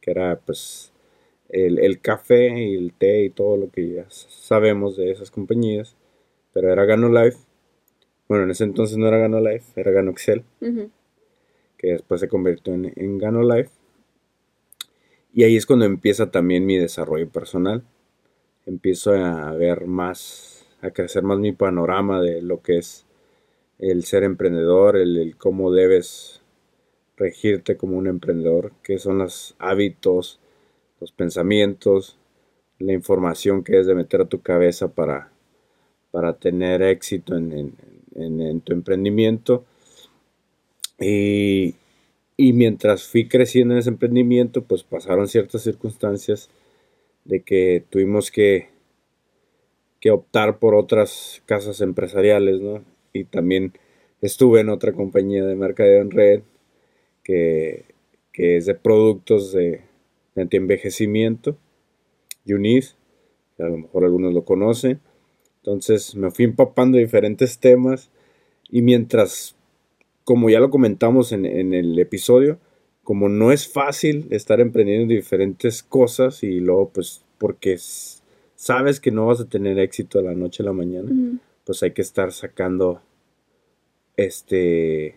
que 0.00 0.10
era 0.10 0.40
pues 0.40 0.92
el, 1.48 1.78
el, 1.78 2.00
café 2.00 2.58
y 2.58 2.74
el 2.74 2.92
té 2.92 3.24
y 3.24 3.30
todo 3.30 3.56
lo 3.56 3.70
que 3.70 3.88
ya 3.88 4.06
sabemos 4.08 4.96
de 4.96 5.12
esas 5.12 5.30
compañías. 5.30 5.97
Pero 6.52 6.72
era 6.72 6.84
Gano 6.84 7.08
Life 7.08 7.38
bueno, 8.28 8.44
en 8.44 8.50
ese 8.50 8.64
entonces 8.64 8.98
no 8.98 9.08
era 9.08 9.16
Gano 9.16 9.40
Life, 9.40 9.72
era 9.80 9.90
Gano 9.90 10.10
Excel. 10.10 10.44
Que 11.78 11.92
después 11.92 12.20
se 12.20 12.28
convirtió 12.28 12.74
en, 12.74 13.18
Gano 13.18 13.42
Life. 13.42 13.70
Y 15.32 15.44
ahí 15.44 15.56
es 15.56 15.64
cuando 15.64 15.86
empieza 15.86 16.30
también 16.30 16.66
mi 16.66 16.76
desarrollo 16.76 17.28
personal. 17.30 17.84
Empiezo 18.66 19.12
a 19.12 19.52
ver 19.52 19.86
más, 19.86 20.66
a 20.82 20.90
crecer 20.90 21.22
más 21.22 21.38
mi 21.38 21.52
panorama 21.52 22.20
de 22.20 22.42
lo 22.42 22.60
que 22.60 22.76
es 22.78 23.06
el 23.78 24.04
ser 24.04 24.24
emprendedor, 24.24 24.96
el, 24.96 25.36
cómo 25.38 25.72
debes 25.72 26.42
regirte 27.16 27.76
como 27.76 27.96
un 27.96 28.08
emprendedor, 28.08 28.72
qué 28.82 28.98
son 28.98 29.18
los 29.18 29.56
hábitos, 29.58 30.38
los 31.00 31.12
pensamientos, 31.12 32.18
la 32.78 32.92
información 32.92 33.64
que 33.64 33.78
es 33.80 33.86
de 33.86 33.94
meter 33.94 34.20
a 34.20 34.28
tu 34.28 34.42
cabeza 34.42 34.88
para, 34.88 35.32
para 36.18 36.32
tener 36.32 36.82
éxito 36.82 37.36
en, 37.36 38.60
tu 38.62 38.72
emprendimiento. 38.72 39.64
Y, 40.98 41.76
mientras 42.36 43.04
fui 43.04 43.28
creciendo 43.28 43.74
en 43.74 43.78
ese 43.78 43.90
emprendimiento, 43.90 44.64
pues 44.64 44.82
pasaron 44.82 45.28
ciertas 45.28 45.62
circunstancias 45.62 46.50
de 47.24 47.42
que 47.42 47.84
tuvimos 47.88 48.32
que, 48.32 48.66
que 50.00 50.10
optar 50.10 50.58
por 50.58 50.74
otras 50.74 51.40
casas 51.46 51.80
empresariales, 51.82 52.60
¿no? 52.60 52.82
Y 53.12 53.22
también 53.22 53.74
estuve 54.20 54.58
en 54.58 54.70
otra 54.70 54.92
compañía 54.94 55.44
de 55.44 55.54
mercadeo 55.54 56.02
en 56.02 56.10
red 56.10 56.40
que, 57.22 57.84
es 58.32 58.66
de 58.66 58.74
productos 58.74 59.52
de, 59.52 59.82
de 60.34 60.42
antienvejecimiento, 60.42 61.56
UNIS, 62.44 62.96
a 63.60 63.68
lo 63.68 63.78
mejor 63.78 64.04
algunos 64.04 64.34
lo 64.34 64.44
conocen. 64.44 65.00
Entonces 65.68 66.14
me 66.14 66.30
fui 66.30 66.46
empapando 66.46 66.96
de 66.96 67.04
diferentes 67.04 67.58
temas 67.58 68.10
y 68.70 68.80
mientras, 68.80 69.54
como 70.24 70.48
ya 70.48 70.60
lo 70.60 70.70
comentamos 70.70 71.30
en, 71.32 71.44
el 71.44 71.98
episodio, 71.98 72.58
como 73.04 73.28
no 73.28 73.52
es 73.52 73.68
fácil 73.68 74.26
estar 74.30 74.60
emprendiendo 74.60 75.12
diferentes 75.12 75.82
cosas 75.82 76.42
y 76.42 76.60
luego 76.60 76.88
pues 76.88 77.22
porque 77.36 77.76
sabes 78.56 78.98
que 78.98 79.10
no 79.10 79.26
vas 79.26 79.40
a 79.40 79.48
tener 79.48 79.78
éxito 79.78 80.18
de 80.18 80.24
la 80.24 80.34
noche 80.34 80.62
a 80.62 80.66
la 80.66 80.72
mañana, 80.72 81.10
pues 81.64 81.82
hay 81.82 81.90
que 81.90 82.02
estar 82.02 82.32
sacando 82.32 83.02
este 84.16 85.16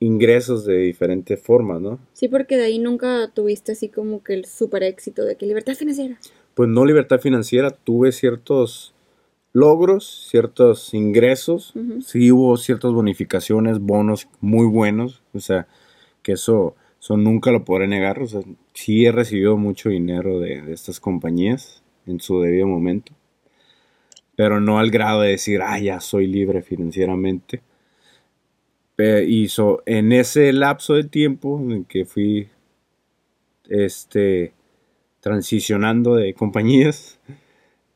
ingresos 0.00 0.64
de 0.64 0.78
diferentes 0.78 1.40
formas, 1.40 1.80
¿no? 1.80 2.00
Sí, 2.14 2.26
porque 2.26 2.56
de 2.56 2.64
ahí 2.64 2.80
nunca 2.80 3.30
tuviste 3.32 3.72
así 3.72 3.88
como 3.88 4.24
que 4.24 4.34
el 4.34 4.44
super 4.44 4.82
éxito 4.82 5.24
de 5.24 5.36
que 5.36 5.46
libertad 5.46 5.74
financiera. 5.74 6.18
Pues 6.54 6.68
no 6.68 6.84
libertad 6.84 7.20
financiera, 7.20 7.70
tuve 7.70 8.10
ciertos 8.10 8.91
logros, 9.52 10.28
ciertos 10.30 10.94
ingresos, 10.94 11.74
sí 12.04 12.32
hubo 12.32 12.56
ciertas 12.56 12.92
bonificaciones, 12.92 13.78
bonos 13.80 14.28
muy 14.40 14.66
buenos, 14.66 15.22
o 15.34 15.40
sea, 15.40 15.66
que 16.22 16.32
eso 16.32 16.74
Eso 17.00 17.16
nunca 17.16 17.50
lo 17.50 17.64
podré 17.64 17.88
negar. 17.88 18.20
O 18.20 18.26
sea, 18.28 18.42
sí 18.74 19.04
he 19.04 19.10
recibido 19.12 19.56
mucho 19.56 19.88
dinero 19.88 20.38
de, 20.38 20.62
de 20.62 20.72
estas 20.72 21.00
compañías 21.00 21.82
en 22.06 22.20
su 22.20 22.40
debido 22.40 22.68
momento. 22.68 23.12
Pero 24.36 24.60
no 24.60 24.78
al 24.78 24.90
grado 24.90 25.22
de 25.22 25.30
decir, 25.30 25.60
ah, 25.62 25.78
ya 25.80 26.00
soy 26.00 26.26
libre 26.28 26.62
financieramente. 26.62 27.62
Y 29.26 29.48
en 29.86 30.12
ese 30.12 30.52
lapso 30.52 30.94
de 30.94 31.04
tiempo 31.04 31.58
en 31.60 31.84
que 31.84 32.04
fui 32.04 32.48
este, 33.68 34.52
transicionando 35.20 36.14
de 36.14 36.34
compañías, 36.34 37.18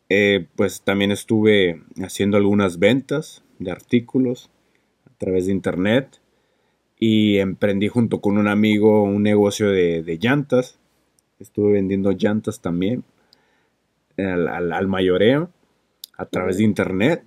eh, 0.09 0.47
pues 0.55 0.83
también 0.83 1.11
estuve 1.11 1.83
haciendo 2.03 2.37
algunas 2.37 2.79
ventas 2.79 3.43
de 3.59 3.71
artículos 3.73 4.51
a 5.05 5.19
través 5.19 5.47
de 5.47 5.53
internet 5.53 6.21
y 6.99 7.39
emprendí 7.39 7.89
junto 7.89 8.21
con 8.21 8.39
un 8.39 8.49
amigo 8.49 9.03
un 9.03 9.23
negocio 9.23 9.71
de, 9.71 10.19
llantas. 10.21 10.79
Estuve 11.41 11.73
vendiendo 11.73 12.13
llantas 12.13 12.61
también 12.61 13.05
al, 14.17 14.89
mayoreo 14.89 15.51
a 16.17 16.25
través 16.25 16.59
de 16.59 16.65
internet 16.65 17.23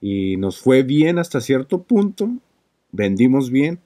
y 0.00 0.36
nos 0.36 0.60
fue 0.60 0.82
bien 0.82 1.18
hasta 1.18 1.40
cierto 1.40 1.82
punto, 1.82 2.30
vendimos 2.92 3.50
bien, 3.50 3.80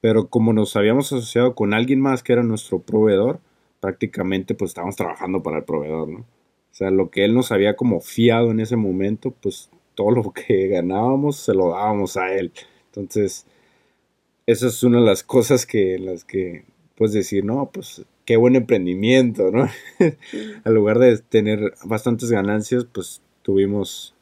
pero 0.00 0.28
como 0.28 0.52
nos 0.52 0.76
habíamos 0.76 1.12
asociado 1.12 1.54
con 1.54 1.74
alguien 1.74 2.00
más 2.00 2.22
que 2.22 2.32
era 2.32 2.42
nuestro 2.42 2.80
proveedor, 2.80 3.40
prácticamente 3.80 4.54
pues 4.54 4.70
estábamos 4.70 4.96
trabajando 4.96 5.42
para 5.42 5.58
el 5.58 5.64
proveedor, 5.64 6.08
¿no? 6.08 6.24
O 6.72 6.74
sea, 6.74 6.90
lo 6.90 7.10
que 7.10 7.24
él 7.24 7.34
nos 7.34 7.52
había 7.52 7.76
como 7.76 8.00
fiado 8.00 8.50
en 8.50 8.60
ese 8.60 8.76
momento, 8.76 9.30
pues 9.30 9.70
todo 9.94 10.10
lo 10.10 10.32
que 10.32 10.68
ganábamos 10.68 11.36
se 11.36 11.54
lo 11.54 11.70
dábamos 11.70 12.16
a 12.16 12.32
él. 12.34 12.52
Entonces, 12.86 13.46
esa 14.46 14.66
es 14.66 14.82
una 14.82 15.00
de 15.00 15.06
las 15.06 15.22
cosas 15.22 15.66
que 15.66 15.98
las 15.98 16.24
que 16.24 16.64
pues 16.96 17.12
decir, 17.12 17.44
no, 17.44 17.70
pues 17.72 18.04
qué 18.24 18.36
buen 18.36 18.56
emprendimiento, 18.56 19.50
¿no? 19.50 19.68
Al 20.64 20.74
lugar 20.74 20.98
de 20.98 21.18
tener 21.18 21.74
bastantes 21.84 22.30
ganancias, 22.30 22.86
pues 22.90 23.22
tuvimos 23.42 24.14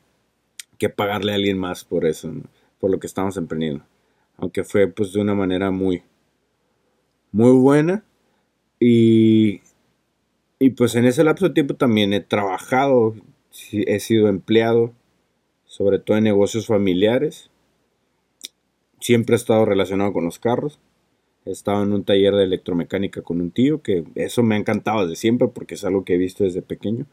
que 0.78 0.88
pagarle 0.88 1.32
a 1.32 1.34
alguien 1.34 1.58
más 1.58 1.84
por 1.84 2.06
eso, 2.06 2.32
por 2.78 2.90
lo 2.90 2.98
que 2.98 3.06
estamos 3.06 3.36
emprendiendo. 3.36 3.84
Aunque 4.38 4.64
fue 4.64 4.88
pues 4.88 5.12
de 5.12 5.20
una 5.20 5.34
manera 5.34 5.70
muy, 5.70 6.02
muy 7.32 7.52
buena. 7.52 8.02
Y, 8.78 9.60
y 10.60 10.70
pues 10.70 10.94
en 10.94 11.06
ese 11.06 11.24
lapso 11.24 11.48
de 11.48 11.54
tiempo 11.54 11.74
también 11.74 12.12
he 12.12 12.20
trabajado, 12.20 13.16
he 13.72 13.98
sido 13.98 14.28
empleado, 14.28 14.92
sobre 15.64 15.98
todo 15.98 16.18
en 16.18 16.24
negocios 16.24 16.66
familiares. 16.66 17.50
Siempre 19.00 19.34
he 19.34 19.36
estado 19.36 19.64
relacionado 19.64 20.12
con 20.12 20.24
los 20.24 20.38
carros. 20.38 20.78
He 21.46 21.50
estado 21.50 21.82
en 21.82 21.94
un 21.94 22.04
taller 22.04 22.34
de 22.34 22.44
electromecánica 22.44 23.22
con 23.22 23.40
un 23.40 23.50
tío, 23.50 23.80
que 23.80 24.04
eso 24.14 24.42
me 24.42 24.54
ha 24.54 24.58
encantado 24.58 25.06
desde 25.06 25.16
siempre 25.16 25.48
porque 25.48 25.74
es 25.74 25.84
algo 25.84 26.04
que 26.04 26.14
he 26.14 26.18
visto 26.18 26.44
desde 26.44 26.60
pequeño. 26.60 27.06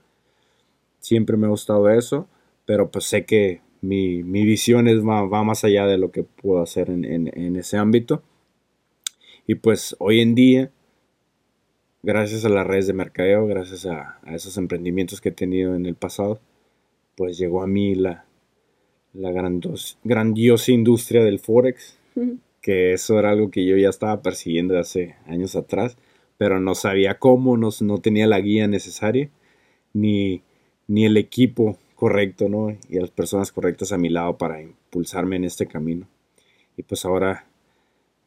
Siempre 1.00 1.38
me 1.38 1.48
ha 1.48 1.50
gustado 1.50 1.90
eso, 1.90 2.28
pero 2.66 2.92
pues 2.92 3.06
sé 3.06 3.26
que 3.26 3.62
mi, 3.82 4.24
visión 4.24 4.90
es, 4.90 5.00
va, 5.00 5.44
más 5.44 5.64
allá 5.64 5.86
de 5.86 5.98
lo 5.98 6.12
que 6.12 6.24
puedo 6.24 6.62
hacer 6.62 6.90
en, 6.90 7.56
ese 7.56 7.78
ámbito. 7.78 8.22
Y 9.48 9.56
pues 9.56 9.96
hoy 10.00 10.20
en 10.20 10.36
día, 10.36 10.72
gracias 12.04 12.46
a 12.46 12.50
las 12.50 12.66
redes 12.66 12.88
de 12.88 12.94
mercadeo, 12.94 13.48
gracias 13.48 13.86
a, 13.86 14.20
esos 14.28 14.58
emprendimientos 14.58 15.22
que 15.22 15.30
he 15.30 15.34
tenido 15.34 15.76
en 15.76 15.86
el 15.86 15.96
pasado, 15.96 16.40
pues 17.16 17.38
llegó 17.38 17.62
a 17.62 17.68
mí 17.68 17.96
la, 17.96 18.26
la 19.14 19.32
grandiosa 20.04 20.72
industria 20.72 21.24
del 21.24 21.40
Forex, 21.40 21.98
que 22.62 22.94
eso 22.94 23.20
era 23.20 23.32
algo 23.32 23.50
que 23.50 23.66
yo 23.66 23.78
ya 23.78 23.90
estaba 23.90 24.22
persiguiendo 24.22 24.78
hace 24.78 25.16
años 25.26 25.56
atrás, 25.56 25.98
pero 26.38 26.60
no 26.60 26.76
sabía 26.76 27.18
cómo, 27.18 27.58
no, 27.58 27.70
no 27.82 27.98
tenía 28.00 28.28
la 28.28 28.40
guía 28.40 28.68
necesaria, 28.68 29.30
ni, 29.94 30.44
ni 30.88 31.06
el 31.06 31.18
equipo 31.18 31.78
correcto, 31.96 32.48
¿no? 32.48 32.78
Y 32.90 32.98
a 32.98 33.02
las 33.02 33.10
personas 33.10 33.52
correctas 33.52 33.92
a 33.92 33.98
mi 33.98 34.10
lado 34.10 34.38
para 34.38 34.62
impulsarme 34.62 35.36
en 35.36 35.46
este 35.46 35.66
camino. 35.66 36.08
Y 36.78 36.84
pues 36.84 37.06
ahora, 37.06 37.48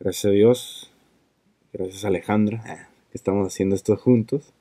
gracias 0.01 0.25
a 0.25 0.31
Dios, 0.31 0.93
gracias 1.73 2.05
a 2.05 2.09
Alejandra, 2.09 2.90
que 3.11 3.19
estamos 3.19 3.47
haciendo 3.47 3.77
esto 3.77 3.97
juntos. 3.97 4.53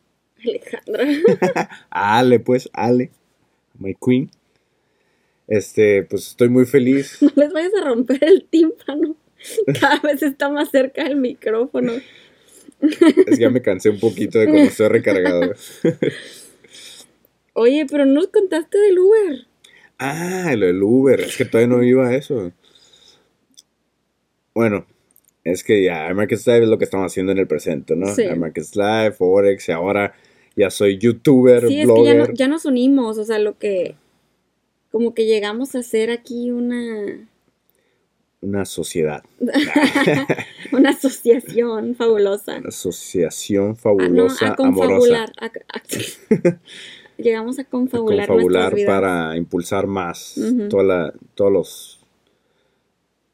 Alejandra. 0.43 1.69
Ale, 1.89 2.39
pues, 2.39 2.69
Ale, 2.73 3.11
my 3.77 3.95
queen. 3.95 4.29
Este, 5.47 6.03
pues 6.03 6.27
estoy 6.27 6.49
muy 6.49 6.65
feliz. 6.65 7.17
No 7.21 7.31
les 7.35 7.51
vayas 7.51 7.71
a 7.81 7.85
romper 7.85 8.23
el 8.23 8.45
tímpano. 8.45 9.15
Cada 9.79 9.99
vez 10.03 10.21
está 10.23 10.49
más 10.49 10.69
cerca 10.69 11.03
del 11.03 11.17
micrófono. 11.17 11.93
Es 12.81 13.25
que 13.25 13.37
ya 13.37 13.49
me 13.49 13.61
cansé 13.61 13.89
un 13.89 13.99
poquito 13.99 14.39
de 14.39 14.45
cómo 14.45 14.59
estoy 14.59 14.87
recargado. 14.87 15.53
Oye, 17.53 17.85
pero 17.89 18.05
no 18.05 18.13
nos 18.13 18.27
contaste 18.27 18.77
del 18.77 18.99
Uber. 18.99 19.47
Ah, 19.97 20.53
lo 20.55 20.67
del 20.67 20.81
Uber, 20.81 21.19
es 21.19 21.35
que 21.35 21.43
todavía 21.43 21.75
no 21.75 21.83
iba 21.83 22.07
a 22.07 22.15
eso. 22.15 22.53
Bueno, 24.53 24.85
es 25.43 25.63
que 25.63 25.83
ya 25.83 26.13
Market 26.13 26.39
Live 26.45 26.63
es 26.63 26.69
lo 26.69 26.77
que 26.77 26.85
estamos 26.85 27.11
haciendo 27.11 27.31
en 27.31 27.37
el 27.37 27.47
presente, 27.47 27.95
¿no? 27.95 28.07
Sí. 28.13 28.23
Market 28.35 28.75
Live, 28.75 29.11
Forex, 29.13 29.69
y 29.69 29.71
ahora 29.71 30.13
ya 30.55 30.69
soy 30.69 30.97
youtuber, 30.97 31.67
sí, 31.67 31.81
es 31.81 31.87
que 31.87 32.03
ya, 32.03 32.27
ya 32.33 32.47
nos 32.47 32.65
unimos, 32.65 33.17
o 33.17 33.23
sea, 33.23 33.39
lo 33.39 33.57
que. 33.57 33.95
Como 34.91 35.13
que 35.13 35.25
llegamos 35.25 35.75
a 35.75 35.83
ser 35.83 36.09
aquí 36.09 36.51
una. 36.51 37.29
Una 38.41 38.65
sociedad. 38.65 39.23
una 40.71 40.91
asociación 40.91 41.95
fabulosa. 41.95 42.57
Una 42.57 42.69
asociación 42.69 43.75
fabulosa. 43.75 44.45
Ah, 44.45 44.47
no, 44.47 44.53
a 44.53 44.55
confabular. 44.55 45.31
llegamos 47.17 47.59
a 47.59 47.65
confabular, 47.65 48.29
para 48.85 49.35
impulsar 49.37 49.87
más 49.87 50.35
toda 50.69 51.13
todos 51.35 51.51
los 51.51 51.98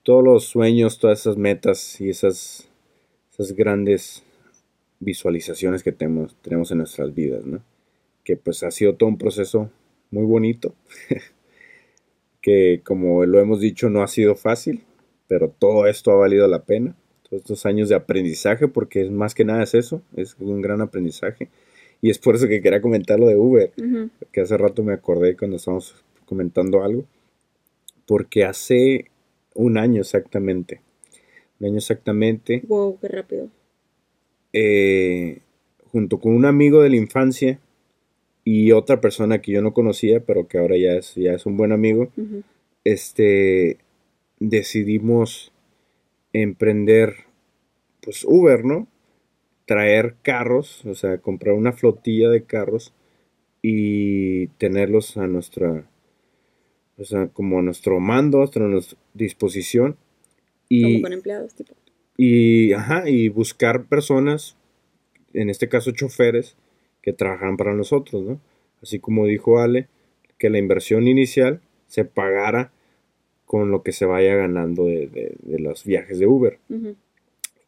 todos 0.05 0.23
los 0.23 0.45
sueños, 0.45 0.99
todas 0.99 1.21
esas 1.21 1.35
metas 1.35 1.99
y 1.99 2.09
esas, 2.09 2.69
esas 3.33 3.53
grandes 3.53 4.21
visualizaciones 4.99 5.81
que 5.81 5.91
tenemos, 5.91 6.35
tenemos 6.43 6.71
en 6.71 6.77
nuestras 6.77 7.13
vidas, 7.15 7.43
¿no? 7.43 7.61
Que 8.23 8.37
pues 8.37 8.61
ha 8.61 8.69
sido 8.69 8.93
todo 8.93 9.09
un 9.09 9.17
proceso 9.17 9.71
muy 10.11 10.23
bonito, 10.23 10.75
que 12.41 12.81
como 12.83 13.25
lo 13.25 13.39
hemos 13.39 13.59
dicho 13.59 13.89
no 13.89 14.03
ha 14.03 14.07
sido 14.07 14.35
fácil, 14.35 14.83
pero 15.27 15.49
todo 15.49 15.87
esto 15.87 16.11
ha 16.11 16.15
valido 16.15 16.47
la 16.47 16.65
pena, 16.65 16.95
todos 17.23 17.41
estos 17.41 17.65
años 17.65 17.89
de 17.89 17.95
aprendizaje, 17.95 18.67
porque 18.67 19.01
es 19.01 19.09
más 19.09 19.33
que 19.33 19.43
nada 19.43 19.63
es 19.63 19.73
eso, 19.73 20.03
es 20.15 20.35
un 20.39 20.61
gran 20.61 20.81
aprendizaje 20.81 21.49
y 21.99 22.11
es 22.11 22.19
por 22.19 22.35
eso 22.35 22.47
que 22.47 22.61
quería 22.61 22.79
comentar 22.79 23.19
lo 23.19 23.25
de 23.25 23.37
Uber, 23.37 23.71
que 24.31 24.41
hace 24.41 24.55
rato 24.55 24.83
me 24.83 24.93
acordé 24.93 25.35
cuando 25.35 25.57
estábamos 25.57 25.95
comentando 26.27 26.83
algo. 26.83 27.05
Porque 28.05 28.45
hace 28.45 29.09
un 29.55 29.77
año 29.77 30.01
exactamente. 30.01 30.81
Un 31.59 31.67
año 31.67 31.77
exactamente. 31.77 32.61
Wow, 32.67 32.99
qué 32.99 33.07
rápido. 33.07 33.49
Eh, 34.53 35.39
junto 35.91 36.19
con 36.19 36.33
un 36.35 36.45
amigo 36.45 36.83
de 36.83 36.89
la 36.89 36.97
infancia 36.97 37.59
y 38.43 38.71
otra 38.71 39.01
persona 39.01 39.41
que 39.41 39.51
yo 39.51 39.63
no 39.63 39.73
conocía, 39.73 40.19
pero 40.19 40.47
que 40.47 40.59
ahora 40.59 40.77
ya 40.77 40.93
es, 40.93 41.15
ya 41.15 41.33
es 41.33 41.47
un 41.47 41.57
buen 41.57 41.71
amigo, 41.71 42.09
este, 42.83 43.79
decidimos 44.39 45.51
emprender 46.31 47.15
pues 48.01 48.23
Uber, 48.23 48.63
¿no? 48.63 48.87
traer 49.65 50.15
carros, 50.21 50.85
o 50.85 50.95
sea, 50.95 51.17
comprar 51.17 51.55
una 51.55 51.73
flotilla 51.73 52.29
de 52.29 52.43
carros 52.43 52.93
y 53.61 54.47
tenerlos 54.59 55.17
a 55.17 55.27
nuestra, 55.27 55.89
o 56.97 57.05
sea, 57.05 57.27
como 57.27 57.59
a 57.59 57.61
nuestro 57.61 57.99
mando, 57.99 58.41
a 58.41 58.59
nuestra 58.59 58.97
disposición. 59.13 59.97
Y, 60.69 60.83
como 60.83 61.01
con 61.03 61.13
empleados, 61.13 61.53
tipo. 61.53 61.73
Y, 62.17 62.73
ajá, 62.73 63.09
y 63.09 63.29
buscar 63.29 63.85
personas, 63.85 64.55
en 65.33 65.49
este 65.49 65.67
caso 65.67 65.91
choferes, 65.91 66.55
que 67.01 67.13
trabajan 67.13 67.57
para 67.57 67.73
nosotros, 67.73 68.23
¿no? 68.23 68.39
Así 68.81 68.99
como 68.99 69.25
dijo 69.25 69.59
Ale, 69.59 69.87
que 70.37 70.49
la 70.49 70.57
inversión 70.57 71.07
inicial 71.07 71.61
se 71.87 72.05
pagara 72.05 72.71
con 73.45 73.69
lo 73.71 73.83
que 73.83 73.91
se 73.91 74.05
vaya 74.05 74.35
ganando 74.35 74.85
de, 74.85 75.35
los 75.43 75.83
viajes 75.83 76.19
de 76.19 76.27
Uber. 76.27 76.59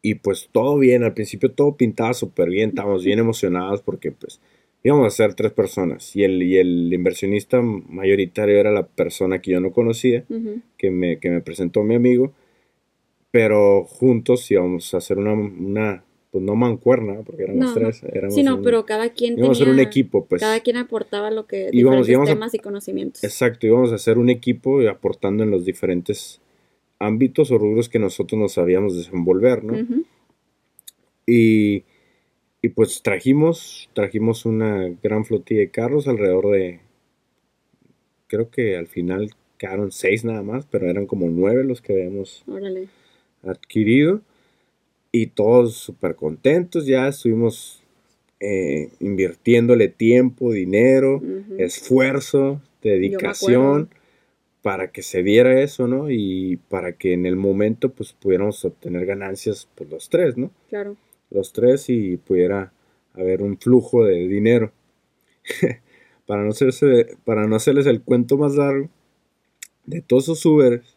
Y 0.02 0.14
pues 0.16 0.48
todo 0.52 0.78
bien, 0.78 1.02
al 1.02 1.14
principio 1.14 1.50
todo 1.50 1.76
pintaba 1.76 2.14
súper 2.14 2.48
bien, 2.50 2.70
estábamos 2.70 3.04
bien 3.04 3.18
emocionados 3.18 3.82
porque 3.82 4.12
pues 4.12 4.40
íbamos 4.82 5.06
a 5.06 5.10
ser 5.10 5.34
tres 5.34 5.52
personas 5.52 6.14
y 6.14 6.24
el, 6.24 6.42
y 6.42 6.56
el 6.56 6.92
inversionista 6.92 7.60
mayoritario 7.60 8.58
era 8.58 8.70
la 8.70 8.86
persona 8.86 9.40
que 9.40 9.52
yo 9.52 9.60
no 9.60 9.72
conocía, 9.72 10.24
que, 10.76 10.90
me, 10.90 11.18
que 11.18 11.30
me 11.30 11.40
presentó 11.40 11.82
mi 11.82 11.94
amigo, 11.94 12.32
pero 13.30 13.84
juntos 13.84 14.50
íbamos 14.50 14.94
a 14.94 14.98
hacer 14.98 15.18
una, 15.18 15.32
una 15.32 16.04
pues 16.30 16.44
no 16.44 16.54
mancuerna, 16.54 17.22
porque 17.24 17.44
éramos 17.44 17.72
tres. 17.72 18.02
Éramos 18.12 18.34
sí, 18.34 18.42
no, 18.42 18.60
pero 18.60 18.84
cada 18.84 19.10
quien 19.10 19.38
íbamos 19.38 19.58
a 19.58 19.62
hacer 19.62 19.72
un 19.72 19.80
equipo, 19.80 20.26
pues. 20.26 20.40
Cada 20.40 20.60
quien 20.60 20.76
aportaba 20.76 21.30
lo 21.30 21.46
que, 21.46 21.70
íbamos, 21.72 22.06
diferentes 22.06 22.34
temas 22.34 22.54
y 22.54 22.58
conocimientos. 22.58 23.24
Exacto, 23.24 23.66
íbamos 23.66 23.92
a 23.92 23.94
hacer 23.94 24.18
un 24.18 24.28
equipo 24.28 24.86
aportando 24.88 25.42
en 25.42 25.50
los 25.50 25.64
diferentes 25.64 26.40
ámbitos 26.98 27.50
o 27.50 27.58
rubros 27.58 27.88
que 27.88 27.98
nosotros 27.98 28.38
nos 28.38 28.52
sabíamos 28.52 28.96
desenvolver, 28.96 29.64
¿no? 29.64 29.74
Y, 31.26 31.84
y 32.60 32.70
pues 32.70 33.02
trajimos, 33.02 33.88
trajimos 33.92 34.44
una 34.44 34.88
gran 35.02 35.24
flotilla 35.24 35.60
de 35.60 35.70
carros, 35.70 36.08
alrededor 36.08 36.50
de, 36.52 36.80
creo 38.26 38.50
que 38.50 38.76
al 38.76 38.86
final 38.88 39.30
quedaron 39.58 39.92
seis 39.92 40.24
nada 40.24 40.42
más, 40.42 40.66
pero 40.66 40.88
eran 40.88 41.06
como 41.06 41.28
nueve 41.28 41.64
los 41.64 41.80
que 41.80 41.92
habíamos 41.92 42.42
Órale. 42.46 42.88
adquirido. 43.42 44.22
Y 45.10 45.28
todos 45.28 45.74
súper 45.74 46.16
contentos, 46.16 46.86
ya 46.86 47.08
estuvimos 47.08 47.82
eh, 48.40 48.90
invirtiéndole 49.00 49.88
tiempo, 49.88 50.52
dinero, 50.52 51.22
esfuerzo, 51.58 52.60
dedicación 52.82 53.88
para 54.62 54.90
que 54.90 55.02
se 55.02 55.22
diera 55.22 55.62
eso, 55.62 55.88
¿no? 55.88 56.10
Y 56.10 56.58
para 56.68 56.92
que 56.92 57.14
en 57.14 57.24
el 57.24 57.36
momento 57.36 57.90
pues 57.90 58.12
pudiéramos 58.12 58.64
obtener 58.64 59.06
ganancias 59.06 59.66
pues 59.74 59.88
los 59.88 60.10
tres, 60.10 60.36
¿no? 60.36 60.50
Claro. 60.68 60.96
Los 61.30 61.52
tres 61.52 61.88
y 61.88 62.16
pudiera 62.16 62.72
haber 63.14 63.42
un 63.42 63.58
flujo 63.58 64.04
de 64.04 64.28
dinero. 64.28 64.72
para, 66.26 66.42
no 66.44 66.50
hacerse, 66.50 67.16
para 67.24 67.46
no 67.46 67.56
hacerles 67.56 67.86
el 67.86 68.02
cuento 68.02 68.36
más 68.36 68.54
largo, 68.54 68.88
de 69.86 70.02
todos 70.02 70.24
esos 70.24 70.44
Ubers, 70.46 70.96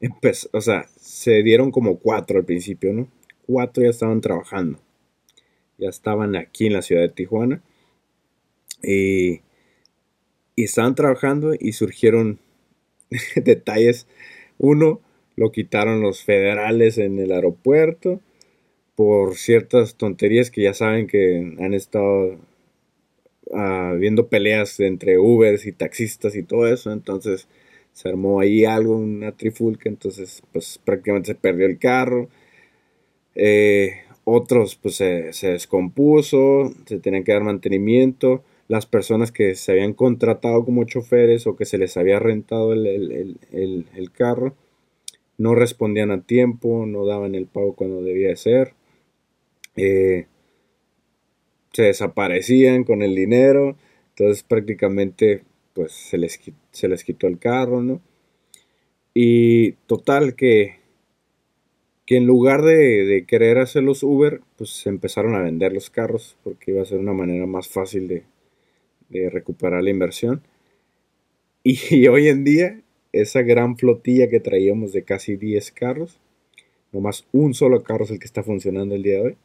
empezó, 0.00 0.48
o 0.52 0.60
sea, 0.60 0.86
se 1.00 1.42
dieron 1.42 1.70
como 1.70 1.98
cuatro 1.98 2.38
al 2.38 2.44
principio, 2.44 2.92
¿no? 2.92 3.08
Cuatro 3.46 3.84
ya 3.84 3.90
estaban 3.90 4.20
trabajando. 4.20 4.80
Ya 5.78 5.88
estaban 5.88 6.36
aquí 6.36 6.66
en 6.66 6.72
la 6.72 6.82
ciudad 6.82 7.02
de 7.02 7.08
Tijuana. 7.08 7.62
Y, 8.82 9.42
y 10.56 10.64
estaban 10.64 10.94
trabajando 10.94 11.54
y 11.58 11.72
surgieron 11.72 12.40
detalles. 13.36 14.08
Uno, 14.58 15.00
lo 15.36 15.52
quitaron 15.52 16.00
los 16.00 16.24
federales 16.24 16.98
en 16.98 17.18
el 17.20 17.30
aeropuerto 17.30 18.20
por 18.96 19.36
ciertas 19.36 19.96
tonterías 19.96 20.50
que 20.50 20.62
ya 20.64 20.74
saben 20.74 21.06
que 21.08 21.56
han 21.60 21.74
estado 21.74 22.38
ah, 23.54 23.94
viendo 23.98 24.28
peleas 24.28 24.78
entre 24.80 25.18
Ubers 25.18 25.66
y 25.66 25.72
taxistas 25.72 26.34
y 26.36 26.42
todo 26.42 26.66
eso. 26.66 26.92
Entonces 26.92 27.48
se 27.92 28.08
armó 28.08 28.40
ahí 28.40 28.64
algo, 28.64 28.96
una 28.96 29.32
trifulca. 29.32 29.88
Entonces, 29.88 30.42
pues 30.52 30.80
prácticamente 30.84 31.28
se 31.28 31.34
perdió 31.34 31.66
el 31.66 31.78
carro. 31.78 32.28
Eh, 33.34 33.92
otros, 34.24 34.76
pues 34.76 34.96
se, 34.96 35.32
se 35.32 35.48
descompuso, 35.52 36.72
se 36.86 36.98
tenían 36.98 37.24
que 37.24 37.32
dar 37.32 37.44
mantenimiento. 37.44 38.42
Las 38.68 38.86
personas 38.86 39.30
que 39.30 39.54
se 39.54 39.72
habían 39.72 39.92
contratado 39.92 40.64
como 40.64 40.84
choferes 40.84 41.46
o 41.46 41.56
que 41.56 41.64
se 41.64 41.78
les 41.78 41.96
había 41.96 42.18
rentado 42.18 42.72
el, 42.72 42.86
el- 42.86 43.38
el- 43.52 43.86
el- 43.94 44.10
carro 44.10 44.54
no 45.38 45.54
respondían 45.54 46.10
a 46.12 46.22
tiempo, 46.22 46.86
no 46.86 47.06
daban 47.06 47.34
el 47.34 47.46
pago 47.46 47.74
cuando 47.76 48.02
debía 48.02 48.28
de 48.30 48.36
ser. 48.36 48.74
Eh, 49.76 50.26
se 51.72 51.82
desaparecían 51.82 52.84
con 52.84 53.02
el 53.02 53.14
dinero, 53.14 53.76
entonces 54.10 54.42
prácticamente 54.42 55.44
pues 55.74 55.92
se 55.92 56.16
les, 56.18 56.40
se 56.70 56.88
les 56.88 57.04
quitó 57.04 57.26
el 57.26 57.38
carro, 57.38 57.82
¿no? 57.82 58.00
Y 59.14 59.72
total 59.86 60.34
que, 60.34 60.76
que 62.06 62.16
en 62.16 62.26
lugar 62.26 62.62
de, 62.62 63.04
de 63.04 63.26
querer 63.26 63.58
hacer 63.58 63.82
los 63.82 64.02
Uber, 64.02 64.40
pues 64.56 64.70
se 64.70 64.88
empezaron 64.88 65.34
a 65.34 65.42
vender 65.42 65.72
los 65.72 65.90
carros 65.90 66.36
porque 66.44 66.70
iba 66.70 66.82
a 66.82 66.86
ser 66.86 66.98
una 66.98 67.12
manera 67.12 67.46
más 67.46 67.68
fácil 67.68 68.08
de, 68.08 68.24
de 69.08 69.30
recuperar 69.30 69.82
la 69.82 69.90
inversión. 69.90 70.42
Y, 71.62 72.06
hoy 72.06 72.28
en 72.28 72.44
día, 72.44 72.80
esa 73.12 73.42
gran 73.42 73.76
flotilla 73.76 74.28
que 74.28 74.40
traíamos 74.40 74.92
de 74.92 75.02
casi 75.02 75.36
10 75.36 75.72
carros, 75.72 76.20
nomás 76.92 77.26
un 77.32 77.54
solo 77.54 77.82
carro 77.82 78.04
es 78.04 78.10
el 78.10 78.18
que 78.18 78.26
está 78.26 78.42
funcionando 78.42 78.94
el 78.94 79.02
día 79.02 79.14
de 79.14 79.20
hoy. 79.20 79.36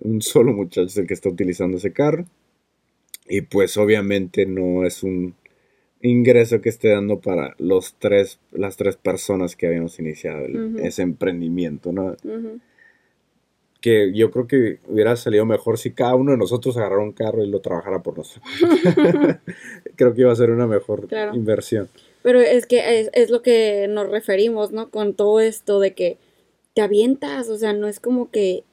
Un 0.00 0.22
solo 0.22 0.52
muchacho 0.52 0.86
es 0.86 0.96
el 0.96 1.06
que 1.06 1.14
está 1.14 1.28
utilizando 1.28 1.76
ese 1.78 1.92
carro. 1.92 2.24
Y 3.28 3.42
pues 3.42 3.76
obviamente 3.76 4.46
no 4.46 4.84
es 4.86 5.02
un 5.02 5.34
ingreso 6.02 6.60
que 6.60 6.68
esté 6.70 6.88
dando 6.88 7.20
para 7.20 7.54
los 7.58 7.94
tres, 7.98 8.38
las 8.52 8.76
tres 8.76 8.96
personas 8.96 9.54
que 9.54 9.66
habíamos 9.66 9.98
iniciado 10.00 10.44
el- 10.46 10.78
ese 10.80 11.02
emprendimiento, 11.02 11.92
¿no? 11.92 12.16
Que 13.80 14.12
yo 14.14 14.30
creo 14.30 14.46
que 14.46 14.78
hubiera 14.88 15.16
salido 15.16 15.46
mejor 15.46 15.78
si 15.78 15.92
cada 15.92 16.14
uno 16.14 16.32
de 16.32 16.36
nosotros 16.38 16.76
agarrara 16.76 17.02
un 17.02 17.12
carro 17.12 17.42
y 17.42 17.48
lo 17.48 17.60
trabajara 17.60 18.02
por 18.02 18.18
nosotros. 18.18 18.42
creo 19.96 20.14
que 20.14 20.20
iba 20.22 20.32
a 20.32 20.36
ser 20.36 20.50
una 20.50 20.66
mejor 20.66 21.06
Claro. 21.08 21.34
inversión. 21.34 21.88
Pero 22.22 22.40
es 22.40 22.66
que 22.66 23.00
es, 23.00 23.10
es 23.14 23.30
lo 23.30 23.40
que 23.40 23.86
nos 23.88 24.10
referimos, 24.10 24.72
¿no? 24.72 24.90
Con 24.90 25.14
todo 25.14 25.40
esto 25.40 25.80
de 25.80 25.94
que 25.94 26.18
te 26.74 26.82
avientas, 26.82 27.48
o 27.48 27.56
sea, 27.56 27.72
no 27.72 27.88
es 27.88 28.00
como 28.00 28.30
que 28.30 28.64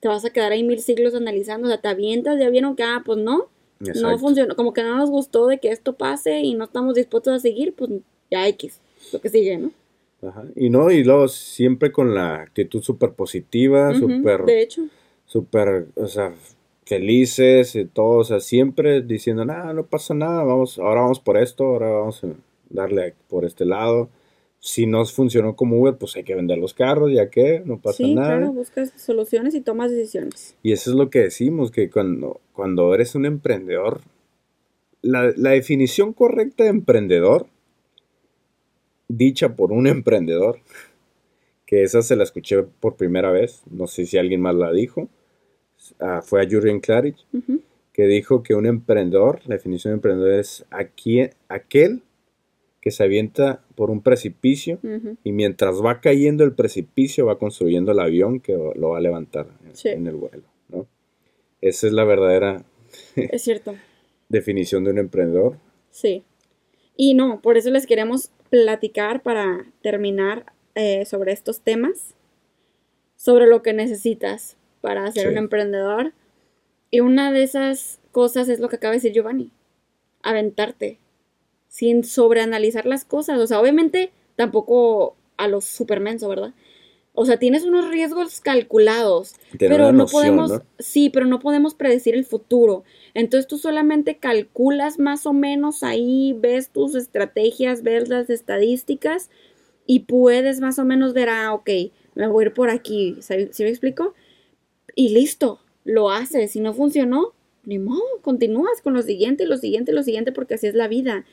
te 0.00 0.08
vas 0.08 0.24
a 0.24 0.30
quedar 0.30 0.52
ahí 0.52 0.62
mil 0.62 0.80
siglos 0.80 1.14
analizando, 1.14 1.66
o 1.66 1.70
sea, 1.70 1.80
te 1.80 1.88
avientas, 1.88 2.38
ya 2.38 2.50
vieron 2.50 2.76
que, 2.76 2.82
ah, 2.82 3.02
pues 3.04 3.18
no, 3.18 3.48
no 3.80 4.18
funcionó, 4.18 4.54
como 4.56 4.72
que 4.72 4.82
no 4.82 4.96
nos 4.96 5.10
gustó 5.10 5.46
de 5.46 5.58
que 5.58 5.70
esto 5.70 5.94
pase 5.94 6.40
y 6.40 6.54
no 6.54 6.64
estamos 6.64 6.94
dispuestos 6.94 7.34
a 7.34 7.38
seguir, 7.38 7.74
pues 7.74 7.90
ya 8.30 8.46
X, 8.48 8.80
lo 9.12 9.20
que 9.20 9.28
sigue, 9.28 9.58
¿no? 9.58 9.72
Ajá. 10.20 10.44
Y 10.56 10.68
no, 10.70 10.90
y 10.90 11.04
luego 11.04 11.28
siempre 11.28 11.92
con 11.92 12.14
la 12.14 12.36
actitud 12.42 12.82
súper 12.82 13.12
positiva, 13.12 13.90
Ujú, 13.90 14.08
súper, 14.08 14.44
De 14.44 14.62
hecho, 14.62 14.82
súper, 15.26 15.86
o 15.94 16.06
sea, 16.06 16.34
felices 16.84 17.76
y 17.76 17.84
todo, 17.84 18.18
o 18.18 18.24
sea, 18.24 18.40
siempre 18.40 19.02
diciendo, 19.02 19.44
nada, 19.44 19.72
no 19.72 19.86
pasa 19.86 20.14
nada, 20.14 20.42
vamos, 20.42 20.78
ahora 20.78 21.02
vamos 21.02 21.20
por 21.20 21.36
esto, 21.36 21.64
ahora 21.64 21.90
vamos 21.90 22.24
a 22.24 22.28
darle 22.70 23.14
por 23.28 23.44
este 23.44 23.64
lado. 23.64 24.08
Si 24.60 24.86
no 24.86 25.04
funcionó 25.04 25.54
como 25.54 25.78
Uber, 25.80 25.96
pues 25.96 26.16
hay 26.16 26.24
que 26.24 26.34
vender 26.34 26.58
los 26.58 26.74
carros, 26.74 27.12
ya 27.12 27.30
que 27.30 27.62
no 27.64 27.78
pasa 27.80 27.98
sí, 27.98 28.14
nada. 28.14 28.38
claro, 28.38 28.52
buscas 28.52 28.92
soluciones 28.96 29.54
y 29.54 29.60
tomas 29.60 29.90
decisiones. 29.92 30.56
Y 30.62 30.72
eso 30.72 30.90
es 30.90 30.96
lo 30.96 31.10
que 31.10 31.20
decimos, 31.20 31.70
que 31.70 31.88
cuando, 31.90 32.40
cuando 32.52 32.92
eres 32.94 33.14
un 33.14 33.24
emprendedor, 33.24 34.00
la, 35.00 35.32
la 35.36 35.50
definición 35.50 36.12
correcta 36.12 36.64
de 36.64 36.70
emprendedor, 36.70 37.46
dicha 39.08 39.54
por 39.54 39.72
un 39.72 39.86
emprendedor, 39.86 40.58
que 41.66 41.82
esa 41.82 42.02
se 42.02 42.16
la 42.16 42.24
escuché 42.24 42.62
por 42.62 42.96
primera 42.96 43.30
vez, 43.30 43.62
no 43.70 43.86
sé 43.86 44.06
si 44.06 44.18
alguien 44.18 44.40
más 44.40 44.54
la 44.54 44.72
dijo, 44.72 45.08
ah, 46.00 46.22
fue 46.24 46.42
a 46.42 46.48
Jurgen 46.50 46.80
Klarich, 46.80 47.24
que 47.92 48.06
dijo 48.06 48.42
que 48.42 48.54
un 48.54 48.66
emprendedor, 48.66 49.40
la 49.46 49.54
definición 49.56 49.92
de 49.92 49.96
emprendedor 49.96 50.32
es 50.40 50.64
aquí- 50.70 51.28
aquel 51.48 52.02
que 52.88 52.92
se 52.92 53.02
avienta 53.04 53.60
por 53.74 53.90
un 53.90 54.00
precipicio 54.00 54.78
y 55.22 55.32
mientras 55.32 55.84
va 55.84 56.00
cayendo 56.00 56.42
el 56.42 56.54
precipicio 56.54 57.26
va 57.26 57.38
construyendo 57.38 57.92
el 57.92 58.00
avión 58.00 58.40
que 58.40 58.54
lo 58.54 58.88
va 58.90 58.96
a 58.96 59.00
levantar 59.02 59.46
en, 59.66 59.76
Sí. 59.76 59.88
en 59.90 60.06
el 60.06 60.14
vuelo, 60.16 60.44
¿no? 60.70 60.86
Esa 61.60 61.86
es 61.86 61.92
la 61.92 62.04
verdadera 62.04 62.64
Es 63.16 63.42
cierto. 63.42 63.74
definición 64.30 64.84
de 64.84 64.92
un 64.92 64.98
emprendedor. 64.98 65.58
Sí. 65.90 66.22
Y 66.96 67.12
no, 67.12 67.42
por 67.42 67.58
eso 67.58 67.68
les 67.70 67.86
queremos 67.86 68.30
platicar 68.48 69.22
para 69.22 69.66
terminar 69.82 70.46
eh, 70.74 71.04
sobre 71.04 71.32
estos 71.32 71.60
temas, 71.60 72.14
sobre 73.16 73.46
lo 73.46 73.60
que 73.62 73.74
necesitas 73.74 74.56
para 74.80 75.12
ser 75.12 75.24
Sí. 75.24 75.28
un 75.28 75.36
emprendedor. 75.36 76.14
Y 76.90 77.00
una 77.00 77.32
de 77.32 77.42
esas 77.42 78.00
cosas 78.12 78.48
es 78.48 78.60
lo 78.60 78.70
que 78.70 78.76
acaba 78.76 78.92
de 78.92 78.96
decir 78.96 79.12
Giovanni, 79.12 79.50
aventarte, 80.22 80.98
sin 81.68 82.04
sobreanalizar 82.04 82.86
las 82.86 83.04
cosas. 83.04 83.38
O 83.38 83.46
sea, 83.46 83.60
obviamente 83.60 84.10
tampoco 84.36 85.16
a 85.36 85.48
los 85.48 85.64
supermenso, 85.64 86.28
¿verdad? 86.28 86.54
O 87.20 87.26
sea, 87.26 87.36
tienes 87.36 87.64
unos 87.64 87.88
riesgos 87.88 88.40
calculados, 88.40 89.34
Tener 89.58 89.76
pero 89.76 89.92
no 89.92 89.98
noción, 89.98 90.22
podemos, 90.22 90.50
¿no? 90.50 90.62
sí, 90.78 91.10
pero 91.10 91.26
no 91.26 91.40
podemos 91.40 91.74
predecir 91.74 92.14
el 92.14 92.24
futuro. 92.24 92.84
Entonces 93.12 93.48
tú 93.48 93.58
solamente 93.58 94.18
calculas 94.18 95.00
más 95.00 95.26
o 95.26 95.32
menos 95.32 95.82
ahí, 95.82 96.36
ves 96.38 96.70
tus 96.70 96.94
estrategias, 96.94 97.82
ves 97.82 98.08
las 98.08 98.30
estadísticas 98.30 99.30
y 99.84 100.00
puedes 100.00 100.60
más 100.60 100.78
o 100.78 100.84
menos 100.84 101.12
ver, 101.12 101.28
ah, 101.28 101.54
ok, 101.54 101.70
me 102.14 102.28
voy 102.28 102.44
a 102.44 102.46
ir 102.48 102.54
por 102.54 102.70
aquí, 102.70 103.16
¿sí, 103.20 103.48
¿sí 103.50 103.64
me 103.64 103.70
explico? 103.70 104.14
Y 104.94 105.08
listo, 105.08 105.60
lo 105.84 106.10
haces. 106.10 106.52
Si 106.52 106.60
no 106.60 106.72
funcionó, 106.72 107.32
ni 107.64 107.78
modo, 107.78 108.02
continúas 108.22 108.80
con 108.82 108.94
lo 108.94 109.02
siguiente, 109.02 109.44
lo 109.46 109.56
siguiente, 109.56 109.92
lo 109.92 110.02
siguiente, 110.02 110.32
porque 110.32 110.54
así 110.54 110.66
es 110.66 110.74
la 110.74 110.88
vida. 110.88 111.24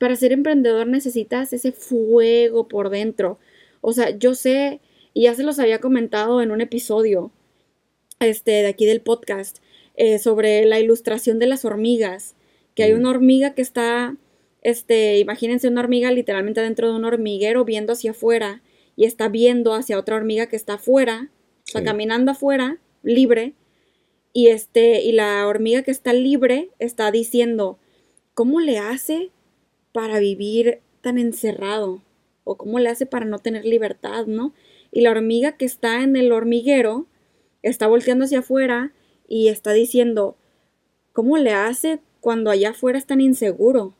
Para 0.00 0.16
ser 0.16 0.32
emprendedor 0.32 0.86
necesitas 0.86 1.52
ese 1.52 1.72
fuego 1.72 2.66
por 2.68 2.88
dentro. 2.88 3.38
O 3.82 3.92
sea, 3.92 4.10
yo 4.16 4.34
sé, 4.34 4.80
y 5.14 5.24
ya 5.24 5.34
se 5.34 5.42
los 5.42 5.58
había 5.58 5.78
comentado 5.78 6.40
en 6.42 6.50
un 6.50 6.60
episodio 6.62 7.30
este, 8.18 8.50
de 8.50 8.66
aquí 8.66 8.86
del 8.86 9.02
podcast, 9.02 9.58
eh, 9.96 10.18
sobre 10.18 10.64
la 10.64 10.80
ilustración 10.80 11.38
de 11.38 11.46
las 11.46 11.64
hormigas, 11.66 12.34
que 12.74 12.82
hay 12.84 12.94
Mm. 12.94 12.98
una 12.98 13.10
hormiga 13.10 13.54
que 13.54 13.62
está, 13.62 14.16
este, 14.62 15.18
imagínense 15.18 15.68
una 15.68 15.80
hormiga 15.82 16.10
literalmente 16.12 16.60
dentro 16.62 16.88
de 16.88 16.94
un 16.96 17.04
hormiguero 17.04 17.64
viendo 17.66 17.92
hacia 17.92 18.12
afuera 18.12 18.62
y 18.96 19.04
está 19.04 19.28
viendo 19.28 19.74
hacia 19.74 19.98
otra 19.98 20.16
hormiga 20.16 20.46
que 20.46 20.56
está 20.56 20.74
afuera, 20.74 21.30
o 21.64 21.70
sea, 21.70 21.80
Sí. 21.82 21.84
caminando 21.86 22.32
afuera, 22.32 22.78
libre, 23.02 23.52
y 24.32 24.48
este, 24.48 25.02
y 25.02 25.12
la 25.12 25.46
hormiga 25.46 25.82
que 25.82 25.90
está 25.90 26.12
libre 26.14 26.70
está 26.78 27.10
diciendo, 27.10 27.78
¿cómo 28.34 28.60
le 28.60 28.78
hace 28.78 29.30
para 29.92 30.18
vivir 30.18 30.80
tan 31.00 31.18
encerrado? 31.18 32.02
¿O 32.44 32.56
cómo 32.56 32.78
le 32.78 32.88
hace 32.88 33.06
para 33.06 33.26
no 33.26 33.38
tener 33.38 33.64
libertad, 33.64 34.26
no? 34.26 34.54
y 34.92 35.00
la 35.02 35.10
hormiga 35.10 35.52
que 35.52 35.64
está 35.64 36.02
en 36.02 36.16
el 36.16 36.32
hormiguero 36.32 37.06
está 37.62 37.86
volteando 37.86 38.24
hacia 38.24 38.40
afuera 38.40 38.92
y 39.28 39.48
está 39.48 39.72
diciendo, 39.72 40.36
¿cómo 41.12 41.38
le 41.38 41.52
hace 41.52 42.00
cuando 42.20 42.50
allá 42.50 42.70
afuera 42.70 42.98
es 42.98 43.06
tan 43.06 43.20
inseguro? 43.20 43.94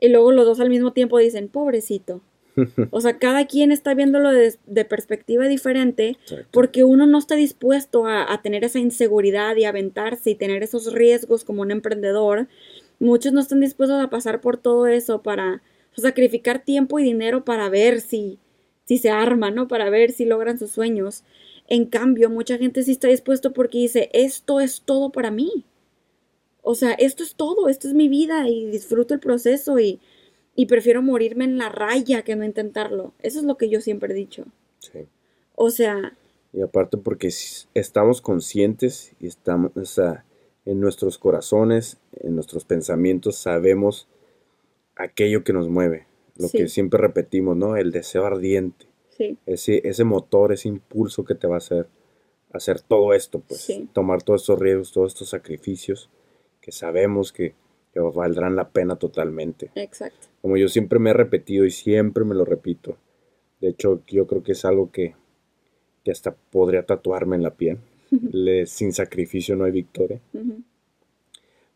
Y 0.00 0.08
luego 0.08 0.32
los 0.32 0.46
dos 0.46 0.60
al 0.60 0.70
mismo 0.70 0.92
tiempo 0.92 1.18
dicen, 1.18 1.48
pobrecito. 1.48 2.22
O 2.90 3.00
sea, 3.00 3.18
cada 3.18 3.46
quien 3.46 3.72
está 3.72 3.94
viéndolo 3.94 4.30
de, 4.30 4.54
de 4.66 4.84
perspectiva 4.84 5.48
diferente 5.48 6.16
porque 6.52 6.84
uno 6.84 7.04
no 7.04 7.18
está 7.18 7.34
dispuesto 7.34 8.06
a, 8.06 8.32
a, 8.32 8.42
tener 8.42 8.62
esa 8.62 8.78
inseguridad 8.78 9.56
y 9.56 9.64
aventarse 9.64 10.30
y 10.30 10.34
tener 10.36 10.62
esos 10.62 10.92
riesgos 10.92 11.44
como 11.44 11.62
un 11.62 11.72
emprendedor. 11.72 12.46
Muchos 12.98 13.32
no 13.32 13.40
están 13.40 13.60
dispuestos 13.60 14.02
a 14.02 14.10
pasar 14.10 14.40
por 14.40 14.56
todo 14.56 14.86
eso 14.86 15.22
para 15.22 15.62
sacrificar 15.96 16.64
tiempo 16.64 16.98
y 16.98 17.04
dinero 17.04 17.44
para 17.44 17.68
ver 17.68 18.00
si, 18.00 18.38
si 18.84 18.98
se 18.98 19.10
arma, 19.10 19.50
¿no? 19.50 19.68
Para 19.68 19.90
ver 19.90 20.12
si 20.12 20.24
logran 20.24 20.58
sus 20.58 20.70
sueños. 20.70 21.24
En 21.66 21.86
cambio, 21.86 22.30
mucha 22.30 22.58
gente 22.58 22.82
sí 22.82 22.92
está 22.92 23.08
dispuesto 23.08 23.52
porque 23.52 23.78
dice, 23.78 24.10
esto 24.12 24.60
es 24.60 24.82
todo 24.82 25.10
para 25.10 25.30
mí. 25.30 25.64
O 26.62 26.74
sea, 26.74 26.92
esto 26.92 27.22
es 27.22 27.34
todo, 27.34 27.68
esto 27.68 27.88
es 27.88 27.94
mi 27.94 28.08
vida 28.08 28.48
y 28.48 28.66
disfruto 28.66 29.14
el 29.14 29.20
proceso 29.20 29.78
y, 29.78 30.00
y 30.54 30.66
prefiero 30.66 31.02
morirme 31.02 31.44
en 31.44 31.58
la 31.58 31.68
raya 31.68 32.22
que 32.22 32.36
no 32.36 32.44
intentarlo. 32.44 33.12
Eso 33.20 33.38
es 33.38 33.44
lo 33.44 33.56
que 33.56 33.68
yo 33.68 33.80
siempre 33.80 34.12
he 34.12 34.16
dicho. 34.16 34.46
Sí. 34.78 35.06
O 35.54 35.70
sea... 35.70 36.16
Y 36.52 36.62
aparte 36.62 36.96
porque 36.96 37.30
estamos 37.74 38.20
conscientes 38.20 39.12
y 39.20 39.26
estamos, 39.26 39.72
o 39.76 39.84
sea, 39.84 40.24
en 40.66 40.80
nuestros 40.80 41.18
corazones, 41.18 41.98
en 42.20 42.34
nuestros 42.34 42.64
pensamientos, 42.64 43.36
sabemos 43.36 44.08
aquello 44.96 45.44
que 45.44 45.52
nos 45.52 45.68
mueve, 45.68 46.06
lo 46.36 46.48
que 46.48 46.68
siempre 46.68 47.00
repetimos, 47.00 47.56
¿no? 47.56 47.76
El 47.76 47.92
deseo 47.92 48.26
ardiente. 48.26 48.86
Sí. 49.16 49.38
Ese, 49.46 49.86
ese 49.86 50.04
motor, 50.04 50.52
ese 50.52 50.68
impulso 50.68 51.24
que 51.24 51.34
te 51.34 51.46
va 51.46 51.56
a 51.56 51.58
hacer 51.58 51.88
hacer 52.54 52.80
todo 52.80 53.12
esto, 53.12 53.40
pues, 53.40 53.68
tomar 53.92 54.22
todos 54.22 54.42
estos 54.42 54.58
riesgos, 54.58 54.92
todos 54.92 55.12
estos 55.12 55.28
sacrificios 55.28 56.08
que 56.60 56.72
sabemos 56.72 57.32
que, 57.32 57.54
valdrán 58.12 58.56
la 58.56 58.70
pena 58.70 58.96
totalmente. 58.96 59.70
Exacto. 59.76 60.26
Como 60.42 60.56
yo 60.56 60.68
siempre 60.68 60.98
me 60.98 61.10
he 61.10 61.12
repetido 61.12 61.64
y 61.64 61.70
siempre 61.70 62.24
me 62.24 62.34
lo 62.34 62.44
repito. 62.44 62.96
De 63.60 63.68
hecho, 63.68 64.02
yo 64.08 64.26
creo 64.26 64.42
que 64.42 64.50
es 64.50 64.64
algo 64.64 64.90
que, 64.90 65.14
que 66.02 66.10
hasta 66.10 66.34
podría 66.34 66.84
tatuarme 66.86 67.36
en 67.36 67.44
la 67.44 67.54
piel. 67.54 67.78
Sin 68.66 68.92
sacrificio 68.92 69.56
no 69.56 69.64
hay 69.64 69.72
victoria. 69.72 70.20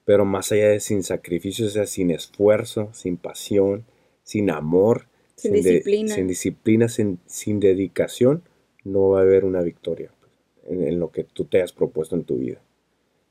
Pero 0.05 0.25
más 0.25 0.53
allá 0.53 0.69
de 0.69 0.81
sin 0.81 1.03
sacrificio, 1.03 1.67
o 1.67 1.71
sea, 1.71 1.87
sin 1.87 2.11
esfuerzo, 2.11 2.91
sin 2.95 3.17
pasión, 3.17 3.85
sin 4.23 4.51
amor, 4.51 5.07
sin, 5.37 5.53
disciplina, 5.53 6.15
sin, 6.15 6.27
disciplina 6.27 6.89
sin, 6.89 7.61
dedicación, 7.61 8.43
no 8.85 9.11
va 9.11 9.21
a 9.21 9.23
haber 9.23 9.45
una 9.45 9.61
victoria 9.61 10.11
pues, 10.21 10.33
en, 10.67 10.99
lo 10.99 11.11
que 11.11 11.25
tú 11.25 11.45
te 11.45 11.63
has 11.63 11.73
propuesto 11.73 12.17
en 12.17 12.25
tu 12.25 12.39
vida. 12.39 12.61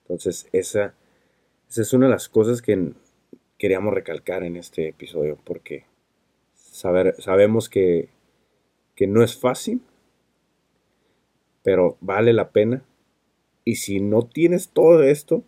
Entonces, 0.04 0.48
esa, 0.52 0.94
esa 1.70 1.82
es 1.82 1.94
una 1.94 2.06
de 2.06 2.12
las 2.12 2.30
cosas 2.30 2.62
que 2.62 2.94
queríamos 3.58 3.94
recalcar 3.94 4.44
en 4.44 4.56
este 4.56 4.88
episodio, 4.88 5.38
porque 5.44 5.86
saber, 6.56 7.16
sabemos 7.20 7.70
que, 7.70 8.10
que 8.96 9.08
no 9.08 9.24
es 9.24 9.36
fácil, 9.36 9.82
pero 11.68 11.98
vale 12.00 12.32
la 12.32 12.52
pena. 12.52 12.82
Y 13.66 13.76
si 13.76 14.00
no 14.00 14.22
tienes 14.22 14.70
todo 14.70 15.04
esto, 15.04 15.44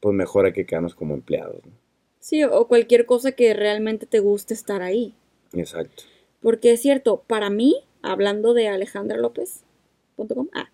pues 0.00 0.14
mejor 0.14 0.44
hay 0.44 0.52
que 0.52 0.66
quedarnos 0.66 0.94
como 0.94 1.14
empleados. 1.14 1.64
¿no? 1.64 1.72
Sí, 2.18 2.44
o 2.44 2.68
cualquier 2.68 3.06
cosa 3.06 3.32
que 3.32 3.54
realmente 3.54 4.04
te 4.04 4.20
guste 4.20 4.52
estar 4.52 4.82
ahí. 4.82 5.14
Exacto. 5.54 6.02
Porque 6.42 6.72
es 6.72 6.82
cierto, 6.82 7.24
para 7.26 7.48
mí, 7.48 7.74
hablando 8.02 8.52
de 8.52 8.68
Alejandra 8.68 9.16
López.com, 9.16 10.48
ah, 10.52 10.70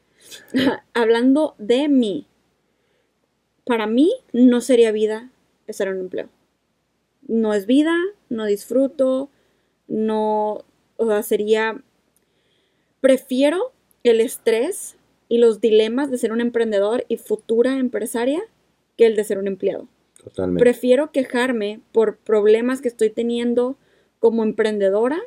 hablando 0.93 1.55
de 1.59 1.89
mí, 1.89 2.27
para 3.65 3.87
mí 3.87 4.13
no 4.33 4.63
sería 4.63 4.91
vida 4.91 5.31
estar 5.69 5.87
en 5.87 5.95
un 5.95 6.01
empleo. 6.01 6.29
No 7.29 7.55
es 7.55 7.67
vida, 7.67 7.95
no 8.31 8.47
disfruto, 8.47 9.31
no, 9.87 10.65
o 10.97 11.07
sea, 11.07 11.23
sería, 11.23 11.85
prefiero 13.01 13.76
el 14.11 14.21
estrés 14.21 14.97
y 15.29 15.39
los 15.39 15.61
dilemas 15.61 16.11
de 16.11 16.19
ser 16.19 16.33
un 16.33 16.41
emprendedor 16.41 17.05
y 17.09 17.17
futura 17.17 17.79
empresaria 17.79 18.43
que 18.97 19.07
el 19.07 19.17
de 19.17 19.25
ser 19.25 19.39
un 19.39 19.47
empleado. 19.47 19.89
Totalmente. 20.23 20.61
Prefiero 20.61 21.13
quejarme 21.13 21.81
por 21.93 22.17
problemas 22.17 22.81
que 22.81 22.89
estoy 22.89 23.11
teniendo 23.11 23.77
como 24.19 24.43
emprendedora 24.43 25.19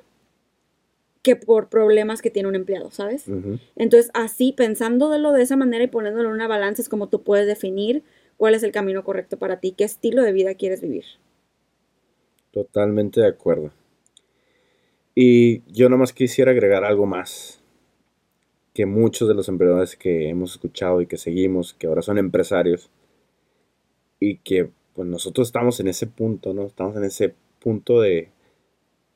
que 1.22 1.36
por 1.36 1.70
problemas 1.70 2.22
que 2.22 2.30
tiene 2.30 2.48
un 2.48 2.56
empleado, 2.56 2.92
¿sabes? 2.92 3.26
Entonces, 3.76 4.10
así, 4.14 4.54
pensándolo 4.54 5.32
de 5.34 5.42
esa 5.42 5.58
manera 5.58 5.84
y 5.84 5.88
poniéndolo 5.88 6.30
en 6.30 6.36
una 6.36 6.48
balanza, 6.48 6.82
es 6.82 6.90
como 6.90 7.10
tú 7.10 7.24
puedes 7.24 7.46
definir 7.46 8.04
cuál 8.38 8.56
es 8.56 8.64
el 8.64 8.72
camino 8.72 9.04
correcto 9.04 9.38
para 9.38 9.60
ti, 9.60 9.74
qué 9.78 9.84
estilo 9.84 10.24
de 10.24 10.32
vida 10.32 10.56
quieres 10.56 10.82
vivir. 10.82 11.04
Totalmente 12.52 13.20
de 13.20 13.28
acuerdo. 13.28 13.72
Y 15.14 15.62
yo 15.72 15.90
nomás 15.90 16.14
quisiera 16.14 16.52
agregar 16.52 16.86
algo 16.86 17.06
más, 17.06 17.59
que 18.74 18.86
muchos 18.86 19.28
de 19.28 19.34
los 19.34 19.50
emprendedores 19.50 19.96
que 19.96 20.30
hemos 20.30 20.52
escuchado 20.52 21.02
y 21.02 21.08
que 21.08 21.18
seguimos, 21.18 21.74
que 21.74 21.88
ahora 21.88 22.02
son 22.02 22.18
empresarios, 22.18 22.90
y 24.20 24.38
que 24.38 24.70
pues 24.94 25.08
nosotros 25.08 25.48
estamos 25.48 25.80
en 25.80 25.88
ese 25.88 26.08
punto, 26.08 26.54
¿no? 26.54 26.66
Estamos 26.66 26.96
en 26.98 27.06
ese 27.06 27.34
punto 27.60 28.02
de, 28.02 28.30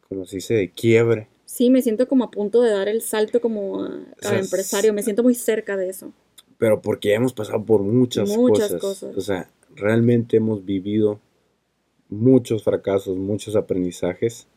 como 0.08 0.26
se 0.26 0.38
dice, 0.38 0.54
de 0.54 0.72
quiebre. 0.72 1.28
Sí, 1.46 1.70
me 1.70 1.82
siento 1.82 2.08
como 2.08 2.24
a 2.24 2.32
punto 2.32 2.62
de 2.62 2.72
dar 2.72 2.88
el 2.88 3.02
salto 3.02 3.42
como 3.42 3.84
a, 3.84 4.38
empresario, 4.38 4.94
me 4.94 5.04
siento 5.04 5.24
muy 5.24 5.36
cerca 5.36 5.76
de 5.76 5.90
eso. 5.90 6.14
Pero 6.58 6.82
porque 6.82 7.14
hemos 7.14 7.34
pasado 7.34 7.64
por 7.66 7.82
muchas, 7.82 8.30
muchas 8.30 8.76
cosas. 8.76 9.16
O 9.18 9.22
sea, 9.22 9.50
realmente 9.76 10.38
hemos 10.38 10.64
vivido 10.64 11.20
muchos 12.10 12.64
fracasos, 12.64 13.18
muchos 13.18 13.56
aprendizajes 13.56 14.48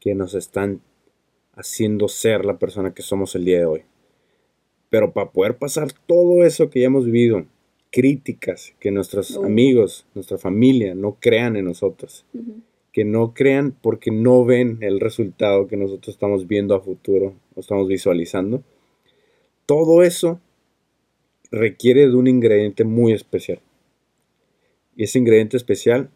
que 0.00 0.14
nos 0.14 0.34
están 0.34 0.82
haciendo 1.54 2.08
ser 2.08 2.44
la 2.44 2.58
persona 2.58 2.92
que 2.92 3.02
somos 3.02 3.34
el 3.34 3.44
día 3.44 3.58
de 3.60 3.64
hoy. 3.64 3.84
Pero 4.94 5.12
para 5.12 5.32
poder 5.32 5.56
pasar 5.56 5.88
todo 6.06 6.44
eso 6.44 6.70
que 6.70 6.78
ya 6.78 6.86
hemos 6.86 7.04
vivido, 7.06 7.46
críticas, 7.90 8.74
que 8.78 8.92
nuestros 8.92 9.36
amigos, 9.36 10.06
nuestra 10.14 10.38
familia 10.38 10.94
no 10.94 11.16
crean 11.18 11.56
en 11.56 11.64
nosotros, 11.64 12.24
que 12.92 13.04
no 13.04 13.34
crean 13.34 13.76
porque 13.82 14.12
no 14.12 14.44
ven 14.44 14.78
el 14.82 15.00
resultado 15.00 15.66
que 15.66 15.76
nosotros 15.76 16.14
estamos 16.14 16.46
viendo 16.46 16.76
a 16.76 16.80
futuro 16.80 17.34
o 17.56 17.60
estamos 17.60 17.88
visualizando. 17.88 18.62
Todo 19.66 20.04
eso 20.04 20.38
requiere 21.50 22.02
de 22.02 22.14
un 22.14 22.28
ingrediente 22.28 22.84
muy 22.84 23.14
especial. 23.14 23.60
Y 24.94 25.02
ese 25.02 25.18
ingrediente 25.18 25.56
especial 25.56 26.08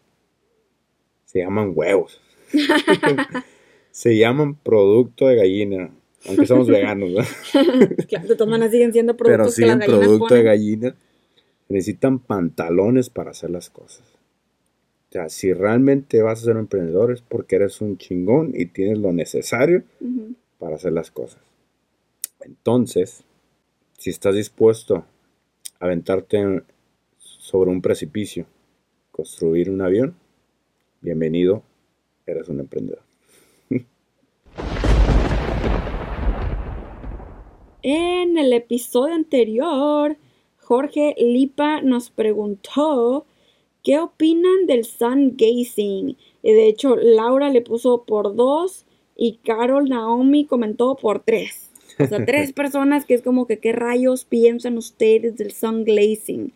se 1.25 1.39
llaman 1.39 1.73
huevos. 1.75 2.21
se 3.91 4.17
llaman 4.17 4.55
producto 4.55 5.27
de 5.27 5.35
gallina. 5.35 5.91
Aunque 6.27 6.45
somos 6.45 6.67
veganos, 6.67 7.11
claro, 8.07 8.27
de 8.27 8.35
todas 8.35 8.49
maneras 8.49 8.71
siguen 8.71 8.91
siendo 8.91 9.15
productos 9.15 9.55
Pero 9.55 9.77
siguen 9.77 9.79
producto 9.79 10.35
de 10.35 10.43
gallina 10.43 10.95
necesitan 11.69 12.19
pantalones 12.19 13.09
para 13.09 13.31
hacer 13.31 13.51
las 13.51 13.69
cosas. 13.69 14.03
O 15.09 15.11
sea, 15.11 15.29
si 15.29 15.53
realmente 15.53 16.21
vas 16.21 16.41
a 16.41 16.45
ser 16.45 16.55
un 16.55 16.61
emprendedor 16.61 17.11
es 17.11 17.21
porque 17.21 17.55
eres 17.55 17.81
un 17.81 17.97
chingón 17.97 18.51
y 18.53 18.65
tienes 18.65 18.97
lo 18.97 19.13
necesario 19.13 19.83
para 20.57 20.75
hacer 20.75 20.91
las 20.91 21.09
cosas. 21.09 21.41
Entonces, 22.41 23.23
si 23.97 24.09
estás 24.09 24.35
dispuesto 24.35 24.97
a 24.97 25.05
aventarte 25.85 26.63
sobre 27.17 27.71
un 27.71 27.81
precipicio, 27.81 28.45
construir 29.11 29.69
un 29.69 29.81
avión, 29.81 30.15
bienvenido, 31.01 31.63
eres 32.25 32.49
un 32.49 32.59
emprendedor. 32.59 33.08
En 37.81 38.37
el 38.37 38.51
episodio 38.51 39.15
anterior 39.15 40.17
Jorge 40.57 41.15
Lipa 41.17 41.81
nos 41.81 42.09
preguntó 42.09 43.25
qué 43.83 43.99
opinan 43.99 44.65
del 44.67 44.83
sun 44.83 45.37
gazing. 45.37 46.17
De 46.43 46.67
hecho, 46.67 46.97
Laura 46.97 47.49
le 47.49 47.61
puso 47.61 48.03
por 48.03 48.35
dos 48.35 48.85
y 49.15 49.39
Carol 49.43 49.87
Naomi 49.87 50.45
comentó 50.45 50.95
por 50.95 51.23
tres. 51.23 51.71
O 51.97 52.05
sea, 52.05 52.25
tres 52.25 52.51
personas 52.53 53.05
que 53.05 53.13
es 53.13 53.21
como 53.21 53.47
que 53.47 53.59
qué 53.59 53.71
rayos 53.71 54.25
piensan 54.25 54.77
ustedes 54.77 55.37
del 55.37 55.53
sun 55.53 55.85
glazing. 55.85 56.51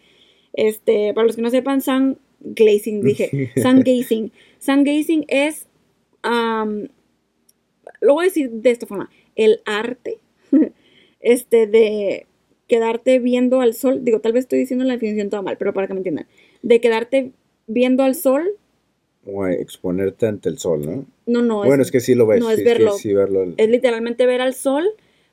Este, 0.52 1.14
para 1.14 1.26
los 1.26 1.38
que 1.38 1.42
no 1.42 1.50
sepan, 1.50 1.82
sun 1.82 2.20
glazing, 2.42 3.02
dije, 3.02 3.52
sun 3.62 3.80
gazing. 3.80 4.32
Sun 4.60 4.84
gazing 4.84 5.26
es, 5.30 5.68
lo 6.24 8.14
voy 8.14 8.26
a 8.26 8.28
decir 8.28 8.52
de 8.52 8.72
esta 8.72 8.86
forma, 8.86 9.10
el 9.36 9.62
arte 9.66 10.20
este, 11.24 11.66
de 11.66 12.28
quedarte 12.68 13.18
viendo 13.20 13.62
al 13.62 13.74
sol, 13.74 14.04
digo, 14.04 14.20
tal 14.20 14.34
vez 14.34 14.44
estoy 14.44 14.60
diciendo 14.60 14.86
la 14.86 14.94
definición 14.94 15.30
toda 15.30 15.42
mal, 15.42 15.58
pero 15.58 15.74
para 15.74 15.88
que 15.88 15.94
me 15.94 16.00
entiendan, 16.00 16.28
de 16.62 16.80
quedarte 16.80 17.32
viendo 17.66 18.04
al 18.04 18.14
sol 18.14 18.48
o 19.26 19.48
exponerte 19.48 20.28
ante 20.28 20.50
el 20.50 20.60
sol, 20.60 20.86
¿no? 20.86 21.06
No, 21.26 21.42
no. 21.42 21.64
Bueno, 21.64 21.82
es, 21.82 21.92
que 21.92 22.02
sí 22.02 22.14
lo 22.14 22.28
ves. 22.28 22.42
No, 22.42 22.50
es 22.50 22.58
sí, 22.58 22.64
verlo. 22.64 22.94
sí, 22.94 23.10
sí 23.10 23.14
verlo. 23.14 23.54
Es 23.56 23.70
literalmente 23.70 24.26
ver 24.26 24.42
al 24.42 24.54
sol 24.54 24.86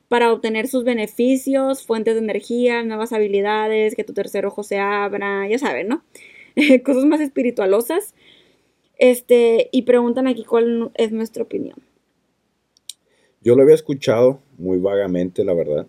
para 0.07 0.31
obtener 0.31 0.67
sus 0.67 0.83
beneficios, 0.83 1.85
fuentes 1.85 2.15
de 2.15 2.21
energía, 2.21 2.83
nuevas 2.83 3.11
habilidades, 3.11 3.95
que 3.95 4.03
tu 4.03 4.13
tercer 4.13 4.45
ojo 4.45 4.63
se 4.63 4.77
abra, 4.77 5.47
ya 5.47 5.57
saben, 5.57 5.89
¿no? 5.89 6.03
Cosas 6.85 7.05
más 7.05 7.19
espiritualosas. 7.21 8.13
Este, 8.97 9.69
y 9.71 9.81
preguntan 9.81 10.27
aquí 10.27 10.43
cuál 10.45 10.91
es 10.95 11.11
nuestra 11.11 11.43
opinión. 11.43 11.77
Yo 13.41 13.55
lo 13.55 13.63
había 13.63 13.75
escuchado 13.75 14.39
muy 14.57 14.77
vagamente, 14.77 15.43
la 15.43 15.53
verdad. 15.53 15.87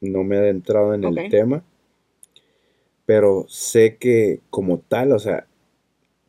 No 0.00 0.24
me 0.24 0.36
he 0.36 0.38
adentrado 0.38 0.94
en 0.94 1.04
el 1.04 1.28
tema. 1.28 1.62
Pero 3.06 3.44
sé 3.48 3.96
que 3.96 4.40
como 4.48 4.78
tal, 4.78 5.12
o 5.12 5.18
sea, 5.18 5.46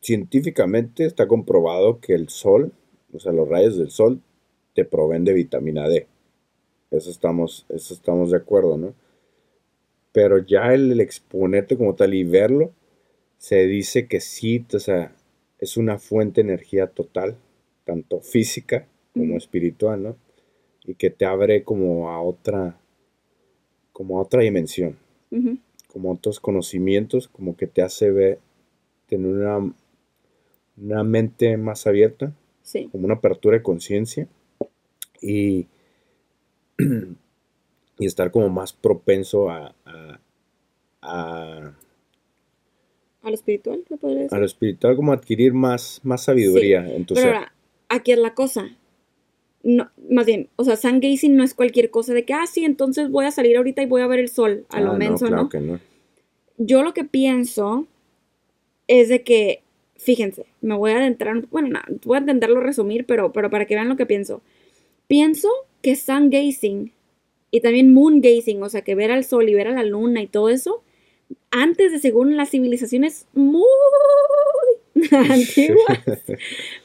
científicamente 0.02 1.06
está 1.06 1.28
comprobado 1.28 2.00
que 2.02 2.14
el 2.14 2.28
sol, 2.28 2.74
o 3.14 3.20
sea, 3.20 3.32
los 3.32 3.48
rayos 3.48 3.78
del 3.78 3.90
sol 3.90 4.20
te 4.74 4.84
proveen 4.84 5.24
de 5.24 5.34
vitamina 5.34 5.88
D. 5.88 6.08
Eso 6.92 7.10
estamos, 7.10 7.66
eso 7.70 7.94
estamos 7.94 8.32
de 8.32 8.38
acuerdo, 8.38 8.78
¿no? 8.78 8.94
Pero 10.12 10.40
ya 10.40 10.74
el, 10.74 10.92
el 10.92 11.00
exponerte 11.00 11.78
como 11.78 11.96
tal 11.96 12.14
y 12.14 12.26
verlo, 12.26 12.74
se 13.38 13.66
dice 13.68 14.08
que 14.08 14.20
sí, 14.20 14.66
o 14.74 14.80
sea, 14.80 15.16
es 15.60 15.78
una 15.78 15.98
fuente 16.00 16.42
de 16.42 16.50
energía 16.50 16.88
total, 16.88 17.38
tanto 17.86 18.20
física 18.20 18.88
como 19.14 19.38
espiritual, 19.38 20.04
¿no? 20.04 20.25
Y 20.88 20.96
que 20.96 21.10
te 21.10 21.26
abre 21.26 21.64
como 21.64 22.10
a 22.10 22.22
otra, 22.22 22.78
como 23.92 24.18
a 24.20 24.22
otra 24.22 24.42
dimensión, 24.42 24.98
Ujú. 25.32 25.58
como 25.88 26.10
a 26.10 26.14
otros 26.14 26.40
conocimientos, 26.40 27.28
como 27.28 27.56
que 27.58 27.68
te 27.68 27.82
hace 27.82 28.12
ver, 28.12 28.40
tener 29.08 29.32
una, 29.32 29.74
una 30.78 31.04
mente 31.04 31.58
más 31.58 31.88
abierta, 31.88 32.34
Sí. 32.62 32.90
como 32.92 33.06
una 33.06 33.16
apertura 33.16 33.58
de 33.58 33.64
conciencia 33.64 34.28
y, 35.22 35.68
y 36.78 38.06
estar 38.06 38.32
como 38.32 38.50
más 38.50 38.74
propenso 38.74 39.50
a, 39.50 39.74
a, 39.86 40.20
a, 41.02 41.74
¿A 43.22 43.30
lo 43.30 43.34
espiritual? 43.34 43.84
¿se 43.88 43.98
podría 43.98 44.20
decir? 44.24 44.36
a 44.36 44.40
lo 44.40 44.46
espiritual, 44.46 44.96
como 44.96 45.14
adquirir 45.14 45.54
más, 45.54 46.00
más 46.04 46.24
sabiduría 46.26 46.88
en 46.94 47.06
tu 47.06 47.16
Pero 47.16 47.28
ser. 47.28 47.36
ahora, 47.36 47.54
aquí 47.90 48.12
es 48.12 48.20
la 48.20 48.34
cosa. 48.36 48.70
No, 49.68 49.90
más 50.12 50.28
bien, 50.28 50.48
o 50.58 50.64
sea, 50.64 50.76
sun 50.76 51.00
gazing 51.00 51.36
no 51.36 51.44
es 51.44 51.56
cualquier 51.56 51.90
cosa 51.90 52.14
de 52.14 52.24
que, 52.24 52.34
ah, 52.36 52.46
sí, 52.46 52.64
entonces 52.66 53.10
voy 53.10 53.26
a 53.26 53.32
salir 53.32 53.58
ahorita 53.58 53.82
y 53.82 53.88
voy 53.88 54.04
a 54.04 54.08
ver 54.08 54.20
el 54.20 54.30
sol. 54.30 54.64
A 54.70 54.80
lo 54.80 54.90
Ah, 54.90 54.94
no, 54.94 55.00
menso, 55.00 55.26
claro 55.26 55.44
¿no? 55.44 55.50
que 55.50 55.60
no. 55.60 55.80
Yo 56.60 56.84
lo 56.84 56.94
que 56.94 57.04
pienso 57.04 57.88
es 58.88 59.10
de 59.10 59.24
que, 59.24 59.64
fíjense, 59.98 60.46
me 60.62 60.76
voy 60.78 60.92
a 60.92 60.98
adentrar, 60.98 61.48
bueno, 61.50 61.70
no, 61.70 61.80
voy 62.04 62.18
a 62.18 62.20
intentarlo 62.22 62.60
resumir, 62.60 63.08
pero, 63.08 63.34
pero 63.34 63.50
para 63.50 63.66
que 63.66 63.74
vean 63.74 63.90
lo 63.90 63.98
que 63.98 64.06
pienso. 64.06 64.42
Pienso 65.08 65.50
que 65.82 65.96
sun 65.96 66.30
gazing 66.30 66.92
y 67.50 67.62
también 67.62 67.92
moon 67.92 68.22
gazing, 68.22 68.62
o 68.62 68.70
sea, 68.70 68.84
que 68.84 68.94
ver 68.94 69.12
al 69.12 69.24
sol 69.24 69.50
y 69.50 69.56
ver 69.56 69.68
a 69.68 69.72
la 69.72 69.84
luna 69.84 70.22
y 70.22 70.28
todo 70.28 70.50
eso, 70.50 70.84
antes 71.50 71.92
de 71.92 71.98
según 71.98 72.38
las 72.38 72.52
civilizaciones 72.52 73.26
muy 73.34 73.64
antiguas, 75.12 76.00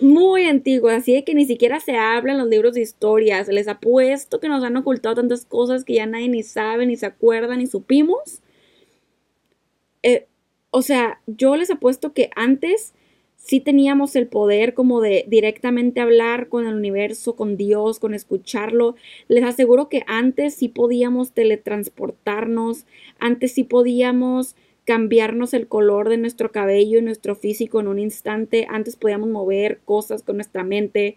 muy 0.01 0.45
antiguas, 0.45 0.99
así 0.99 1.15
de 1.15 1.25
que 1.25 1.35
ni 1.35 1.47
siquiera 1.47 1.79
se 1.79 1.97
habla 1.97 2.33
en 2.33 2.39
los 2.39 2.49
libros 2.49 2.75
de 2.75 2.81
historias. 2.81 3.49
Les 3.49 3.69
apuesto 3.69 4.41
que 4.41 4.49
nos 4.49 4.65
han 4.65 4.77
ocultado 4.77 5.15
tantas 5.15 5.45
cosas 5.45 5.85
que 5.85 5.95
ya 5.95 6.07
nadie 6.07 6.29
ni 6.29 6.43
sabe, 6.43 6.87
ni 6.87 6.97
se 6.97 7.07
acuerda, 7.07 7.57
ni 7.57 7.67
supimos. 7.67 8.43
Eh, 10.03 10.27
o 10.71 10.83
sea, 10.83 11.21
yo 11.27 11.57
les 11.57 11.71
apuesto 11.71 12.13
que 12.13 12.31
antes 12.35 12.95
sí 13.37 13.61
teníamos 13.61 14.17
el 14.17 14.27
poder 14.27 14.75
como 14.75 15.01
de 15.01 15.25
directamente 15.29 16.01
hablar 16.01 16.49
con 16.49 16.67
el 16.67 16.75
universo, 16.75 17.37
con 17.37 17.57
Dios, 17.57 17.99
con 18.01 18.15
escucharlo. 18.15 18.97
Les 19.29 19.45
aseguro 19.45 19.89
que 19.89 20.03
antes 20.07 20.55
sí 20.55 20.69
podíamos 20.69 21.33
teletransportarnos, 21.33 22.87
antes 23.19 23.53
sí 23.53 23.65
podíamos 23.65 24.57
cambiarnos 24.91 25.55
el 25.55 25.69
color 25.69 26.09
de 26.09 26.17
nuestro 26.17 26.51
cabello 26.51 26.99
y 26.99 27.03
nuestro 27.03 27.37
físico 27.37 27.79
en 27.79 27.87
un 27.87 28.01
instante, 28.01 28.67
antes 28.69 28.97
podíamos 28.97 29.29
mover 29.29 29.79
cosas 29.85 30.25
con 30.25 30.35
nuestra 30.35 30.65
mente, 30.65 31.17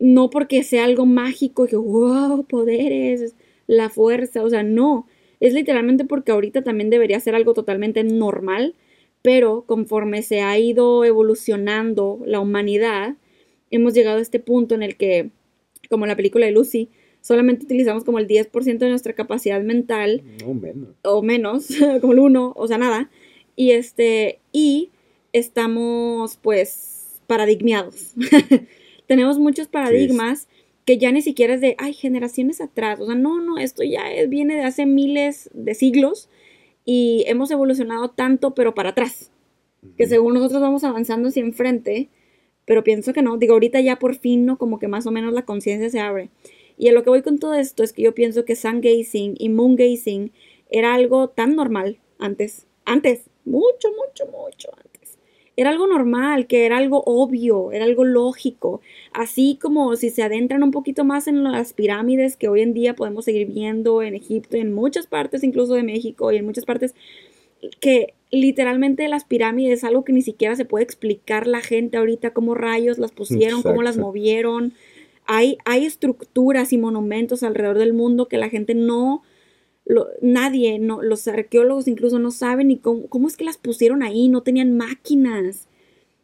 no 0.00 0.28
porque 0.28 0.64
sea 0.64 0.86
algo 0.86 1.06
mágico 1.06 1.64
y 1.64 1.68
que, 1.68 1.76
wow, 1.76 2.44
poderes, 2.46 3.36
la 3.68 3.90
fuerza, 3.90 4.42
o 4.42 4.50
sea, 4.50 4.64
no, 4.64 5.06
es 5.38 5.54
literalmente 5.54 6.04
porque 6.04 6.32
ahorita 6.32 6.62
también 6.62 6.90
debería 6.90 7.20
ser 7.20 7.36
algo 7.36 7.54
totalmente 7.54 8.02
normal, 8.02 8.74
pero 9.22 9.62
conforme 9.68 10.22
se 10.22 10.40
ha 10.40 10.58
ido 10.58 11.04
evolucionando 11.04 12.18
la 12.26 12.40
humanidad, 12.40 13.14
hemos 13.70 13.94
llegado 13.94 14.18
a 14.18 14.22
este 14.22 14.40
punto 14.40 14.74
en 14.74 14.82
el 14.82 14.96
que, 14.96 15.30
como 15.88 16.06
la 16.06 16.16
película 16.16 16.46
de 16.46 16.50
Lucy, 16.50 16.88
solamente 17.20 17.64
utilizamos 17.64 18.04
como 18.04 18.18
el 18.18 18.26
10% 18.26 18.78
de 18.78 18.88
nuestra 18.90 19.12
capacidad 19.14 19.60
mental 19.62 20.22
No 20.44 20.54
menos. 20.54 20.88
o 21.02 21.22
menos, 21.22 21.68
como 22.00 22.12
el 22.12 22.18
1, 22.20 22.52
o 22.56 22.66
sea, 22.68 22.78
nada. 22.78 23.10
Y 23.56 23.72
este, 23.72 24.38
y 24.52 24.90
estamos 25.32 26.38
pues 26.42 27.20
paradigmeados. 27.26 28.14
Tenemos 29.06 29.38
muchos 29.38 29.68
paradigmas 29.68 30.48
que 30.84 30.98
ya 30.98 31.12
ni 31.12 31.22
siquiera 31.22 31.54
es 31.54 31.60
de, 31.60 31.74
ay, 31.78 31.92
generaciones 31.92 32.60
atrás. 32.60 33.00
O 33.00 33.06
sea, 33.06 33.14
no, 33.14 33.40
no, 33.40 33.58
esto 33.58 33.82
ya 33.82 34.10
es- 34.12 34.28
viene 34.28 34.54
de 34.56 34.62
hace 34.62 34.86
miles 34.86 35.50
de 35.52 35.74
siglos 35.74 36.28
y 36.84 37.24
hemos 37.26 37.50
evolucionado 37.50 38.10
tanto, 38.10 38.54
pero 38.54 38.74
para 38.74 38.90
atrás. 38.90 39.30
Que 39.96 40.06
según 40.06 40.34
nosotros 40.34 40.60
vamos 40.60 40.84
avanzando 40.84 41.28
hacia 41.28 41.42
enfrente, 41.42 42.08
pero 42.66 42.84
pienso 42.84 43.12
que 43.12 43.22
no. 43.22 43.36
Digo, 43.38 43.54
ahorita 43.54 43.80
ya 43.80 43.98
por 43.98 44.14
fin, 44.14 44.44
¿no? 44.46 44.58
Como 44.58 44.78
que 44.78 44.88
más 44.88 45.06
o 45.06 45.10
menos 45.10 45.32
la 45.32 45.44
conciencia 45.44 45.88
se 45.90 46.00
abre. 46.00 46.28
Y 46.80 46.88
a 46.88 46.92
lo 46.92 47.02
que 47.02 47.10
voy 47.10 47.20
con 47.20 47.38
todo 47.38 47.52
esto 47.52 47.82
es 47.82 47.92
que 47.92 48.00
yo 48.00 48.14
pienso 48.14 48.46
que 48.46 48.56
sun 48.56 48.80
gazing 48.80 49.34
y 49.38 49.50
moon 49.50 49.76
gazing 49.76 50.32
era 50.70 50.94
algo 50.94 51.28
tan 51.28 51.54
normal 51.54 51.98
antes. 52.18 52.66
Antes, 52.86 53.24
mucho, 53.44 53.88
mucho, 53.90 54.24
mucho 54.32 54.70
antes. 54.82 55.18
Era 55.56 55.68
algo 55.68 55.86
normal, 55.86 56.46
que 56.46 56.64
era 56.64 56.78
algo 56.78 57.02
obvio, 57.04 57.70
era 57.70 57.84
algo 57.84 58.04
lógico. 58.04 58.80
Así 59.12 59.58
como 59.60 59.94
si 59.96 60.08
se 60.08 60.22
adentran 60.22 60.62
un 60.62 60.70
poquito 60.70 61.04
más 61.04 61.28
en 61.28 61.44
las 61.44 61.74
pirámides 61.74 62.38
que 62.38 62.48
hoy 62.48 62.62
en 62.62 62.72
día 62.72 62.96
podemos 62.96 63.26
seguir 63.26 63.46
viendo 63.46 64.00
en 64.00 64.14
Egipto, 64.14 64.56
en 64.56 64.72
muchas 64.72 65.06
partes 65.06 65.44
incluso 65.44 65.74
de 65.74 65.82
México 65.82 66.32
y 66.32 66.38
en 66.38 66.46
muchas 66.46 66.64
partes 66.64 66.94
que 67.80 68.14
literalmente 68.30 69.06
las 69.08 69.24
pirámides 69.24 69.80
es 69.80 69.84
algo 69.84 70.02
que 70.02 70.14
ni 70.14 70.22
siquiera 70.22 70.56
se 70.56 70.64
puede 70.64 70.84
explicar 70.84 71.46
la 71.46 71.60
gente 71.60 71.98
ahorita, 71.98 72.32
cómo 72.32 72.54
rayos 72.54 72.96
las 72.96 73.12
pusieron, 73.12 73.62
cómo 73.62 73.82
las 73.82 73.98
movieron. 73.98 74.72
Hay, 75.32 75.58
estructuras 75.86 76.72
y 76.72 76.78
monumentos 76.78 77.44
alrededor 77.44 77.78
del 77.78 77.92
mundo 77.92 78.26
que 78.26 78.36
la 78.36 78.48
gente 78.48 78.74
no, 78.74 79.22
nadie, 80.20 80.76
los 80.80 81.28
arqueólogos 81.28 81.86
incluso 81.86 82.18
no 82.18 82.32
saben 82.32 82.66
ni 82.66 82.78
cómo, 82.78 83.28
es 83.28 83.36
que 83.36 83.44
las 83.44 83.56
pusieron 83.56 84.02
ahí, 84.02 84.28
no 84.28 84.42
tenían 84.42 84.76
máquinas. 84.76 85.68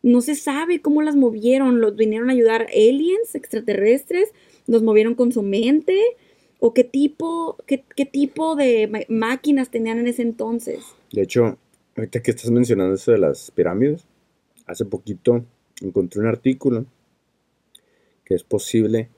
No 0.02 0.22
se 0.22 0.34
sabe 0.34 0.80
cómo 0.82 1.02
las 1.02 1.14
movieron, 1.14 1.80
los 1.80 1.94
vinieron 1.94 2.30
a 2.30 2.32
ayudar 2.32 2.66
aliens 2.72 3.36
extraterrestres, 3.36 4.32
los 4.66 4.82
movieron 4.82 5.14
con 5.14 5.30
su 5.30 5.44
mente, 5.44 5.96
o 6.58 6.74
qué 6.74 6.82
tipo, 6.82 7.58
qué, 7.64 7.84
tipo 8.06 8.56
de 8.56 9.06
máquinas 9.08 9.70
tenían 9.70 10.00
en 10.00 10.08
ese 10.08 10.22
entonces. 10.22 10.84
De 11.12 11.22
hecho, 11.22 11.58
ahorita 11.96 12.22
que 12.22 12.32
estás 12.32 12.50
mencionando 12.50 12.96
eso 12.96 13.12
de 13.12 13.18
las 13.18 13.52
pirámides, 13.52 14.04
hace 14.66 14.84
poquito 14.84 15.44
encontré 15.80 16.20
un 16.20 16.26
artículo 16.26 16.86
que 18.26 18.34
es 18.34 18.42
posible 18.44 19.08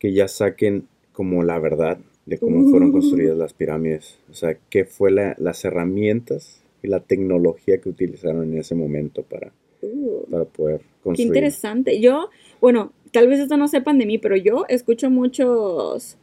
que 0.00 0.12
ya 0.12 0.26
saquen 0.26 0.88
como 1.12 1.44
la 1.44 1.58
verdad 1.60 1.98
de 2.26 2.38
cómo 2.38 2.68
fueron 2.70 2.88
Uh. 2.88 2.92
construidas 2.92 3.36
las 3.38 3.52
pirámides. 3.54 4.18
O 4.30 4.34
sea, 4.34 4.56
qué 4.70 4.84
fue 4.84 5.10
la- 5.12 5.36
las 5.38 5.64
herramientas 5.64 6.62
y 6.82 6.88
la 6.88 7.00
tecnología 7.00 7.78
que 7.80 7.88
utilizaron 7.90 8.42
en 8.52 8.58
ese 8.58 8.74
momento 8.74 9.22
para, 9.22 9.52
Uh, 9.82 10.24
para 10.30 10.44
poder 10.46 10.80
qué 10.80 10.86
construir. 11.02 11.26
interesante. 11.28 12.00
Yo, 12.00 12.28
bueno, 12.60 12.92
tal 13.12 13.28
vez 13.28 13.40
esto 13.40 13.56
no 13.56 13.68
sepan 13.68 13.98
de 13.98 14.06
mí, 14.06 14.18
pero 14.18 14.36
yo 14.36 14.64
escucho 14.68 15.10
muchos, 15.10 16.16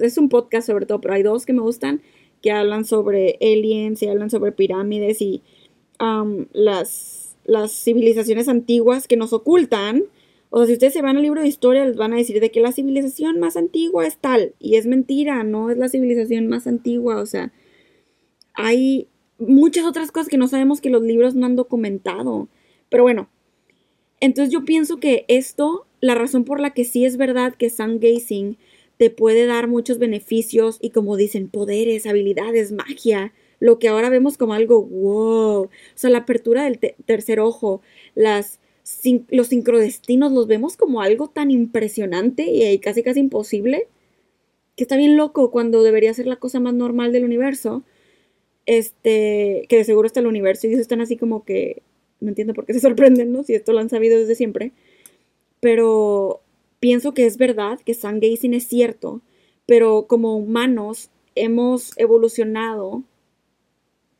es 0.00 0.18
un 0.18 0.28
podcast 0.28 0.66
sobre 0.66 0.86
todo, 0.86 1.00
pero 1.00 1.14
hay 1.14 1.22
dos 1.22 1.44
que 1.46 1.52
me 1.52 1.60
gustan 1.62 2.00
que 2.42 2.50
hablan 2.52 2.84
sobre 2.84 3.38
aliens 3.40 4.02
y 4.02 4.08
hablan 4.08 4.30
sobre 4.30 4.52
pirámides 4.52 5.20
y 5.22 5.42
am, 5.98 6.46
las, 6.52 7.36
las 7.44 7.72
civilizaciones 7.72 8.48
antiguas 8.48 9.08
que 9.08 9.16
nos 9.16 9.32
ocultan. 9.32 10.04
O 10.50 10.58
sea, 10.58 10.66
si 10.66 10.72
ustedes 10.74 10.92
se 10.92 11.02
van 11.02 11.16
al 11.16 11.22
libro 11.22 11.40
de 11.42 11.48
historia, 11.48 11.84
les 11.84 11.96
van 11.96 12.12
a 12.12 12.16
decir 12.16 12.40
de 12.40 12.50
que 12.50 12.60
la 12.60 12.72
civilización 12.72 13.40
más 13.40 13.56
antigua 13.56 14.06
es 14.06 14.18
tal. 14.18 14.54
Y 14.58 14.76
es 14.76 14.86
mentira, 14.86 15.42
no 15.44 15.70
es 15.70 15.78
la 15.78 15.88
civilización 15.88 16.46
más 16.46 16.66
antigua. 16.66 17.20
O 17.20 17.26
sea, 17.26 17.52
hay 18.54 19.08
muchas 19.38 19.84
otras 19.84 20.12
cosas 20.12 20.28
que 20.28 20.38
no 20.38 20.48
sabemos 20.48 20.80
que 20.80 20.90
los 20.90 21.02
libros 21.02 21.34
no 21.34 21.46
han 21.46 21.56
documentado. 21.56 22.48
Pero 22.88 23.02
bueno, 23.02 23.28
entonces 24.20 24.52
yo 24.52 24.64
pienso 24.64 24.98
que 24.98 25.24
esto, 25.28 25.86
la 26.00 26.14
razón 26.14 26.44
por 26.44 26.60
la 26.60 26.70
que 26.70 26.84
sí 26.84 27.04
es 27.04 27.16
verdad 27.16 27.54
que 27.54 27.70
sun 27.70 28.00
gazing 28.00 28.56
te 28.96 29.10
puede 29.10 29.46
dar 29.46 29.68
muchos 29.68 29.98
beneficios 29.98 30.78
y 30.80 30.90
como 30.90 31.16
dicen, 31.16 31.48
poderes, 31.48 32.06
habilidades, 32.06 32.72
magia, 32.72 33.34
lo 33.60 33.78
que 33.78 33.88
ahora 33.88 34.08
vemos 34.08 34.38
como 34.38 34.54
algo 34.54 34.82
wow. 34.82 35.64
O 35.64 35.70
sea, 35.94 36.10
la 36.10 36.18
apertura 36.18 36.64
del 36.64 36.78
te- 36.78 36.96
tercer 37.04 37.40
ojo, 37.40 37.82
las 38.14 38.58
los 39.30 39.48
sincrodestinos 39.48 40.32
los 40.32 40.46
vemos 40.46 40.76
como 40.76 41.00
algo 41.00 41.28
tan 41.28 41.50
impresionante 41.50 42.44
y 42.44 42.78
casi 42.78 43.02
casi 43.02 43.20
imposible, 43.20 43.88
que 44.76 44.84
está 44.84 44.96
bien 44.96 45.16
loco 45.16 45.50
cuando 45.50 45.82
debería 45.82 46.14
ser 46.14 46.26
la 46.26 46.36
cosa 46.36 46.60
más 46.60 46.74
normal 46.74 47.12
del 47.12 47.24
universo. 47.24 47.82
Este, 48.66 49.64
que 49.68 49.76
de 49.76 49.84
seguro 49.84 50.06
está 50.06 50.20
el 50.20 50.26
universo 50.26 50.66
y 50.66 50.70
ellos 50.70 50.80
están 50.80 51.00
así 51.00 51.16
como 51.16 51.44
que 51.44 51.82
no 52.20 52.28
entiendo 52.28 52.52
por 52.54 52.66
qué 52.66 52.74
se 52.74 52.80
sorprenden, 52.88 53.32
¿no? 53.32 53.42
Si 53.44 53.54
esto 53.54 53.72
lo 53.72 53.80
han 53.80 53.90
sabido 53.90 54.18
desde 54.18 54.34
siempre. 54.34 54.72
Pero 55.60 56.40
pienso 56.80 57.14
que 57.14 57.26
es 57.26 57.38
verdad 57.38 57.80
que 57.84 57.94
Sun 57.94 58.20
Gazing 58.20 58.54
es 58.54 58.66
cierto, 58.66 59.22
pero 59.66 60.06
como 60.06 60.36
humanos 60.36 61.10
hemos 61.34 61.96
evolucionado 61.98 63.02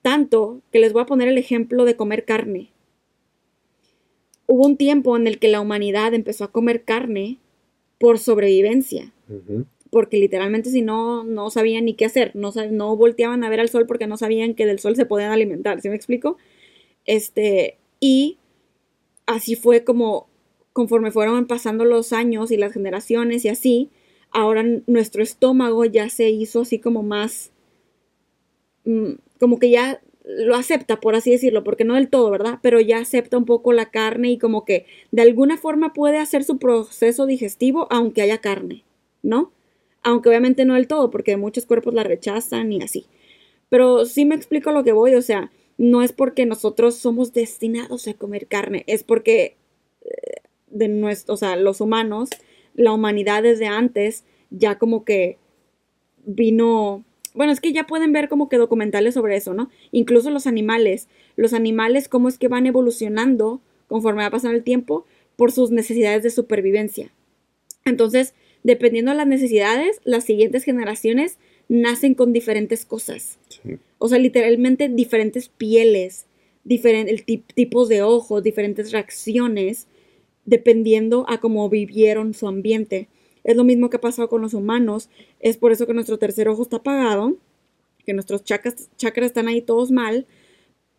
tanto 0.02 0.60
que 0.70 0.78
les 0.78 0.93
voy 0.93 1.02
a 1.02 1.06
poner 1.06 1.28
el 1.28 1.38
ejemplo 1.38 1.84
de 1.84 1.97
comer 1.97 2.24
carne. 2.24 2.70
Hubo 4.47 4.66
un 4.66 4.77
tiempo 4.77 5.16
en 5.16 5.27
el 5.27 5.39
que 5.39 5.48
la 5.48 5.60
humanidad 5.60 6.14
empezó 6.14 6.44
a 6.44 6.52
comer 6.52 6.85
carne 6.85 7.39
por 7.98 8.18
sobrevivencia. 8.18 9.12
Porque 9.90 10.18
literalmente 10.18 10.70
si 10.70 10.82
no, 10.82 11.24
no 11.24 11.51
sabían 11.51 11.85
ni 11.85 11.94
qué 11.94 12.05
hacer. 12.05 12.35
No, 12.35 12.52
no 12.70 12.97
volteaban 12.97 13.44
a 13.44 13.48
ver 13.48 13.60
al 13.60 13.68
sol 13.68 13.86
porque 13.86 14.06
no 14.06 14.16
sabían 14.16 14.55
que 14.55 14.66
del 14.66 14.78
sol 14.78 14.97
se 14.97 15.06
podían 15.06 15.32
alimentar. 15.32 15.81
¿Sí 15.81 15.89
me 15.89 15.97
explico? 15.97 16.36
Este, 17.05 17.78
y 18.01 18.39
así 19.27 19.56
fue 19.56 19.85
como 19.85 20.28
conforme 20.77 21.10
fueron 21.10 21.47
pasando 21.47 21.86
los 21.86 22.12
años 22.12 22.51
y 22.51 22.59
las 22.59 22.74
generaciones 22.74 23.47
y 23.47 23.48
así, 23.48 23.89
ahora 24.31 24.62
nuestro 24.86 25.23
estómago 25.23 25.86
ya 25.86 26.10
se 26.10 26.28
hizo 26.28 26.60
así 26.60 26.78
como 26.78 27.02
más, 27.02 27.51
mm, 28.85 29.12
como 29.40 29.59
que 29.59 29.70
ya 29.70 30.02
lo 30.26 30.56
acepta, 30.56 31.00
por 31.00 31.14
así 31.14 31.30
decirlo, 31.30 31.62
porque 31.62 31.84
no 31.84 31.94
del 31.94 32.08
todo, 32.08 32.30
¿verdad? 32.30 32.58
Pero 32.60 32.80
ya 32.80 32.98
acepta 32.98 33.38
un 33.38 33.44
poco 33.44 33.72
la 33.72 33.90
carne 33.90 34.32
y 34.32 34.38
como 34.38 34.64
que 34.64 34.86
de 35.12 35.22
alguna 35.22 35.56
forma 35.56 35.92
puede 35.92 36.18
hacer 36.18 36.42
su 36.44 36.58
proceso 36.58 37.26
digestivo 37.26 37.86
aunque 37.90 38.22
haya 38.22 38.38
carne, 38.38 38.84
¿no? 39.22 39.52
Aunque 40.02 40.28
obviamente 40.28 40.64
no 40.64 40.74
del 40.74 40.88
todo, 40.88 41.10
porque 41.10 41.36
muchos 41.36 41.66
cuerpos 41.66 41.94
la 41.94 42.02
rechazan 42.02 42.72
y 42.72 42.82
así. 42.82 43.06
Pero 43.68 44.04
sí 44.04 44.24
me 44.24 44.34
explico 44.34 44.72
lo 44.72 44.84
que 44.84 44.92
voy, 44.92 45.14
o 45.14 45.22
sea, 45.22 45.52
no 45.78 46.02
es 46.02 46.12
porque 46.12 46.44
nosotros 46.46 46.96
somos 46.96 47.32
destinados 47.32 48.08
a 48.08 48.14
comer 48.14 48.46
carne, 48.46 48.84
es 48.86 49.04
porque 49.04 49.56
eh, 50.02 50.42
de 50.68 50.88
nuestro, 50.88 51.34
o 51.34 51.36
sea, 51.36 51.56
los 51.56 51.80
humanos, 51.80 52.30
la 52.74 52.92
humanidad 52.92 53.42
desde 53.42 53.66
antes 53.66 54.24
ya 54.50 54.78
como 54.78 55.04
que 55.04 55.38
vino, 56.24 57.04
bueno, 57.36 57.52
es 57.52 57.60
que 57.60 57.72
ya 57.72 57.86
pueden 57.86 58.12
ver 58.12 58.28
como 58.28 58.48
que 58.48 58.56
documentales 58.56 59.14
sobre 59.14 59.36
eso, 59.36 59.54
¿no? 59.54 59.70
Incluso 59.92 60.30
los 60.30 60.46
animales, 60.46 61.08
los 61.36 61.52
animales 61.52 62.08
cómo 62.08 62.28
es 62.28 62.38
que 62.38 62.48
van 62.48 62.66
evolucionando 62.66 63.60
conforme 63.88 64.24
va 64.24 64.30
pasando 64.30 64.56
el 64.56 64.64
tiempo 64.64 65.04
por 65.36 65.52
sus 65.52 65.70
necesidades 65.70 66.22
de 66.22 66.30
supervivencia. 66.30 67.12
Entonces, 67.84 68.34
dependiendo 68.62 69.12
de 69.12 69.18
las 69.18 69.26
necesidades, 69.26 70.00
las 70.04 70.24
siguientes 70.24 70.64
generaciones 70.64 71.38
nacen 71.68 72.14
con 72.14 72.32
diferentes 72.32 72.84
cosas. 72.84 73.38
O 73.98 74.08
sea, 74.08 74.18
literalmente 74.18 74.88
diferentes 74.88 75.48
pieles, 75.48 76.26
diferentes 76.64 77.24
tipos 77.54 77.88
de 77.88 78.02
ojos, 78.02 78.42
diferentes 78.42 78.92
reacciones 78.92 79.86
dependiendo 80.46 81.26
a 81.28 81.38
cómo 81.38 81.68
vivieron 81.68 82.32
su 82.32 82.48
ambiente. 82.48 83.08
Es 83.47 83.56
lo 83.56 83.62
mismo 83.62 83.89
que 83.89 83.97
ha 83.97 84.01
pasado 84.01 84.28
con 84.28 84.43
los 84.43 84.55
humanos. 84.55 85.09
Es 85.39 85.56
por 85.56 85.70
eso 85.70 85.86
que 85.86 85.94
nuestro 85.94 86.18
tercer 86.18 86.48
ojo 86.48 86.62
está 86.62 86.78
apagado, 86.78 87.36
que 88.05 88.12
nuestros 88.12 88.43
chakras, 88.43 88.89
están 88.98 89.47
ahí 89.47 89.62
todos 89.62 89.93
mal, 89.93 90.27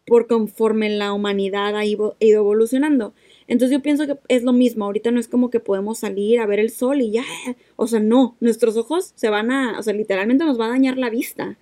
por 0.06 0.28
conforme 0.28 0.90
la 0.90 1.11
humanidad 1.11 1.76
ha 1.76 1.84
ido, 1.84 2.15
evolucionando. 2.22 3.14
Entonces 3.49 3.78
yo 3.78 3.82
pienso 3.84 4.07
que 4.07 4.18
es 4.30 4.44
lo 4.44 4.53
mismo. 4.53 4.86
Ahorita 4.86 5.11
no 5.11 5.19
es 5.19 5.28
como 5.28 5.49
que 5.49 5.60
podemos 5.60 5.99
salir 5.99 6.40
a 6.40 6.45
ver 6.45 6.60
el 6.60 6.69
sol 6.69 7.02
y 7.02 7.11
ya. 7.11 7.26
O 7.76 7.86
sea, 7.86 7.99
no. 7.99 8.38
Nuestros 8.40 8.78
ojos 8.78 9.11
se 9.15 9.30
van 9.30 9.52
a. 9.52 9.78
O 9.78 9.84
sea, 9.84 9.94
literalmente 9.94 10.45
nos 10.45 10.57
va 10.57 10.68
a 10.68 10.69
dañar 10.69 10.98
la 10.98 11.10
vista 11.10 11.57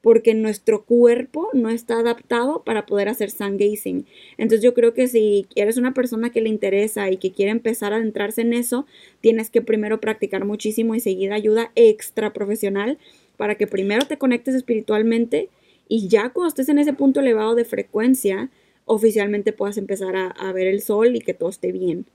porque 0.00 0.34
nuestro 0.34 0.84
cuerpo 0.84 1.48
no 1.52 1.68
está 1.68 1.98
adaptado 1.98 2.62
para 2.64 2.86
poder 2.86 3.08
hacer 3.08 3.30
sun 3.30 3.56
gazing. 3.56 4.06
Entonces 4.38 4.62
yo 4.62 4.72
creo 4.72 4.94
que 4.94 5.08
si 5.08 5.46
eres 5.56 5.78
una 5.78 5.94
persona 5.94 6.30
que 6.30 6.40
le 6.40 6.48
interesa 6.48 7.10
y 7.10 7.16
que 7.16 7.32
quiere 7.32 7.50
empezar 7.50 7.92
a 7.92 7.96
adentrarse 7.96 8.42
en 8.42 8.52
eso, 8.52 8.86
tienes 9.20 9.50
que 9.50 9.62
primero 9.62 10.00
practicar 10.00 10.44
muchísimo 10.44 10.94
y 10.94 11.00
seguir 11.00 11.32
ayuda 11.32 11.72
extra 11.74 12.32
profesional 12.32 12.98
para 13.36 13.56
que 13.56 13.66
primero 13.66 14.06
te 14.06 14.16
conectes 14.16 14.54
espiritualmente 14.54 15.48
y 15.88 16.08
ya 16.08 16.30
cuando 16.30 16.48
estés 16.48 16.68
en 16.68 16.78
ese 16.78 16.92
punto 16.92 17.20
elevado 17.20 17.54
de 17.54 17.64
frecuencia, 17.64 18.50
oficialmente 18.84 19.52
puedas 19.52 19.76
empezar 19.76 20.16
a, 20.16 20.28
a 20.28 20.52
ver 20.52 20.66
el 20.68 20.82
sol 20.82 21.16
y 21.16 21.20
que 21.20 21.34
todo 21.34 21.48
esté 21.48 21.72
bien. 21.72 22.06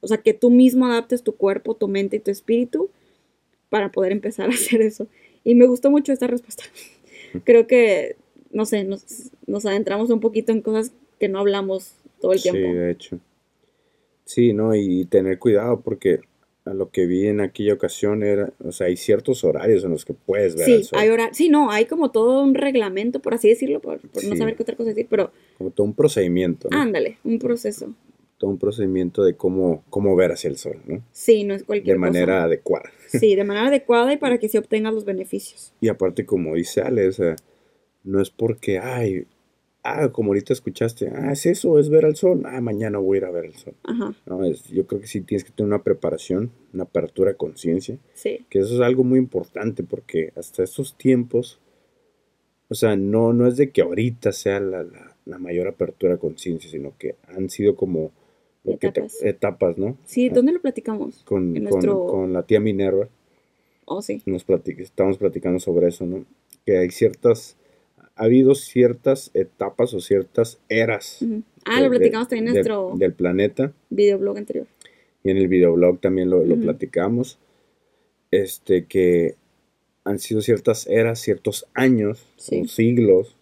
O 0.00 0.08
sea, 0.08 0.18
que 0.18 0.34
tú 0.34 0.50
mismo 0.50 0.86
adaptes 0.86 1.22
tu 1.22 1.36
cuerpo, 1.36 1.74
tu 1.74 1.88
mente 1.88 2.16
y 2.16 2.20
tu 2.20 2.30
espíritu 2.30 2.90
para 3.68 3.90
poder 3.90 4.12
empezar 4.12 4.48
a 4.48 4.52
hacer 4.54 4.82
eso. 4.82 5.08
Y 5.44 5.54
me 5.54 5.66
gustó 5.66 5.90
mucho 5.90 6.12
esta 6.12 6.26
respuesta 6.28 6.64
creo 7.44 7.66
que, 7.66 8.16
no 8.50 8.66
sé, 8.66 8.84
nos, 8.84 9.66
adentramos 9.66 10.10
un 10.10 10.20
poquito 10.20 10.52
en 10.52 10.60
cosas 10.60 10.92
que 11.18 11.28
no 11.28 11.38
hablamos 11.38 11.94
todo 12.20 12.32
el 12.32 12.42
tiempo. 12.42 12.60
Sí, 12.60 12.72
de 12.72 12.90
hecho. 12.90 13.18
Sí, 14.24 14.52
¿no? 14.52 14.74
Y 14.74 15.04
tener 15.06 15.38
cuidado 15.38 15.80
porque 15.80 16.20
a 16.64 16.74
lo 16.74 16.90
que 16.90 17.06
vi 17.06 17.26
en 17.26 17.40
aquella 17.40 17.74
ocasión 17.74 18.22
era, 18.22 18.52
o 18.64 18.70
sea, 18.70 18.86
hay 18.86 18.96
ciertos 18.96 19.42
horarios 19.42 19.84
en 19.84 19.90
los 19.90 20.04
que 20.04 20.14
puedes 20.14 20.54
ver 20.54 20.64
sí, 20.64 20.88
Hay 20.92 21.10
sí, 21.32 21.48
no, 21.48 21.70
hay 21.70 21.86
como 21.86 22.10
todo 22.12 22.42
un 22.42 22.54
reglamento, 22.54 23.20
por 23.20 23.34
así 23.34 23.48
decirlo, 23.48 23.80
por, 23.80 24.00
no 24.24 24.36
saber 24.36 24.54
qué 24.56 24.62
otra 24.62 24.76
cosa 24.76 24.90
decir, 24.90 25.06
pero... 25.10 25.32
Como 25.58 25.70
todo 25.70 25.86
un 25.86 25.94
procedimiento, 25.94 26.68
¿no? 26.70 26.78
Ándale, 26.78 27.18
un 27.24 27.38
proceso. 27.38 27.92
Todo 28.42 28.50
un 28.50 28.58
procedimiento 28.58 29.22
de 29.22 29.36
cómo, 29.36 29.84
cómo 29.88 30.16
ver 30.16 30.32
hacia 30.32 30.50
el 30.50 30.56
sol, 30.56 30.80
¿no? 30.84 31.00
Sí, 31.12 31.44
no 31.44 31.54
es 31.54 31.62
cualquier 31.62 31.94
De 31.94 32.00
manera 32.00 32.42
adecuada. 32.42 32.90
Sí, 33.06 33.36
de 33.36 33.44
manera 33.44 33.68
adecuada 33.68 34.12
y 34.12 34.16
para 34.16 34.38
que 34.38 34.48
se 34.48 34.58
obtengan 34.58 34.96
los 34.96 35.04
beneficios. 35.04 35.72
Y 35.80 35.86
aparte, 35.86 36.26
como 36.26 36.56
dice 36.56 36.80
Ale, 36.80 37.06
o 37.06 37.12
sea, 37.12 37.36
no 38.02 38.20
es 38.20 38.30
porque, 38.30 38.80
ay, 38.80 39.28
ah, 39.84 40.10
como 40.10 40.30
ahorita 40.30 40.52
escuchaste, 40.52 41.08
ah, 41.14 41.30
es 41.30 41.46
eso, 41.46 41.78
es 41.78 41.88
ver 41.88 42.04
al 42.04 42.16
sol, 42.16 42.42
ah, 42.46 42.60
mañana 42.60 42.98
voy 42.98 43.16
a 43.16 43.18
ir 43.18 43.24
a 43.26 43.30
ver 43.30 43.44
el 43.44 43.54
sol. 43.54 43.74
Ajá. 43.84 44.12
No, 44.26 44.44
es, 44.44 44.64
yo 44.64 44.88
creo 44.88 45.00
que 45.00 45.06
sí 45.06 45.20
tienes 45.20 45.44
que 45.44 45.52
tener 45.52 45.68
una 45.68 45.84
preparación, 45.84 46.50
una 46.74 46.82
apertura 46.82 47.30
de 47.30 47.36
conciencia. 47.36 47.96
Sí. 48.14 48.44
Que 48.50 48.58
eso 48.58 48.74
es 48.74 48.80
algo 48.80 49.04
muy 49.04 49.20
importante 49.20 49.84
porque 49.84 50.32
hasta 50.34 50.64
estos 50.64 50.96
tiempos, 50.96 51.60
o 52.68 52.74
sea, 52.74 52.96
no, 52.96 53.32
no 53.32 53.46
es 53.46 53.56
de 53.56 53.70
que 53.70 53.82
ahorita 53.82 54.32
sea 54.32 54.58
la, 54.58 54.84
mayor 55.38 55.68
apertura 55.68 56.14
de 56.14 56.18
conciencia, 56.18 56.68
sino 56.68 56.96
que 56.98 57.14
han 57.28 57.48
sido 57.48 57.76
como 57.76 58.10
etapas. 58.64 59.22
etapas, 59.22 59.78
¿no? 59.78 59.96
Sí, 60.04 60.28
¿dónde 60.28 60.52
lo 60.52 60.60
platicamos? 60.60 61.22
Con, 61.24 61.54
con, 61.80 62.32
la 62.32 62.42
tía 62.44 62.60
Minerva. 62.60 63.08
Oh, 63.84 64.02
sí. 64.02 64.22
Nos 64.26 64.44
estamos 64.48 65.18
platicando 65.18 65.58
sobre 65.58 65.88
eso, 65.88 66.06
¿no? 66.06 66.24
Que 66.64 66.78
hay 66.78 66.90
ciertas 66.90 67.56
ha 68.16 68.24
habido 68.24 68.54
ciertas 68.54 69.30
etapas 69.34 69.94
o 69.94 70.00
ciertas 70.00 70.60
eras. 70.68 71.24
Ah, 71.64 71.80
lo 71.80 71.88
platicamos 71.88 72.28
también 72.28 72.48
en 72.48 72.54
nuestro 72.54 72.92
del 72.94 73.14
planeta. 73.14 73.72
Videoblog 73.90 74.38
anterior. 74.38 74.66
Y 75.24 75.30
en 75.30 75.36
el 75.38 75.48
videoblog 75.48 76.00
también 76.00 76.30
lo, 76.30 76.42
platicamos. 76.56 77.38
Este, 78.30 78.86
que 78.86 79.36
han 80.04 80.18
sido 80.18 80.40
ciertas 80.40 80.86
eras, 80.86 81.20
ciertos 81.20 81.66
años, 81.74 82.26
o 82.36 82.64
siglos, 82.66 83.36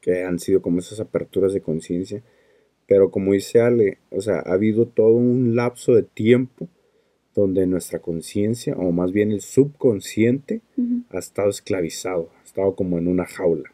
que 0.00 0.24
han 0.24 0.38
sido 0.38 0.60
como 0.62 0.80
esas 0.80 1.00
aperturas 1.00 1.52
de 1.52 1.60
conciencia. 1.60 2.22
Pero 2.90 3.12
como 3.12 3.34
dice 3.34 3.60
Ale, 3.60 3.98
o 4.10 4.20
sea, 4.20 4.40
ha 4.44 4.52
habido 4.52 4.88
todo 4.88 5.14
un 5.14 5.54
lapso 5.54 5.94
de 5.94 6.02
tiempo 6.02 6.66
donde 7.36 7.64
nuestra 7.68 8.00
conciencia, 8.00 8.74
o 8.74 8.90
más 8.90 9.12
bien 9.12 9.30
el 9.30 9.42
subconsciente, 9.42 10.60
ha 11.10 11.20
estado 11.20 11.50
esclavizado, 11.50 12.30
ha 12.40 12.44
estado 12.44 12.74
como 12.74 12.98
en 12.98 13.06
una 13.06 13.26
jaula. 13.26 13.72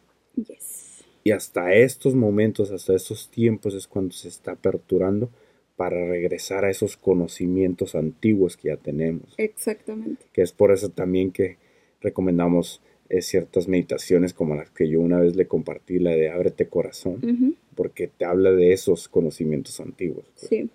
Y 1.25 1.31
hasta 1.31 1.73
estos 1.73 2.15
momentos, 2.15 2.71
hasta 2.71 2.95
estos 2.95 3.31
tiempos 3.31 3.73
es 3.73 3.87
cuando 3.87 4.13
se 4.13 4.29
está 4.29 4.53
aperturando 4.53 5.31
para 5.77 5.97
regresar 6.07 6.67
a 6.67 6.71
esos 6.71 6.99
conocimientos 6.99 7.95
antiguos 7.95 8.59
que 8.59 8.69
ya 8.69 8.77
tenemos. 8.77 9.33
Exactamente. 9.39 10.27
Que 10.35 10.43
es 10.43 10.53
por 10.53 10.73
eso 10.73 10.91
también 10.91 11.33
que 11.33 11.57
recomendamos 12.03 12.83
eh, 13.09 13.23
ciertas 13.23 13.69
meditaciones 13.69 14.33
como 14.33 14.55
las 14.55 14.71
que 14.71 14.89
yo 14.89 15.01
una 15.01 15.21
vez 15.21 15.37
le 15.37 15.47
compartí, 15.47 15.99
la 15.99 16.11
de 16.11 16.31
Ábrete 16.31 16.69
Corazón, 16.69 17.57
porque 17.75 18.09
te 18.09 18.25
habla 18.25 18.53
de 18.53 18.73
esos 18.73 19.09
conocimientos 19.09 19.81
antiguos. 19.81 20.25
Sí. 20.35 20.69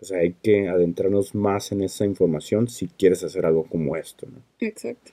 O 0.00 0.04
sea, 0.04 0.18
hay 0.18 0.34
que 0.42 0.68
adentrarnos 0.68 1.34
más 1.34 1.72
en 1.72 1.82
esa 1.82 2.04
información 2.04 2.68
si 2.68 2.86
quieres 2.86 3.24
hacer 3.24 3.44
algo 3.44 3.64
como 3.64 3.96
esto. 3.96 4.26
¿no? 4.26 4.40
Exacto. 4.60 5.12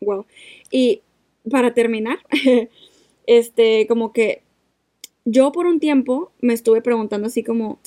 Wow. 0.00 0.26
Y 0.70 1.02
para 1.48 1.72
terminar, 1.72 2.18
este, 3.26 3.86
como 3.86 4.12
que 4.12 4.42
yo 5.24 5.52
por 5.52 5.66
un 5.66 5.78
tiempo 5.78 6.32
me 6.40 6.54
estuve 6.54 6.82
preguntando 6.82 7.28
así 7.28 7.44
como, 7.44 7.78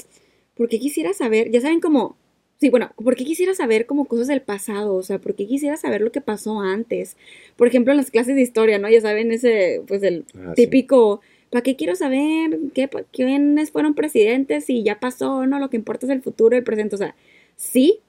¿por 0.56 0.70
qué 0.70 0.80
quisiera 0.80 1.14
saber? 1.14 1.52
Ya 1.52 1.60
saben 1.60 1.82
como, 1.82 2.15
sí, 2.64 2.69
bueno, 2.69 2.91
¿por 2.95 3.18
qué 3.18 3.26
quisiera 3.26 3.53
saber 3.53 3.85
como 3.85 4.06
cosas 4.06 4.27
del 4.27 4.41
pasado? 4.41 4.95
O 4.95 5.03
sea, 5.03 5.19
¿por 5.19 5.35
qué 5.35 5.45
quisiera 5.48 5.76
saber 5.76 5.99
lo 5.99 6.14
que 6.14 6.22
pasó 6.22 6.61
antes? 6.61 7.18
Por 7.57 7.68
ejemplo, 7.68 7.91
en 7.91 7.98
las 7.98 8.10
clases 8.10 8.35
de 8.35 8.41
historia, 8.41 8.80
¿no? 8.80 8.90
Ya 8.90 9.02
saben 9.02 9.34
ese, 9.34 9.81
pues 9.85 10.02
el 10.02 10.26
ah, 10.34 10.53
típico 10.56 11.19
¿para 11.49 11.61
qué 11.61 11.76
quiero 11.76 11.95
saber 11.95 12.57
qué, 12.73 12.90
quiénes 13.11 13.72
fueron 13.72 13.95
presidentes 13.95 14.69
y 14.69 14.81
ya 14.81 15.02
pasó, 15.02 15.45
no? 15.45 15.60
Lo 15.60 15.69
que 15.69 15.76
importa 15.76 16.06
es 16.06 16.11
el 16.14 16.22
futuro, 16.22 16.56
el 16.56 16.64
presente. 16.64 16.95
O 16.95 16.98
sea, 16.98 17.15
sí. 17.57 17.99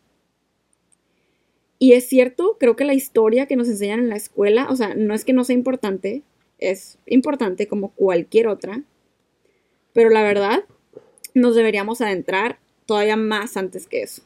Y 1.81 1.94
es 1.94 2.09
cierto, 2.09 2.56
creo 2.60 2.76
que 2.76 2.85
la 2.85 2.94
historia 2.94 3.47
que 3.47 3.56
nos 3.56 3.68
enseñan 3.68 3.98
en 3.98 4.09
la 4.09 4.16
escuela, 4.16 4.68
o 4.70 4.76
sea, 4.76 4.94
no 4.94 5.14
es 5.14 5.24
que 5.24 5.32
no 5.32 5.43
sea 5.43 5.55
importante, 5.55 6.22
es 6.59 6.97
importante 7.06 7.66
como 7.66 7.90
cualquier 7.90 8.47
otra, 8.47 8.82
pero 9.93 10.10
la 10.10 10.22
verdad, 10.22 10.64
nos 11.35 11.56
deberíamos 11.56 12.01
adentrar 12.01 12.60
todavía 12.86 13.16
más 13.16 13.56
antes 13.56 13.89
que 13.89 14.02
eso. 14.02 14.22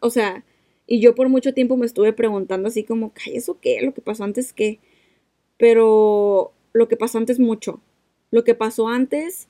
O 0.00 0.10
sea, 0.10 0.44
y 0.86 1.00
yo 1.00 1.14
por 1.14 1.28
mucho 1.28 1.54
tiempo 1.54 1.76
me 1.76 1.86
estuve 1.86 2.12
preguntando 2.12 2.68
así 2.68 2.84
como, 2.84 3.12
¿qué 3.14 3.36
eso 3.36 3.58
qué? 3.60 3.80
¿Lo 3.82 3.94
que 3.94 4.00
pasó 4.00 4.24
antes 4.24 4.52
qué? 4.52 4.80
Pero 5.56 6.52
lo 6.72 6.88
que 6.88 6.96
pasó 6.96 7.18
antes 7.18 7.38
mucho. 7.38 7.80
Lo 8.30 8.44
que 8.44 8.54
pasó 8.54 8.88
antes 8.88 9.48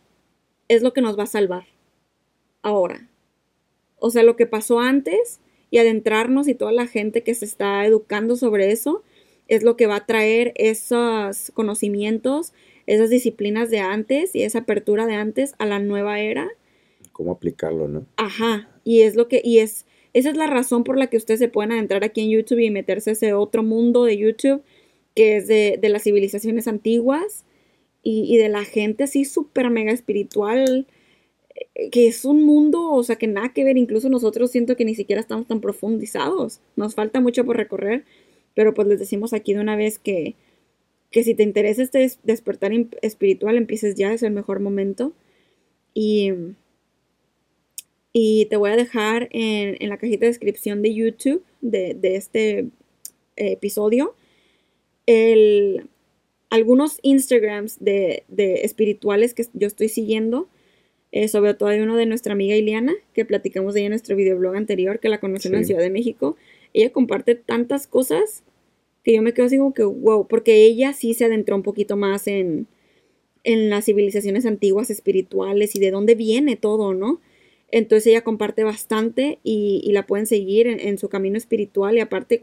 es 0.69 0.83
lo 0.83 0.93
que 0.93 1.01
nos 1.01 1.19
va 1.19 1.25
a 1.25 1.27
salvar. 1.27 1.67
Ahora. 2.63 3.09
O 3.99 4.11
sea, 4.11 4.23
lo 4.23 4.37
que 4.37 4.47
pasó 4.47 4.81
antes 4.81 5.41
y 5.71 5.79
adentrarnos 5.79 6.49
y 6.49 6.55
toda 6.55 6.73
la 6.73 6.87
gente 6.87 7.23
que 7.23 7.35
se 7.35 7.45
está 7.45 7.87
educando 7.87 8.37
sobre 8.37 8.73
eso 8.73 9.03
es 9.49 9.63
lo 9.63 9.77
que 9.77 9.87
va 9.87 9.97
a 9.97 10.07
traer 10.07 10.53
esos 10.57 11.51
conocimientos, 11.55 12.53
esas 12.87 13.11
disciplinas 13.11 13.71
de 13.71 13.81
antes 13.81 14.35
y 14.35 14.43
esa 14.43 14.61
apertura 14.61 15.07
de 15.07 15.15
antes 15.15 15.55
a 15.59 15.67
la 15.67 15.79
nueva 15.79 16.21
era. 16.21 16.49
Cómo 17.13 17.33
aplicarlo, 17.33 17.89
¿no? 17.89 18.07
Ajá, 18.17 18.69
y 18.85 19.03
es 19.03 19.15
lo 19.15 19.29
que, 19.29 19.41
y 19.45 19.59
es, 19.59 19.87
esa 20.13 20.31
es 20.31 20.37
la 20.37 20.47
razón 20.47 20.85
por 20.85 20.99
la 20.99 21.09
que 21.09 21.17
ustedes 21.17 21.41
se 21.41 21.49
pueden 21.49 21.73
adentrar 21.73 22.05
aquí 22.05 22.21
en 22.21 22.31
YouTube 22.31 22.59
y 22.59 22.71
meterse 22.71 23.11
a 23.11 23.13
ese 23.15 23.33
otro 23.33 23.63
mundo 23.63 24.05
de 24.05 24.19
YouTube 24.19 24.63
que 25.15 25.37
es 25.37 25.47
de, 25.47 25.79
las 25.83 26.05
civilizaciones 26.05 26.69
antiguas 26.69 27.45
y, 28.03 28.25
y, 28.33 28.39
de 28.39 28.49
la 28.49 28.65
gente 28.65 29.05
así 29.05 29.25
súper 29.25 29.71
mega 29.71 29.93
espiritual, 29.93 30.87
eh, 31.75 31.91
que 31.91 32.07
es 32.09 32.25
un 32.25 32.43
mundo, 32.43 32.91
o 32.91 33.03
sea, 33.03 33.17
que 33.17 33.27
nada 33.27 33.53
que 33.53 33.65
ver, 33.65 33.77
incluso 33.77 34.09
nosotros 34.09 34.51
siento 34.51 34.77
que 34.77 34.85
ni 34.85 34.95
siquiera 34.95 35.21
estamos 35.21 35.47
tan 35.47 35.61
profundizados, 35.61 36.61
nos 36.77 36.95
falta 36.95 37.21
mucho 37.21 37.45
por 37.45 37.57
recorrer, 37.57 38.05
pero 38.55 38.75
pues 38.75 38.89
les 38.89 38.99
decimos 38.99 39.33
aquí 39.33 39.55
de 39.55 39.61
una 39.61 39.77
vez 39.77 39.99
que, 39.99 40.35
que 41.11 41.23
si 41.25 41.35
te 41.35 41.43
interesa 41.43 41.83
este 41.83 42.11
despertar 42.25 42.73
espiritual, 43.03 43.57
empieces 43.57 43.95
ya, 43.95 44.13
es 44.13 44.23
el 44.23 44.33
mejor 44.33 44.61
momento. 44.61 45.13
Y, 45.95 46.33
y 48.13 48.47
te 48.47 48.57
voy 48.57 48.71
a 48.71 48.77
dejar 48.77 49.29
en, 49.33 49.77
en, 49.81 49.89
la 49.89 49.97
cajita 49.97 50.27
de 50.27 50.33
descripción 50.33 50.83
de 50.83 50.95
YouTube 50.95 51.45
de, 51.61 51.95
de 51.95 52.17
este 52.17 52.59
eh, 52.59 52.69
episodio 53.53 54.15
el, 55.07 55.89
algunos 56.51 56.99
Instagrams 57.03 57.79
de, 57.81 58.25
de, 58.29 58.63
espirituales 58.63 59.35
que 59.35 59.47
yo 59.55 59.67
estoy 59.67 59.89
siguiendo. 59.89 60.49
Eh, 61.11 61.29
sobre 61.29 61.53
todo 61.55 61.69
hay 61.69 61.81
uno 61.81 61.97
de 61.97 62.07
nuestra 62.07 62.33
amiga 62.33 62.57
Ileana, 62.57 62.95
que 63.13 63.25
platicamos 63.25 63.75
de 63.75 63.81
ella 63.81 63.87
en 63.87 63.91
nuestro 63.91 64.17
videoblog 64.17 64.57
anterior, 64.57 64.99
que 64.99 65.11
la 65.11 65.21
conocí 65.21 65.49
en 65.49 65.55
la 65.55 65.65
Ciudad 65.65 65.83
de 65.83 65.91
México. 65.91 66.37
Ella 66.73 66.91
comparte 66.91 67.35
tantas 67.35 67.87
cosas 67.87 68.45
que 69.05 69.15
yo 69.15 69.21
me 69.21 69.35
quedo 69.35 69.47
así 69.47 69.59
como 69.59 69.75
que, 69.75 69.85
wow, 69.85 70.27
porque 70.27 70.65
ella 70.65 70.95
sí 70.95 71.13
se 71.13 71.27
adentró 71.27 71.57
un 71.57 71.63
poquito 71.63 71.97
más 71.97 72.27
en, 72.29 72.67
en 73.45 73.69
las 73.69 73.85
civilizaciones 73.85 74.47
antiguas 74.47 74.89
espirituales 74.89 75.75
y 75.77 75.81
de 75.81 75.91
dónde 75.91 76.15
viene 76.15 76.57
todo, 76.57 76.95
¿no? 76.95 77.21
Entonces 77.73 78.07
ella 78.07 78.23
comparte 78.23 78.65
bastante 78.65 79.39
y, 79.43 79.81
y 79.83 79.93
la 79.93 80.07
pueden 80.07 80.27
seguir 80.27 80.67
en, 80.67 80.79
en, 80.79 80.99
su 80.99 81.09
camino 81.09 81.39
espiritual 81.39 81.97
y 81.97 82.01
aparte, 82.01 82.43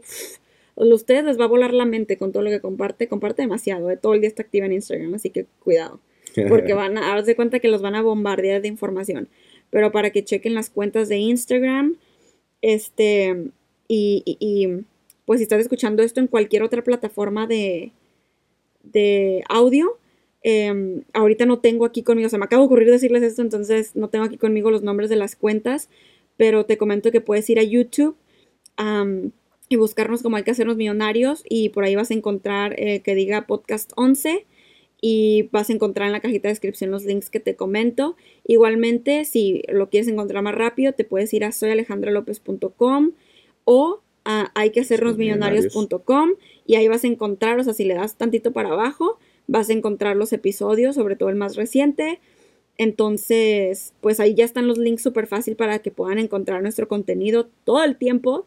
a 0.76 0.84
ustedes 0.84 1.24
les 1.24 1.38
va 1.38 1.44
a 1.44 1.48
volar 1.48 1.72
la 1.72 1.86
mente 1.86 2.18
con 2.18 2.32
todo 2.32 2.42
lo 2.42 2.50
que 2.50 2.60
comparte, 2.60 3.08
comparte 3.08 3.42
demasiado, 3.42 3.90
¿eh? 3.90 3.96
todo 3.96 4.14
el 4.14 4.20
día 4.20 4.28
está 4.28 4.42
activa 4.42 4.66
en 4.66 4.72
Instagram, 4.72 5.14
así 5.14 5.30
que 5.30 5.46
cuidado, 5.60 6.00
porque 6.48 6.74
van 6.74 6.98
a 6.98 7.14
darse 7.14 7.36
cuenta 7.36 7.60
que 7.60 7.68
los 7.68 7.80
van 7.80 7.94
a 7.94 8.02
bombardear 8.02 8.60
de 8.60 8.68
información, 8.68 9.28
pero 9.70 9.92
para 9.92 10.10
que 10.10 10.24
chequen 10.24 10.54
las 10.54 10.68
cuentas 10.68 11.08
de 11.08 11.18
Instagram, 11.18 11.96
este, 12.60 13.50
y, 13.86 14.22
y, 14.24 14.36
y 14.40 14.84
pues 15.26 15.38
si 15.38 15.44
estás 15.44 15.60
escuchando 15.60 16.02
esto 16.02 16.18
en 16.18 16.26
cualquier 16.26 16.64
otra 16.64 16.82
plataforma 16.82 17.46
de, 17.46 17.92
de 18.82 19.44
audio, 19.48 19.99
eh, 20.42 21.02
ahorita 21.12 21.46
no 21.46 21.58
tengo 21.58 21.84
aquí 21.84 22.02
conmigo, 22.02 22.28
se 22.28 22.38
me 22.38 22.44
acaba 22.44 22.62
de 22.62 22.66
ocurrir 22.66 22.90
decirles 22.90 23.22
esto, 23.22 23.42
entonces 23.42 23.94
no 23.96 24.08
tengo 24.08 24.24
aquí 24.24 24.38
conmigo 24.38 24.70
los 24.70 24.82
nombres 24.82 25.10
de 25.10 25.16
las 25.16 25.36
cuentas, 25.36 25.88
pero 26.36 26.64
te 26.64 26.78
comento 26.78 27.10
que 27.10 27.20
puedes 27.20 27.48
ir 27.50 27.58
a 27.58 27.62
YouTube 27.62 28.16
um, 28.78 29.30
y 29.68 29.76
buscarnos 29.76 30.22
como 30.22 30.36
hay 30.36 30.42
que 30.42 30.50
hacernos 30.50 30.76
millonarios 30.76 31.44
y 31.48 31.68
por 31.68 31.84
ahí 31.84 31.94
vas 31.94 32.10
a 32.10 32.14
encontrar 32.14 32.74
eh, 32.78 33.00
que 33.00 33.14
diga 33.14 33.46
podcast 33.46 33.92
11 33.96 34.46
y 35.02 35.48
vas 35.52 35.70
a 35.70 35.72
encontrar 35.72 36.06
en 36.06 36.12
la 36.12 36.20
cajita 36.20 36.48
de 36.48 36.52
descripción 36.52 36.90
los 36.90 37.04
links 37.04 37.30
que 37.30 37.40
te 37.40 37.56
comento. 37.56 38.16
Igualmente, 38.46 39.24
si 39.24 39.62
lo 39.68 39.88
quieres 39.88 40.08
encontrar 40.08 40.42
más 40.42 40.54
rápido, 40.54 40.92
te 40.92 41.04
puedes 41.04 41.32
ir 41.32 41.44
a 41.44 41.52
soyalejandralopez.com 41.52 43.12
o 43.64 44.00
hay 44.24 44.70
que 44.70 44.80
hacernos 44.80 45.16
millonarios.com 45.16 46.30
y 46.66 46.74
ahí 46.76 46.88
vas 46.88 47.04
a 47.04 47.08
encontrar, 47.08 47.58
o 47.58 47.64
sea, 47.64 47.72
si 47.72 47.84
le 47.84 47.94
das 47.94 48.16
tantito 48.16 48.52
para 48.52 48.70
abajo, 48.70 49.18
vas 49.46 49.70
a 49.70 49.72
encontrar 49.72 50.16
los 50.16 50.32
episodios, 50.32 50.94
sobre 50.94 51.16
todo 51.16 51.28
el 51.28 51.36
más 51.36 51.56
reciente. 51.56 52.20
Entonces, 52.78 53.92
pues 54.00 54.20
ahí 54.20 54.34
ya 54.34 54.44
están 54.44 54.66
los 54.66 54.78
links 54.78 55.02
súper 55.02 55.26
fácil 55.26 55.56
para 55.56 55.80
que 55.80 55.90
puedan 55.90 56.18
encontrar 56.18 56.62
nuestro 56.62 56.88
contenido 56.88 57.48
todo 57.64 57.84
el 57.84 57.96
tiempo. 57.96 58.46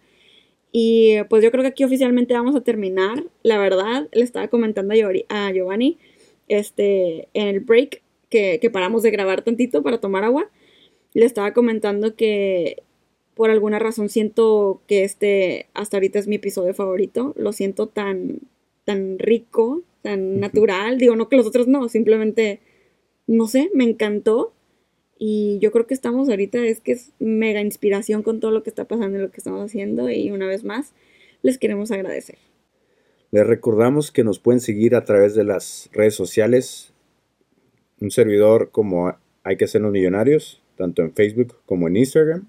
Y 0.72 1.18
pues 1.30 1.44
yo 1.44 1.52
creo 1.52 1.62
que 1.62 1.70
aquí 1.70 1.84
oficialmente 1.84 2.34
vamos 2.34 2.56
a 2.56 2.62
terminar. 2.62 3.24
La 3.44 3.60
verdad, 3.60 4.10
le 4.12 4.24
estaba 4.24 4.48
comentando 4.48 4.94
a 5.30 5.52
Giovanni 5.52 6.00
este, 6.48 7.28
en 7.34 7.48
el 7.48 7.60
break 7.60 8.02
que, 8.30 8.60
que 8.60 8.70
paramos 8.72 9.04
de 9.04 9.12
grabar 9.12 9.44
tantito 9.44 9.84
para 9.84 10.00
tomar 10.00 10.24
agua. 10.24 10.50
Le 11.14 11.26
estaba 11.26 11.54
comentando 11.54 12.16
que 12.16 12.82
por 13.36 13.50
alguna 13.50 13.80
razón 13.80 14.10
siento 14.10 14.82
que 14.88 15.04
este 15.04 15.68
hasta 15.74 15.98
ahorita 15.98 16.20
es 16.20 16.28
mi 16.28 16.38
episodio 16.38 16.74
favorito. 16.74 17.34
Lo 17.38 17.52
siento 17.54 17.88
tan, 17.88 18.40
tan 18.84 19.20
rico, 19.20 19.84
tan 20.04 20.40
natural. 20.40 21.00
Digo, 21.00 21.16
no 21.16 21.30
que 21.30 21.38
los 21.38 21.48
otros 21.48 21.68
no, 21.68 21.90
simplemente, 21.90 22.60
no 23.26 23.48
sé, 23.48 23.72
me 23.74 23.86
encantó. 23.86 24.54
Y 25.18 25.58
yo 25.60 25.72
creo 25.72 25.88
que 25.88 25.94
estamos 25.96 26.30
ahorita, 26.30 26.64
es 26.64 26.82
que 26.82 26.92
es 26.92 27.14
mega 27.18 27.62
inspiración 27.62 28.22
con 28.22 28.40
todo 28.40 28.52
lo 28.52 28.62
que 28.62 28.70
está 28.70 28.86
pasando 28.86 29.18
y 29.18 29.22
lo 29.22 29.32
que 29.32 29.38
estamos 29.38 29.62
haciendo. 29.62 30.10
Y 30.12 30.30
una 30.30 30.48
vez 30.48 30.64
más, 30.64 30.94
les 31.42 31.58
queremos 31.58 31.92
agradecer. 31.92 32.38
Les 33.32 33.48
recordamos 33.48 34.12
que 34.12 34.24
nos 34.24 34.38
pueden 34.38 34.60
seguir 34.60 34.96
a 34.96 35.06
través 35.06 35.34
de 35.34 35.46
las 35.46 35.90
redes 35.94 36.14
sociales. 36.14 36.94
Un 38.00 38.12
servidor 38.12 38.70
como 38.72 39.16
Hay 39.44 39.58
que 39.58 39.66
los 39.66 39.92
millonarios, 39.92 40.62
tanto 40.78 41.02
en 41.02 41.14
Facebook 41.14 41.56
como 41.66 41.88
en 41.88 41.98
Instagram. 41.98 42.48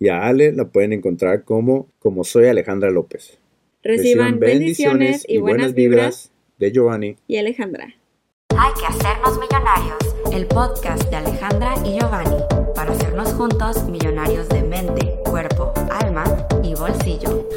Y 0.00 0.08
a 0.08 0.26
Ale 0.26 0.52
la 0.52 0.66
pueden 0.66 0.92
encontrar 0.92 1.44
como, 1.44 1.88
como 2.00 2.24
soy 2.24 2.46
Alejandra 2.46 2.90
López. 2.90 3.38
Reciban, 3.82 4.40
bendiciones, 4.40 5.24
y 5.28 5.38
buenas 5.38 5.74
vibras 5.74 6.32
de 6.58 6.72
Giovanni 6.72 7.16
y 7.26 7.36
Alejandra. 7.36 7.94
Hay 8.56 8.72
que 8.74 8.86
hacernos 8.86 9.38
millonarios, 9.38 9.98
el 10.32 10.46
podcast 10.46 11.02
de 11.10 11.16
Alejandra 11.16 11.74
y 11.84 11.98
Giovanni, 11.98 12.36
para 12.74 12.92
hacernos 12.92 13.32
juntos 13.32 13.82
millonarios 13.84 14.48
de 14.48 14.62
mente, 14.62 15.18
cuerpo, 15.24 15.72
alma 15.90 16.24
y 16.62 16.74
bolsillo. 16.74 17.48